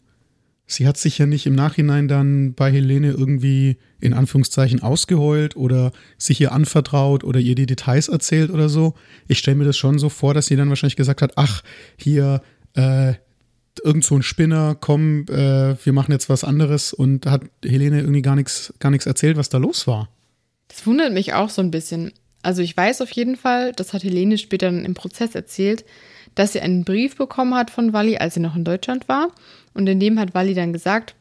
Sie 0.67 0.87
hat 0.87 0.97
sich 0.97 1.19
ja 1.19 1.27
nicht 1.27 1.47
im 1.47 1.55
Nachhinein 1.55 2.09
dann 2.09 2.55
bei 2.55 2.73
Helene 2.73 3.11
irgendwie 3.11 3.77
in 4.01 4.15
Anführungszeichen 4.15 4.83
ausgeheult 4.83 5.57
oder 5.57 5.93
sich 6.17 6.41
ihr 6.41 6.53
anvertraut 6.53 7.23
oder 7.23 7.39
ihr 7.39 7.55
die 7.55 7.67
Details 7.67 8.09
erzählt 8.09 8.51
oder 8.51 8.69
so. 8.69 8.95
Ich 9.29 9.39
stelle 9.39 9.57
mir 9.57 9.65
das 9.65 9.77
schon 9.77 9.99
so 9.99 10.09
vor, 10.09 10.33
dass 10.33 10.47
sie 10.47 10.57
dann 10.57 10.71
wahrscheinlich 10.71 10.97
gesagt 10.97 11.21
hat, 11.21 11.33
ach, 11.37 11.63
hier, 11.99 12.41
äh, 12.75 13.15
irgend 13.83 14.05
so 14.05 14.15
ein 14.15 14.23
Spinner, 14.23 14.77
komm, 14.79 15.27
äh, 15.29 15.77
wir 15.85 15.93
machen 15.93 16.13
jetzt 16.13 16.29
was 16.29 16.45
anderes 16.45 16.93
und 16.93 17.27
hat 17.27 17.43
Helene 17.65 18.01
irgendwie 18.01 18.23
gar 18.23 18.37
nichts 18.37 18.73
gar 18.79 18.93
erzählt, 18.93 19.37
was 19.37 19.49
da 19.49 19.59
los 19.59 19.87
war. 19.87 20.09
Das 20.69 20.87
wundert 20.87 21.13
mich 21.13 21.35
auch 21.35 21.51
so 21.51 21.61
ein 21.61 21.71
bisschen. 21.71 22.13
Also 22.43 22.63
ich 22.63 22.77
weiß 22.77 23.01
auf 23.01 23.11
jeden 23.11 23.37
Fall, 23.37 23.73
das 23.73 23.93
hat 23.93 24.05
Helene 24.05 24.39
später 24.39 24.67
dann 24.67 24.85
im 24.85 24.95
Prozess 24.95 25.35
erzählt, 25.35 25.85
dass 26.35 26.53
sie 26.53 26.61
einen 26.61 26.85
Brief 26.85 27.17
bekommen 27.17 27.55
hat 27.55 27.71
von 27.71 27.93
Wally, 27.93 28.19
als 28.19 28.35
sie 28.35 28.41
noch 28.41 28.57
in 28.57 28.65
Deutschland 28.65 29.09
war. 29.09 29.29
Und 29.75 29.87
in 29.89 30.01
dem 30.01 30.19
hat 30.19 30.35
Wally 30.35 30.55
dann 30.55 30.73
gesagt, 30.73 31.15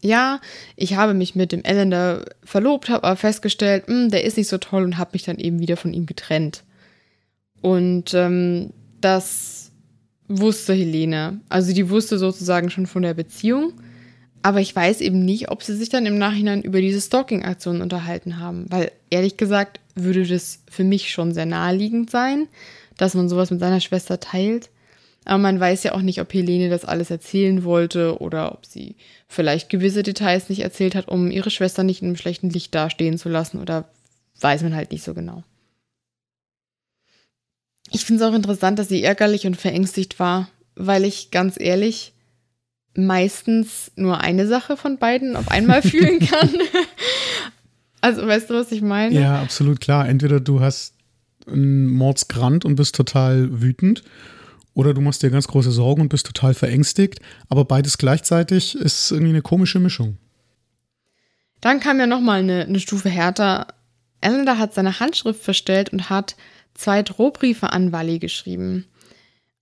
ja, 0.00 0.40
ich 0.76 0.96
habe 0.96 1.14
mich 1.14 1.36
mit 1.36 1.52
dem 1.52 1.64
Elender 1.64 2.24
verlobt, 2.42 2.88
habe 2.88 3.04
aber 3.04 3.16
festgestellt, 3.16 3.88
mh, 3.88 3.94
hm, 3.94 4.10
der 4.10 4.24
ist 4.24 4.36
nicht 4.36 4.48
so 4.48 4.58
toll 4.58 4.82
und 4.82 4.98
habe 4.98 5.10
mich 5.12 5.22
dann 5.22 5.38
eben 5.38 5.60
wieder 5.60 5.76
von 5.76 5.94
ihm 5.94 6.06
getrennt. 6.06 6.64
Und 7.60 8.12
ähm, 8.12 8.70
das 9.00 9.70
wusste 10.28 10.74
Helene. 10.74 11.40
Also 11.48 11.72
die 11.72 11.88
wusste 11.88 12.18
sozusagen 12.18 12.70
schon 12.70 12.86
von 12.86 13.02
der 13.02 13.14
Beziehung. 13.14 13.74
Aber 14.42 14.60
ich 14.60 14.74
weiß 14.74 15.00
eben 15.00 15.24
nicht, 15.24 15.50
ob 15.50 15.62
sie 15.62 15.76
sich 15.76 15.88
dann 15.88 16.04
im 16.04 16.18
Nachhinein 16.18 16.62
über 16.62 16.80
diese 16.80 17.00
Stalking-Aktion 17.00 17.80
unterhalten 17.80 18.40
haben. 18.40 18.66
Weil 18.68 18.90
ehrlich 19.08 19.36
gesagt 19.36 19.78
würde 19.94 20.26
das 20.26 20.60
für 20.68 20.84
mich 20.84 21.10
schon 21.10 21.32
sehr 21.32 21.46
naheliegend 21.46 22.10
sein, 22.10 22.48
dass 22.96 23.14
man 23.14 23.28
sowas 23.28 23.50
mit 23.50 23.60
seiner 23.60 23.80
Schwester 23.80 24.18
teilt. 24.18 24.70
Aber 25.24 25.38
man 25.38 25.60
weiß 25.60 25.84
ja 25.84 25.94
auch 25.94 26.02
nicht, 26.02 26.20
ob 26.20 26.32
Helene 26.32 26.68
das 26.68 26.84
alles 26.84 27.10
erzählen 27.10 27.64
wollte 27.64 28.20
oder 28.20 28.52
ob 28.52 28.66
sie 28.66 28.96
vielleicht 29.28 29.68
gewisse 29.68 30.02
Details 30.02 30.48
nicht 30.48 30.60
erzählt 30.60 30.94
hat, 30.94 31.08
um 31.08 31.30
ihre 31.30 31.50
Schwester 31.50 31.84
nicht 31.84 32.02
in 32.02 32.08
einem 32.08 32.16
schlechten 32.16 32.50
Licht 32.50 32.74
dastehen 32.74 33.18
zu 33.18 33.28
lassen 33.28 33.60
oder 33.60 33.88
weiß 34.40 34.62
man 34.62 34.74
halt 34.74 34.90
nicht 34.90 35.04
so 35.04 35.14
genau. 35.14 35.44
Ich 37.92 38.04
finde 38.04 38.24
es 38.24 38.30
auch 38.30 38.34
interessant, 38.34 38.78
dass 38.78 38.88
sie 38.88 39.02
ärgerlich 39.02 39.46
und 39.46 39.56
verängstigt 39.56 40.18
war, 40.18 40.48
weil 40.74 41.04
ich 41.04 41.30
ganz 41.30 41.60
ehrlich 41.60 42.14
meistens 42.94 43.92
nur 43.96 44.20
eine 44.20 44.46
Sache 44.46 44.76
von 44.76 44.98
beiden 44.98 45.36
auf 45.36 45.48
einmal 45.50 45.82
fühlen 45.82 46.18
kann. 46.20 46.50
also 48.00 48.26
weißt 48.26 48.50
du, 48.50 48.54
was 48.54 48.72
ich 48.72 48.82
meine? 48.82 49.14
Ja, 49.18 49.40
absolut 49.40 49.80
klar. 49.80 50.08
Entweder 50.08 50.40
du 50.40 50.60
hast 50.60 50.94
einen 51.46 51.86
Mordsgrand 51.88 52.64
und 52.64 52.76
bist 52.76 52.94
total 52.94 53.62
wütend 53.62 54.02
oder 54.74 54.94
du 54.94 55.00
machst 55.00 55.22
dir 55.22 55.30
ganz 55.30 55.48
große 55.48 55.70
Sorgen 55.70 56.02
und 56.02 56.08
bist 56.08 56.26
total 56.26 56.54
verängstigt. 56.54 57.20
Aber 57.48 57.64
beides 57.64 57.98
gleichzeitig 57.98 58.74
ist 58.74 59.10
irgendwie 59.10 59.32
eine 59.32 59.42
komische 59.42 59.80
Mischung. 59.80 60.16
Dann 61.60 61.80
kam 61.80 62.00
ja 62.00 62.06
nochmal 62.06 62.40
eine, 62.40 62.64
eine 62.64 62.80
Stufe 62.80 63.08
härter. 63.08 63.68
Ellender 64.20 64.58
hat 64.58 64.74
seine 64.74 65.00
Handschrift 65.00 65.42
verstellt 65.42 65.90
und 65.90 66.10
hat 66.10 66.36
zwei 66.74 67.02
Drohbriefe 67.02 67.72
an 67.72 67.92
Wally 67.92 68.18
geschrieben. 68.18 68.86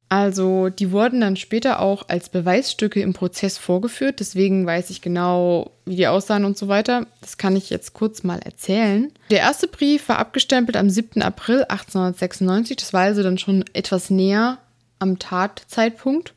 Also 0.08 0.70
die 0.70 0.90
wurden 0.90 1.20
dann 1.20 1.36
später 1.36 1.78
auch 1.78 2.08
als 2.08 2.30
Beweisstücke 2.30 3.00
im 3.00 3.12
Prozess 3.12 3.58
vorgeführt, 3.58 4.18
deswegen 4.18 4.66
weiß 4.66 4.90
ich 4.90 5.02
genau, 5.02 5.70
wie 5.84 5.94
die 5.94 6.08
aussahen 6.08 6.44
und 6.44 6.58
so 6.58 6.66
weiter. 6.66 7.06
Das 7.20 7.38
kann 7.38 7.54
ich 7.54 7.70
jetzt 7.70 7.94
kurz 7.94 8.24
mal 8.24 8.40
erzählen. 8.40 9.12
Der 9.30 9.38
erste 9.38 9.68
Brief 9.68 10.08
war 10.08 10.18
abgestempelt 10.18 10.76
am 10.76 10.90
7. 10.90 11.22
April 11.22 11.62
1896, 11.62 12.76
das 12.76 12.92
war 12.92 13.02
also 13.02 13.22
dann 13.22 13.38
schon 13.38 13.64
etwas 13.72 14.11
näher 14.11 14.58
am 15.01 15.18
Tatzeitpunkt. 15.18 16.34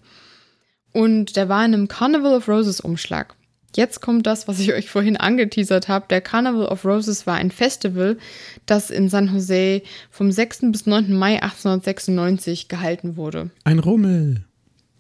Und 0.91 1.35
der 1.35 1.49
war 1.49 1.63
in 1.65 1.73
einem 1.73 1.87
Carnival 1.87 2.35
of 2.35 2.47
Roses 2.47 2.79
Umschlag. 2.79 3.35
Jetzt 3.75 4.01
kommt 4.01 4.27
das, 4.27 4.47
was 4.47 4.59
ich 4.59 4.73
euch 4.73 4.89
vorhin 4.89 5.17
angeteasert 5.17 5.87
habe. 5.87 6.05
Der 6.09 6.21
Carnival 6.21 6.65
of 6.65 6.85
Roses 6.85 7.27
war 7.27 7.35
ein 7.35 7.51
Festival, 7.51 8.17
das 8.65 8.89
in 8.89 9.09
San 9.09 9.33
Jose 9.33 9.81
vom 10.09 10.31
6. 10.31 10.71
bis 10.71 10.85
9. 10.85 11.13
Mai 11.13 11.41
1896 11.41 12.67
gehalten 12.67 13.17
wurde. 13.17 13.51
Ein 13.63 13.79
Rummel. 13.79 14.43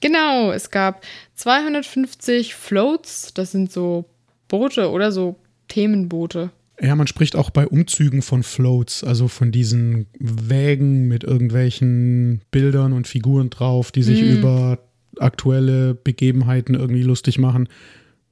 Genau, 0.01 0.51
es 0.51 0.69
gab 0.69 1.05
250 1.35 2.55
Floats, 2.55 3.33
das 3.33 3.51
sind 3.51 3.71
so 3.71 4.03
Boote 4.49 4.91
oder 4.91 5.13
so 5.13 5.37
Themenboote. 5.69 6.49
Ja, 6.81 6.95
man 6.95 7.07
spricht 7.07 7.35
auch 7.35 7.49
bei 7.49 7.67
Umzügen 7.67 8.21
von 8.21 8.43
Floats, 8.43 9.03
also 9.03 9.27
von 9.27 9.51
diesen 9.51 10.07
Wägen 10.19 11.07
mit 11.07 11.23
irgendwelchen 11.23 12.41
Bildern 12.51 12.93
und 12.93 13.07
Figuren 13.07 13.49
drauf, 13.49 13.91
die 13.91 14.03
sich 14.03 14.21
mhm. 14.21 14.37
über 14.37 14.79
aktuelle 15.19 15.93
Begebenheiten 15.93 16.73
irgendwie 16.73 17.03
lustig 17.03 17.37
machen. 17.37 17.69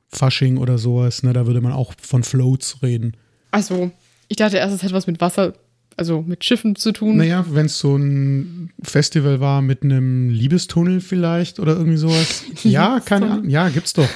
Fasching 0.09 0.57
oder 0.57 0.77
sowas, 0.77 1.23
ne, 1.23 1.33
da 1.33 1.45
würde 1.45 1.61
man 1.61 1.71
auch 1.71 1.93
von 2.01 2.23
Floats 2.23 2.81
reden. 2.81 3.15
Also, 3.51 3.91
ich 4.27 4.37
dachte 4.37 4.57
erst, 4.57 4.75
es 4.75 4.83
hätte 4.83 4.93
was 4.93 5.07
mit 5.07 5.21
Wasser 5.21 5.53
also 6.01 6.23
mit 6.25 6.43
Schiffen 6.43 6.75
zu 6.75 6.91
tun. 6.91 7.17
Naja, 7.17 7.45
wenn 7.51 7.67
es 7.67 7.77
so 7.77 7.95
ein 7.95 8.71
Festival 8.81 9.39
war 9.39 9.61
mit 9.61 9.83
einem 9.83 10.29
Liebestunnel 10.29 10.99
vielleicht 10.99 11.59
oder 11.59 11.77
irgendwie 11.77 11.97
sowas. 11.97 12.43
ja, 12.63 12.99
keine 12.99 13.29
Ahnung. 13.29 13.49
Ja, 13.49 13.69
gibt's 13.69 13.93
doch. 13.93 14.09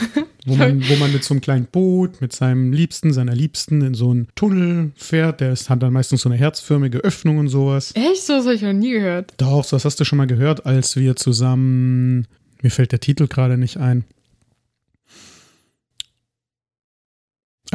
Wo 0.47 0.55
man, 0.57 0.81
wo 0.89 0.95
man 0.95 1.13
mit 1.13 1.23
so 1.23 1.35
einem 1.35 1.41
kleinen 1.41 1.65
Boot, 1.65 2.21
mit 2.21 2.33
seinem 2.33 2.73
Liebsten, 2.73 3.13
seiner 3.13 3.35
Liebsten 3.35 3.83
in 3.83 3.93
so 3.93 4.09
einen 4.09 4.27
Tunnel 4.33 4.93
fährt. 4.95 5.41
Der 5.41 5.53
ist, 5.53 5.69
hat 5.69 5.83
dann 5.83 5.93
meistens 5.93 6.21
so 6.21 6.29
eine 6.29 6.39
herzförmige 6.39 6.97
Öffnung 6.99 7.37
und 7.37 7.49
sowas. 7.49 7.93
Echt? 7.93 8.23
So 8.23 8.33
was 8.33 8.45
habe 8.45 8.55
ich 8.55 8.63
noch 8.63 8.73
nie 8.73 8.91
gehört. 8.91 9.33
Doch, 9.37 9.63
so 9.63 9.75
was 9.75 9.85
hast 9.85 9.99
du 9.99 10.05
schon 10.05 10.17
mal 10.17 10.27
gehört, 10.27 10.65
als 10.65 10.95
wir 10.95 11.15
zusammen. 11.15 12.25
Mir 12.63 12.71
fällt 12.71 12.93
der 12.93 12.99
Titel 12.99 13.27
gerade 13.27 13.59
nicht 13.59 13.77
ein. 13.77 14.05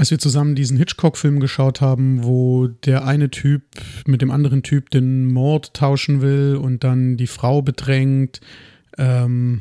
Als 0.00 0.10
wir 0.10 0.18
zusammen 0.18 0.54
diesen 0.54 0.78
Hitchcock-Film 0.78 1.40
geschaut 1.40 1.82
haben, 1.82 2.24
wo 2.24 2.68
der 2.68 3.04
eine 3.04 3.30
Typ 3.30 3.60
mit 4.06 4.22
dem 4.22 4.30
anderen 4.30 4.62
Typ 4.62 4.88
den 4.88 5.26
Mord 5.26 5.74
tauschen 5.74 6.22
will 6.22 6.56
und 6.56 6.84
dann 6.84 7.18
die 7.18 7.26
Frau 7.26 7.60
bedrängt. 7.60 8.40
Ähm, 8.96 9.60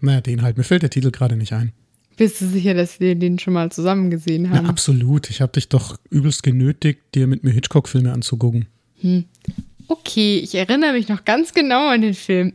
naja, 0.00 0.20
den 0.20 0.42
halt. 0.42 0.56
Mir 0.56 0.64
fällt 0.64 0.82
der 0.82 0.90
Titel 0.90 1.12
gerade 1.12 1.36
nicht 1.36 1.52
ein. 1.52 1.70
Bist 2.16 2.40
du 2.40 2.48
sicher, 2.48 2.74
dass 2.74 2.98
wir 2.98 3.14
den 3.14 3.38
schon 3.38 3.54
mal 3.54 3.70
zusammen 3.70 4.10
gesehen 4.10 4.50
haben? 4.50 4.64
Ja, 4.64 4.68
absolut. 4.68 5.30
Ich 5.30 5.40
habe 5.40 5.52
dich 5.52 5.68
doch 5.68 6.00
übelst 6.10 6.42
genötigt, 6.42 7.02
dir 7.14 7.28
mit 7.28 7.44
mir 7.44 7.52
Hitchcock-Filme 7.52 8.12
anzugucken. 8.12 8.66
Hm. 9.02 9.24
Okay, 9.86 10.38
ich 10.38 10.56
erinnere 10.56 10.94
mich 10.94 11.06
noch 11.06 11.24
ganz 11.24 11.54
genau 11.54 11.90
an 11.90 12.00
den 12.00 12.14
Film. 12.14 12.54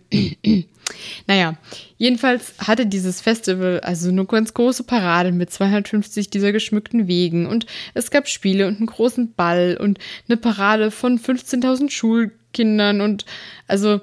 Naja, 1.28 1.58
jedenfalls 1.98 2.54
hatte 2.60 2.86
dieses 2.86 3.22
Festival 3.22 3.80
also 3.82 4.10
eine 4.10 4.26
ganz 4.26 4.54
große 4.54 4.84
Parade 4.84 5.32
mit 5.32 5.52
250 5.52 6.30
dieser 6.30 6.52
geschmückten 6.52 7.08
Wegen 7.08 7.46
und 7.46 7.66
es 7.94 8.12
gab 8.12 8.28
Spiele 8.28 8.68
und 8.68 8.78
einen 8.78 8.88
großen 8.88 9.34
Ball 9.34 9.78
und 9.80 10.00
eine 10.28 10.38
Parade 10.38 10.92
von 10.92 11.20
15.000 11.20 11.90
Schulkindern 11.90 13.02
und 13.02 13.26
also 13.68 14.02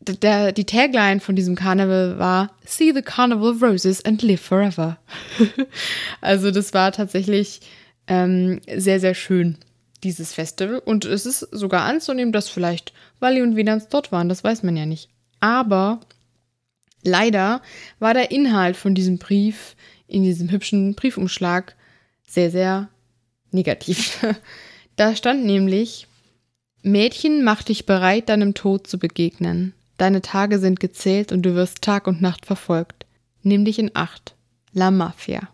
der, 0.00 0.52
die 0.52 0.64
Tagline 0.64 1.20
von 1.20 1.36
diesem 1.36 1.54
Karneval 1.54 2.18
war 2.18 2.50
See 2.64 2.92
the 2.92 3.02
Carnival 3.02 3.52
Roses 3.60 4.04
and 4.04 4.22
live 4.22 4.40
forever. 4.40 4.98
also 6.20 6.50
das 6.50 6.72
war 6.72 6.92
tatsächlich 6.92 7.60
ähm, 8.06 8.60
sehr, 8.74 9.00
sehr 9.00 9.14
schön, 9.14 9.58
dieses 10.04 10.32
Festival. 10.32 10.78
Und 10.78 11.04
es 11.04 11.26
ist 11.26 11.40
sogar 11.40 11.82
anzunehmen, 11.82 12.32
dass 12.32 12.48
vielleicht 12.48 12.92
Wally 13.20 13.42
und 13.42 13.56
Venans 13.56 13.88
dort 13.88 14.12
waren, 14.12 14.28
das 14.28 14.44
weiß 14.44 14.62
man 14.62 14.76
ja 14.76 14.86
nicht. 14.86 15.10
Aber 15.40 16.00
leider 17.02 17.62
war 17.98 18.14
der 18.14 18.30
Inhalt 18.30 18.76
von 18.76 18.94
diesem 18.94 19.18
Brief 19.18 19.76
in 20.06 20.22
diesem 20.22 20.50
hübschen 20.50 20.94
Briefumschlag 20.94 21.76
sehr, 22.26 22.50
sehr 22.50 22.88
negativ. 23.50 24.24
da 24.96 25.14
stand 25.14 25.44
nämlich, 25.44 26.06
Mädchen, 26.82 27.44
mach 27.44 27.62
dich 27.62 27.86
bereit, 27.86 28.28
deinem 28.28 28.54
Tod 28.54 28.86
zu 28.86 28.98
begegnen. 28.98 29.74
Deine 29.96 30.22
Tage 30.22 30.58
sind 30.58 30.80
gezählt 30.80 31.32
und 31.32 31.42
du 31.42 31.54
wirst 31.54 31.82
Tag 31.82 32.06
und 32.06 32.22
Nacht 32.22 32.46
verfolgt. 32.46 33.04
Nimm 33.42 33.64
dich 33.64 33.78
in 33.78 33.90
Acht. 33.94 34.34
La 34.72 34.90
Mafia. 34.90 35.48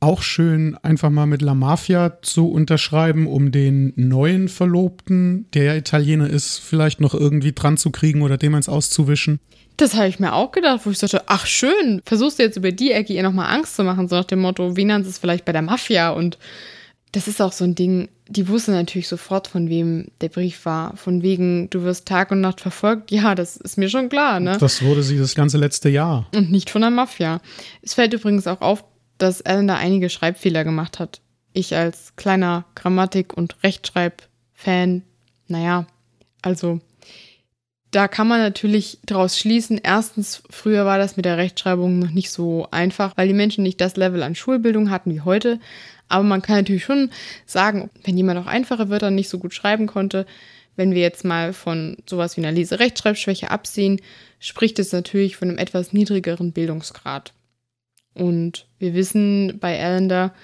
Auch 0.00 0.22
schön, 0.22 0.76
einfach 0.82 1.10
mal 1.10 1.26
mit 1.26 1.42
La 1.42 1.54
Mafia 1.54 2.22
zu 2.22 2.50
unterschreiben, 2.50 3.26
um 3.26 3.50
den 3.50 3.92
neuen 3.96 4.48
Verlobten, 4.48 5.46
der 5.54 5.64
ja 5.64 5.74
Italiener 5.74 6.30
ist, 6.30 6.58
vielleicht 6.58 7.00
noch 7.00 7.14
irgendwie 7.14 7.52
dran 7.52 7.76
zu 7.76 7.90
kriegen 7.90 8.22
oder 8.22 8.36
dem 8.36 8.54
eins 8.54 8.68
auszuwischen. 8.68 9.40
Das 9.76 9.94
habe 9.94 10.08
ich 10.08 10.20
mir 10.20 10.34
auch 10.34 10.52
gedacht, 10.52 10.80
wo 10.84 10.90
ich 10.90 10.98
sagte, 10.98 11.22
ach 11.26 11.46
schön, 11.46 12.00
versuchst 12.04 12.38
du 12.38 12.42
jetzt 12.44 12.56
über 12.56 12.72
die 12.72 12.92
Ecke 12.92 13.12
ihr 13.12 13.22
nochmal 13.22 13.52
Angst 13.52 13.76
zu 13.76 13.84
machen, 13.84 14.08
so 14.08 14.16
nach 14.16 14.24
dem 14.24 14.40
Motto, 14.40 14.76
Venans 14.76 15.06
ist 15.06 15.18
vielleicht 15.18 15.44
bei 15.44 15.52
der 15.52 15.62
Mafia 15.62 16.10
und 16.10 16.38
das 17.12 17.26
ist 17.26 17.40
auch 17.40 17.52
so 17.52 17.64
ein 17.64 17.74
Ding, 17.74 18.08
die 18.28 18.48
wusste 18.48 18.72
natürlich 18.72 19.08
sofort, 19.08 19.48
von 19.48 19.68
wem 19.68 20.08
der 20.20 20.28
Brief 20.28 20.66
war. 20.66 20.96
Von 20.96 21.22
wegen, 21.22 21.70
du 21.70 21.82
wirst 21.82 22.06
Tag 22.06 22.30
und 22.30 22.40
Nacht 22.40 22.60
verfolgt. 22.60 23.10
Ja, 23.10 23.34
das 23.34 23.56
ist 23.56 23.78
mir 23.78 23.88
schon 23.88 24.10
klar, 24.10 24.40
ne? 24.40 24.58
Das 24.60 24.82
wurde 24.82 25.02
sie 25.02 25.18
das 25.18 25.34
ganze 25.34 25.56
letzte 25.56 25.88
Jahr. 25.88 26.26
Und 26.34 26.50
nicht 26.50 26.68
von 26.68 26.82
der 26.82 26.90
Mafia. 26.90 27.40
Es 27.80 27.94
fällt 27.94 28.12
übrigens 28.12 28.46
auch 28.46 28.60
auf, 28.60 28.84
dass 29.18 29.42
Alan 29.42 29.68
da 29.68 29.76
einige 29.76 30.10
Schreibfehler 30.10 30.64
gemacht 30.64 30.98
hat. 30.98 31.20
Ich 31.52 31.74
als 31.74 32.14
kleiner 32.16 32.64
Grammatik- 32.74 33.36
und 33.36 33.62
Rechtschreib-Fan, 33.62 35.02
naja, 35.48 35.86
also 36.42 36.80
da 37.90 38.06
kann 38.06 38.28
man 38.28 38.40
natürlich 38.40 38.98
daraus 39.04 39.38
schließen, 39.38 39.80
erstens, 39.82 40.42
früher 40.50 40.84
war 40.84 40.98
das 40.98 41.16
mit 41.16 41.24
der 41.24 41.38
Rechtschreibung 41.38 41.98
noch 41.98 42.10
nicht 42.10 42.30
so 42.30 42.68
einfach, 42.70 43.16
weil 43.16 43.28
die 43.28 43.34
Menschen 43.34 43.62
nicht 43.62 43.80
das 43.80 43.96
Level 43.96 44.22
an 44.22 44.34
Schulbildung 44.34 44.90
hatten 44.90 45.12
wie 45.12 45.22
heute. 45.22 45.58
Aber 46.08 46.22
man 46.22 46.42
kann 46.42 46.56
natürlich 46.56 46.84
schon 46.84 47.10
sagen, 47.46 47.90
wenn 48.04 48.16
jemand 48.16 48.38
auch 48.40 48.46
einfache 48.46 48.90
Wörter 48.90 49.10
nicht 49.10 49.28
so 49.28 49.38
gut 49.38 49.54
schreiben 49.54 49.86
konnte, 49.86 50.26
wenn 50.76 50.94
wir 50.94 51.02
jetzt 51.02 51.24
mal 51.24 51.52
von 51.52 51.96
sowas 52.08 52.36
wie 52.36 52.42
einer 52.42 52.52
Leserechtschreibschwäche 52.52 53.50
absehen, 53.50 54.00
spricht 54.38 54.78
es 54.78 54.92
natürlich 54.92 55.36
von 55.36 55.48
einem 55.48 55.58
etwas 55.58 55.92
niedrigeren 55.92 56.52
Bildungsgrad. 56.52 57.32
Und 58.18 58.66
wir 58.78 58.94
wissen 58.94 59.58
bei 59.60 59.82
Allender, 59.82 60.34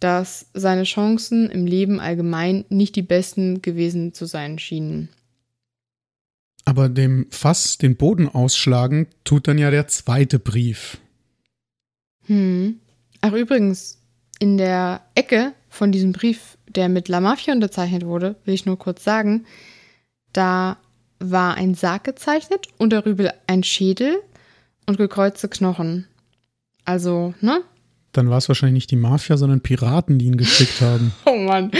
dass 0.00 0.46
seine 0.52 0.82
Chancen 0.82 1.48
im 1.50 1.66
Leben 1.66 2.00
allgemein 2.00 2.64
nicht 2.68 2.96
die 2.96 3.02
besten 3.02 3.62
gewesen 3.62 4.12
zu 4.14 4.26
sein 4.26 4.58
schienen. 4.58 5.08
Aber 6.64 6.88
dem 6.88 7.26
Fass 7.30 7.78
den 7.78 7.96
Boden 7.96 8.28
ausschlagen 8.28 9.06
tut 9.24 9.48
dann 9.48 9.58
ja 9.58 9.70
der 9.70 9.88
zweite 9.88 10.38
Brief. 10.38 10.98
Hm. 12.26 12.78
Ach 13.20 13.32
übrigens, 13.32 13.98
in 14.38 14.58
der 14.58 15.02
Ecke 15.14 15.52
von 15.68 15.92
diesem 15.92 16.12
Brief, 16.12 16.58
der 16.68 16.88
mit 16.88 17.08
La 17.08 17.20
Mafia 17.20 17.54
unterzeichnet 17.54 18.04
wurde, 18.04 18.36
will 18.44 18.54
ich 18.54 18.66
nur 18.66 18.78
kurz 18.78 19.04
sagen, 19.04 19.46
da 20.32 20.78
war 21.18 21.54
ein 21.54 21.74
Sarg 21.74 22.04
gezeichnet 22.04 22.68
und 22.78 22.92
darüber 22.92 23.34
ein 23.46 23.62
Schädel 23.62 24.20
und 24.86 24.98
gekreuzte 24.98 25.48
Knochen. 25.48 26.06
Also, 26.84 27.34
ne? 27.40 27.60
Dann 28.12 28.28
war 28.28 28.38
es 28.38 28.48
wahrscheinlich 28.48 28.74
nicht 28.74 28.90
die 28.90 28.96
Mafia, 28.96 29.36
sondern 29.36 29.60
Piraten, 29.60 30.18
die 30.18 30.26
ihn 30.26 30.36
geschickt 30.36 30.80
haben. 30.80 31.12
oh 31.24 31.36
Mann. 31.36 31.70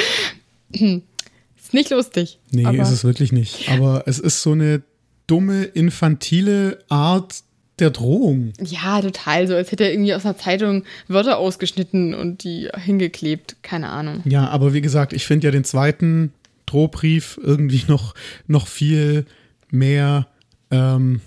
ist 0.72 1.74
nicht 1.74 1.90
lustig. 1.90 2.38
Nee, 2.50 2.78
ist 2.78 2.90
es 2.90 3.04
wirklich 3.04 3.32
nicht. 3.32 3.70
Aber 3.70 4.04
es 4.06 4.18
ist 4.18 4.42
so 4.42 4.52
eine 4.52 4.82
dumme, 5.26 5.64
infantile 5.64 6.78
Art, 6.88 7.42
der 7.78 7.90
Drohung. 7.90 8.52
Ja, 8.60 9.00
total. 9.00 9.48
So, 9.48 9.54
als 9.54 9.72
hätte 9.72 9.84
er 9.84 9.92
irgendwie 9.92 10.14
aus 10.14 10.24
einer 10.24 10.36
Zeitung 10.36 10.84
Wörter 11.08 11.38
ausgeschnitten 11.38 12.14
und 12.14 12.44
die 12.44 12.68
hingeklebt. 12.74 13.56
Keine 13.62 13.88
Ahnung. 13.88 14.22
Ja, 14.24 14.48
aber 14.48 14.72
wie 14.72 14.80
gesagt, 14.80 15.12
ich 15.12 15.26
finde 15.26 15.48
ja 15.48 15.50
den 15.50 15.64
zweiten 15.64 16.32
Drohbrief 16.66 17.38
irgendwie 17.42 17.82
noch, 17.88 18.14
noch 18.46 18.66
viel 18.66 19.26
mehr. 19.70 20.28
Ähm, 20.70 21.20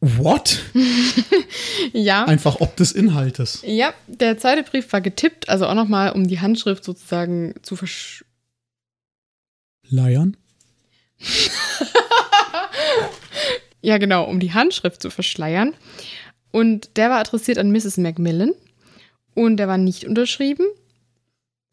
What? 0.00 0.58
ja. 1.92 2.24
Einfach 2.24 2.60
ob 2.60 2.76
des 2.76 2.92
Inhaltes. 2.92 3.62
Ja, 3.66 3.92
der 4.06 4.38
zweite 4.38 4.62
Brief 4.62 4.92
war 4.92 5.00
getippt, 5.00 5.48
also 5.48 5.66
auch 5.66 5.74
nochmal, 5.74 6.12
um 6.12 6.26
die 6.26 6.40
Handschrift 6.40 6.84
sozusagen 6.84 7.54
zu 7.62 7.76
versch. 7.76 8.24
Leiern? 9.88 10.36
Ja, 13.82 13.98
genau, 13.98 14.24
um 14.24 14.40
die 14.40 14.52
Handschrift 14.52 15.00
zu 15.00 15.10
verschleiern. 15.10 15.74
Und 16.50 16.96
der 16.96 17.10
war 17.10 17.18
adressiert 17.18 17.58
an 17.58 17.70
Mrs. 17.70 17.96
Macmillan. 17.98 18.52
Und 19.34 19.56
der 19.56 19.68
war 19.68 19.78
nicht 19.78 20.04
unterschrieben. 20.04 20.66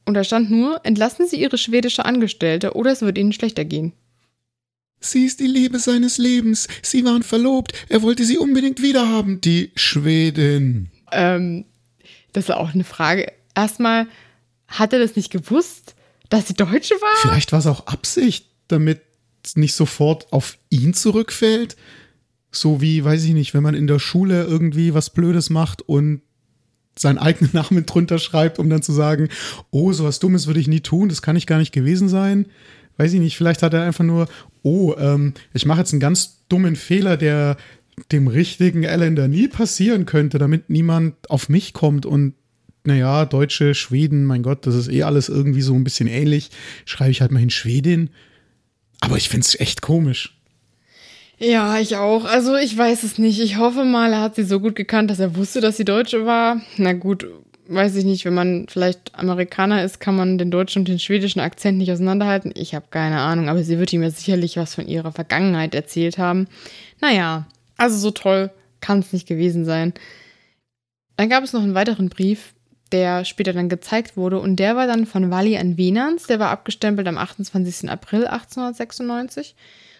Und 0.05 0.13
da 0.13 0.23
stand 0.23 0.49
nur, 0.49 0.79
entlassen 0.83 1.27
Sie 1.27 1.41
Ihre 1.41 1.57
schwedische 1.57 2.05
Angestellte 2.05 2.75
oder 2.75 2.91
es 2.91 3.01
wird 3.01 3.17
Ihnen 3.17 3.33
schlechter 3.33 3.65
gehen. 3.65 3.91
Sie 4.99 5.25
ist 5.25 5.39
die 5.39 5.47
Liebe 5.47 5.79
seines 5.79 6.17
Lebens. 6.17 6.67
Sie 6.81 7.05
waren 7.05 7.23
verlobt. 7.23 7.73
Er 7.89 8.01
wollte 8.01 8.25
sie 8.25 8.37
unbedingt 8.37 8.81
wiederhaben. 8.81 9.41
Die 9.41 9.71
Schwedin. 9.75 10.89
Ähm, 11.11 11.65
das 12.33 12.45
ist 12.45 12.51
auch 12.51 12.73
eine 12.73 12.83
Frage. 12.83 13.31
Erstmal, 13.55 14.07
hat 14.67 14.93
er 14.93 14.99
das 14.99 15.15
nicht 15.15 15.31
gewusst, 15.31 15.95
dass 16.29 16.47
sie 16.47 16.53
Deutsche 16.53 16.95
war? 16.95 17.15
Vielleicht 17.21 17.51
war 17.51 17.59
es 17.59 17.67
auch 17.67 17.87
Absicht, 17.87 18.47
damit 18.67 19.01
nicht 19.55 19.75
sofort 19.75 20.31
auf 20.33 20.57
ihn 20.69 20.93
zurückfällt. 20.93 21.77
So 22.51 22.81
wie, 22.81 23.03
weiß 23.03 23.23
ich 23.23 23.33
nicht, 23.33 23.53
wenn 23.53 23.63
man 23.63 23.75
in 23.75 23.87
der 23.87 23.99
Schule 23.99 24.43
irgendwie 24.43 24.93
was 24.93 25.09
Blödes 25.09 25.49
macht 25.49 25.81
und 25.83 26.21
seinen 26.97 27.17
eigenen 27.17 27.51
Namen 27.53 27.85
drunter 27.85 28.19
schreibt, 28.19 28.59
um 28.59 28.69
dann 28.69 28.81
zu 28.81 28.91
sagen, 28.91 29.29
oh, 29.71 29.93
so 29.93 30.03
was 30.03 30.19
Dummes 30.19 30.47
würde 30.47 30.59
ich 30.59 30.67
nie 30.67 30.81
tun, 30.81 31.09
das 31.09 31.21
kann 31.21 31.35
ich 31.35 31.47
gar 31.47 31.59
nicht 31.59 31.71
gewesen 31.71 32.09
sein. 32.09 32.47
Weiß 32.97 33.13
ich 33.13 33.19
nicht, 33.19 33.37
vielleicht 33.37 33.61
hat 33.61 33.73
er 33.73 33.83
einfach 33.83 34.03
nur, 34.03 34.27
oh, 34.67 34.95
ähm, 34.97 35.33
ich 35.53 35.65
mache 35.65 35.79
jetzt 35.79 35.93
einen 35.93 35.99
ganz 35.99 36.43
dummen 36.49 36.75
Fehler, 36.75 37.17
der 37.17 37.57
dem 38.11 38.27
richtigen 38.27 38.83
Elender 38.83 39.27
nie 39.27 39.47
passieren 39.47 40.05
könnte, 40.05 40.37
damit 40.37 40.69
niemand 40.69 41.15
auf 41.29 41.49
mich 41.49 41.73
kommt 41.73 42.05
und 42.05 42.33
naja, 42.83 43.25
Deutsche, 43.25 43.75
Schweden, 43.75 44.25
mein 44.25 44.43
Gott, 44.43 44.65
das 44.65 44.75
ist 44.75 44.89
eh 44.89 45.03
alles 45.03 45.27
irgendwie 45.27 45.61
so 45.61 45.73
ein 45.73 45.83
bisschen 45.83 46.07
ähnlich. 46.07 46.51
Schreibe 46.85 47.11
ich 47.11 47.19
halt 47.19 47.31
mal 47.31 47.39
hin 47.39 47.49
Schwedin. 47.49 48.11
Aber 49.01 49.17
ich 49.17 49.27
finde 49.27 49.45
es 49.45 49.59
echt 49.59 49.81
komisch. 49.81 50.37
Ja, 51.37 51.79
ich 51.79 51.97
auch. 51.97 52.23
Also 52.23 52.55
ich 52.55 52.77
weiß 52.77 53.03
es 53.03 53.17
nicht. 53.17 53.41
Ich 53.41 53.57
hoffe 53.57 53.83
mal, 53.83 54.13
er 54.13 54.21
hat 54.21 54.35
sie 54.35 54.43
so 54.43 54.61
gut 54.61 54.75
gekannt, 54.75 55.11
dass 55.11 55.19
er 55.19 55.35
wusste, 55.35 55.59
dass 55.59 55.75
sie 55.75 55.83
Deutsche 55.83 56.25
war. 56.25 56.61
Na 56.77 56.93
gut, 56.93 57.27
weiß 57.69 57.95
ich 57.95 58.05
nicht. 58.05 58.25
Wenn 58.25 58.33
man 58.33 58.67
vielleicht 58.69 59.13
Amerikaner 59.15 59.83
ist, 59.83 59.99
kann 59.99 60.15
man 60.15 60.37
den 60.37 60.51
deutschen 60.51 60.79
und 60.79 60.87
den 60.87 60.99
schwedischen 60.99 61.39
Akzent 61.39 61.77
nicht 61.77 61.91
auseinanderhalten. 61.91 62.51
Ich 62.55 62.75
habe 62.75 62.87
keine 62.89 63.19
Ahnung, 63.19 63.49
aber 63.49 63.63
sie 63.63 63.79
wird 63.79 63.93
ihm 63.93 64.03
ja 64.03 64.09
sicherlich 64.09 64.57
was 64.57 64.75
von 64.75 64.87
ihrer 64.87 65.11
Vergangenheit 65.11 65.75
erzählt 65.75 66.17
haben. 66.17 66.47
Naja, 67.01 67.47
also 67.77 67.97
so 67.97 68.11
toll 68.11 68.51
kann 68.81 68.99
es 68.99 69.13
nicht 69.13 69.27
gewesen 69.27 69.65
sein. 69.65 69.93
Dann 71.15 71.29
gab 71.29 71.43
es 71.43 71.53
noch 71.53 71.63
einen 71.63 71.75
weiteren 71.75 72.09
Brief, 72.09 72.53
der 72.91 73.25
später 73.25 73.53
dann 73.53 73.69
gezeigt 73.69 74.17
wurde 74.17 74.39
und 74.39 74.57
der 74.57 74.75
war 74.75 74.87
dann 74.87 75.05
von 75.05 75.29
Wally 75.29 75.57
an 75.57 75.77
Venans. 75.77 76.27
Der 76.27 76.39
war 76.39 76.49
abgestempelt 76.49 77.07
am 77.07 77.17
28. 77.17 77.89
April 77.89 78.27
1896. 78.27 79.55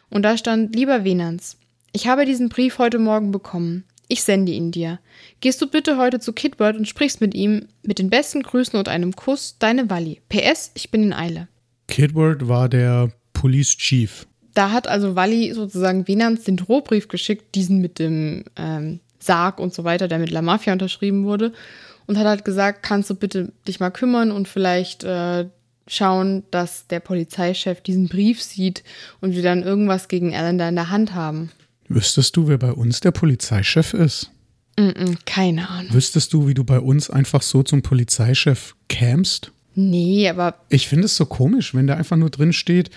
Und 0.10 0.24
da 0.24 0.38
stand, 0.38 0.76
lieber 0.76 1.04
Venans, 1.04 1.58
ich 1.92 2.08
habe 2.08 2.26
diesen 2.26 2.50
Brief 2.50 2.80
heute 2.80 3.00
Morgen 3.00 3.32
bekommen. 3.32 3.84
Ich 4.08 4.24
sende 4.24 4.52
ihn 4.52 4.72
dir. 4.72 5.00
Gehst 5.42 5.62
du 5.62 5.68
bitte 5.68 5.98
heute 5.98 6.20
zu 6.20 6.32
Kidbird 6.34 6.78
und 6.78 6.88
sprichst 6.88 7.20
mit 7.20 7.36
ihm 7.36 7.68
mit 7.84 8.00
den 8.00 8.10
besten 8.10 8.42
Grüßen 8.42 8.80
und 8.80 8.88
einem 8.88 9.16
Kuss, 9.16 9.58
deine 9.60 9.90
Wally. 9.90 10.22
PS, 10.30 10.72
ich 10.76 10.92
bin 10.92 11.04
in 11.04 11.14
Eile. 11.14 11.48
Kidward 11.88 12.48
war 12.48 12.70
der 12.70 13.12
Police 13.34 13.78
Chief. 13.78 14.26
Da 14.54 14.72
hat 14.72 14.88
also 14.88 15.16
Wally 15.16 15.54
sozusagen 15.54 16.08
Venans 16.08 16.44
den 16.44 16.58
Drohbrief 16.58 17.08
geschickt, 17.10 17.54
diesen 17.56 17.80
mit 17.80 18.00
dem 18.00 18.46
ähm, 18.56 19.00
Sarg 19.20 19.60
und 19.60 19.74
so 19.74 19.84
weiter, 19.84 20.08
der 20.08 20.20
mit 20.20 20.32
La 20.32 20.42
Mafia 20.42 20.74
unterschrieben 20.74 21.26
wurde. 21.26 21.54
Und 22.08 22.18
hat 22.18 22.26
halt 22.26 22.46
gesagt, 22.46 22.84
kannst 22.84 23.10
du 23.10 23.16
bitte 23.16 23.52
dich 23.68 23.82
mal 23.82 23.90
kümmern 23.90 24.32
und 24.32 24.48
vielleicht 24.48 25.04
äh, 25.04 25.46
schauen, 25.88 26.44
dass 26.52 26.88
der 26.88 27.02
Polizeichef 27.02 27.82
diesen 27.82 28.08
Brief 28.08 28.42
sieht 28.42 28.84
und 29.20 29.36
wir 29.36 29.44
dann 29.44 29.64
irgendwas 29.64 30.08
gegen 30.08 30.34
Alan 30.34 30.58
da 30.58 30.70
in 30.70 30.76
der 30.76 30.90
Hand 30.90 31.14
haben. 31.14 31.52
Wüsstest 31.90 32.36
du, 32.36 32.48
wer 32.48 32.58
bei 32.58 32.72
uns 32.72 33.00
der 33.00 33.12
Polizeichef 33.12 33.94
ist? 33.94 34.32
Mm 34.80 35.14
keine 35.26 35.70
Ahnung. 35.70 35.94
Wüsstest 35.94 36.34
du, 36.34 36.48
wie 36.48 36.54
du 36.54 36.64
bei 36.64 36.80
uns 36.80 37.10
einfach 37.10 37.42
so 37.42 37.64
zum 37.64 37.82
Polizeichef 37.82 38.76
kämst? 38.90 39.52
Nee, 39.76 40.30
aber. 40.30 40.56
Ich 40.70 40.88
finde 40.88 41.06
es 41.06 41.16
so 41.16 41.26
komisch, 41.26 41.74
wenn 41.74 41.88
da 41.88 41.96
einfach 41.96 42.18
nur 42.18 42.30
drin 42.30 42.54
steht, 42.54 42.90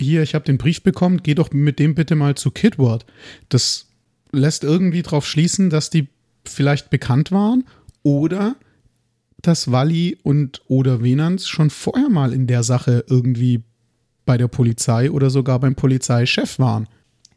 hier, 0.00 0.22
ich 0.22 0.34
habe 0.34 0.44
den 0.44 0.58
Brief 0.58 0.82
bekommen, 0.82 1.22
geh 1.22 1.34
doch 1.34 1.50
mit 1.52 1.78
dem 1.78 1.94
bitte 1.94 2.14
mal 2.14 2.34
zu 2.34 2.50
Kidward. 2.50 3.06
Das 3.48 3.86
lässt 4.32 4.64
irgendwie 4.64 5.02
darauf 5.02 5.26
schließen, 5.26 5.70
dass 5.70 5.90
die 5.90 6.08
vielleicht 6.44 6.90
bekannt 6.90 7.32
waren 7.32 7.64
oder 8.02 8.56
dass 9.42 9.70
Walli 9.70 10.18
und 10.22 10.62
oder 10.68 11.02
Venans 11.02 11.48
schon 11.48 11.70
vorher 11.70 12.08
mal 12.08 12.32
in 12.32 12.46
der 12.46 12.62
Sache 12.62 13.04
irgendwie 13.08 13.62
bei 14.24 14.36
der 14.36 14.48
Polizei 14.48 15.10
oder 15.10 15.30
sogar 15.30 15.60
beim 15.60 15.74
Polizeichef 15.74 16.58
waren. 16.58 16.88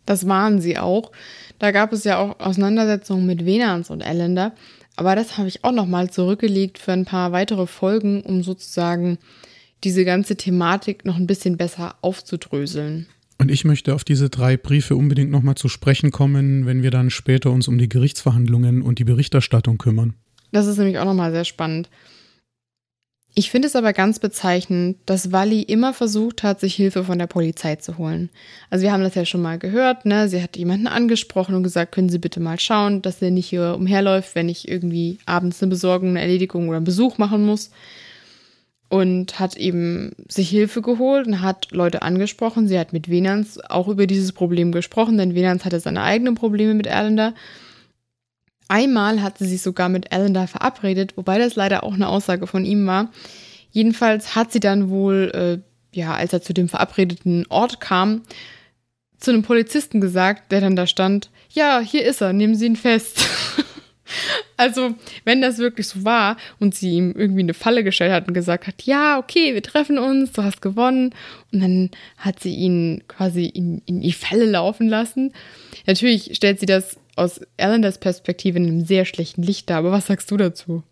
Das 0.09 0.27
waren 0.27 0.59
sie 0.59 0.79
auch. 0.79 1.11
Da 1.59 1.69
gab 1.69 1.93
es 1.93 2.03
ja 2.03 2.17
auch 2.17 2.39
Auseinandersetzungen 2.39 3.27
mit 3.27 3.45
Venans 3.45 3.91
und 3.91 4.01
Ellender. 4.01 4.55
Aber 4.95 5.15
das 5.15 5.37
habe 5.37 5.47
ich 5.47 5.63
auch 5.63 5.71
nochmal 5.71 6.09
zurückgelegt 6.09 6.79
für 6.79 6.93
ein 6.93 7.05
paar 7.05 7.31
weitere 7.31 7.67
Folgen, 7.67 8.21
um 8.21 8.41
sozusagen 8.41 9.19
diese 9.83 10.05
ganze 10.05 10.35
Thematik 10.35 11.05
noch 11.05 11.17
ein 11.17 11.27
bisschen 11.27 11.57
besser 11.57 11.93
aufzudröseln. 12.01 13.05
Und 13.37 13.51
ich 13.51 13.65
möchte 13.65 13.93
auf 13.93 14.03
diese 14.03 14.31
drei 14.31 14.57
Briefe 14.57 14.95
unbedingt 14.95 15.29
nochmal 15.29 15.53
zu 15.53 15.67
sprechen 15.67 16.09
kommen, 16.09 16.65
wenn 16.65 16.81
wir 16.81 16.89
dann 16.89 17.11
später 17.11 17.51
uns 17.51 17.67
um 17.67 17.77
die 17.77 17.87
Gerichtsverhandlungen 17.87 18.81
und 18.81 18.97
die 18.97 19.05
Berichterstattung 19.05 19.77
kümmern. 19.77 20.15
Das 20.51 20.65
ist 20.65 20.79
nämlich 20.79 20.97
auch 20.97 21.05
nochmal 21.05 21.31
sehr 21.31 21.45
spannend. 21.45 21.87
Ich 23.35 23.51
finde 23.51 23.67
es 23.67 23.75
aber 23.75 23.93
ganz 23.93 24.19
bezeichnend, 24.19 24.97
dass 25.05 25.31
Wally 25.31 25.61
immer 25.61 25.93
versucht 25.93 26.43
hat, 26.43 26.59
sich 26.59 26.75
Hilfe 26.75 27.03
von 27.03 27.19
der 27.19 27.27
Polizei 27.27 27.75
zu 27.75 27.97
holen. 27.97 28.29
Also 28.69 28.83
wir 28.83 28.91
haben 28.91 29.03
das 29.03 29.15
ja 29.15 29.23
schon 29.23 29.41
mal 29.41 29.59
gehört, 29.59 30.05
ne? 30.05 30.27
Sie 30.27 30.41
hat 30.41 30.57
jemanden 30.57 30.87
angesprochen 30.87 31.55
und 31.55 31.63
gesagt, 31.63 31.93
können 31.93 32.09
Sie 32.09 32.17
bitte 32.17 32.39
mal 32.39 32.59
schauen, 32.59 33.01
dass 33.01 33.21
er 33.21 33.31
nicht 33.31 33.47
hier 33.47 33.75
umherläuft, 33.75 34.35
wenn 34.35 34.49
ich 34.49 34.67
irgendwie 34.67 35.19
abends 35.25 35.61
eine 35.61 35.69
Besorgung, 35.69 36.09
eine 36.09 36.21
Erledigung 36.21 36.67
oder 36.67 36.77
einen 36.77 36.85
Besuch 36.85 37.17
machen 37.17 37.45
muss. 37.45 37.69
Und 38.89 39.39
hat 39.39 39.55
eben 39.55 40.13
sich 40.27 40.49
Hilfe 40.49 40.81
geholt 40.81 41.27
und 41.27 41.41
hat 41.41 41.67
Leute 41.71 42.01
angesprochen. 42.01 42.67
Sie 42.67 42.79
hat 42.79 42.91
mit 42.91 43.07
Venans 43.07 43.59
auch 43.69 43.87
über 43.87 44.07
dieses 44.07 44.31
Problem 44.31 44.71
gesprochen, 44.71 45.19
denn 45.19 45.35
Venans 45.35 45.63
hatte 45.63 45.79
seine 45.79 46.01
eigenen 46.01 46.33
Probleme 46.33 46.73
mit 46.73 46.87
Erlander. 46.87 47.35
Einmal 48.69 49.23
hat 49.23 49.39
sie 49.39 49.47
sich 49.47 49.63
sogar 49.63 49.89
mit 49.89 50.11
Alan 50.11 50.33
da 50.33 50.45
verabredet, 50.45 51.17
wobei 51.17 51.39
das 51.39 51.55
leider 51.55 51.83
auch 51.83 51.95
eine 51.95 52.07
Aussage 52.07 52.45
von 52.45 52.65
ihm 52.65 52.85
war. 52.85 53.11
Jedenfalls 53.71 54.35
hat 54.35 54.51
sie 54.51 54.59
dann 54.59 54.89
wohl, 54.89 55.31
äh, 55.33 55.97
ja, 55.97 56.13
als 56.13 56.33
er 56.33 56.43
zu 56.43 56.53
dem 56.53 56.69
verabredeten 56.69 57.47
Ort 57.49 57.81
kam, 57.81 58.21
zu 59.17 59.31
einem 59.31 59.41
Polizisten 59.41 59.99
gesagt, 59.99 60.51
der 60.51 60.61
dann 60.61 60.75
da 60.75 60.85
stand, 60.85 61.31
ja, 61.49 61.79
hier 61.79 62.05
ist 62.05 62.21
er, 62.21 62.31
nehmen 62.31 62.53
Sie 62.53 62.67
ihn 62.67 62.75
fest. 62.75 63.27
also, 64.57 64.93
wenn 65.25 65.41
das 65.41 65.57
wirklich 65.57 65.87
so 65.87 66.05
war 66.05 66.37
und 66.59 66.75
sie 66.75 66.91
ihm 66.91 67.13
irgendwie 67.17 67.41
eine 67.41 67.55
Falle 67.55 67.83
gestellt 67.83 68.11
hat 68.11 68.27
und 68.27 68.35
gesagt 68.35 68.67
hat, 68.67 68.83
ja, 68.83 69.17
okay, 69.17 69.55
wir 69.55 69.63
treffen 69.63 69.97
uns, 69.97 70.31
du 70.31 70.43
hast 70.43 70.61
gewonnen. 70.61 71.15
Und 71.51 71.61
dann 71.61 71.89
hat 72.17 72.39
sie 72.39 72.53
ihn 72.53 73.03
quasi 73.07 73.45
in, 73.45 73.81
in 73.87 74.01
die 74.01 74.13
Falle 74.13 74.45
laufen 74.45 74.87
lassen. 74.87 75.33
Natürlich 75.87 76.35
stellt 76.35 76.59
sie 76.59 76.67
das 76.67 76.97
aus 77.19 77.41
Erlanders 77.57 77.99
Perspektive 77.99 78.57
in 78.57 78.65
einem 78.65 78.85
sehr 78.85 79.05
schlechten 79.05 79.43
Licht 79.43 79.69
dar. 79.69 79.79
Aber 79.79 79.91
was 79.91 80.07
sagst 80.07 80.31
du 80.31 80.37
dazu? 80.37 80.83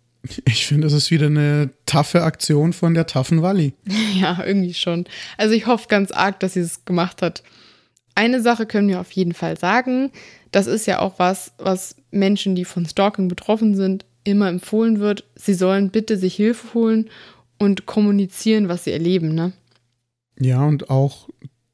Ich 0.44 0.66
finde, 0.66 0.86
es 0.86 0.92
ist 0.92 1.10
wieder 1.10 1.26
eine 1.26 1.70
taffe 1.86 2.22
Aktion 2.22 2.72
von 2.72 2.94
der 2.94 3.06
taffen 3.06 3.42
Walli. 3.42 3.74
Ja, 4.14 4.44
irgendwie 4.44 4.74
schon. 4.74 5.04
Also 5.36 5.54
ich 5.54 5.66
hoffe 5.66 5.86
ganz 5.88 6.10
arg, 6.10 6.40
dass 6.40 6.54
sie 6.54 6.60
es 6.60 6.84
gemacht 6.84 7.22
hat. 7.22 7.42
Eine 8.14 8.42
Sache 8.42 8.66
können 8.66 8.88
wir 8.88 9.00
auf 9.00 9.12
jeden 9.12 9.32
Fall 9.32 9.56
sagen. 9.56 10.10
Das 10.50 10.66
ist 10.66 10.86
ja 10.86 10.98
auch 10.98 11.18
was, 11.18 11.52
was 11.58 11.94
Menschen, 12.10 12.56
die 12.56 12.64
von 12.64 12.84
Stalking 12.84 13.28
betroffen 13.28 13.76
sind, 13.76 14.04
immer 14.24 14.48
empfohlen 14.48 14.98
wird. 14.98 15.24
Sie 15.36 15.54
sollen 15.54 15.90
bitte 15.90 16.16
sich 16.16 16.34
Hilfe 16.34 16.74
holen 16.74 17.10
und 17.58 17.86
kommunizieren, 17.86 18.68
was 18.68 18.84
sie 18.84 18.92
erleben, 18.92 19.34
ne? 19.34 19.52
Ja, 20.40 20.64
und 20.64 20.90
auch 20.90 21.28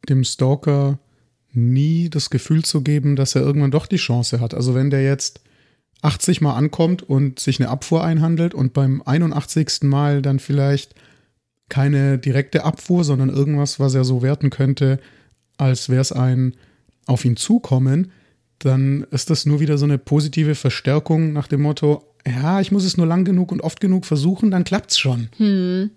dem 0.08 0.22
Stalker 0.24 0.98
nie 1.56 2.08
das 2.10 2.30
Gefühl 2.30 2.64
zu 2.64 2.82
geben, 2.82 3.16
dass 3.16 3.34
er 3.34 3.42
irgendwann 3.42 3.70
doch 3.70 3.86
die 3.86 3.96
Chance 3.96 4.40
hat. 4.40 4.54
Also 4.54 4.74
wenn 4.74 4.90
der 4.90 5.02
jetzt 5.02 5.40
80 6.02 6.40
Mal 6.42 6.54
ankommt 6.54 7.02
und 7.02 7.40
sich 7.40 7.60
eine 7.60 7.70
Abfuhr 7.70 8.04
einhandelt 8.04 8.54
und 8.54 8.72
beim 8.74 9.02
81. 9.04 9.82
Mal 9.82 10.20
dann 10.20 10.38
vielleicht 10.38 10.94
keine 11.68 12.18
direkte 12.18 12.64
Abfuhr, 12.64 13.04
sondern 13.04 13.30
irgendwas, 13.30 13.80
was 13.80 13.94
er 13.94 14.04
so 14.04 14.20
werten 14.22 14.50
könnte, 14.50 15.00
als 15.56 15.88
wäre 15.88 16.02
es 16.02 16.12
ein 16.12 16.54
auf 17.06 17.24
ihn 17.24 17.36
zukommen, 17.36 18.12
dann 18.58 19.06
ist 19.10 19.30
das 19.30 19.46
nur 19.46 19.60
wieder 19.60 19.78
so 19.78 19.84
eine 19.84 19.98
positive 19.98 20.54
Verstärkung 20.54 21.32
nach 21.32 21.48
dem 21.48 21.62
Motto, 21.62 22.04
ja, 22.26 22.60
ich 22.60 22.72
muss 22.72 22.84
es 22.84 22.96
nur 22.96 23.06
lang 23.06 23.24
genug 23.24 23.52
und 23.52 23.62
oft 23.62 23.80
genug 23.80 24.06
versuchen, 24.06 24.50
dann 24.50 24.64
klappt's 24.64 24.98
schon. 24.98 25.28
Hm. 25.36 25.90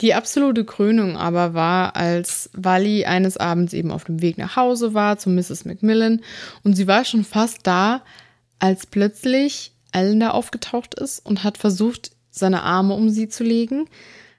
Die 0.00 0.14
absolute 0.14 0.64
Krönung 0.64 1.16
aber 1.16 1.52
war, 1.52 1.94
als 1.94 2.48
Wally 2.54 3.04
eines 3.04 3.36
Abends 3.36 3.72
eben 3.74 3.90
auf 3.90 4.04
dem 4.04 4.22
Weg 4.22 4.38
nach 4.38 4.56
Hause 4.56 4.94
war 4.94 5.18
zu 5.18 5.28
Mrs. 5.28 5.66
Macmillan 5.66 6.22
und 6.64 6.74
sie 6.74 6.86
war 6.86 7.04
schon 7.04 7.24
fast 7.24 7.66
da, 7.66 8.02
als 8.58 8.86
plötzlich 8.86 9.72
Alan 9.92 10.20
da 10.20 10.30
aufgetaucht 10.30 10.94
ist 10.94 11.24
und 11.24 11.44
hat 11.44 11.58
versucht, 11.58 12.12
seine 12.30 12.62
Arme 12.62 12.94
um 12.94 13.10
sie 13.10 13.28
zu 13.28 13.44
legen, 13.44 13.86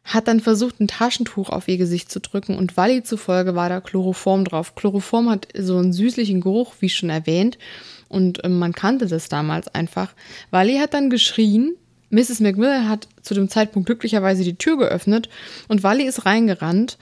hat 0.04 0.28
dann 0.28 0.40
versucht, 0.40 0.80
ein 0.80 0.88
Taschentuch 0.88 1.50
auf 1.50 1.68
ihr 1.68 1.78
Gesicht 1.78 2.12
zu 2.12 2.20
drücken 2.20 2.58
und 2.58 2.76
Wally 2.76 3.04
zufolge 3.04 3.54
war 3.54 3.70
da 3.70 3.82
Chloroform 3.82 4.46
drauf. 4.46 4.74
Chloroform 4.74 5.30
hat 5.30 5.48
so 5.56 5.78
einen 5.78 5.94
süßlichen 5.94 6.42
Geruch, 6.42 6.74
wie 6.80 6.90
schon 6.90 7.10
erwähnt, 7.10 7.60
und 8.08 8.44
äh, 8.44 8.50
man 8.50 8.74
kannte 8.74 9.06
das 9.08 9.30
damals 9.30 9.68
einfach. 9.70 10.14
Wally 10.50 10.78
hat 10.78 10.94
dann 10.94 11.10
geschrien 11.10 11.76
Mrs. 12.12 12.40
McMillan 12.40 12.88
hat 12.88 13.08
zu 13.22 13.34
dem 13.34 13.50
Zeitpunkt 13.50 13.88
glücklicherweise 13.88 14.44
die 14.44 14.56
Tür 14.56 14.78
geöffnet 14.78 15.30
und 15.68 15.84
Wally 15.84 16.06
ist 16.06 16.26
reingerannt. 16.26 16.98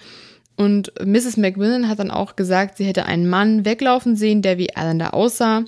Und 0.55 0.91
Mrs. 1.03 1.37
McMillan 1.37 1.87
hat 1.87 1.99
dann 1.99 2.11
auch 2.11 2.35
gesagt, 2.35 2.77
sie 2.77 2.85
hätte 2.85 3.05
einen 3.05 3.29
Mann 3.29 3.63
weglaufen 3.63 4.15
sehen, 4.15 4.41
der 4.41 4.57
wie 4.57 4.75
Alan 4.75 4.99
da 4.99 5.11
aussah. 5.11 5.63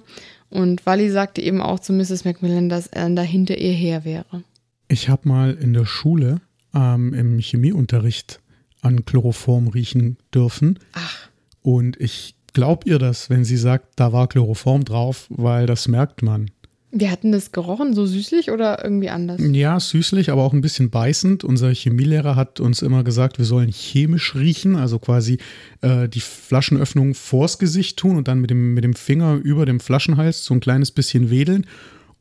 Und 0.49 0.85
Wally 0.85 1.09
sagte 1.09 1.41
eben 1.41 1.61
auch 1.61 1.79
zu 1.79 1.93
Mrs. 1.93 2.25
McMillan, 2.25 2.67
dass 2.67 2.91
Alan 2.91 3.15
da 3.15 3.21
hinter 3.21 3.57
ihr 3.57 3.71
her 3.71 4.03
wäre. 4.03 4.43
Ich 4.89 5.07
habe 5.07 5.29
mal 5.29 5.53
in 5.53 5.73
der 5.73 5.85
Schule 5.85 6.41
ähm, 6.73 7.13
im 7.13 7.39
Chemieunterricht 7.39 8.41
an 8.81 9.05
Chloroform 9.05 9.69
riechen 9.69 10.17
dürfen. 10.33 10.79
Ach. 10.93 11.29
Und 11.61 11.99
ich 12.01 12.35
glaube 12.53 12.89
ihr 12.89 12.99
das, 12.99 13.29
wenn 13.29 13.45
sie 13.45 13.57
sagt, 13.57 13.93
da 13.95 14.11
war 14.11 14.27
Chloroform 14.27 14.83
drauf, 14.83 15.27
weil 15.29 15.67
das 15.67 15.87
merkt 15.87 16.21
man. 16.21 16.51
Wir 16.93 17.09
hatten 17.09 17.31
das 17.31 17.53
gerochen, 17.53 17.93
so 17.93 18.05
süßlich 18.05 18.51
oder 18.51 18.83
irgendwie 18.83 19.09
anders? 19.09 19.39
Ja, 19.41 19.79
süßlich, 19.79 20.29
aber 20.29 20.43
auch 20.43 20.51
ein 20.51 20.59
bisschen 20.59 20.89
beißend. 20.89 21.45
Unser 21.45 21.73
Chemielehrer 21.73 22.35
hat 22.35 22.59
uns 22.59 22.81
immer 22.81 23.05
gesagt, 23.05 23.37
wir 23.37 23.45
sollen 23.45 23.69
chemisch 23.69 24.35
riechen, 24.35 24.75
also 24.75 24.99
quasi 24.99 25.37
äh, 25.81 26.09
die 26.09 26.19
Flaschenöffnung 26.19 27.13
vors 27.13 27.59
Gesicht 27.59 27.97
tun 27.97 28.17
und 28.17 28.27
dann 28.27 28.39
mit 28.39 28.49
dem, 28.49 28.73
mit 28.73 28.83
dem 28.83 28.93
Finger 28.93 29.35
über 29.35 29.65
dem 29.65 29.79
Flaschenhals 29.79 30.43
so 30.43 30.53
ein 30.53 30.59
kleines 30.59 30.91
bisschen 30.91 31.29
wedeln. 31.29 31.65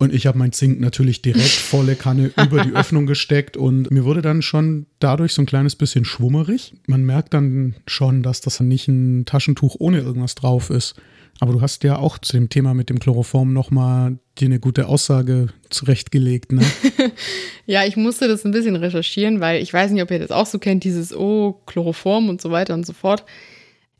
Und 0.01 0.15
ich 0.15 0.27
habe 0.27 0.39
mein 0.39 0.51
Zink 0.51 0.81
natürlich 0.81 1.21
direkt 1.21 1.45
volle 1.45 1.95
Kanne 1.95 2.33
über 2.43 2.65
die 2.65 2.75
Öffnung 2.75 3.05
gesteckt 3.05 3.59
und 3.59 3.91
mir 3.91 4.03
wurde 4.07 4.23
dann 4.23 4.41
schon 4.41 4.87
dadurch 4.99 5.35
so 5.35 5.43
ein 5.43 5.47
kleines 5.47 5.77
bisschen 5.77 6.07
schwummerig. 6.07 6.73
Man 6.87 7.05
merkt 7.05 7.35
dann 7.35 7.77
schon, 7.87 8.23
dass 8.23 8.41
das 8.41 8.61
nicht 8.61 8.89
ein 8.89 9.27
Taschentuch 9.27 9.77
ohne 9.79 9.99
irgendwas 9.99 10.35
drauf 10.35 10.71
ist. 10.71 10.95
Aber 11.39 11.53
du 11.53 11.61
hast 11.61 11.85
ja 11.85 11.99
auch 11.99 12.19
zu 12.19 12.33
dem 12.33 12.49
Thema 12.49 12.73
mit 12.73 12.89
dem 12.89 12.99
Chloroform 12.99 13.53
nochmal 13.53 14.19
dir 14.39 14.47
eine 14.47 14.59
gute 14.59 14.89
Aussage 14.89 15.49
zurechtgelegt, 15.69 16.53
ne? 16.53 16.63
ja, 17.67 17.85
ich 17.85 17.97
musste 17.97 18.27
das 18.27 18.45
ein 18.47 18.53
bisschen 18.53 18.77
recherchieren, 18.77 19.41
weil 19.41 19.63
ich 19.63 19.73
weiß 19.73 19.91
nicht, 19.91 20.03
ob 20.03 20.11
ihr 20.11 20.19
das 20.19 20.31
auch 20.31 20.47
so 20.47 20.59
kennt, 20.59 20.83
dieses 20.83 21.15
Oh, 21.15 21.61
Chloroform 21.67 22.31
und 22.31 22.41
so 22.41 22.51
weiter 22.51 22.73
und 22.73 22.87
so 22.87 22.95
fort. 22.95 23.25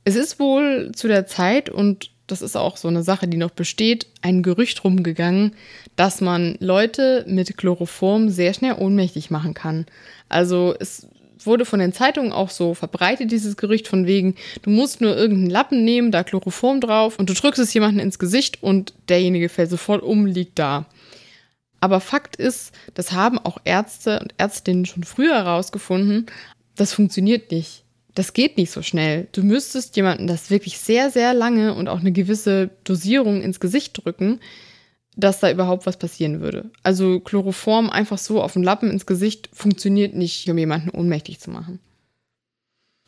Es 0.05 0.17
ist 0.17 0.41
wohl 0.41 0.93
zu 0.95 1.09
der 1.09 1.27
Zeit, 1.27 1.69
und 1.69 2.11
das 2.31 2.43
ist 2.43 2.57
auch 2.57 2.77
so 2.77 2.89
eine 2.89 3.03
Sache, 3.03 3.29
die 3.29 3.37
noch 3.37 3.51
besteht, 3.51 4.07
ein 4.23 4.43
Gerücht 4.43 4.85
rumgegangen, 4.85 5.53
dass 6.01 6.23
man 6.23 6.57
Leute 6.61 7.27
mit 7.29 7.59
Chloroform 7.59 8.31
sehr 8.31 8.55
schnell 8.55 8.77
ohnmächtig 8.79 9.31
machen 9.31 9.53
kann. 9.53 9.85
Also 10.31 10.75
es 10.81 11.07
wurde 11.45 11.67
von 11.67 11.79
den 11.79 11.93
Zeitungen 11.93 12.33
auch 12.33 12.49
so 12.49 12.73
verbreitet, 12.73 13.31
dieses 13.31 13.59
Gerücht 13.59 13.87
von 13.87 14.07
wegen, 14.07 14.35
du 14.63 14.71
musst 14.71 15.03
nur 15.03 15.15
irgendeinen 15.15 15.51
Lappen 15.51 15.85
nehmen, 15.85 16.11
da 16.11 16.25
Chloroform 16.25 16.81
drauf 16.81 17.19
und 17.19 17.29
du 17.29 17.35
drückst 17.35 17.61
es 17.61 17.75
jemanden 17.75 18.01
ins 18.01 18.19
Gesicht 18.19 18.63
und 18.63 18.95
derjenige 19.11 19.51
fällt 19.51 19.69
sofort 19.69 20.03
um, 20.03 20.25
liegt 20.25 20.59
da. 20.59 20.87
Aber 21.81 22.01
Fakt 22.01 22.37
ist, 22.37 22.75
das 22.95 23.13
haben 23.13 23.39
auch 23.39 23.59
Ärzte 23.65 24.21
und 24.21 24.33
Ärztinnen 24.39 24.87
schon 24.87 25.05
früher 25.05 25.35
herausgefunden, 25.35 26.25
das 26.77 26.95
funktioniert 26.95 27.51
nicht. 27.51 27.85
Das 28.15 28.33
geht 28.33 28.57
nicht 28.57 28.71
so 28.71 28.81
schnell. 28.81 29.29
Du 29.33 29.43
müsstest 29.43 29.97
jemanden 29.97 30.27
das 30.27 30.49
wirklich 30.49 30.79
sehr, 30.79 31.11
sehr 31.11 31.35
lange 31.35 31.75
und 31.75 31.89
auch 31.89 32.01
eine 32.01 32.13
gewisse 32.13 32.71
Dosierung 32.85 33.43
ins 33.43 33.61
Gesicht 33.61 34.03
drücken, 34.03 34.41
dass 35.17 35.41
da 35.41 35.51
überhaupt 35.51 35.87
was 35.87 35.99
passieren 35.99 36.41
würde. 36.41 36.71
Also 36.83 37.21
Chloroform 37.21 37.91
einfach 37.91 38.19
so 38.19 38.41
auf 38.43 38.53
den 38.55 38.63
Lappen 38.63 38.91
ins 38.91 39.07
Gesicht 39.07 39.49
funktioniert 39.53 40.15
nicht, 40.15 40.49
um 40.49 40.57
jemanden 40.59 40.91
ohnmächtig 40.91 41.41
zu 41.41 41.51
machen. 41.51 41.81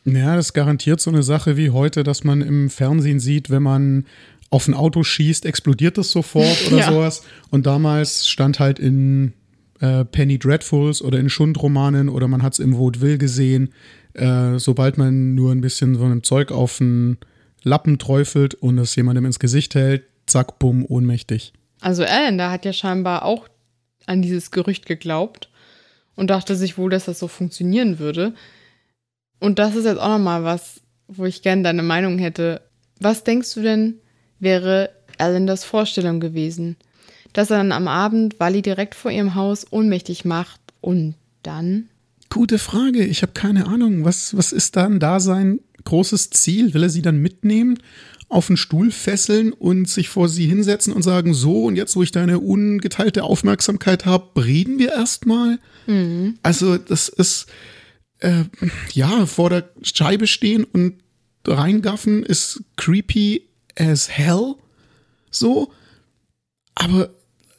Ja, 0.05 0.35
das 0.35 0.53
garantiert 0.53 1.01
so 1.01 1.11
eine 1.11 1.23
Sache 1.23 1.57
wie 1.57 1.71
heute, 1.71 2.03
dass 2.03 2.25
man 2.25 2.41
im 2.41 2.71
Fernsehen 2.71 3.21
sieht, 3.21 3.51
wenn 3.51 3.63
man 3.63 4.07
auf 4.51 4.67
ein 4.69 4.75
Auto 4.75 5.03
schießt, 5.05 5.47
explodiert 5.47 5.97
das 5.97 6.11
sofort 6.11 6.57
oder 6.67 6.79
Ja. 6.79 6.91
sowas. 6.93 7.23
Und 7.51 7.67
damals 7.67 8.29
stand 8.29 8.59
halt 8.59 8.79
in 8.81 9.33
äh, 9.81 10.05
Penny 10.05 10.39
Dreadfuls 10.39 11.03
oder 11.03 11.19
in 11.21 11.31
Schundromanen 11.31 12.09
oder 12.09 12.27
man 12.29 12.43
hat 12.43 12.55
es 12.55 12.59
im 12.59 12.77
Vaudeville 12.77 13.19
gesehen, 13.19 13.73
äh, 14.15 14.59
sobald 14.59 14.99
man 14.99 15.35
nur 15.35 15.53
ein 15.53 15.61
bisschen 15.61 15.95
so 15.95 16.05
einem 16.05 16.23
Zeug 16.25 16.51
auf 16.51 16.81
einen 16.81 17.17
Lappen 17.63 17.99
träufelt 17.99 18.55
und 18.55 18.79
es 18.79 18.95
jemandem 18.97 19.25
ins 19.25 19.39
Gesicht 19.39 19.75
hält, 19.77 20.03
zack, 20.27 20.59
bumm, 20.59 20.85
ohnmächtig. 20.85 21.53
Also 21.83 22.05
Alan, 22.05 22.39
da 22.39 22.51
hat 22.51 22.65
ja 22.65 22.73
scheinbar 22.73 23.25
auch 23.25 23.49
an 24.07 24.23
dieses 24.23 24.51
Gerücht 24.51 24.87
geglaubt 24.87 25.51
und 26.15 26.31
dachte 26.31 26.57
sich 26.57 26.79
wohl, 26.79 26.91
dass 26.91 27.07
das 27.07 27.19
so 27.19 27.29
funktionieren 27.29 27.99
würde. 27.99 28.35
Und 29.41 29.59
das 29.59 29.75
ist 29.75 29.85
jetzt 29.85 29.99
auch 29.99 30.09
nochmal 30.09 30.45
was, 30.45 30.81
wo 31.09 31.25
ich 31.25 31.43
gerne 31.43 31.63
deine 31.63 31.83
Meinung 31.83 32.19
hätte. 32.19 32.63
Was 33.01 33.25
denkst 33.25 33.53
du 33.55 33.63
denn, 33.63 33.99
wäre 34.39 34.91
Alan 35.19 35.47
das 35.47 35.65
Vorstellung 35.65 36.21
gewesen? 36.21 36.77
Dass 37.33 37.51
er 37.51 37.57
dann 37.59 37.73
am 37.73 37.89
Abend 37.89 38.39
Wally 38.39 38.63
direkt 38.63 38.95
vor 38.95 39.11
ihrem 39.11 39.35
Haus 39.35 39.67
ohnmächtig 39.71 40.25
macht 40.25 40.61
und 40.81 41.17
dann? 41.43 41.89
Gute 42.31 42.59
Frage. 42.59 43.05
Ich 43.05 43.23
habe 43.23 43.33
keine 43.33 43.67
Ahnung. 43.67 44.05
Was, 44.05 44.37
was 44.37 44.53
ist 44.53 44.77
dann 44.77 45.01
da 45.01 45.19
sein 45.19 45.61
großes 45.85 46.31
Ziel? 46.31 46.75
Will 46.75 46.85
er 46.85 46.91
sie 46.91 47.03
dann 47.03 47.19
mitnehmen, 47.19 47.79
auf 48.33 48.47
den 48.47 48.57
Stuhl 48.57 48.91
fesseln 48.91 49.53
und 49.53 49.89
sich 49.89 50.09
vor 50.09 50.29
sie 50.29 50.47
hinsetzen 50.47 50.93
und 50.93 51.03
sagen, 51.03 51.35
so, 51.35 51.65
und 51.65 51.77
jetzt, 51.77 51.95
wo 51.97 52.03
ich 52.03 52.11
deine 52.13 52.39
ungeteilte 52.39 53.25
Aufmerksamkeit 53.25 54.07
habe, 54.07 54.45
reden 54.45 54.79
wir 54.79 54.93
erstmal? 54.93 55.59
Also, 56.43 56.79
das 56.79 57.09
ist, 57.09 57.47
äh, 58.21 58.45
ja, 58.93 59.27
vor 59.27 59.51
der 59.51 59.71
Scheibe 59.83 60.27
stehen 60.27 60.65
und 60.65 60.95
reingaffen 61.47 62.23
ist 62.23 62.63
creepy 62.77 63.49
as 63.77 64.09
hell. 64.09 64.55
So. 65.31 65.73
Aber 66.75 67.11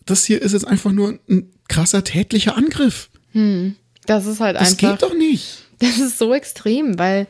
das 0.06 0.26
hier 0.26 0.42
ist 0.42 0.54
jetzt 0.54 0.68
einfach 0.68 0.92
nur 0.92 1.20
ein 1.30 1.52
krasser 1.68 2.04
tätlicher 2.04 2.56
Angriff. 2.58 3.10
Das 4.06 4.26
ist 4.26 4.40
halt 4.40 4.56
Das 4.56 4.72
einfach. 4.72 4.92
geht 4.92 5.02
doch 5.04 5.16
nicht. 5.16 5.60
Das 5.80 6.00
ist 6.00 6.18
so 6.18 6.34
extrem, 6.34 6.98
weil 6.98 7.28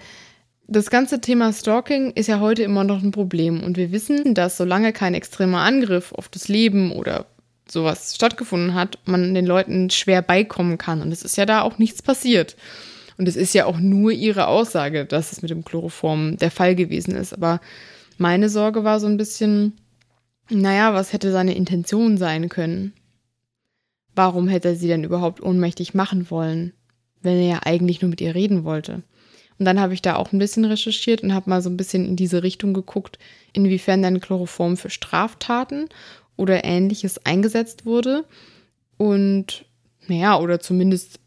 das 0.68 0.90
ganze 0.90 1.20
Thema 1.20 1.52
Stalking 1.52 2.12
ist 2.12 2.28
ja 2.28 2.40
heute 2.40 2.64
immer 2.64 2.84
noch 2.84 3.04
ein 3.04 3.12
Problem. 3.12 3.62
Und 3.62 3.78
wir 3.78 3.92
wissen, 3.92 4.34
dass 4.34 4.58
solange 4.58 4.94
kein 4.94 5.14
extremer 5.14 5.60
Angriff 5.60 6.14
auf 6.14 6.30
das 6.30 6.48
Leben 6.48 6.92
oder 6.92 7.26
sowas 7.68 8.16
stattgefunden 8.16 8.74
hat, 8.74 9.00
man 9.06 9.34
den 9.34 9.46
Leuten 9.46 9.90
schwer 9.90 10.22
beikommen 10.22 10.78
kann. 10.78 11.02
Und 11.02 11.12
es 11.12 11.24
ist 11.24 11.38
ja 11.38 11.46
da 11.46 11.62
auch 11.62 11.78
nichts 11.78 12.02
passiert. 12.02 12.56
Und 13.18 13.28
es 13.28 13.36
ist 13.36 13.54
ja 13.54 13.66
auch 13.66 13.78
nur 13.78 14.12
ihre 14.12 14.48
Aussage, 14.48 15.06
dass 15.06 15.32
es 15.32 15.42
mit 15.42 15.52
dem 15.52 15.64
Chloroform 15.64 16.38
der 16.38 16.52
Fall 16.52 16.76
gewesen 16.76 17.16
ist. 17.16 17.34
Aber 17.34 17.60
meine 18.18 18.50
Sorge 18.50 18.84
war 18.84 19.00
so 19.00 19.08
ein 19.08 19.18
bisschen, 19.18 19.74
naja, 20.50 20.94
was 20.94 21.14
hätte 21.14 21.32
seine 21.32 21.56
Intention 21.56 22.18
sein 22.18 22.50
können? 22.50 22.94
Warum 24.16 24.48
hätte 24.48 24.70
er 24.70 24.76
sie 24.76 24.88
denn 24.88 25.04
überhaupt 25.04 25.42
ohnmächtig 25.42 25.94
machen 25.94 26.30
wollen, 26.30 26.74
wenn 27.22 27.38
er 27.38 27.48
ja 27.48 27.60
eigentlich 27.64 28.02
nur 28.02 28.10
mit 28.10 28.22
ihr 28.22 28.36
reden 28.36 28.64
wollte? 28.64 29.04
Und 29.60 29.66
dann 29.66 29.80
habe 29.80 29.94
ich 29.94 30.02
da 30.02 30.16
auch 30.16 30.32
ein 30.32 30.40
bisschen 30.40 30.66
recherchiert 30.66 31.22
und 31.22 31.34
habe 31.34 31.50
mal 31.50 31.62
so 31.62 31.70
ein 31.70 31.78
bisschen 31.78 32.06
in 32.06 32.16
diese 32.16 32.44
Richtung 32.44 32.74
geguckt, 32.74 33.20
inwiefern 33.54 34.02
dann 34.02 34.20
Chloroform 34.20 34.78
für 34.78 34.90
Straftaten 34.90 35.90
oder 36.38 36.64
ähnliches 36.64 37.26
eingesetzt 37.26 37.86
wurde. 37.86 38.26
Und 38.98 39.66
naja, 40.08 40.40
oder 40.40 40.60
zumindest 40.60 41.20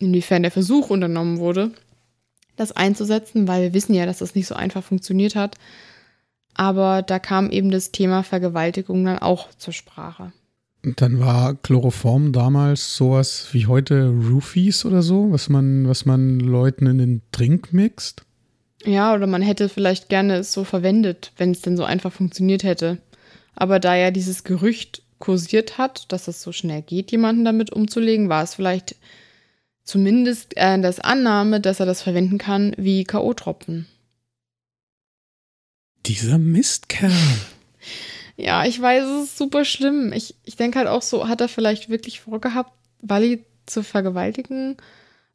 inwiefern 0.00 0.42
der 0.42 0.50
Versuch 0.50 0.90
unternommen 0.90 1.38
wurde, 1.38 1.70
das 2.56 2.72
einzusetzen, 2.72 3.48
weil 3.48 3.62
wir 3.62 3.74
wissen 3.74 3.94
ja, 3.94 4.06
dass 4.06 4.18
das 4.18 4.34
nicht 4.34 4.46
so 4.46 4.54
einfach 4.54 4.82
funktioniert 4.82 5.36
hat. 5.36 5.56
Aber 6.54 7.02
da 7.02 7.18
kam 7.18 7.50
eben 7.50 7.70
das 7.70 7.92
Thema 7.92 8.22
Vergewaltigung 8.22 9.04
dann 9.04 9.18
auch 9.18 9.48
zur 9.54 9.72
Sprache. 9.72 10.32
Dann 10.82 11.20
war 11.20 11.54
Chloroform 11.54 12.32
damals 12.32 12.96
sowas 12.96 13.48
wie 13.52 13.66
heute 13.66 14.08
Roofies 14.08 14.84
oder 14.84 15.02
so, 15.02 15.30
was 15.30 15.48
man, 15.48 15.88
was 15.88 16.06
man 16.06 16.40
Leuten 16.40 16.86
in 16.86 16.98
den 16.98 17.22
Drink 17.30 17.72
mixt. 17.72 18.24
Ja, 18.84 19.14
oder 19.14 19.28
man 19.28 19.42
hätte 19.42 19.68
vielleicht 19.68 20.08
gerne 20.08 20.38
es 20.38 20.52
so 20.52 20.64
verwendet, 20.64 21.32
wenn 21.36 21.52
es 21.52 21.60
denn 21.60 21.76
so 21.76 21.84
einfach 21.84 22.12
funktioniert 22.12 22.64
hätte. 22.64 22.98
Aber 23.54 23.78
da 23.78 23.94
ja 23.94 24.10
dieses 24.10 24.42
Gerücht 24.42 25.02
kursiert 25.20 25.78
hat, 25.78 26.10
dass 26.10 26.26
es 26.26 26.42
so 26.42 26.50
schnell 26.50 26.82
geht, 26.82 27.12
jemanden 27.12 27.44
damit 27.44 27.72
umzulegen, 27.72 28.28
war 28.28 28.42
es 28.42 28.56
vielleicht 28.56 28.96
zumindest 29.84 30.56
äh, 30.56 30.80
das 30.80 30.98
Annahme, 30.98 31.60
dass 31.60 31.78
er 31.78 31.86
das 31.86 32.02
verwenden 32.02 32.38
kann 32.38 32.74
wie 32.76 33.04
K.O.-Tropfen. 33.04 33.84
Dieser 36.06 36.38
Mistkerl. 36.38 37.12
Ja, 38.42 38.64
ich 38.64 38.82
weiß, 38.82 39.04
es 39.04 39.24
ist 39.26 39.38
super 39.38 39.64
schlimm. 39.64 40.12
Ich, 40.12 40.34
ich 40.44 40.56
denke 40.56 40.80
halt 40.80 40.88
auch 40.88 41.02
so, 41.02 41.28
hat 41.28 41.40
er 41.40 41.46
vielleicht 41.46 41.88
wirklich 41.88 42.22
vorgehabt, 42.22 42.72
Wally 43.00 43.44
zu 43.66 43.84
vergewaltigen, 43.84 44.78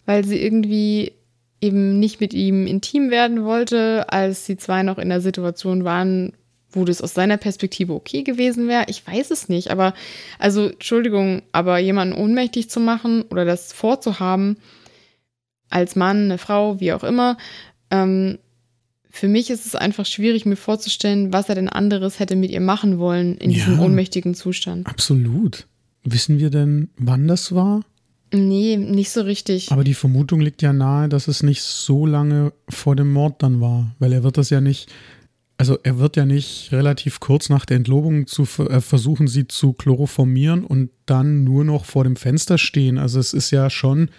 weil 0.06 0.26
sie 0.26 0.42
irgendwie 0.44 1.14
eben 1.62 2.02
nicht 2.02 2.20
mit 2.20 2.34
ihm 2.34 2.68
intim 2.68 3.10
werden 3.10 3.46
wollte, 3.46 4.12
als 4.12 4.44
die 4.44 4.58
zwei 4.58 4.84
noch 4.84 4.98
in 4.98 5.08
der 5.08 5.22
Situation 5.22 5.86
waren, 5.86 6.34
wo 6.70 6.84
das 6.84 7.02
aus 7.02 7.14
seiner 7.14 7.38
Perspektive 7.38 7.94
okay 7.94 8.24
gewesen 8.24 8.68
wäre. 8.68 8.84
Ich 8.88 9.08
weiß 9.08 9.32
es 9.32 9.48
nicht, 9.48 9.72
aber 9.72 9.94
also 10.38 10.68
Entschuldigung, 10.68 11.44
aber 11.54 11.78
jemanden 11.78 12.14
ohnmächtig 12.14 12.70
zu 12.70 12.82
machen 12.82 13.22
oder 13.30 13.46
das 13.46 13.72
vorzuhaben, 13.72 14.58
als 15.70 15.96
Mann, 15.96 16.26
eine 16.26 16.38
Frau, 16.38 16.82
wie 16.82 16.92
auch 16.92 17.06
immer, 17.06 17.38
ähm, 17.90 18.38
für 19.18 19.28
mich 19.28 19.50
ist 19.50 19.66
es 19.66 19.76
einfach 19.76 20.06
schwierig, 20.06 20.46
mir 20.46 20.56
vorzustellen, 20.56 21.34
was 21.34 21.50
er 21.50 21.56
denn 21.56 21.70
anderes 21.70 22.20
hätte 22.20 22.36
mit 22.36 22.52
ihr 22.52 22.62
machen 22.62 23.00
wollen 23.00 23.36
in 23.38 23.52
diesem 23.52 23.76
Ja. 23.78 23.82
ohnmächtigen 23.82 24.36
Zustand. 24.36 24.86
Absolut. 24.88 25.68
Wissen 26.04 26.38
wir 26.40 26.50
denn, 26.50 26.90
wann 26.98 27.28
das 27.28 27.54
war? 27.54 27.82
Nee, 28.34 28.78
nicht 28.78 29.10
so 29.10 29.22
richtig. 29.22 29.72
Aber 29.72 29.84
die 29.84 29.94
Vermutung 29.94 30.40
liegt 30.42 30.62
ja 30.62 30.74
nahe, 30.74 31.10
dass 31.10 31.28
es 31.28 31.44
nicht 31.44 31.62
so 31.62 32.06
lange 32.06 32.52
vor 32.70 32.96
dem 32.96 33.12
Mord 33.12 33.42
dann 33.42 33.60
war, 33.62 33.96
weil 34.00 34.14
er 34.14 34.24
wird 34.24 34.38
das 34.38 34.50
ja 34.50 34.62
nicht, 34.62 34.90
also 35.58 35.78
er 35.84 35.98
wird 35.98 36.16
ja 36.18 36.26
nicht 36.26 36.72
relativ 36.72 37.20
kurz 37.20 37.50
nach 37.50 37.66
der 37.66 37.78
Entlobung 37.78 38.28
zu 38.28 38.44
äh, 38.70 38.82
versuchen, 38.82 39.28
sie 39.28 39.48
zu 39.48 39.74
chloroformieren 39.74 40.64
und 40.66 40.90
dann 41.06 41.44
nur 41.44 41.64
noch 41.64 41.86
vor 41.86 42.04
dem 42.04 42.16
Fenster 42.18 42.58
stehen. 42.58 42.98
Also 42.98 43.20
es 43.20 43.34
ist 43.34 43.52
ja 43.52 43.70
schon 43.70 44.10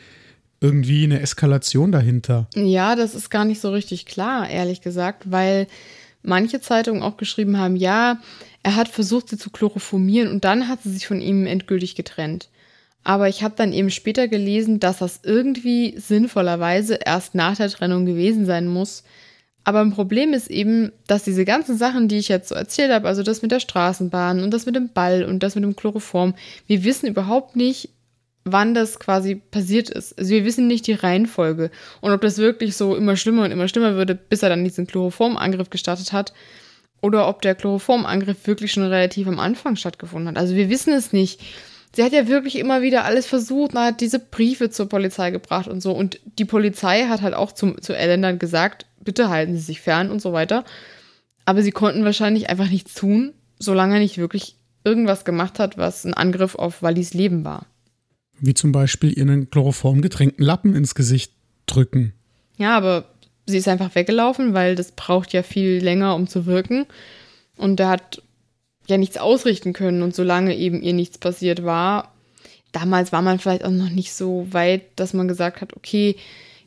irgendwie 0.60 1.04
eine 1.04 1.20
Eskalation 1.20 1.92
dahinter. 1.92 2.48
Ja, 2.54 2.96
das 2.96 3.14
ist 3.14 3.30
gar 3.30 3.44
nicht 3.44 3.60
so 3.60 3.70
richtig 3.70 4.06
klar, 4.06 4.48
ehrlich 4.48 4.80
gesagt, 4.80 5.30
weil 5.30 5.66
manche 6.22 6.60
Zeitungen 6.60 7.02
auch 7.02 7.16
geschrieben 7.16 7.58
haben, 7.58 7.76
ja, 7.76 8.20
er 8.62 8.76
hat 8.76 8.88
versucht, 8.88 9.28
sie 9.28 9.38
zu 9.38 9.50
chloroformieren 9.50 10.30
und 10.30 10.44
dann 10.44 10.68
hat 10.68 10.82
sie 10.82 10.90
sich 10.90 11.06
von 11.06 11.20
ihm 11.20 11.46
endgültig 11.46 11.94
getrennt. 11.94 12.48
Aber 13.04 13.28
ich 13.28 13.42
habe 13.42 13.54
dann 13.56 13.72
eben 13.72 13.90
später 13.90 14.28
gelesen, 14.28 14.80
dass 14.80 14.98
das 14.98 15.20
irgendwie 15.22 15.94
sinnvollerweise 15.98 16.98
erst 17.04 17.34
nach 17.34 17.56
der 17.56 17.70
Trennung 17.70 18.04
gewesen 18.04 18.44
sein 18.44 18.66
muss. 18.66 19.04
Aber 19.64 19.80
ein 19.80 19.92
Problem 19.92 20.32
ist 20.32 20.50
eben, 20.50 20.92
dass 21.06 21.22
diese 21.22 21.44
ganzen 21.44 21.78
Sachen, 21.78 22.08
die 22.08 22.18
ich 22.18 22.28
jetzt 22.28 22.48
so 22.48 22.54
erzählt 22.54 22.90
habe, 22.90 23.06
also 23.06 23.22
das 23.22 23.42
mit 23.42 23.52
der 23.52 23.60
Straßenbahn 23.60 24.42
und 24.42 24.50
das 24.52 24.66
mit 24.66 24.74
dem 24.74 24.90
Ball 24.92 25.24
und 25.24 25.42
das 25.42 25.54
mit 25.54 25.64
dem 25.64 25.76
Chloroform, 25.76 26.34
wir 26.66 26.84
wissen 26.84 27.06
überhaupt 27.06 27.54
nicht, 27.54 27.90
wann 28.52 28.74
das 28.74 28.98
quasi 28.98 29.36
passiert 29.36 29.90
ist. 29.90 30.18
Also 30.18 30.30
wir 30.30 30.44
wissen 30.44 30.66
nicht 30.66 30.86
die 30.86 30.92
Reihenfolge 30.92 31.70
und 32.00 32.12
ob 32.12 32.20
das 32.20 32.38
wirklich 32.38 32.76
so 32.76 32.96
immer 32.96 33.16
schlimmer 33.16 33.44
und 33.44 33.50
immer 33.50 33.68
schlimmer 33.68 33.94
würde, 33.94 34.14
bis 34.14 34.42
er 34.42 34.48
dann 34.48 34.64
diesen 34.64 34.86
Chloroformangriff 34.86 35.70
gestartet 35.70 36.12
hat 36.12 36.32
oder 37.00 37.28
ob 37.28 37.42
der 37.42 37.54
Chloroformangriff 37.54 38.46
wirklich 38.46 38.72
schon 38.72 38.84
relativ 38.84 39.28
am 39.28 39.38
Anfang 39.38 39.76
stattgefunden 39.76 40.28
hat. 40.28 40.38
Also 40.38 40.54
wir 40.54 40.68
wissen 40.68 40.92
es 40.92 41.12
nicht. 41.12 41.40
Sie 41.94 42.02
hat 42.02 42.12
ja 42.12 42.28
wirklich 42.28 42.56
immer 42.58 42.82
wieder 42.82 43.04
alles 43.04 43.26
versucht, 43.26 43.72
und 43.72 43.80
hat 43.80 44.00
diese 44.00 44.18
Briefe 44.18 44.70
zur 44.70 44.88
Polizei 44.88 45.30
gebracht 45.30 45.68
und 45.68 45.80
so. 45.80 45.92
Und 45.92 46.20
die 46.38 46.44
Polizei 46.44 47.06
hat 47.06 47.22
halt 47.22 47.34
auch 47.34 47.52
zum, 47.52 47.80
zu 47.80 47.96
Ellen 47.96 48.22
dann 48.22 48.38
gesagt, 48.38 48.86
bitte 49.00 49.30
halten 49.30 49.54
Sie 49.54 49.62
sich 49.62 49.80
fern 49.80 50.10
und 50.10 50.20
so 50.20 50.32
weiter. 50.32 50.64
Aber 51.44 51.62
sie 51.62 51.72
konnten 51.72 52.04
wahrscheinlich 52.04 52.50
einfach 52.50 52.68
nichts 52.68 52.94
tun, 52.94 53.32
solange 53.58 53.94
er 53.94 54.00
nicht 54.00 54.18
wirklich 54.18 54.56
irgendwas 54.84 55.24
gemacht 55.24 55.58
hat, 55.58 55.78
was 55.78 56.04
ein 56.04 56.14
Angriff 56.14 56.54
auf 56.54 56.82
Wallis 56.82 57.14
Leben 57.14 57.44
war. 57.44 57.66
Wie 58.40 58.54
zum 58.54 58.72
Beispiel 58.72 59.16
ihr 59.16 59.22
einen 59.22 59.50
chloroformgetränkten 59.50 60.44
Lappen 60.44 60.74
ins 60.74 60.94
Gesicht 60.94 61.32
drücken. 61.66 62.12
Ja, 62.56 62.76
aber 62.76 63.06
sie 63.46 63.58
ist 63.58 63.68
einfach 63.68 63.94
weggelaufen, 63.94 64.54
weil 64.54 64.74
das 64.74 64.92
braucht 64.92 65.32
ja 65.32 65.42
viel 65.42 65.82
länger, 65.82 66.14
um 66.14 66.26
zu 66.26 66.46
wirken. 66.46 66.86
Und 67.56 67.80
er 67.80 67.88
hat 67.88 68.22
ja 68.86 68.98
nichts 68.98 69.18
ausrichten 69.18 69.72
können. 69.72 70.02
Und 70.02 70.14
solange 70.14 70.56
eben 70.56 70.82
ihr 70.82 70.94
nichts 70.94 71.18
passiert 71.18 71.64
war, 71.64 72.14
damals 72.72 73.12
war 73.12 73.22
man 73.22 73.38
vielleicht 73.38 73.64
auch 73.64 73.70
noch 73.70 73.90
nicht 73.90 74.12
so 74.12 74.46
weit, 74.50 74.82
dass 74.96 75.14
man 75.14 75.28
gesagt 75.28 75.60
hat, 75.60 75.76
okay, 75.76 76.16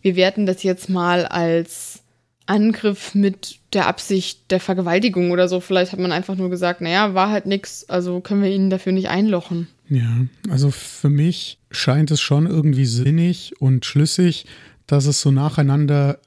wir 0.02 0.16
werten 0.16 0.46
das 0.46 0.64
jetzt 0.64 0.90
mal 0.90 1.26
als 1.26 2.02
Angriff 2.46 3.16
mit 3.16 3.60
der 3.74 3.88
Absicht 3.88 4.52
der 4.52 4.60
Vergewaltigung 4.60 5.32
oder 5.32 5.48
so. 5.48 5.60
Vielleicht 5.60 5.92
hat 5.92 6.00
man 6.00 6.12
einfach 6.12 6.36
nur 6.36 6.50
gesagt, 6.50 6.82
naja, 6.82 7.14
war 7.14 7.30
halt 7.30 7.46
nix, 7.46 7.86
also 7.88 8.20
können 8.20 8.44
wir 8.44 8.50
ihn 8.50 8.70
dafür 8.70 8.92
nicht 8.92 9.10
einlochen. 9.10 9.68
Ja, 9.92 10.26
also 10.50 10.72
für 10.72 11.10
mich 11.10 11.60
scheint 11.70 12.12
es 12.12 12.22
schon 12.22 12.48
irgendwie 12.48 12.86
sinnig 12.86 13.52
und 13.60 13.86
schlüssig, 13.86 14.46
dass 14.88 15.06
es 15.06 15.20
so 15.20 15.32
nacheinander 15.32 16.20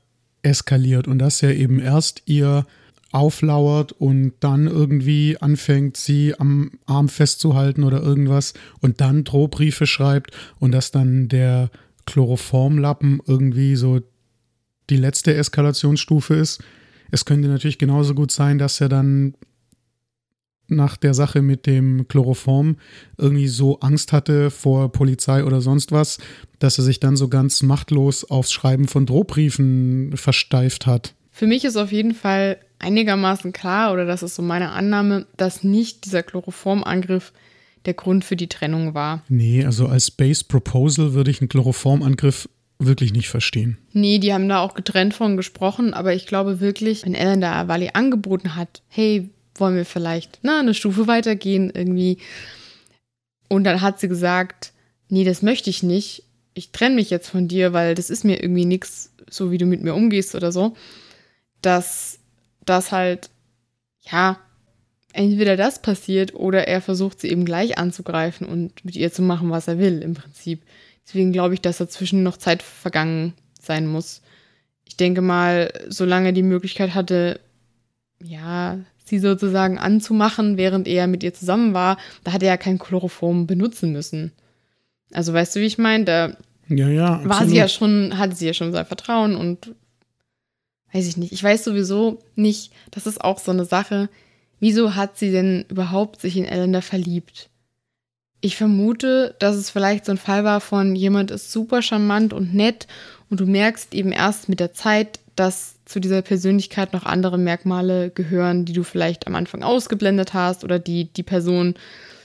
eskaliert 0.43 1.09
und 1.09 1.19
dass 1.19 1.43
er 1.43 1.57
eben 1.57 1.81
erst 1.81 2.25
ihr 2.27 2.67
auflauert 3.11 3.93
und 3.93 4.35
dann 4.41 4.67
irgendwie 4.67 5.39
anfängt, 5.41 5.97
sie 5.97 6.39
am 6.39 6.73
Arm 6.85 7.09
festzuhalten 7.09 7.85
oder 7.85 8.03
irgendwas 8.03 8.53
und 8.81 9.01
dann 9.01 9.25
Drohbriefe 9.25 9.87
schreibt 9.87 10.33
und 10.59 10.73
dass 10.73 10.91
dann 10.91 11.29
der 11.29 11.71
Chloroformlappen 12.05 13.23
irgendwie 13.27 13.77
so 13.77 14.01
die 14.91 14.99
letzte 14.99 15.35
Eskalationsstufe 15.35 16.35
ist. 16.35 16.63
Es 17.11 17.25
könnte 17.25 17.49
natürlich 17.49 17.79
genauso 17.79 18.13
gut 18.13 18.31
sein, 18.31 18.59
dass 18.59 18.79
er 18.83 18.91
dann 18.91 19.35
nach 20.69 20.97
der 20.97 21.15
Sache 21.15 21.43
mit 21.43 21.67
dem 21.67 22.09
Chloroform 22.09 22.77
irgendwie 23.19 23.49
so 23.49 23.81
Angst 23.81 24.13
hatte 24.13 24.51
vor 24.51 24.91
Polizei 24.93 25.45
oder 25.45 25.61
sonst 25.61 25.93
was, 25.93 26.19
dass 26.59 26.79
er 26.79 26.85
sich 26.85 27.01
dann 27.01 27.17
so 27.17 27.29
ganz 27.29 27.63
machtlos 27.63 28.25
aufs 28.25 28.53
Schreiben 28.53 28.89
von 28.89 29.07
Drohbriefen 29.07 30.17
versteift 30.17 30.87
hat. 30.87 31.15
Für 31.31 31.47
mich 31.47 31.65
ist 31.65 31.77
auf 31.77 31.93
jeden 31.93 32.15
Fall 32.15 32.59
einigermaßen 32.79 33.53
klar, 33.53 33.93
oder 33.93 34.05
das 34.05 34.23
ist 34.23 34.37
so 34.37 34.43
meine 34.43 34.71
Annahme, 34.71 35.27
dass 35.37 35.65
nicht 35.65 36.05
dieser 36.05 36.23
Chloroformangriff 36.23 37.33
der 37.85 37.95
Grund 37.95 38.25
für 38.25 38.37
die 38.37 38.49
Trennung 38.49 38.95
war. 38.95 39.23
Nee, 39.29 39.65
also 39.65 39.87
als 39.87 40.11
Base 40.11 40.45
Proposal 40.45 41.13
würde 41.13 41.31
ich 41.31 41.41
einen 41.41 41.49
Chloroformangriff 41.49 42.49
wirklich 42.79 43.13
nicht 43.13 43.29
verstehen. 43.29 43.79
Nee, 43.93 44.19
die 44.19 44.33
haben 44.33 44.49
da 44.49 44.61
auch 44.61 44.75
getrennt 44.75 45.15
von 45.15 45.37
gesprochen, 45.37 45.95
aber 45.95 46.15
ich 46.15 46.27
glaube 46.27 46.61
wirklich, 46.61 47.05
wenn 47.05 47.15
Ellen 47.15 47.41
da 47.41 47.69
Wally 47.69 47.91
angeboten 47.93 48.57
hat, 48.57 48.83
hey, 48.89 49.31
wollen 49.57 49.77
wir 49.77 49.85
vielleicht 49.85 50.41
na, 50.43 50.61
eine 50.61 50.75
Stufe 50.75 51.07
weitergehen 51.07 51.71
irgendwie. 51.75 52.19
Und 53.49 53.65
dann 53.65 53.81
hat 53.81 54.01
sie 54.01 54.09
gesagt, 54.09 54.73
nee, 55.09 55.25
das 55.25 55.43
möchte 55.43 55.71
ich 55.71 55.83
nicht. 55.83 56.25
Ich 56.55 56.71
trenne 56.71 56.95
mich 56.95 57.11
jetzt 57.11 57.29
von 57.29 57.49
dir, 57.49 57.73
weil 57.73 57.95
das 57.95 58.11
ist 58.11 58.25
mir 58.25 58.43
irgendwie 58.43 58.65
nichts, 58.65 59.13
so 59.29 59.51
wie 59.51 59.59
du 59.59 59.67
mit 59.67 59.83
mir 59.83 59.95
umgehst 59.95 60.35
oder 60.35 60.53
so 60.53 60.75
dass 61.65 62.19
das 62.65 62.93
halt, 62.93 63.31
ja, 64.03 64.39
entweder 65.13 65.57
das 65.57 65.81
passiert 65.81 66.35
oder 66.35 66.67
er 66.69 66.81
versucht, 66.81 67.21
sie 67.21 67.29
eben 67.29 67.45
gleich 67.45 67.79
anzugreifen 67.79 68.47
und 68.47 68.85
mit 68.85 68.97
ihr 68.97 69.13
zu 69.13 69.23
machen, 69.23 69.51
was 69.51 69.69
er 69.69 69.79
will, 69.79 70.03
im 70.03 70.15
Prinzip. 70.15 70.63
Deswegen 71.07 71.33
glaube 71.33 71.55
ich, 71.55 71.61
dass 71.61 71.79
dazwischen 71.79 72.23
noch 72.23 72.37
Zeit 72.37 72.63
vergangen 72.63 73.35
sein 73.61 73.87
muss. 73.87 74.23
Ich 74.85 74.97
denke 74.97 75.23
mal, 75.23 75.73
solange 75.89 76.33
die 76.33 76.43
Möglichkeit 76.43 76.95
hatte, 76.95 77.41
ja, 78.23 78.79
sie 79.19 79.29
sozusagen 79.29 79.79
anzumachen, 79.79 80.57
während 80.57 80.89
er 80.89 81.07
mit 81.07 81.23
ihr 81.23 81.35
zusammen 81.35 81.75
war, 81.75 81.99
da 82.23 82.33
hat 82.33 82.43
er 82.43 82.49
ja 82.49 82.57
kein 82.57 82.79
Chloroform 82.79 83.47
benutzen 83.47 83.93
müssen. 83.93 84.33
Also 85.13 85.33
weißt 85.33 85.57
du, 85.57 85.61
wie 85.61 85.67
ich 85.67 85.79
meine? 85.79 86.05
Da 86.05 86.37
ja, 86.69 86.89
ja, 86.89 87.21
war 87.25 87.47
sie 87.47 87.57
ja 87.57 87.69
schon, 87.69 88.19
hatte 88.19 88.35
sie 88.35 88.47
ja 88.47 88.55
schon 88.55 88.73
sein 88.73 88.87
Vertrauen 88.87 89.37
und 89.37 89.75
weiß 90.93 91.07
ich 91.07 91.17
nicht. 91.17 91.33
Ich 91.33 91.43
weiß 91.43 91.65
sowieso 91.65 92.21
nicht, 92.37 92.73
das 92.91 93.07
ist 93.07 93.21
auch 93.21 93.39
so 93.39 93.51
eine 93.53 93.65
Sache. 93.65 94.09
Wieso 94.61 94.95
hat 94.95 95.19
sie 95.19 95.31
denn 95.31 95.67
überhaupt 95.69 96.21
sich 96.21 96.37
in 96.37 96.45
Elender 96.45 96.83
verliebt? 96.83 97.51
Ich 98.41 98.57
vermute, 98.57 99.35
dass 99.39 99.57
es 99.57 99.71
vielleicht 99.71 100.05
so 100.05 100.13
ein 100.13 100.19
Fall 100.19 100.45
war 100.45 100.61
von 100.61 100.95
jemand 100.97 101.31
ist 101.31 101.51
super 101.51 101.83
charmant 101.83 102.33
und 102.33 102.55
nett 102.55 102.87
und 103.31 103.41
du 103.41 103.47
merkst 103.47 103.95
eben 103.95 104.13
erst 104.13 104.49
mit 104.49 104.61
der 104.61 104.73
Zeit, 104.73 105.19
dass 105.35 105.74
zu 105.85 106.01
dieser 106.01 106.23
Persönlichkeit 106.23 106.93
noch 106.93 107.05
andere 107.05 107.39
Merkmale 107.39 108.11
gehören, 108.11 108.65
die 108.65 108.73
du 108.73 108.83
vielleicht 108.83 109.27
am 109.27 109.35
Anfang 109.35 109.63
ausgeblendet 109.63 110.35
hast 110.35 110.65
oder 110.65 110.79
die 110.79 111.13
die 111.13 111.23
Person 111.23 111.75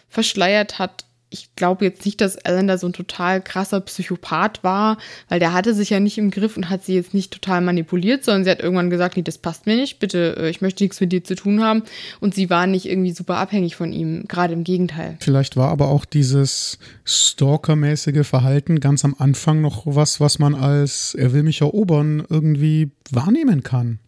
verschleiert 0.07 0.79
hat 0.79 1.05
ich 1.31 1.55
glaube 1.55 1.85
jetzt 1.85 2.05
nicht, 2.05 2.21
dass 2.21 2.37
Alan 2.43 2.67
da 2.67 2.77
so 2.77 2.87
ein 2.87 2.93
total 2.93 3.41
krasser 3.41 3.81
Psychopath 3.81 4.63
war, 4.63 4.97
weil 5.27 5.39
der 5.39 5.53
hatte 5.53 5.75
sich 5.75 5.91
ja 5.91 5.99
nicht 5.99 6.17
im 6.17 6.31
Griff 6.31 6.57
und 6.57 6.69
hat 6.69 6.83
sie 6.83 6.95
jetzt 6.95 7.13
nicht 7.13 7.31
total 7.31 7.61
manipuliert, 7.61 8.23
sondern 8.23 8.43
sie 8.43 8.49
hat 8.49 8.59
irgendwann 8.59 8.89
gesagt, 8.89 9.15
nee, 9.15 9.21
das 9.21 9.37
passt 9.37 9.67
mir 9.67 9.75
nicht, 9.75 9.99
bitte, 9.99 10.35
äh, 10.39 10.49
ich 10.49 10.61
möchte 10.61 10.83
nichts 10.83 10.99
mit 10.99 11.11
dir 11.11 11.23
zu 11.23 11.35
tun 11.35 11.63
haben. 11.63 11.83
Und 12.19 12.33
sie 12.33 12.49
war 12.49 12.65
nicht 12.65 12.87
irgendwie 12.87 13.11
super 13.11 13.37
abhängig 13.37 13.75
von 13.75 13.93
ihm, 13.93 14.25
gerade 14.27 14.53
im 14.53 14.63
Gegenteil. 14.63 15.17
Vielleicht 15.19 15.55
war 15.55 15.69
aber 15.69 15.89
auch 15.89 16.05
dieses 16.05 16.79
Stalker-mäßige 17.05 18.25
Verhalten 18.25 18.79
ganz 18.79 19.05
am 19.05 19.15
Anfang 19.17 19.61
noch 19.61 19.83
was, 19.85 20.19
was 20.19 20.39
man 20.39 20.55
als 20.55 21.13
er 21.13 21.31
will 21.31 21.43
mich 21.43 21.61
erobern 21.61 22.23
irgendwie 22.27 22.89
wahrnehmen 23.11 23.61
kann. 23.61 23.99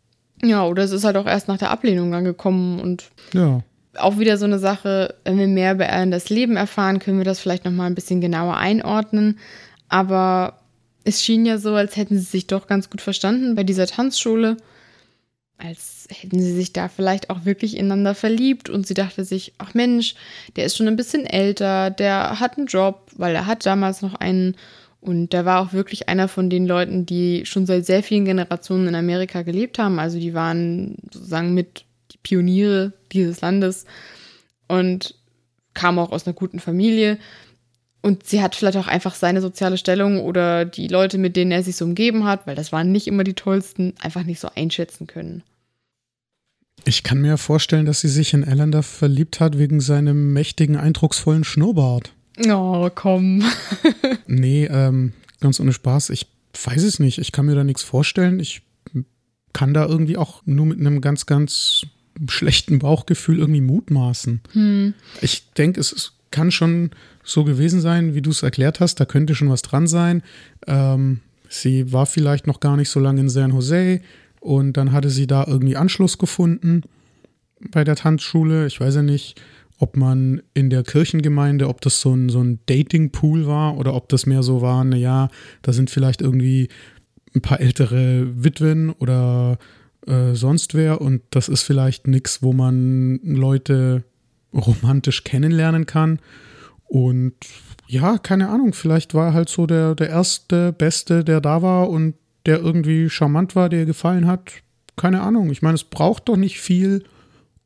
Ja, 0.43 0.65
oder 0.65 0.83
es 0.83 0.91
ist 0.91 1.03
halt 1.03 1.17
auch 1.17 1.27
erst 1.27 1.47
nach 1.47 1.59
der 1.59 1.69
Ablehnung 1.69 2.15
angekommen 2.15 2.79
und 2.79 3.11
ja 3.33 3.61
auch 3.97 4.19
wieder 4.19 4.37
so 4.37 4.45
eine 4.45 4.59
Sache, 4.59 5.15
wenn 5.23 5.37
wir 5.37 5.47
mehr 5.47 5.73
über 5.73 5.87
das 6.07 6.29
Leben 6.29 6.55
erfahren, 6.55 6.99
können 6.99 7.17
wir 7.17 7.25
das 7.25 7.39
vielleicht 7.39 7.65
nochmal 7.65 7.87
ein 7.87 7.95
bisschen 7.95 8.21
genauer 8.21 8.57
einordnen. 8.57 9.39
Aber 9.89 10.59
es 11.03 11.23
schien 11.23 11.45
ja 11.45 11.57
so, 11.57 11.75
als 11.75 11.97
hätten 11.97 12.17
sie 12.17 12.23
sich 12.23 12.47
doch 12.47 12.67
ganz 12.67 12.89
gut 12.89 13.01
verstanden 13.01 13.55
bei 13.55 13.63
dieser 13.63 13.87
Tanzschule. 13.87 14.57
Als 15.57 16.07
hätten 16.09 16.39
sie 16.39 16.53
sich 16.53 16.73
da 16.73 16.87
vielleicht 16.87 17.29
auch 17.29 17.45
wirklich 17.45 17.77
ineinander 17.77 18.15
verliebt 18.15 18.69
und 18.69 18.87
sie 18.87 18.93
dachte 18.93 19.23
sich, 19.23 19.53
ach 19.57 19.73
Mensch, 19.73 20.15
der 20.55 20.65
ist 20.65 20.77
schon 20.77 20.87
ein 20.87 20.95
bisschen 20.95 21.25
älter, 21.25 21.91
der 21.91 22.39
hat 22.39 22.57
einen 22.57 22.67
Job, 22.67 23.11
weil 23.15 23.35
er 23.35 23.45
hat 23.45 23.65
damals 23.65 24.01
noch 24.01 24.15
einen 24.15 24.55
und 25.01 25.33
der 25.33 25.45
war 25.45 25.61
auch 25.61 25.73
wirklich 25.73 26.09
einer 26.09 26.27
von 26.27 26.49
den 26.49 26.67
Leuten, 26.67 27.05
die 27.05 27.45
schon 27.45 27.65
seit 27.65 27.85
sehr 27.85 28.03
vielen 28.03 28.25
Generationen 28.25 28.87
in 28.87 28.95
Amerika 28.95 29.41
gelebt 29.41 29.79
haben. 29.79 29.99
Also 29.99 30.19
die 30.19 30.35
waren 30.35 30.97
sozusagen 31.11 31.53
mit 31.55 31.85
die 32.11 32.17
Pioniere 32.17 32.93
dieses 33.11 33.41
Landes 33.41 33.85
und 34.67 35.15
kam 35.73 35.99
auch 35.99 36.11
aus 36.11 36.25
einer 36.25 36.33
guten 36.33 36.59
Familie. 36.59 37.17
Und 38.01 38.25
sie 38.25 38.41
hat 38.41 38.55
vielleicht 38.55 38.77
auch 38.77 38.87
einfach 38.87 39.13
seine 39.13 39.41
soziale 39.41 39.77
Stellung 39.77 40.21
oder 40.21 40.65
die 40.65 40.87
Leute, 40.87 41.17
mit 41.17 41.35
denen 41.35 41.51
er 41.51 41.63
sich 41.63 41.75
so 41.75 41.85
umgeben 41.85 42.25
hat, 42.25 42.47
weil 42.47 42.55
das 42.55 42.71
waren 42.71 42.91
nicht 42.91 43.07
immer 43.07 43.23
die 43.23 43.35
tollsten, 43.35 43.93
einfach 44.01 44.23
nicht 44.23 44.39
so 44.39 44.49
einschätzen 44.55 45.05
können. 45.05 45.43
Ich 46.83 47.03
kann 47.03 47.21
mir 47.21 47.37
vorstellen, 47.37 47.85
dass 47.85 48.01
sie 48.01 48.07
sich 48.07 48.33
in 48.33 48.43
Ellender 48.43 48.81
verliebt 48.81 49.39
hat 49.39 49.59
wegen 49.59 49.81
seinem 49.81 50.33
mächtigen, 50.33 50.77
eindrucksvollen 50.77 51.43
Schnurrbart. 51.43 52.11
Oh, 52.49 52.89
komm. 52.93 53.43
nee, 54.27 54.65
ähm, 54.65 55.13
ganz 55.39 55.59
ohne 55.59 55.73
Spaß. 55.73 56.09
Ich 56.09 56.25
weiß 56.63 56.83
es 56.83 56.99
nicht. 56.99 57.19
Ich 57.19 57.31
kann 57.31 57.45
mir 57.45 57.55
da 57.55 57.63
nichts 57.63 57.83
vorstellen. 57.83 58.39
Ich 58.39 58.63
kann 59.53 59.73
da 59.75 59.85
irgendwie 59.85 60.17
auch 60.17 60.41
nur 60.45 60.65
mit 60.65 60.79
einem 60.79 61.01
ganz, 61.01 61.27
ganz 61.27 61.85
schlechten 62.29 62.79
Bauchgefühl 62.79 63.39
irgendwie 63.39 63.61
mutmaßen. 63.61 64.41
Hm. 64.53 64.93
Ich 65.21 65.51
denke, 65.53 65.79
es 65.79 66.13
kann 66.31 66.51
schon 66.51 66.91
so 67.23 67.43
gewesen 67.43 67.81
sein, 67.81 68.15
wie 68.15 68.21
du 68.21 68.31
es 68.31 68.43
erklärt 68.43 68.79
hast. 68.79 68.99
Da 68.99 69.05
könnte 69.05 69.35
schon 69.35 69.49
was 69.49 69.61
dran 69.61 69.87
sein. 69.87 70.23
Ähm, 70.67 71.19
sie 71.49 71.91
war 71.91 72.05
vielleicht 72.05 72.47
noch 72.47 72.59
gar 72.59 72.77
nicht 72.77 72.89
so 72.89 72.99
lange 72.99 73.21
in 73.21 73.29
San 73.29 73.51
Jose 73.51 74.01
und 74.39 74.77
dann 74.77 74.91
hatte 74.91 75.09
sie 75.09 75.27
da 75.27 75.45
irgendwie 75.47 75.75
Anschluss 75.75 76.17
gefunden 76.17 76.83
bei 77.71 77.83
der 77.83 77.95
Tanzschule. 77.95 78.65
Ich 78.65 78.79
weiß 78.79 78.95
ja 78.95 79.01
nicht, 79.03 79.39
ob 79.77 79.97
man 79.97 80.41
in 80.53 80.69
der 80.69 80.83
Kirchengemeinde, 80.83 81.67
ob 81.67 81.81
das 81.81 82.01
so 82.01 82.13
ein, 82.13 82.29
so 82.29 82.41
ein 82.41 82.59
Dating-Pool 82.67 83.47
war 83.47 83.77
oder 83.77 83.93
ob 83.93 84.09
das 84.09 84.25
mehr 84.25 84.43
so 84.43 84.61
war, 84.61 84.83
naja, 84.83 85.29
da 85.63 85.73
sind 85.73 85.89
vielleicht 85.89 86.21
irgendwie 86.21 86.69
ein 87.35 87.41
paar 87.41 87.59
ältere 87.59 88.27
Witwen 88.43 88.89
oder 88.91 89.57
äh, 90.07 90.33
sonst 90.33 90.73
wer 90.73 91.01
und 91.01 91.21
das 91.31 91.49
ist 91.49 91.63
vielleicht 91.63 92.07
nichts, 92.07 92.41
wo 92.41 92.53
man 92.53 93.19
Leute 93.23 94.03
romantisch 94.53 95.23
kennenlernen 95.23 95.85
kann. 95.85 96.19
Und 96.85 97.35
ja, 97.87 98.17
keine 98.17 98.49
Ahnung, 98.49 98.73
vielleicht 98.73 99.13
war 99.13 99.33
halt 99.33 99.49
so 99.49 99.65
der, 99.65 99.95
der 99.95 100.09
erste, 100.09 100.73
beste, 100.73 101.23
der 101.23 101.39
da 101.41 101.61
war 101.61 101.89
und 101.89 102.15
der 102.45 102.59
irgendwie 102.59 103.09
charmant 103.09 103.55
war, 103.55 103.69
der 103.69 103.85
gefallen 103.85 104.27
hat. 104.27 104.51
Keine 104.95 105.21
Ahnung. 105.21 105.51
Ich 105.51 105.61
meine, 105.61 105.75
es 105.75 105.83
braucht 105.83 106.27
doch 106.27 106.37
nicht 106.37 106.59
viel, 106.59 107.03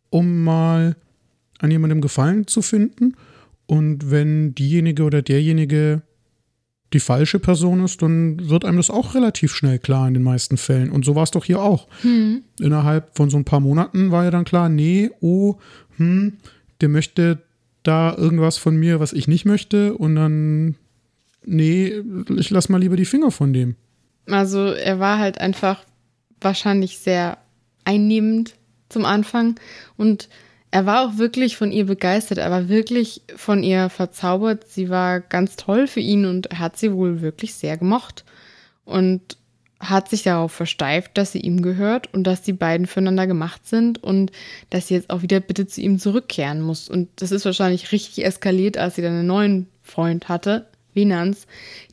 um 0.10 0.44
mal 0.44 0.96
an 1.60 1.72
jemandem 1.72 2.02
Gefallen 2.02 2.48
zu 2.48 2.62
finden. 2.62 3.16
Und 3.66 4.12
wenn 4.12 4.54
diejenige 4.54 5.04
oder 5.04 5.22
derjenige 5.22 6.02
die 6.96 7.02
falsche 7.02 7.40
Person 7.40 7.84
ist, 7.84 8.02
dann 8.02 8.50
wird 8.50 8.64
einem 8.64 8.78
das 8.78 8.90
auch 8.90 9.16
relativ 9.16 9.54
schnell 9.54 9.80
klar 9.80 10.08
in 10.08 10.14
den 10.14 10.24
meisten 10.24 10.56
Fällen. 10.56 10.90
Und 10.90 11.04
so 11.04 11.14
war 11.14 11.24
es 11.24 11.32
doch 11.32 11.44
hier 11.44 11.62
auch. 11.62 11.88
Hm. 12.02 12.42
Innerhalb 12.60 13.16
von 13.18 13.30
so 13.30 13.36
ein 13.36 13.44
paar 13.44 13.60
Monaten 13.60 14.12
war 14.12 14.24
ja 14.24 14.32
dann 14.32 14.46
klar, 14.46 14.70
nee, 14.70 15.12
oh, 15.20 15.56
hm, 15.98 16.38
der 16.80 16.88
möchte 16.88 17.40
da 17.84 18.16
irgendwas 18.16 18.58
von 18.58 18.78
mir, 18.78 19.02
was 19.02 19.12
ich 19.12 19.28
nicht 19.28 19.44
möchte. 19.44 19.94
Und 19.94 20.16
dann, 20.16 20.76
nee, 21.46 22.02
ich 22.38 22.50
lass 22.50 22.70
mal 22.70 22.80
lieber 22.80 22.96
die 22.96 23.06
Finger 23.06 23.30
von 23.30 23.52
dem. 23.52 23.76
Also 24.28 24.68
er 24.68 25.00
war 25.02 25.20
halt 25.20 25.38
einfach 25.38 25.84
wahrscheinlich 26.40 27.00
sehr 27.00 27.38
einnehmend 27.84 28.56
zum 28.88 29.04
Anfang 29.04 29.60
und 29.98 30.30
er 30.76 30.86
war 30.86 31.08
auch 31.08 31.18
wirklich 31.18 31.56
von 31.56 31.72
ihr 31.72 31.86
begeistert. 31.86 32.38
Er 32.38 32.52
war 32.52 32.68
wirklich 32.68 33.22
von 33.34 33.64
ihr 33.64 33.88
verzaubert. 33.88 34.68
Sie 34.68 34.90
war 34.90 35.22
ganz 35.22 35.56
toll 35.56 35.88
für 35.88 36.02
ihn 36.02 36.26
und 36.26 36.48
er 36.48 36.60
hat 36.60 36.76
sie 36.76 36.92
wohl 36.92 37.22
wirklich 37.22 37.54
sehr 37.54 37.78
gemocht. 37.78 38.26
Und 38.84 39.38
hat 39.80 40.10
sich 40.10 40.24
darauf 40.24 40.52
versteift, 40.52 41.12
dass 41.18 41.32
sie 41.32 41.40
ihm 41.40 41.62
gehört 41.62 42.14
und 42.14 42.26
dass 42.26 42.42
die 42.42 42.52
beiden 42.52 42.88
füreinander 42.88 43.26
gemacht 43.26 43.66
sind 43.66 44.04
und 44.04 44.34
dass 44.70 44.90
sie 44.90 44.96
jetzt 44.96 45.12
auch 45.12 45.22
wieder 45.22 45.40
bitte 45.40 45.66
zu 45.66 45.80
ihm 45.80 45.98
zurückkehren 45.98 46.60
muss. 46.60 46.90
Und 46.90 47.08
das 47.16 47.32
ist 47.32 47.46
wahrscheinlich 47.46 47.94
richtig 47.94 48.26
eskaliert, 48.26 48.78
als 48.78 48.96
sie 48.96 49.02
dann 49.02 49.14
einen 49.14 49.28
neuen 49.28 49.68
Freund 49.82 50.28
hatte, 50.28 50.68
Venans, 50.94 51.48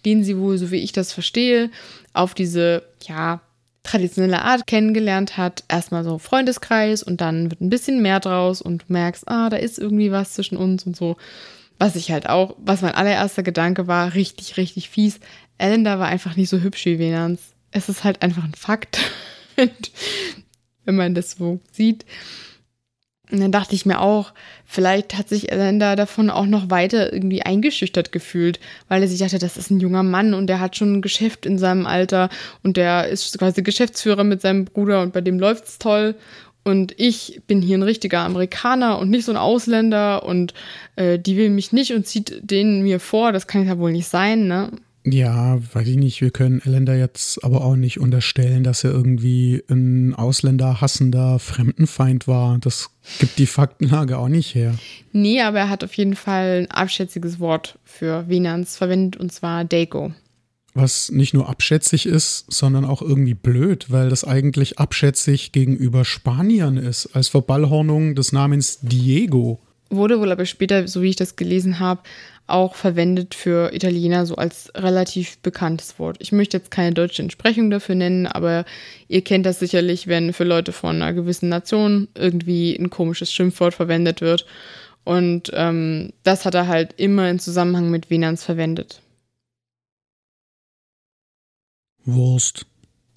den 0.05 0.25
sie 0.25 0.37
wohl, 0.37 0.59
so 0.59 0.73
wie 0.73 0.83
ich 0.83 0.91
das 0.91 1.13
verstehe, 1.13 1.71
auf 2.15 2.35
diese, 2.35 2.83
ja, 3.07 3.43
traditionelle 3.83 4.43
Art 4.43 4.67
kennengelernt 4.67 5.37
hat. 5.37 5.65
Erstmal 5.69 6.05
so 6.05 6.19
Freundeskreis 6.19 7.03
und 7.03 7.21
dann 7.21 7.51
wird 7.51 7.61
ein 7.61 7.71
bisschen 7.71 8.03
mehr 8.03 8.21
draus 8.21 8.63
und 8.63 8.83
du 8.83 8.93
merkst, 8.93 9.29
ah, 9.29 9.51
da 9.51 9.57
ist 9.57 9.79
irgendwie 9.79 10.13
was 10.13 10.35
zwischen 10.35 10.57
uns 10.57 10.87
und 10.87 10.97
so. 10.97 11.17
Was 11.79 11.97
ich 11.97 12.13
halt 12.13 12.29
auch, 12.29 12.57
was 12.59 12.83
mein 12.83 12.95
allererster 12.95 13.43
Gedanke 13.43 13.89
war, 13.89 14.15
richtig, 14.15 14.57
richtig 14.57 14.89
fies. 14.89 15.19
Elenda 15.59 15.99
war 15.99 16.09
einfach 16.09 16.37
nicht 16.37 16.49
so 16.49 16.61
hübsch 16.61 16.85
wie 16.87 16.99
Venans. 16.99 17.41
Es 17.73 17.89
ist 17.89 18.05
halt 18.05 18.23
einfach 18.23 18.45
ein 18.45 18.55
Fakt, 18.55 19.01
wenn 19.57 20.95
man 20.97 21.15
das 21.15 21.33
so 21.33 21.61
sieht. 21.73 22.05
Und 23.33 23.41
dann 23.41 23.51
dachte 23.51 23.75
ich 23.75 23.87
mir 23.87 24.01
auch, 24.01 24.33
vielleicht 24.67 25.17
hat 25.17 25.31
sich 25.31 25.51
Elenda 25.51 25.97
davon 25.97 26.29
auch 26.29 26.45
noch 26.45 26.69
weiter 26.69 27.13
irgendwie 27.13 27.43
eingeschüchtert 27.43 28.13
gefühlt, 28.13 28.61
weil 28.89 29.03
er 29.03 29.09
sich 29.09 29.21
dachte, 29.21 29.39
das 29.39 29.57
ist 29.57 29.71
ein 29.71 29.81
junger 29.81 30.03
Mann 30.03 30.35
und 30.35 30.49
der 30.49 30.61
hat 30.61 30.77
schon 30.77 30.93
ein 30.93 31.03
Geschäft 31.03 31.47
in 31.47 31.57
seinem 31.57 31.87
Alter 31.87 32.29
und 32.63 32.77
der 32.77 33.09
ist 33.09 33.39
quasi 33.39 33.63
Geschäftsführer 33.63 34.23
mit 34.23 34.43
seinem 34.43 34.67
Bruder 34.67 35.01
und 35.01 35.15
bei 35.15 35.23
dem 35.23 35.39
läuft's 35.39 35.79
toll. 35.79 36.15
Und 36.63 36.95
ich 37.01 37.41
bin 37.47 37.63
hier 37.63 37.79
ein 37.79 37.83
richtiger 37.83 38.21
Amerikaner 38.21 38.99
und 38.99 39.11
nicht 39.11 39.25
so 39.25 39.33
ein 39.33 39.39
Ausländer 39.39 40.25
und 40.25 40.53
äh, 40.97 41.19
die 41.19 41.37
will 41.37 41.51
mich 41.51 41.73
nicht 41.73 41.93
und 41.93 42.07
zieht 42.07 42.39
den 42.49 42.83
mir 42.83 43.01
vor. 43.01 43.33
Das 43.33 43.47
kann 43.47 43.67
ja 43.67 43.79
wohl 43.79 43.93
nicht 43.93 44.09
sein, 44.09 44.47
ne? 44.47 44.71
Ja, 45.05 45.59
weiß 45.75 45.89
ich 45.89 45.97
nicht. 45.97 46.21
Wir 46.21 46.31
können 46.31 46.63
Elender 46.65 46.97
jetzt 46.97 47.43
aber 47.43 47.65
auch 47.65 47.75
nicht 47.75 47.99
unterstellen, 47.99 48.63
dass 48.63 48.85
er 48.85 48.93
irgendwie 48.93 49.63
ein 49.69 50.15
Ausländer 50.15 50.81
hassender 50.81 51.41
Fremdenfeind 51.41 52.29
war. 52.29 52.59
Das 52.59 52.91
gibt 53.19 53.39
die 53.39 53.47
Faktenlage 53.47 54.19
auch 54.19 54.29
nicht 54.29 54.55
her. 54.55 54.75
Nee, 55.13 55.43
aber 55.43 55.59
er 55.59 55.69
hat 55.69 55.83
auf 55.83 55.95
jeden 55.95 56.15
Fall 56.15 56.61
ein 56.63 56.71
abschätziges 56.71 57.41
Wort 57.41 57.79
für 57.85 58.29
Venans 58.29 58.77
verwendet 58.77 59.21
und 59.21 59.33
zwar 59.33 59.65
Dago. 59.65 60.13
Was 60.75 61.11
nicht 61.11 61.35
nur 61.35 61.49
abschätzig 61.49 62.07
ist, 62.07 62.47
sondern 62.49 62.85
auch 62.85 63.03
irgendwie 63.03 63.35
blöd, 63.35 63.91
weil 63.91 64.09
das 64.09 64.25
eigentlich 64.25 64.79
abschätzig 64.79 65.53
gegenüber 65.53 66.05
Spaniern 66.05 66.79
ist, 66.79 67.15
als 67.15 67.29
Verballhornung 67.29 68.15
des 68.15 68.33
Namens 68.33 68.79
Diego. 68.81 69.61
Wurde 69.91 70.19
wohl 70.19 70.33
aber 70.33 70.47
später, 70.47 70.89
so 70.89 71.03
wie 71.03 71.11
ich 71.11 71.17
das 71.17 71.37
gelesen 71.37 71.79
habe, 71.79 72.03
auch 72.53 72.75
verwendet 72.75 73.35
für 73.35 73.73
Italiener 73.73 74.27
so 74.27 74.37
als 74.37 74.71
relativ 74.75 75.39
bekanntes 75.39 75.99
Wort. 75.99 76.19
Ich 76.21 76.33
möchte 76.33 76.59
jetzt 76.59 76.71
keine 76.71 76.93
deutsche 76.93 77.23
Entsprechung 77.23 77.71
dafür 77.71 77.95
nennen, 77.95 78.27
aber 78.27 78.65
ihr 79.09 79.23
kennt 79.23 79.47
das 79.47 79.59
sicherlich, 79.59 80.07
wenn 80.07 80.33
für 80.33 80.45
Leute 80.45 80.73
von 80.73 80.97
einer 80.97 81.13
gewissen 81.15 81.49
Nation 81.49 82.09
irgendwie 82.15 82.77
ein 82.77 82.91
komisches 82.91 83.33
Schimpfwort 83.33 83.75
verwendet 83.75 84.21
wird. 84.21 84.47
Und 85.05 85.51
ähm, 85.55 86.13
das 86.23 86.45
hat 86.45 86.55
er 86.55 86.69
halt 86.69 86.95
immer 86.99 87.29
in 87.29 87.39
Zusammenhang 87.39 87.91
mit 87.91 88.11
Venans 88.11 88.45
verwendet. 88.45 89.01
Wurst. 92.05 92.67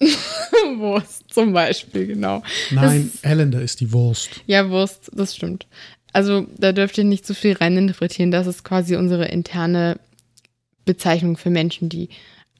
Wurst 0.78 1.24
zum 1.32 1.52
Beispiel, 1.52 2.06
genau. 2.06 2.42
Nein, 2.70 3.10
Elender 3.22 3.62
ist 3.62 3.80
die 3.80 3.92
Wurst. 3.92 4.30
Ja, 4.46 4.68
Wurst, 4.68 5.10
das 5.14 5.34
stimmt. 5.34 5.66
Also 6.12 6.46
da 6.56 6.72
dürft 6.72 6.98
ihr 6.98 7.04
nicht 7.04 7.26
zu 7.26 7.34
viel 7.34 7.52
reininterpretieren. 7.52 8.30
Das 8.30 8.46
ist 8.46 8.64
quasi 8.64 8.96
unsere 8.96 9.26
interne 9.26 9.98
Bezeichnung 10.84 11.36
für 11.36 11.50
Menschen, 11.50 11.88
die 11.88 12.08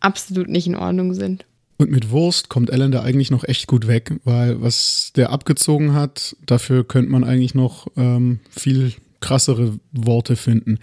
absolut 0.00 0.48
nicht 0.48 0.66
in 0.66 0.76
Ordnung 0.76 1.14
sind. 1.14 1.44
Und 1.78 1.90
mit 1.90 2.10
Wurst 2.10 2.48
kommt 2.48 2.70
Ellen 2.70 2.90
da 2.90 3.02
eigentlich 3.02 3.30
noch 3.30 3.44
echt 3.44 3.66
gut 3.66 3.86
weg, 3.86 4.14
weil 4.24 4.60
was 4.62 5.12
der 5.14 5.30
abgezogen 5.30 5.92
hat, 5.92 6.36
dafür 6.44 6.84
könnte 6.84 7.10
man 7.10 7.22
eigentlich 7.22 7.54
noch 7.54 7.86
ähm, 7.96 8.40
viel 8.50 8.94
krassere 9.20 9.78
Worte 9.92 10.36
finden. 10.36 10.78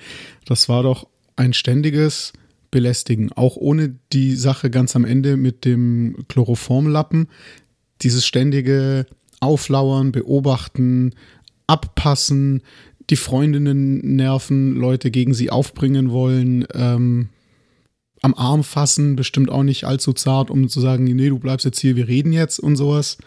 Das 0.46 0.70
war 0.70 0.84
doch 0.84 1.08
ein 1.36 1.54
ständiges 1.54 2.34
Belästigen, 2.70 3.32
auch 3.32 3.56
ohne 3.56 3.96
die 4.12 4.36
Sache 4.36 4.70
ganz 4.70 4.96
am 4.96 5.06
Ende 5.06 5.38
mit 5.38 5.66
dem 5.66 6.26
Chloroformlappen. 6.28 7.28
Dieses 8.02 8.26
ständige 8.26 9.06
Auflauern, 9.40 10.12
Beobachten, 10.12 11.14
abpassen, 11.68 12.62
die 13.10 13.16
Freundinnen 13.16 14.16
nerven, 14.16 14.76
Leute 14.76 15.12
gegen 15.12 15.34
sie 15.34 15.50
aufbringen 15.50 16.12
wollen, 16.12 16.66
ähm, 16.74 17.30
am 18.22 18.34
Arm 18.36 18.64
fassen, 18.64 19.16
bestimmt 19.16 19.52
auch 19.52 19.64
nicht 19.64 19.84
allzu 19.84 20.14
zart, 20.14 20.50
um 20.50 20.70
zu 20.70 20.80
sagen, 20.80 21.04
nee, 21.04 21.30
du 21.30 21.40
bleibst 21.40 21.66
jetzt 21.66 21.80
hier, 21.80 21.96
wir 21.96 22.08
reden 22.08 22.32
jetzt 22.32 22.60
und 22.60 22.78
sowas. 22.78 23.18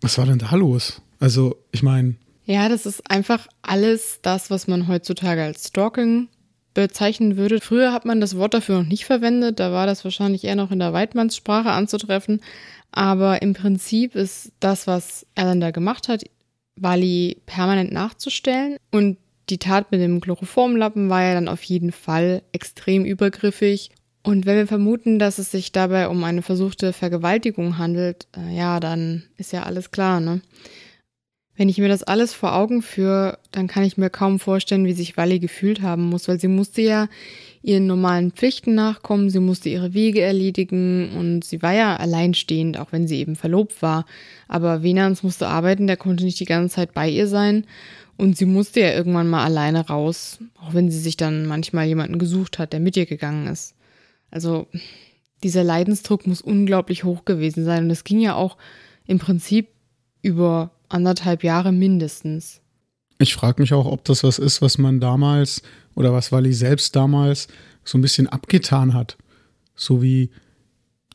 Was 0.00 0.16
war 0.18 0.26
denn 0.26 0.38
da 0.38 0.54
los? 0.54 1.02
Also, 1.18 1.56
ich 1.72 1.82
meine. 1.82 2.14
Ja, 2.44 2.68
das 2.68 2.86
ist 2.86 3.08
einfach 3.10 3.46
alles 3.62 4.20
das, 4.22 4.50
was 4.50 4.68
man 4.68 4.88
heutzutage 4.88 5.42
als 5.42 5.68
Stalking 5.68 6.28
bezeichnen 6.74 7.36
würde. 7.36 7.60
Früher 7.60 7.92
hat 7.92 8.04
man 8.04 8.20
das 8.20 8.36
Wort 8.36 8.54
dafür 8.54 8.82
noch 8.82 8.88
nicht 8.88 9.04
verwendet, 9.04 9.60
da 9.60 9.72
war 9.72 9.86
das 9.86 10.04
wahrscheinlich 10.04 10.44
eher 10.44 10.56
noch 10.56 10.70
in 10.70 10.78
der 10.78 10.92
Weidmannssprache 10.92 11.70
anzutreffen. 11.70 12.40
Aber 12.92 13.42
im 13.42 13.54
Prinzip 13.54 14.14
ist 14.14 14.52
das, 14.60 14.86
was 14.86 15.26
Alan 15.34 15.60
da 15.60 15.70
gemacht 15.70 16.08
hat, 16.08 16.24
Wally 16.76 17.42
permanent 17.46 17.92
nachzustellen. 17.92 18.76
Und 18.90 19.18
die 19.48 19.58
Tat 19.58 19.90
mit 19.90 20.00
dem 20.00 20.20
Chloroformlappen 20.20 21.10
war 21.10 21.22
ja 21.22 21.34
dann 21.34 21.48
auf 21.48 21.62
jeden 21.62 21.92
Fall 21.92 22.42
extrem 22.52 23.04
übergriffig. 23.04 23.90
Und 24.22 24.46
wenn 24.46 24.56
wir 24.56 24.66
vermuten, 24.66 25.18
dass 25.18 25.38
es 25.38 25.50
sich 25.50 25.72
dabei 25.72 26.08
um 26.08 26.22
eine 26.22 26.42
versuchte 26.42 26.92
Vergewaltigung 26.92 27.78
handelt, 27.78 28.28
äh, 28.36 28.56
ja, 28.56 28.78
dann 28.78 29.24
ist 29.36 29.52
ja 29.52 29.64
alles 29.64 29.90
klar, 29.90 30.20
ne? 30.20 30.42
Wenn 31.54 31.68
ich 31.68 31.76
mir 31.78 31.88
das 31.88 32.02
alles 32.02 32.32
vor 32.32 32.54
Augen 32.54 32.80
führe, 32.80 33.38
dann 33.50 33.66
kann 33.66 33.84
ich 33.84 33.98
mir 33.98 34.08
kaum 34.08 34.38
vorstellen, 34.38 34.86
wie 34.86 34.94
sich 34.94 35.18
Wally 35.18 35.38
gefühlt 35.38 35.82
haben 35.82 36.04
muss, 36.04 36.26
weil 36.26 36.40
sie 36.40 36.48
musste 36.48 36.80
ja 36.80 37.08
ihren 37.62 37.86
normalen 37.86 38.32
Pflichten 38.32 38.74
nachkommen, 38.74 39.28
sie 39.28 39.38
musste 39.38 39.68
ihre 39.68 39.92
Wege 39.92 40.22
erledigen 40.22 41.12
und 41.16 41.44
sie 41.44 41.62
war 41.62 41.74
ja 41.74 41.96
alleinstehend, 41.96 42.78
auch 42.78 42.90
wenn 42.90 43.06
sie 43.06 43.18
eben 43.18 43.36
verlobt 43.36 43.82
war. 43.82 44.06
Aber 44.48 44.82
Venans 44.82 45.22
musste 45.22 45.46
arbeiten, 45.46 45.86
der 45.86 45.98
konnte 45.98 46.24
nicht 46.24 46.40
die 46.40 46.46
ganze 46.46 46.76
Zeit 46.76 46.94
bei 46.94 47.08
ihr 47.08 47.26
sein 47.26 47.66
und 48.16 48.36
sie 48.36 48.46
musste 48.46 48.80
ja 48.80 48.92
irgendwann 48.92 49.28
mal 49.28 49.44
alleine 49.44 49.86
raus, 49.86 50.38
auch 50.58 50.72
wenn 50.72 50.90
sie 50.90 50.98
sich 50.98 51.16
dann 51.16 51.46
manchmal 51.46 51.86
jemanden 51.86 52.18
gesucht 52.18 52.58
hat, 52.58 52.72
der 52.72 52.80
mit 52.80 52.96
ihr 52.96 53.06
gegangen 53.06 53.46
ist. 53.46 53.74
Also 54.30 54.68
dieser 55.42 55.64
Leidensdruck 55.64 56.26
muss 56.26 56.40
unglaublich 56.40 57.04
hoch 57.04 57.24
gewesen 57.24 57.64
sein 57.64 57.84
und 57.84 57.90
es 57.90 58.04
ging 58.04 58.20
ja 58.20 58.34
auch 58.34 58.56
im 59.06 59.18
Prinzip 59.18 59.68
über 60.22 60.70
anderthalb 60.92 61.44
Jahre 61.44 61.72
mindestens. 61.72 62.60
Ich 63.18 63.34
frage 63.34 63.62
mich 63.62 63.72
auch, 63.72 63.86
ob 63.86 64.04
das 64.04 64.24
was 64.24 64.38
ist, 64.38 64.62
was 64.62 64.78
man 64.78 65.00
damals 65.00 65.62
oder 65.94 66.12
was 66.12 66.32
Wally 66.32 66.52
selbst 66.52 66.96
damals 66.96 67.48
so 67.84 67.98
ein 67.98 68.02
bisschen 68.02 68.26
abgetan 68.26 68.94
hat. 68.94 69.16
So 69.74 70.02
wie, 70.02 70.30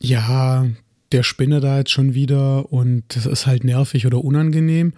ja, 0.00 0.66
der 1.12 1.22
Spinne 1.22 1.60
da 1.60 1.78
jetzt 1.78 1.90
schon 1.90 2.14
wieder 2.14 2.72
und 2.72 3.04
das 3.08 3.26
ist 3.26 3.46
halt 3.46 3.64
nervig 3.64 4.06
oder 4.06 4.24
unangenehm. 4.24 4.92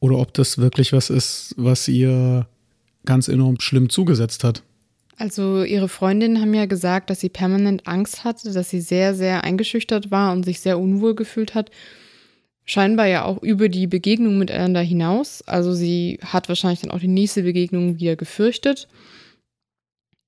Oder 0.00 0.18
ob 0.18 0.32
das 0.34 0.58
wirklich 0.58 0.92
was 0.92 1.10
ist, 1.10 1.54
was 1.56 1.88
ihr 1.88 2.46
ganz 3.04 3.28
enorm 3.28 3.58
schlimm 3.60 3.88
zugesetzt 3.88 4.44
hat. 4.44 4.62
Also 5.16 5.64
ihre 5.64 5.88
Freundinnen 5.88 6.40
haben 6.40 6.54
ja 6.54 6.66
gesagt, 6.66 7.10
dass 7.10 7.18
sie 7.18 7.28
permanent 7.28 7.88
Angst 7.88 8.22
hatte, 8.22 8.52
dass 8.52 8.70
sie 8.70 8.80
sehr, 8.80 9.14
sehr 9.16 9.42
eingeschüchtert 9.42 10.12
war 10.12 10.32
und 10.32 10.44
sich 10.44 10.60
sehr 10.60 10.78
unwohl 10.78 11.16
gefühlt 11.16 11.56
hat 11.56 11.70
scheinbar 12.68 13.06
ja 13.06 13.24
auch 13.24 13.42
über 13.42 13.68
die 13.68 13.86
Begegnung 13.86 14.38
miteinander 14.38 14.82
hinaus. 14.82 15.42
Also 15.46 15.72
sie 15.72 16.20
hat 16.22 16.48
wahrscheinlich 16.48 16.80
dann 16.80 16.90
auch 16.90 17.00
die 17.00 17.08
nächste 17.08 17.42
Begegnung 17.42 17.98
wieder 17.98 18.14
gefürchtet. 18.14 18.88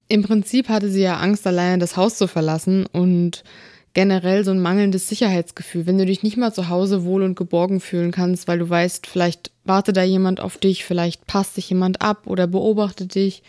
Im 0.09 0.23
Prinzip 0.23 0.69
hatte 0.69 0.91
sie 0.91 1.03
ja 1.03 1.19
Angst, 1.19 1.47
alleine 1.47 1.79
das 1.79 1.97
Haus 1.97 2.17
zu 2.17 2.27
verlassen 2.27 2.87
und 2.87 3.45
generell 3.93 4.45
so 4.45 4.53
ein 4.53 4.61
mangelndes 4.61 5.09
Sicherheitsgefühl. 5.09 5.87
Wenn 5.87 5.99
du 5.99 6.07
dich 6.07 6.23
nicht 6.23 6.39
mal 6.39 6.53
zu 6.53 6.69
Hause 6.69 7.05
wohl 7.05 7.23
und 7.23 7.37
geborgen 7.37 7.79
fühlen 7.79 8.11
kannst, 8.11 8.49
weil 8.49 8.59
du 8.59 8.69
weißt, 8.69 9.07
vielleicht 9.07 9.51
wartet 9.65 9.99
da 9.99 10.03
jemand 10.03 10.41
auf 10.41 10.57
dich, 10.57 10.85
vielleicht 10.85 11.27
passt 11.27 11.57
sich 11.57 11.69
jemand 11.69 12.01
ab 12.01 12.27
oder 12.27 12.47
beobachtet 12.47 13.15
dich. 13.15 13.43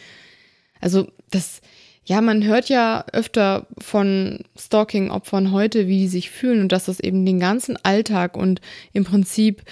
Also 0.81 1.07
das, 1.29 1.61
ja, 2.05 2.19
man 2.21 2.43
hört 2.43 2.69
ja 2.69 3.05
öfter 3.13 3.67
von 3.77 4.39
Stalking-Opfern 4.57 5.51
heute, 5.51 5.87
wie 5.87 5.99
die 5.99 6.07
sich 6.07 6.31
fühlen 6.31 6.61
und 6.61 6.71
dass 6.71 6.85
das 6.85 6.99
eben 6.99 7.25
den 7.25 7.39
ganzen 7.39 7.77
Alltag 7.83 8.35
und 8.35 8.59
im 8.91 9.03
Prinzip 9.03 9.63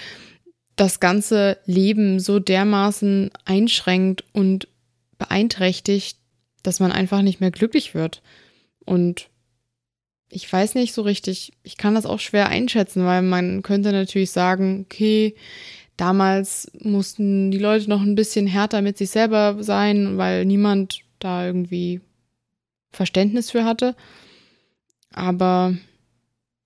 das 0.76 1.00
ganze 1.00 1.58
Leben 1.66 2.20
so 2.20 2.38
dermaßen 2.38 3.30
einschränkt 3.44 4.24
und 4.32 4.68
beeinträchtigt, 5.18 6.18
dass 6.62 6.80
man 6.80 6.92
einfach 6.92 7.22
nicht 7.22 7.40
mehr 7.40 7.50
glücklich 7.50 7.94
wird. 7.94 8.22
Und 8.86 9.28
ich 10.30 10.50
weiß 10.50 10.76
nicht 10.76 10.94
so 10.94 11.02
richtig, 11.02 11.52
ich 11.64 11.76
kann 11.76 11.96
das 11.96 12.06
auch 12.06 12.20
schwer 12.20 12.48
einschätzen, 12.48 13.04
weil 13.04 13.22
man 13.22 13.62
könnte 13.62 13.90
natürlich 13.90 14.30
sagen, 14.30 14.86
okay, 14.86 15.34
damals 15.96 16.70
mussten 16.80 17.50
die 17.50 17.58
Leute 17.58 17.90
noch 17.90 18.00
ein 18.00 18.14
bisschen 18.14 18.46
härter 18.46 18.80
mit 18.82 18.96
sich 18.96 19.10
selber 19.10 19.62
sein, 19.62 20.16
weil 20.16 20.44
niemand 20.44 21.00
da 21.18 21.44
irgendwie 21.44 22.00
Verständnis 22.90 23.50
für 23.50 23.64
hatte. 23.64 23.94
Aber 25.12 25.74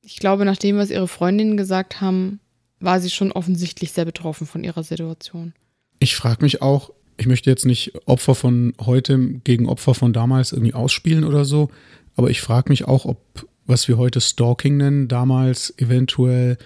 ich 0.02 0.18
glaube, 0.18 0.44
nach 0.44 0.56
dem, 0.56 0.76
was 0.76 0.90
ihre 0.90 1.08
Freundinnen 1.08 1.56
gesagt 1.56 2.00
haben, 2.00 2.40
war 2.80 3.00
sie 3.00 3.10
schon 3.10 3.32
offensichtlich 3.32 3.92
sehr 3.92 4.04
betroffen 4.04 4.46
von 4.46 4.64
ihrer 4.64 4.82
Situation. 4.82 5.54
Ich 5.98 6.16
frage 6.16 6.42
mich 6.42 6.60
auch, 6.60 6.90
ich 7.16 7.26
möchte 7.26 7.48
jetzt 7.48 7.64
nicht 7.64 7.92
Opfer 8.06 8.34
von 8.34 8.74
heute 8.84 9.18
gegen 9.44 9.68
Opfer 9.68 9.94
von 9.94 10.12
damals 10.12 10.52
irgendwie 10.52 10.74
ausspielen 10.74 11.24
oder 11.24 11.44
so, 11.44 11.70
aber 12.16 12.30
ich 12.30 12.40
frage 12.40 12.70
mich 12.70 12.84
auch, 12.84 13.04
ob 13.04 13.46
was 13.66 13.88
wir 13.88 13.96
heute 13.96 14.20
Stalking 14.20 14.76
nennen, 14.76 15.08
damals 15.08 15.72
eventuell 15.78 16.58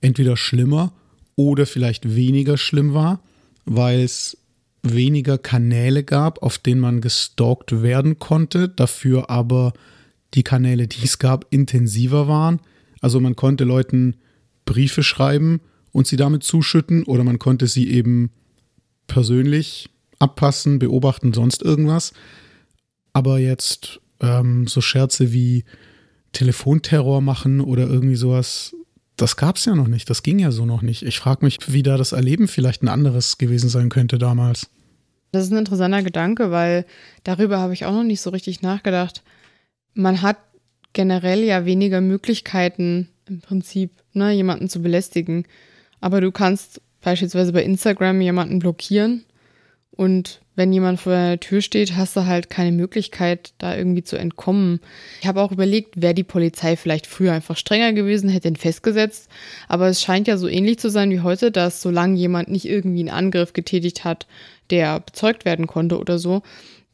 entweder 0.00 0.36
schlimmer 0.36 0.92
oder 1.36 1.64
vielleicht 1.64 2.16
weniger 2.16 2.56
schlimm 2.56 2.92
war, 2.92 3.20
weil 3.64 4.00
es 4.00 4.36
weniger 4.82 5.38
Kanäle 5.38 6.04
gab, 6.04 6.42
auf 6.42 6.58
denen 6.58 6.80
man 6.80 7.00
gestalkt 7.00 7.82
werden 7.82 8.18
konnte, 8.18 8.68
dafür 8.68 9.30
aber 9.30 9.72
die 10.34 10.42
Kanäle, 10.42 10.86
die 10.86 11.04
es 11.04 11.18
gab, 11.18 11.46
intensiver 11.50 12.28
waren. 12.28 12.60
Also 13.00 13.20
man 13.20 13.36
konnte 13.36 13.64
Leuten 13.64 14.16
Briefe 14.64 15.02
schreiben 15.02 15.60
und 15.92 16.06
sie 16.06 16.16
damit 16.16 16.44
zuschütten 16.44 17.02
oder 17.04 17.24
man 17.24 17.38
konnte 17.38 17.66
sie 17.66 17.90
eben 17.90 18.30
persönlich 19.06 19.90
abpassen, 20.18 20.78
beobachten, 20.78 21.32
sonst 21.32 21.62
irgendwas. 21.62 22.12
Aber 23.12 23.38
jetzt 23.38 24.00
ähm, 24.20 24.66
so 24.66 24.80
Scherze 24.80 25.32
wie 25.32 25.64
Telefonterror 26.32 27.20
machen 27.20 27.60
oder 27.60 27.88
irgendwie 27.88 28.16
sowas, 28.16 28.76
das 29.20 29.36
gab 29.36 29.56
es 29.56 29.64
ja 29.64 29.74
noch 29.74 29.88
nicht. 29.88 30.08
Das 30.08 30.22
ging 30.22 30.38
ja 30.38 30.50
so 30.50 30.64
noch 30.64 30.82
nicht. 30.82 31.02
Ich 31.02 31.18
frage 31.18 31.44
mich, 31.44 31.58
wie 31.66 31.82
da 31.82 31.96
das 31.96 32.12
Erleben 32.12 32.48
vielleicht 32.48 32.82
ein 32.82 32.88
anderes 32.88 33.38
gewesen 33.38 33.68
sein 33.68 33.88
könnte 33.88 34.18
damals. 34.18 34.70
Das 35.32 35.44
ist 35.44 35.52
ein 35.52 35.58
interessanter 35.58 36.02
Gedanke, 36.02 36.50
weil 36.50 36.86
darüber 37.22 37.58
habe 37.58 37.74
ich 37.74 37.84
auch 37.84 37.92
noch 37.92 38.02
nicht 38.02 38.20
so 38.20 38.30
richtig 38.30 38.62
nachgedacht. 38.62 39.22
Man 39.94 40.22
hat 40.22 40.38
generell 40.92 41.44
ja 41.44 41.64
weniger 41.64 42.00
Möglichkeiten 42.00 43.08
im 43.26 43.40
Prinzip, 43.40 43.92
ne, 44.12 44.32
jemanden 44.32 44.68
zu 44.68 44.80
belästigen. 44.82 45.44
Aber 46.00 46.20
du 46.20 46.32
kannst 46.32 46.80
beispielsweise 47.00 47.52
bei 47.52 47.62
Instagram 47.62 48.20
jemanden 48.20 48.58
blockieren 48.58 49.24
und 49.90 50.40
wenn 50.60 50.74
jemand 50.74 51.00
vor 51.00 51.12
der 51.12 51.40
Tür 51.40 51.62
steht, 51.62 51.96
hast 51.96 52.14
du 52.16 52.26
halt 52.26 52.50
keine 52.50 52.70
Möglichkeit, 52.70 53.54
da 53.56 53.74
irgendwie 53.74 54.02
zu 54.02 54.18
entkommen. 54.18 54.80
Ich 55.22 55.26
habe 55.26 55.40
auch 55.40 55.52
überlegt, 55.52 56.02
wäre 56.02 56.12
die 56.12 56.22
Polizei 56.22 56.76
vielleicht 56.76 57.06
früher 57.06 57.32
einfach 57.32 57.56
strenger 57.56 57.94
gewesen, 57.94 58.28
hätte 58.28 58.48
ihn 58.48 58.56
festgesetzt. 58.56 59.30
Aber 59.68 59.88
es 59.88 60.02
scheint 60.02 60.28
ja 60.28 60.36
so 60.36 60.48
ähnlich 60.48 60.78
zu 60.78 60.90
sein 60.90 61.10
wie 61.10 61.20
heute, 61.20 61.50
dass 61.50 61.80
solange 61.80 62.18
jemand 62.18 62.50
nicht 62.50 62.66
irgendwie 62.66 63.00
einen 63.00 63.08
Angriff 63.08 63.54
getätigt 63.54 64.04
hat, 64.04 64.26
der 64.68 65.00
bezeugt 65.00 65.46
werden 65.46 65.66
konnte 65.66 65.98
oder 65.98 66.18
so, 66.18 66.42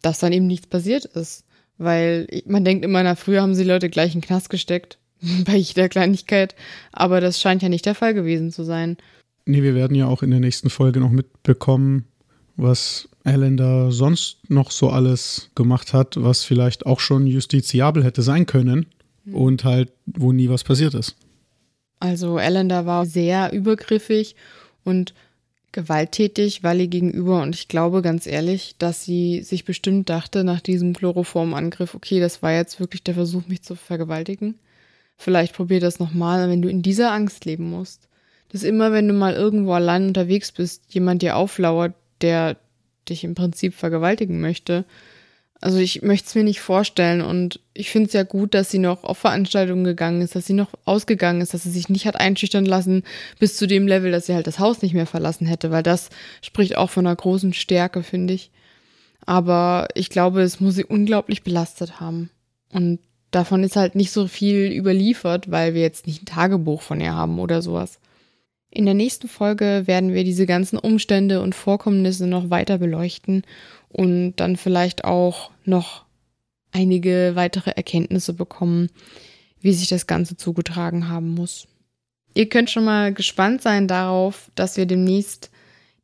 dass 0.01 0.20
dann 0.20 0.32
eben 0.32 0.47
nichts 0.47 0.68
passiert 0.68 1.05
ist. 1.05 1.44
Weil 1.76 2.28
man 2.47 2.64
denkt 2.64 2.84
immer, 2.84 3.02
na, 3.02 3.16
früher 3.16 3.43
haben 3.43 3.56
sie 3.56 3.64
Leute 3.64 3.90
gleich 3.90 4.14
in 4.14 4.20
den 4.20 4.26
Knast 4.28 4.48
gesteckt, 4.48 4.98
bei 5.44 5.56
jeder 5.56 5.88
Kleinigkeit. 5.88 6.55
Aber 6.93 7.20
das 7.20 7.40
scheint 7.40 7.62
ja 7.62 7.68
nicht 7.68 7.84
der 7.84 7.97
Fall 7.97 8.14
gewesen 8.14 8.52
zu 8.52 8.62
sein. 8.62 8.97
Nee, 9.44 9.64
wir 9.64 9.74
werden 9.74 9.97
ja 9.97 10.06
auch 10.06 10.22
in 10.22 10.30
der 10.30 10.38
nächsten 10.38 10.70
Folge 10.70 11.01
noch 11.01 11.10
mitbekommen, 11.10 12.05
was 12.55 13.09
Alan 13.26 13.56
da 13.56 13.90
sonst 13.90 14.38
noch 14.48 14.70
so 14.70 14.88
alles 14.88 15.50
gemacht 15.56 15.92
hat, 15.92 16.14
was 16.16 16.44
vielleicht 16.44 16.86
auch 16.86 17.00
schon 17.00 17.26
justiziabel 17.26 18.04
hätte 18.04 18.22
sein 18.22 18.46
können 18.46 18.86
mhm. 19.24 19.34
und 19.34 19.64
halt, 19.64 19.92
wo 20.06 20.32
nie 20.32 20.48
was 20.48 20.62
passiert 20.62 20.94
ist. 20.94 21.16
Also 21.98 22.36
Alan 22.36 22.68
da 22.68 22.86
war 22.86 23.04
sehr 23.04 23.52
übergriffig 23.52 24.36
und 24.84 25.12
gewalttätig 25.72 26.62
Wally 26.62 26.86
gegenüber 26.86 27.42
und 27.42 27.54
ich 27.54 27.68
glaube 27.68 28.00
ganz 28.00 28.26
ehrlich, 28.26 28.76
dass 28.78 29.04
sie 29.04 29.42
sich 29.42 29.64
bestimmt 29.64 30.08
dachte 30.08 30.44
nach 30.44 30.60
diesem 30.60 30.94
Chloroformangriff, 30.94 31.94
okay, 31.94 32.20
das 32.20 32.42
war 32.42 32.52
jetzt 32.52 32.78
wirklich 32.80 33.02
der 33.02 33.14
Versuch, 33.14 33.46
mich 33.48 33.62
zu 33.62 33.74
vergewaltigen. 33.74 34.54
Vielleicht 35.18 35.54
probier 35.54 35.80
das 35.80 35.98
nochmal, 35.98 36.48
wenn 36.48 36.62
du 36.62 36.68
in 36.68 36.82
dieser 36.82 37.12
Angst 37.12 37.44
leben 37.44 37.70
musst. 37.70 38.08
Dass 38.52 38.62
immer, 38.62 38.92
wenn 38.92 39.08
du 39.08 39.14
mal 39.14 39.34
irgendwo 39.34 39.72
allein 39.72 40.06
unterwegs 40.06 40.52
bist, 40.52 40.82
jemand 40.88 41.22
dir 41.22 41.36
auflauert, 41.36 41.94
der 42.20 42.56
dich 43.08 43.24
im 43.24 43.34
Prinzip 43.34 43.74
vergewaltigen 43.74 44.40
möchte. 44.40 44.84
Also 45.60 45.78
ich 45.78 46.02
möchte 46.02 46.28
es 46.28 46.34
mir 46.34 46.44
nicht 46.44 46.60
vorstellen 46.60 47.22
und 47.22 47.60
ich 47.72 47.90
finde 47.90 48.08
es 48.08 48.12
ja 48.12 48.24
gut, 48.24 48.52
dass 48.52 48.70
sie 48.70 48.78
noch 48.78 49.04
auf 49.04 49.18
Veranstaltungen 49.18 49.84
gegangen 49.84 50.20
ist, 50.20 50.34
dass 50.36 50.46
sie 50.46 50.52
noch 50.52 50.68
ausgegangen 50.84 51.40
ist, 51.40 51.54
dass 51.54 51.62
sie 51.62 51.70
sich 51.70 51.88
nicht 51.88 52.06
hat 52.06 52.20
einschüchtern 52.20 52.66
lassen 52.66 53.04
bis 53.38 53.56
zu 53.56 53.66
dem 53.66 53.86
Level, 53.86 54.12
dass 54.12 54.26
sie 54.26 54.34
halt 54.34 54.46
das 54.46 54.58
Haus 54.58 54.82
nicht 54.82 54.92
mehr 54.92 55.06
verlassen 55.06 55.46
hätte, 55.46 55.70
weil 55.70 55.82
das 55.82 56.10
spricht 56.42 56.76
auch 56.76 56.90
von 56.90 57.06
einer 57.06 57.16
großen 57.16 57.54
Stärke, 57.54 58.02
finde 58.02 58.34
ich. 58.34 58.50
Aber 59.24 59.88
ich 59.94 60.10
glaube, 60.10 60.42
es 60.42 60.60
muss 60.60 60.74
sie 60.74 60.84
unglaublich 60.84 61.42
belastet 61.42 62.00
haben. 62.00 62.30
Und 62.70 63.00
davon 63.30 63.64
ist 63.64 63.76
halt 63.76 63.94
nicht 63.94 64.12
so 64.12 64.28
viel 64.28 64.70
überliefert, 64.72 65.50
weil 65.50 65.74
wir 65.74 65.82
jetzt 65.82 66.06
nicht 66.06 66.22
ein 66.22 66.26
Tagebuch 66.26 66.82
von 66.82 67.00
ihr 67.00 67.14
haben 67.14 67.38
oder 67.38 67.62
sowas. 67.62 67.98
In 68.76 68.84
der 68.84 68.92
nächsten 68.92 69.26
Folge 69.26 69.84
werden 69.86 70.12
wir 70.12 70.22
diese 70.22 70.44
ganzen 70.44 70.78
Umstände 70.78 71.40
und 71.40 71.54
Vorkommnisse 71.54 72.26
noch 72.26 72.50
weiter 72.50 72.76
beleuchten 72.76 73.40
und 73.88 74.36
dann 74.36 74.58
vielleicht 74.58 75.06
auch 75.06 75.50
noch 75.64 76.04
einige 76.72 77.32
weitere 77.36 77.70
Erkenntnisse 77.70 78.34
bekommen, 78.34 78.90
wie 79.62 79.72
sich 79.72 79.88
das 79.88 80.06
Ganze 80.06 80.36
zugetragen 80.36 81.08
haben 81.08 81.30
muss. 81.30 81.66
Ihr 82.34 82.50
könnt 82.50 82.68
schon 82.68 82.84
mal 82.84 83.14
gespannt 83.14 83.62
sein 83.62 83.88
darauf, 83.88 84.50
dass 84.56 84.76
wir 84.76 84.84
demnächst 84.84 85.50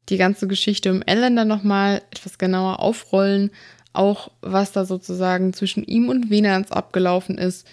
die 0.09 0.17
ganze 0.17 0.49
Geschichte 0.49 0.93
um 0.93 1.03
Ellen 1.03 1.37
dann 1.37 1.49
nochmal 1.49 2.01
etwas 2.11 2.39
genauer 2.39 2.81
aufrollen, 2.81 3.51
auch 3.93 4.31
was 4.41 4.73
da 4.73 4.87
sozusagen 4.87 5.53
zwischen 5.53 5.85
ihm 5.85 6.09
und 6.09 6.31
Venans 6.31 6.73
abgelaufen 6.73 7.37
ist, 7.37 7.67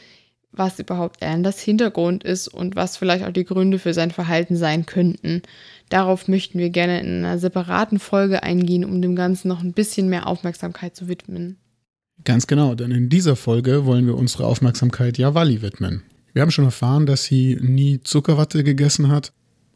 was 0.52 0.80
überhaupt 0.80 1.24
Anders 1.24 1.60
Hintergrund 1.60 2.24
ist 2.24 2.48
und 2.48 2.76
was 2.76 2.98
vielleicht 2.98 3.26
auch 3.26 3.32
die 3.32 3.46
Gründe 3.46 3.80
für 3.80 3.94
sein 3.94 4.12
Verhalten 4.12 4.56
sein 4.56 4.86
könnten. 4.86 5.42
Darauf 5.90 6.28
möchten 6.28 6.60
wir 6.60 6.70
gerne 6.70 7.00
in 7.02 7.24
einer 7.24 7.40
separaten 7.40 8.00
Folge 8.00 8.44
eingehen, 8.44 8.84
um 8.84 9.02
dem 9.02 9.16
Ganzen 9.16 9.48
noch 9.48 9.62
ein 9.62 9.74
bisschen 9.74 10.10
mehr 10.10 10.28
Aufmerksamkeit 10.28 10.96
zu 10.96 11.08
widmen. 11.08 11.58
Ganz 12.26 12.48
genau, 12.48 12.76
denn 12.76 12.92
in 12.92 13.10
dieser 13.10 13.36
Folge 13.36 13.86
wollen 13.86 14.06
wir 14.06 14.18
unsere 14.18 14.46
Aufmerksamkeit 14.46 15.18
ja 15.18 15.34
Wally 15.34 15.62
widmen. 15.62 16.04
Wir 16.34 16.42
haben 16.42 16.52
schon 16.52 16.66
erfahren, 16.66 17.06
dass 17.06 17.24
sie 17.24 17.58
nie 17.62 18.02
Zuckerwatte 18.04 18.64
gegessen 18.64 19.10
hat, 19.10 19.32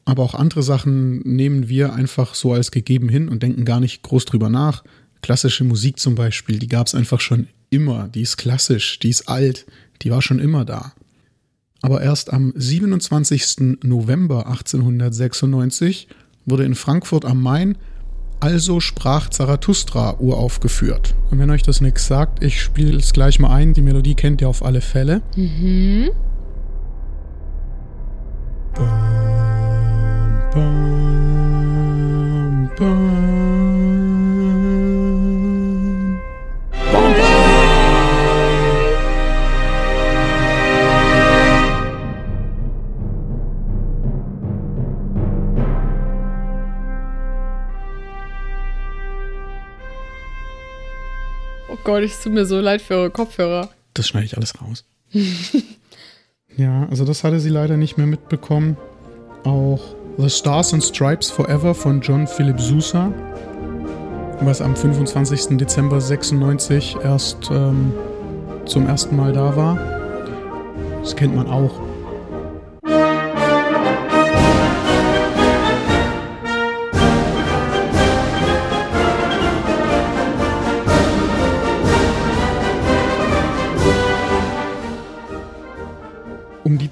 aber 0.06 0.24
auch 0.24 0.36
andere 0.36 0.64
Sachen 0.64 1.20
nehmen 1.20 1.70
wir 1.70 1.94
einfach 1.94 2.36
so 2.36 2.52
als 2.52 2.72
gegeben 2.72 3.10
hin 3.10 3.30
und 3.30 3.44
denken 3.44 3.64
gar 3.64 3.80
nicht 3.80 4.04
groß 4.04 4.26
drüber 4.26 4.50
nach. 4.50 4.84
Klassische 5.22 5.64
Musik 5.64 6.00
zum 6.00 6.16
Beispiel, 6.16 6.60
die 6.60 6.68
gab 6.68 6.88
es 6.88 6.96
einfach 6.96 7.22
schon 7.22 7.48
immer, 7.70 8.10
die 8.10 8.22
ist 8.22 8.38
klassisch, 8.38 9.00
die 9.00 9.10
ist 9.10 9.30
alt, 9.30 9.66
die 10.04 10.12
war 10.12 10.22
schon 10.22 10.40
immer 10.40 10.66
da. 10.66 10.94
Aber 11.82 12.02
erst 12.02 12.32
am 12.32 12.54
27. 12.56 13.80
November 13.84 14.48
1896 14.48 16.08
wurde 16.46 16.64
in 16.64 16.76
Frankfurt 16.76 17.26
am 17.26 17.42
Main 17.42 17.78
Also 18.40 18.80
sprach 18.80 19.30
Zarathustra 19.30 20.20
uraufgeführt. 20.20 21.16
Und 21.32 21.40
wenn 21.40 21.50
euch 21.50 21.64
das 21.64 21.82
nichts 21.82 22.08
sagt, 22.08 22.44
ich 22.44 22.62
spiele 22.62 22.98
es 22.98 23.14
gleich 23.14 23.40
mal 23.40 23.54
ein. 23.54 23.74
Die 23.74 23.82
Melodie 23.82 24.16
kennt 24.16 24.42
ihr 24.42 24.50
auf 24.50 24.64
alle 24.64 24.82
Fälle. 24.82 25.22
Mhm. 25.36 26.10
Bam, 28.74 30.50
bam, 30.54 32.70
bam. 32.78 33.33
Gott, 51.94 52.02
es 52.02 52.22
tut 52.22 52.34
mir 52.34 52.48
so 52.48 52.60
leid 52.60 52.82
für 52.82 52.96
eure 52.96 53.12
Kopfhörer. 53.12 53.70
Das 53.94 54.08
schneide 54.08 54.26
ich 54.26 54.36
alles 54.36 54.60
raus. 54.60 54.84
ja, 56.58 56.88
also 56.90 57.06
das 57.06 57.24
hatte 57.24 57.40
sie 57.40 57.50
leider 57.50 57.78
nicht 57.78 58.00
mehr 58.00 58.08
mitbekommen. 58.08 58.78
Auch 59.44 59.80
The 60.18 60.28
Stars 60.28 60.74
and 60.74 60.84
Stripes 60.84 61.30
Forever 61.30 61.76
von 61.76 62.02
John 62.02 62.26
Philip 62.26 62.60
Sousa, 62.60 63.14
was 64.42 64.60
am 64.60 64.76
25. 64.76 65.56
Dezember 65.60 66.02
96 66.02 66.96
erst 67.04 67.52
ähm, 67.52 67.94
zum 68.66 68.88
ersten 68.88 69.16
Mal 69.16 69.32
da 69.32 69.56
war. 69.56 69.78
Das 71.04 71.16
kennt 71.16 71.36
man 71.36 71.46
auch. 71.46 71.80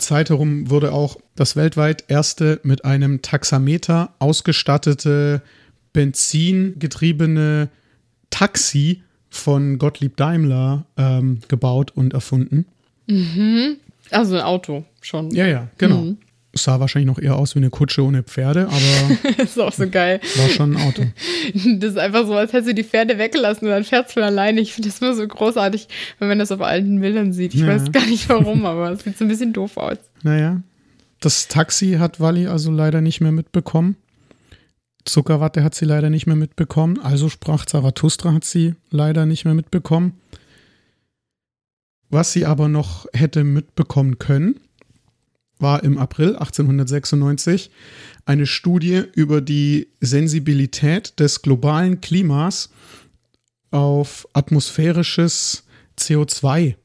Zeit 0.01 0.29
herum 0.29 0.69
wurde 0.69 0.91
auch 0.91 1.17
das 1.35 1.55
weltweit 1.55 2.05
erste 2.07 2.59
mit 2.63 2.85
einem 2.85 3.21
Taxameter 3.21 4.13
ausgestattete 4.19 5.41
benzingetriebene 5.93 7.69
Taxi 8.29 9.03
von 9.29 9.77
Gottlieb 9.77 10.17
Daimler 10.17 10.85
ähm, 10.97 11.39
gebaut 11.47 11.91
und 11.91 12.13
erfunden. 12.13 12.65
Mhm. 13.07 13.77
Also 14.09 14.35
ein 14.35 14.41
Auto 14.41 14.83
schon. 15.01 15.31
Ja, 15.31 15.47
ja, 15.47 15.69
genau. 15.77 16.01
Mhm. 16.01 16.17
Sah 16.53 16.79
wahrscheinlich 16.79 17.07
noch 17.07 17.21
eher 17.21 17.35
aus 17.37 17.55
wie 17.55 17.59
eine 17.59 17.69
Kutsche 17.69 18.03
ohne 18.03 18.23
Pferde, 18.23 18.67
aber. 18.67 19.33
das 19.37 19.49
ist 19.51 19.59
auch 19.59 19.71
so 19.71 19.89
geil. 19.89 20.19
War 20.37 20.49
schon 20.49 20.75
ein 20.75 20.81
Auto. 20.81 21.03
Das 21.53 21.91
ist 21.91 21.97
einfach 21.97 22.25
so, 22.25 22.35
als 22.35 22.53
hättest 22.53 22.69
du 22.69 22.73
die 22.75 22.83
Pferde 22.83 23.17
weggelassen 23.17 23.65
und 23.65 23.71
dann 23.71 23.83
fährt 23.83 24.07
es 24.07 24.13
von 24.13 24.23
alleine. 24.23 24.61
Ich 24.61 24.73
finde 24.73 24.89
das 24.89 24.99
immer 24.99 25.13
so 25.13 25.27
großartig, 25.27 25.87
wenn 26.19 26.27
man 26.27 26.39
das 26.39 26.51
auf 26.51 26.61
alten 26.61 26.99
Bildern 26.99 27.33
sieht. 27.33 27.53
Ich 27.53 27.61
ja. 27.61 27.67
weiß 27.67 27.91
gar 27.91 28.05
nicht 28.05 28.27
warum, 28.29 28.65
aber 28.65 28.91
es 28.91 29.03
sieht 29.03 29.17
so 29.17 29.25
ein 29.25 29.27
bisschen 29.29 29.53
doof 29.53 29.77
aus. 29.77 29.97
Naja. 30.23 30.61
Das 31.19 31.47
Taxi 31.47 31.93
hat 31.99 32.19
Wally 32.19 32.47
also 32.47 32.71
leider 32.71 33.01
nicht 33.01 33.21
mehr 33.21 33.31
mitbekommen. 33.31 33.95
Zuckerwatte 35.05 35.63
hat 35.63 35.75
sie 35.75 35.85
leider 35.85 36.09
nicht 36.09 36.27
mehr 36.27 36.35
mitbekommen. 36.35 36.99
Also 36.99 37.29
sprach 37.29 37.65
Zarathustra 37.65 38.33
hat 38.33 38.43
sie 38.43 38.75
leider 38.89 39.25
nicht 39.25 39.45
mehr 39.45 39.53
mitbekommen. 39.53 40.19
Was 42.09 42.33
sie 42.33 42.45
aber 42.45 42.67
noch 42.67 43.05
hätte 43.13 43.43
mitbekommen 43.43 44.19
können, 44.19 44.59
war 45.61 45.83
im 45.83 45.97
April 45.97 46.35
1896 46.35 47.71
eine 48.25 48.45
Studie 48.45 49.03
über 49.13 49.41
die 49.41 49.89
Sensibilität 49.99 51.19
des 51.19 51.41
globalen 51.41 52.01
Klimas 52.01 52.69
auf 53.71 54.27
atmosphärisches 54.33 55.63
CO2. 55.97 56.75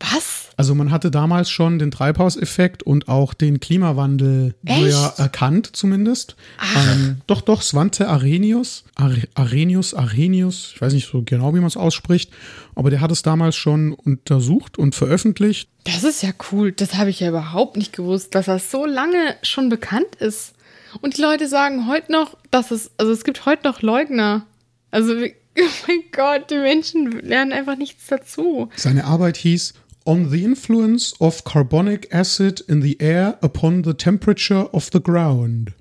Was? 0.00 0.43
Also 0.56 0.74
man 0.74 0.90
hatte 0.90 1.10
damals 1.10 1.50
schon 1.50 1.78
den 1.78 1.90
Treibhauseffekt 1.90 2.82
und 2.82 3.08
auch 3.08 3.34
den 3.34 3.60
Klimawandel 3.60 4.54
ja 4.62 5.08
erkannt 5.16 5.70
zumindest. 5.74 6.36
Ähm, 6.76 7.18
doch, 7.26 7.40
doch, 7.40 7.62
Svante 7.62 8.08
Arrhenius, 8.08 8.84
Ar 8.94 9.12
Arrhenius, 9.34 9.94
Arrhenius, 9.94 10.72
ich 10.74 10.80
weiß 10.80 10.92
nicht 10.92 11.10
so 11.10 11.22
genau, 11.24 11.54
wie 11.54 11.58
man 11.58 11.66
es 11.66 11.76
ausspricht, 11.76 12.30
aber 12.74 12.90
der 12.90 13.00
hat 13.00 13.10
es 13.10 13.22
damals 13.22 13.56
schon 13.56 13.92
untersucht 13.92 14.78
und 14.78 14.94
veröffentlicht. 14.94 15.68
Das 15.84 16.04
ist 16.04 16.22
ja 16.22 16.30
cool. 16.52 16.72
Das 16.72 16.94
habe 16.94 17.10
ich 17.10 17.20
ja 17.20 17.28
überhaupt 17.28 17.76
nicht 17.76 17.92
gewusst, 17.92 18.34
dass 18.34 18.46
das 18.46 18.70
so 18.70 18.86
lange 18.86 19.36
schon 19.42 19.68
bekannt 19.68 20.14
ist. 20.18 20.54
Und 21.00 21.16
die 21.16 21.22
Leute 21.22 21.48
sagen 21.48 21.88
heute 21.88 22.12
noch, 22.12 22.36
dass 22.50 22.70
es, 22.70 22.90
also 22.98 23.12
es 23.12 23.24
gibt 23.24 23.46
heute 23.46 23.66
noch 23.66 23.82
Leugner. 23.82 24.46
Also, 24.90 25.14
oh 25.58 25.62
mein 25.88 26.04
Gott, 26.12 26.50
die 26.50 26.56
Menschen 26.56 27.10
lernen 27.10 27.52
einfach 27.52 27.76
nichts 27.76 28.06
dazu. 28.06 28.70
Seine 28.76 29.04
Arbeit 29.04 29.36
hieß 29.36 29.74
on 30.04 30.30
the 30.30 30.44
influence 30.44 31.14
of 31.20 31.44
carbonic 31.44 32.12
acid 32.12 32.60
in 32.68 32.82
the 32.82 33.00
air 33.00 33.38
upon 33.42 33.84
the 33.84 33.94
temperature 33.94 34.68
of 34.72 34.90
the 34.92 35.00
ground. 35.02 35.72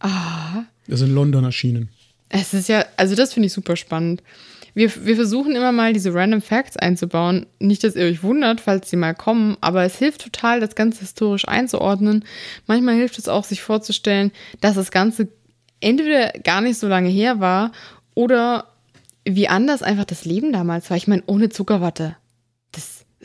Ah. 0.00 0.64
Das 0.86 1.00
ist 1.00 1.08
in 1.08 1.14
London 1.14 1.44
erschienen. 1.44 1.88
Es 2.28 2.54
ist 2.54 2.68
ja, 2.68 2.84
also 2.96 3.14
das 3.14 3.34
finde 3.34 3.46
ich 3.46 3.52
super 3.52 3.76
spannend. 3.76 4.22
Wir, 4.74 4.90
wir 5.06 5.16
versuchen 5.16 5.56
immer 5.56 5.72
mal 5.72 5.94
diese 5.94 6.12
Random 6.12 6.42
Facts 6.42 6.76
einzubauen. 6.76 7.46
Nicht, 7.58 7.82
dass 7.82 7.96
ihr 7.96 8.04
euch 8.04 8.22
wundert, 8.22 8.60
falls 8.60 8.90
sie 8.90 8.96
mal 8.96 9.14
kommen, 9.14 9.56
aber 9.62 9.84
es 9.84 9.96
hilft 9.96 10.22
total, 10.22 10.60
das 10.60 10.74
Ganze 10.74 11.00
historisch 11.00 11.48
einzuordnen. 11.48 12.24
Manchmal 12.66 12.96
hilft 12.96 13.18
es 13.18 13.28
auch, 13.28 13.44
sich 13.44 13.62
vorzustellen, 13.62 14.32
dass 14.60 14.74
das 14.74 14.90
Ganze 14.90 15.28
entweder 15.80 16.32
gar 16.44 16.60
nicht 16.60 16.78
so 16.78 16.88
lange 16.88 17.08
her 17.08 17.40
war 17.40 17.72
oder 18.14 18.66
wie 19.24 19.48
anders 19.48 19.82
einfach 19.82 20.04
das 20.04 20.24
Leben 20.24 20.52
damals 20.52 20.90
war. 20.90 20.96
Ich 20.96 21.08
meine, 21.08 21.22
ohne 21.26 21.48
Zuckerwatte. 21.48 22.16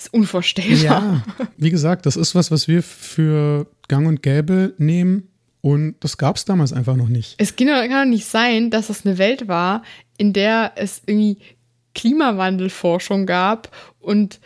Das 0.01 0.07
ist 0.07 0.13
unvorstellbar. 0.15 0.83
Ja, 0.83 1.23
wie 1.57 1.69
gesagt, 1.69 2.07
das 2.07 2.15
ist 2.15 2.33
was, 2.33 2.49
was 2.49 2.67
wir 2.67 2.81
für 2.81 3.67
gang 3.87 4.07
und 4.07 4.23
gäbe 4.23 4.73
nehmen. 4.79 5.27
Und 5.61 5.93
das 5.99 6.17
gab 6.17 6.37
es 6.37 6.45
damals 6.45 6.73
einfach 6.73 6.95
noch 6.95 7.07
nicht. 7.07 7.35
Es 7.37 7.55
kann 7.55 7.67
doch 7.67 8.05
nicht 8.05 8.25
sein, 8.25 8.71
dass 8.71 8.89
es 8.89 9.05
eine 9.05 9.19
Welt 9.19 9.47
war, 9.47 9.83
in 10.17 10.33
der 10.33 10.71
es 10.75 11.03
irgendwie 11.05 11.37
Klimawandelforschung 11.93 13.27
gab 13.27 13.69
und 13.99 14.39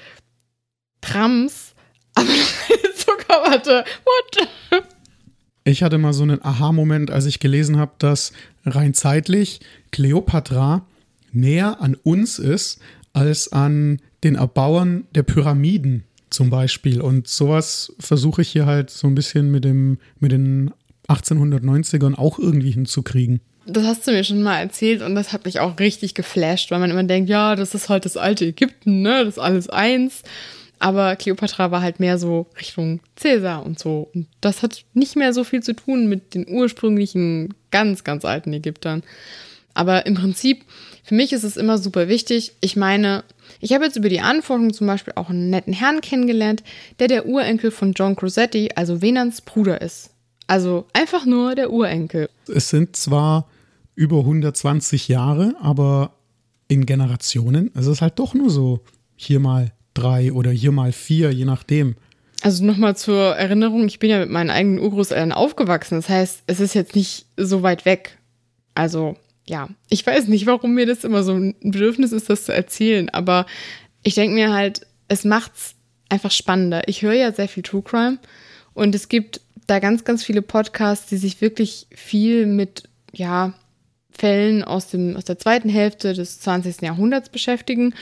Trams, 0.99 1.73
aber 2.15 2.27
Zuckerwatte. 2.97 3.85
What? 4.03 4.83
Ich 5.63 5.83
hatte 5.83 5.97
mal 5.97 6.11
so 6.11 6.23
einen 6.23 6.43
Aha-Moment, 6.43 7.11
als 7.11 7.27
ich 7.27 7.39
gelesen 7.39 7.77
habe, 7.77 7.93
dass 7.99 8.33
rein 8.65 8.93
zeitlich 8.93 9.61
Kleopatra 9.93 10.85
näher 11.31 11.79
an 11.79 11.95
uns 11.95 12.39
ist 12.39 12.81
als 13.15 13.51
an 13.51 13.99
den 14.23 14.35
Erbauern 14.35 15.05
der 15.15 15.23
Pyramiden 15.23 16.03
zum 16.29 16.49
Beispiel. 16.49 17.01
Und 17.01 17.27
sowas 17.27 17.93
versuche 17.99 18.41
ich 18.41 18.49
hier 18.49 18.65
halt 18.65 18.89
so 18.89 19.07
ein 19.07 19.15
bisschen 19.15 19.51
mit, 19.51 19.63
dem, 19.63 19.99
mit 20.19 20.31
den 20.31 20.71
1890ern 21.07 22.15
auch 22.15 22.39
irgendwie 22.39 22.71
hinzukriegen. 22.71 23.41
Das 23.67 23.85
hast 23.85 24.07
du 24.07 24.11
mir 24.11 24.23
schon 24.23 24.43
mal 24.43 24.59
erzählt 24.59 25.01
und 25.01 25.15
das 25.15 25.33
hat 25.33 25.45
mich 25.45 25.59
auch 25.59 25.79
richtig 25.79 26.13
geflasht, 26.13 26.69
weil 26.69 26.79
man 26.79 26.91
immer 26.91 27.03
denkt, 27.03 27.29
ja, 27.29 27.55
das 27.55 27.73
ist 27.73 27.89
halt 27.89 28.05
das 28.05 28.17
alte 28.17 28.45
Ägypten, 28.45 29.01
ne, 29.01 29.25
das 29.25 29.35
ist 29.35 29.39
alles 29.39 29.69
eins. 29.69 30.21
Aber 30.77 31.15
Kleopatra 31.15 31.71
war 31.71 31.81
halt 31.81 31.99
mehr 31.99 32.17
so 32.17 32.47
Richtung 32.59 32.99
Cäsar 33.15 33.65
und 33.65 33.79
so. 33.79 34.09
Und 34.13 34.27
das 34.41 34.61
hat 34.61 34.83
nicht 34.93 35.15
mehr 35.15 35.33
so 35.33 35.43
viel 35.43 35.63
zu 35.63 35.73
tun 35.73 36.07
mit 36.07 36.35
den 36.35 36.47
ursprünglichen, 36.47 37.53
ganz, 37.71 38.03
ganz 38.03 38.25
alten 38.25 38.51
Ägyptern. 38.53 39.01
Aber 39.75 40.07
im 40.07 40.15
Prinzip, 40.15 40.65
für 41.03 41.13
mich 41.13 41.31
ist 41.31 41.43
es 41.43 41.57
immer 41.57 41.77
super 41.77 42.07
wichtig. 42.07 42.53
Ich 42.61 42.75
meine, 42.75 43.23
ich 43.59 43.73
habe 43.73 43.85
jetzt 43.85 43.97
über 43.97 44.09
die 44.09 44.21
Anforderungen 44.21 44.73
zum 44.73 44.87
Beispiel 44.87 45.13
auch 45.15 45.29
einen 45.29 45.51
netten 45.51 45.73
Herrn 45.73 46.01
kennengelernt, 46.01 46.63
der 46.97 47.07
der 47.07 47.27
Urenkel 47.27 47.69
von 47.69 47.93
John 47.93 48.15
Crosetti, 48.15 48.71
also 48.75 49.03
Venans 49.03 49.41
Bruder 49.41 49.81
ist. 49.81 50.09
Also 50.47 50.85
einfach 50.93 51.25
nur 51.25 51.55
der 51.55 51.71
Urenkel. 51.71 52.29
Es 52.47 52.69
sind 52.69 52.95
zwar 52.95 53.47
über 53.95 54.19
120 54.19 55.07
Jahre, 55.07 55.55
aber 55.61 56.13
in 56.67 56.85
Generationen, 56.85 57.71
es 57.75 57.85
ist 57.87 58.01
halt 58.01 58.17
doch 58.17 58.33
nur 58.33 58.49
so 58.49 58.79
hier 59.15 59.39
mal 59.39 59.71
drei 59.93 60.31
oder 60.31 60.51
hier 60.51 60.71
mal 60.71 60.91
vier, 60.91 61.31
je 61.31 61.45
nachdem. 61.45 61.95
Also 62.41 62.63
nochmal 62.63 62.95
zur 62.95 63.35
Erinnerung, 63.35 63.87
ich 63.87 63.99
bin 63.99 64.09
ja 64.09 64.19
mit 64.19 64.29
meinen 64.29 64.49
eigenen 64.49 64.79
Urgroßeltern 64.79 65.31
aufgewachsen. 65.31 65.95
Das 65.95 66.09
heißt, 66.09 66.43
es 66.47 66.59
ist 66.59 66.75
jetzt 66.75 66.95
nicht 66.95 67.25
so 67.37 67.63
weit 67.63 67.85
weg. 67.85 68.17
Also 68.75 69.15
ja, 69.45 69.69
ich 69.89 70.05
weiß 70.05 70.27
nicht, 70.27 70.45
warum 70.45 70.73
mir 70.73 70.85
das 70.85 71.03
immer 71.03 71.23
so 71.23 71.33
ein 71.33 71.55
Bedürfnis 71.61 72.11
ist, 72.11 72.29
das 72.29 72.45
zu 72.45 72.53
erzählen, 72.53 73.09
aber 73.09 73.45
ich 74.03 74.15
denke 74.15 74.35
mir 74.35 74.53
halt, 74.53 74.81
es 75.07 75.23
macht's 75.23 75.75
einfach 76.09 76.31
spannender. 76.31 76.87
Ich 76.87 77.01
höre 77.01 77.13
ja 77.13 77.31
sehr 77.31 77.47
viel 77.47 77.63
True 77.63 77.83
Crime 77.83 78.17
und 78.73 78.95
es 78.95 79.09
gibt 79.09 79.41
da 79.67 79.79
ganz, 79.79 80.03
ganz 80.03 80.23
viele 80.23 80.41
Podcasts, 80.41 81.07
die 81.07 81.17
sich 81.17 81.41
wirklich 81.41 81.87
viel 81.91 82.45
mit, 82.45 82.89
ja, 83.13 83.53
Fällen 84.17 84.63
aus, 84.63 84.87
dem, 84.87 85.17
aus 85.17 85.25
der 85.25 85.37
zweiten 85.37 85.67
Hälfte 85.67 86.13
des 86.13 86.39
20. 86.39 86.81
Jahrhunderts 86.81 87.29
beschäftigen, 87.29 87.93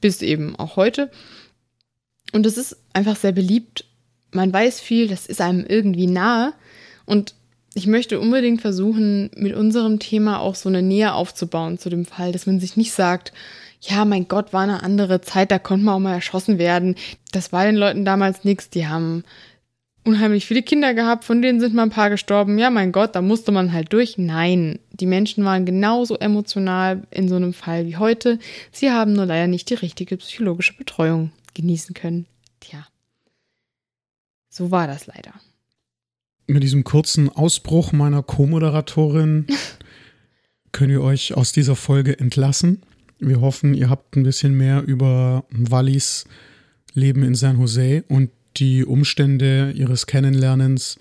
bis 0.00 0.20
eben 0.20 0.56
auch 0.56 0.76
heute. 0.76 1.10
Und 2.32 2.44
es 2.44 2.58
ist 2.58 2.76
einfach 2.92 3.16
sehr 3.16 3.32
beliebt. 3.32 3.86
Man 4.32 4.52
weiß 4.52 4.80
viel, 4.80 5.08
das 5.08 5.26
ist 5.26 5.40
einem 5.40 5.64
irgendwie 5.66 6.06
nahe. 6.06 6.52
Und 7.06 7.34
ich 7.74 7.86
möchte 7.86 8.20
unbedingt 8.20 8.60
versuchen, 8.60 9.30
mit 9.36 9.54
unserem 9.54 9.98
Thema 9.98 10.40
auch 10.40 10.54
so 10.54 10.68
eine 10.68 10.82
Nähe 10.82 11.12
aufzubauen 11.12 11.78
zu 11.78 11.90
dem 11.90 12.04
Fall, 12.06 12.30
dass 12.30 12.46
man 12.46 12.60
sich 12.60 12.76
nicht 12.76 12.92
sagt, 12.92 13.32
ja, 13.80 14.04
mein 14.04 14.28
Gott, 14.28 14.52
war 14.52 14.62
eine 14.62 14.82
andere 14.82 15.20
Zeit, 15.20 15.50
da 15.50 15.58
konnte 15.58 15.84
man 15.84 15.94
auch 15.96 16.00
mal 16.00 16.14
erschossen 16.14 16.58
werden. 16.58 16.94
Das 17.32 17.52
war 17.52 17.64
den 17.64 17.76
Leuten 17.76 18.04
damals 18.04 18.44
nichts. 18.44 18.70
Die 18.70 18.86
haben 18.86 19.24
unheimlich 20.04 20.46
viele 20.46 20.62
Kinder 20.62 20.94
gehabt, 20.94 21.24
von 21.24 21.42
denen 21.42 21.60
sind 21.60 21.74
mal 21.74 21.82
ein 21.82 21.90
paar 21.90 22.10
gestorben. 22.10 22.58
Ja, 22.58 22.70
mein 22.70 22.92
Gott, 22.92 23.14
da 23.14 23.20
musste 23.20 23.52
man 23.52 23.72
halt 23.72 23.92
durch. 23.92 24.16
Nein, 24.16 24.78
die 24.92 25.06
Menschen 25.06 25.44
waren 25.44 25.66
genauso 25.66 26.16
emotional 26.16 27.02
in 27.10 27.28
so 27.28 27.36
einem 27.36 27.52
Fall 27.52 27.86
wie 27.86 27.96
heute. 27.96 28.38
Sie 28.70 28.90
haben 28.90 29.12
nur 29.12 29.26
leider 29.26 29.48
nicht 29.48 29.68
die 29.68 29.74
richtige 29.74 30.16
psychologische 30.16 30.74
Betreuung 30.74 31.32
genießen 31.54 31.94
können. 31.94 32.26
Tja, 32.60 32.86
so 34.48 34.70
war 34.70 34.86
das 34.86 35.06
leider 35.06 35.32
mit 36.46 36.62
diesem 36.62 36.84
kurzen 36.84 37.28
Ausbruch 37.28 37.92
meiner 37.92 38.22
Co-Moderatorin 38.22 39.46
können 40.72 40.92
wir 40.92 41.02
euch 41.02 41.34
aus 41.34 41.52
dieser 41.52 41.76
Folge 41.76 42.18
entlassen. 42.18 42.82
Wir 43.18 43.40
hoffen, 43.40 43.74
ihr 43.74 43.88
habt 43.88 44.16
ein 44.16 44.22
bisschen 44.24 44.54
mehr 44.54 44.82
über 44.82 45.44
Wallis 45.50 46.24
Leben 46.92 47.22
in 47.22 47.34
San 47.34 47.58
Jose 47.58 48.04
und 48.08 48.30
die 48.56 48.84
Umstände 48.84 49.72
ihres 49.74 50.06
Kennenlernens 50.06 50.98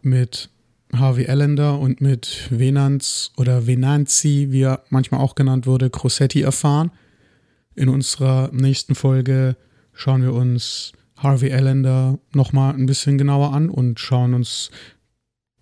mit 0.00 0.50
Harvey 0.94 1.26
Allender 1.26 1.78
und 1.78 2.00
mit 2.00 2.48
Venanz 2.50 3.32
oder 3.36 3.66
Venanzi, 3.66 4.48
wie 4.50 4.62
er 4.62 4.84
manchmal 4.90 5.20
auch 5.20 5.34
genannt 5.34 5.66
wurde, 5.66 5.90
Crossetti 5.90 6.42
erfahren. 6.42 6.90
In 7.74 7.88
unserer 7.88 8.50
nächsten 8.52 8.94
Folge 8.94 9.56
schauen 9.94 10.22
wir 10.22 10.34
uns 10.34 10.92
Harvey 11.22 11.52
Allender 11.52 12.18
nochmal 12.32 12.74
ein 12.74 12.86
bisschen 12.86 13.18
genauer 13.18 13.52
an 13.52 13.70
und 13.70 14.00
schauen 14.00 14.34
uns 14.34 14.70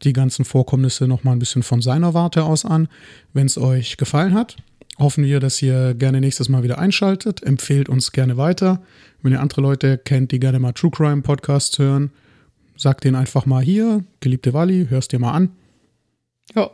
die 0.02 0.12
ganzen 0.12 0.44
Vorkommnisse 0.44 1.06
nochmal 1.06 1.36
ein 1.36 1.38
bisschen 1.38 1.62
von 1.62 1.82
seiner 1.82 2.14
Warte 2.14 2.44
aus 2.44 2.64
an. 2.64 2.88
Wenn 3.32 3.46
es 3.46 3.58
euch 3.58 3.96
gefallen 3.96 4.34
hat, 4.34 4.56
hoffen 4.98 5.24
wir, 5.24 5.40
dass 5.40 5.60
ihr 5.60 5.94
gerne 5.94 6.20
nächstes 6.20 6.48
Mal 6.48 6.62
wieder 6.62 6.78
einschaltet. 6.78 7.42
Empfehlt 7.42 7.88
uns 7.88 8.12
gerne 8.12 8.36
weiter. 8.36 8.82
Wenn 9.22 9.32
ihr 9.32 9.40
andere 9.40 9.60
Leute 9.60 9.98
kennt, 9.98 10.32
die 10.32 10.40
gerne 10.40 10.58
mal 10.58 10.72
True 10.72 10.90
Crime 10.90 11.22
Podcasts 11.22 11.78
hören, 11.78 12.10
sagt 12.76 13.04
denen 13.04 13.16
einfach 13.16 13.44
mal 13.44 13.62
hier, 13.62 14.04
geliebte 14.20 14.54
Wally, 14.54 14.86
hörst 14.88 15.12
dir 15.12 15.18
mal 15.18 15.32
an. 15.32 15.50
Ja, 16.54 16.70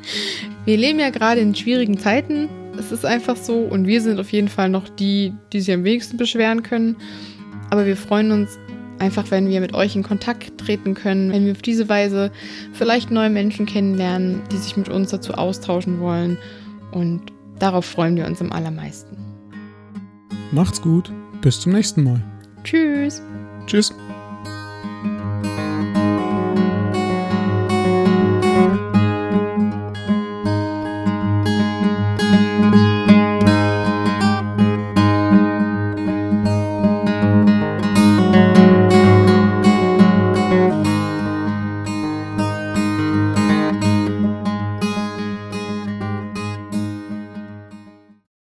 wir 0.64 0.76
leben 0.76 1.00
ja 1.00 1.10
gerade 1.10 1.40
in 1.40 1.52
schwierigen 1.54 1.98
Zeiten. 1.98 2.48
Es 2.78 2.92
ist 2.92 3.04
einfach 3.04 3.36
so. 3.36 3.58
Und 3.60 3.86
wir 3.86 4.00
sind 4.00 4.18
auf 4.18 4.30
jeden 4.30 4.48
Fall 4.48 4.68
noch 4.68 4.88
die, 4.88 5.32
die 5.52 5.60
sich 5.60 5.74
am 5.74 5.84
wenigsten 5.84 6.16
beschweren 6.16 6.62
können. 6.62 6.96
Aber 7.70 7.86
wir 7.86 7.96
freuen 7.96 8.30
uns 8.30 8.58
Einfach, 8.98 9.30
wenn 9.30 9.48
wir 9.48 9.60
mit 9.60 9.74
euch 9.74 9.96
in 9.96 10.02
Kontakt 10.02 10.56
treten 10.58 10.94
können, 10.94 11.32
wenn 11.32 11.44
wir 11.44 11.52
auf 11.52 11.62
diese 11.62 11.88
Weise 11.88 12.30
vielleicht 12.72 13.10
neue 13.10 13.30
Menschen 13.30 13.66
kennenlernen, 13.66 14.42
die 14.52 14.56
sich 14.56 14.76
mit 14.76 14.88
uns 14.88 15.10
dazu 15.10 15.34
austauschen 15.34 16.00
wollen. 16.00 16.38
Und 16.92 17.22
darauf 17.58 17.84
freuen 17.84 18.16
wir 18.16 18.26
uns 18.26 18.40
am 18.40 18.52
allermeisten. 18.52 19.16
Macht's 20.52 20.80
gut. 20.80 21.12
Bis 21.42 21.60
zum 21.60 21.72
nächsten 21.72 22.04
Mal. 22.04 22.22
Tschüss. 22.62 23.20
Tschüss. 23.66 23.92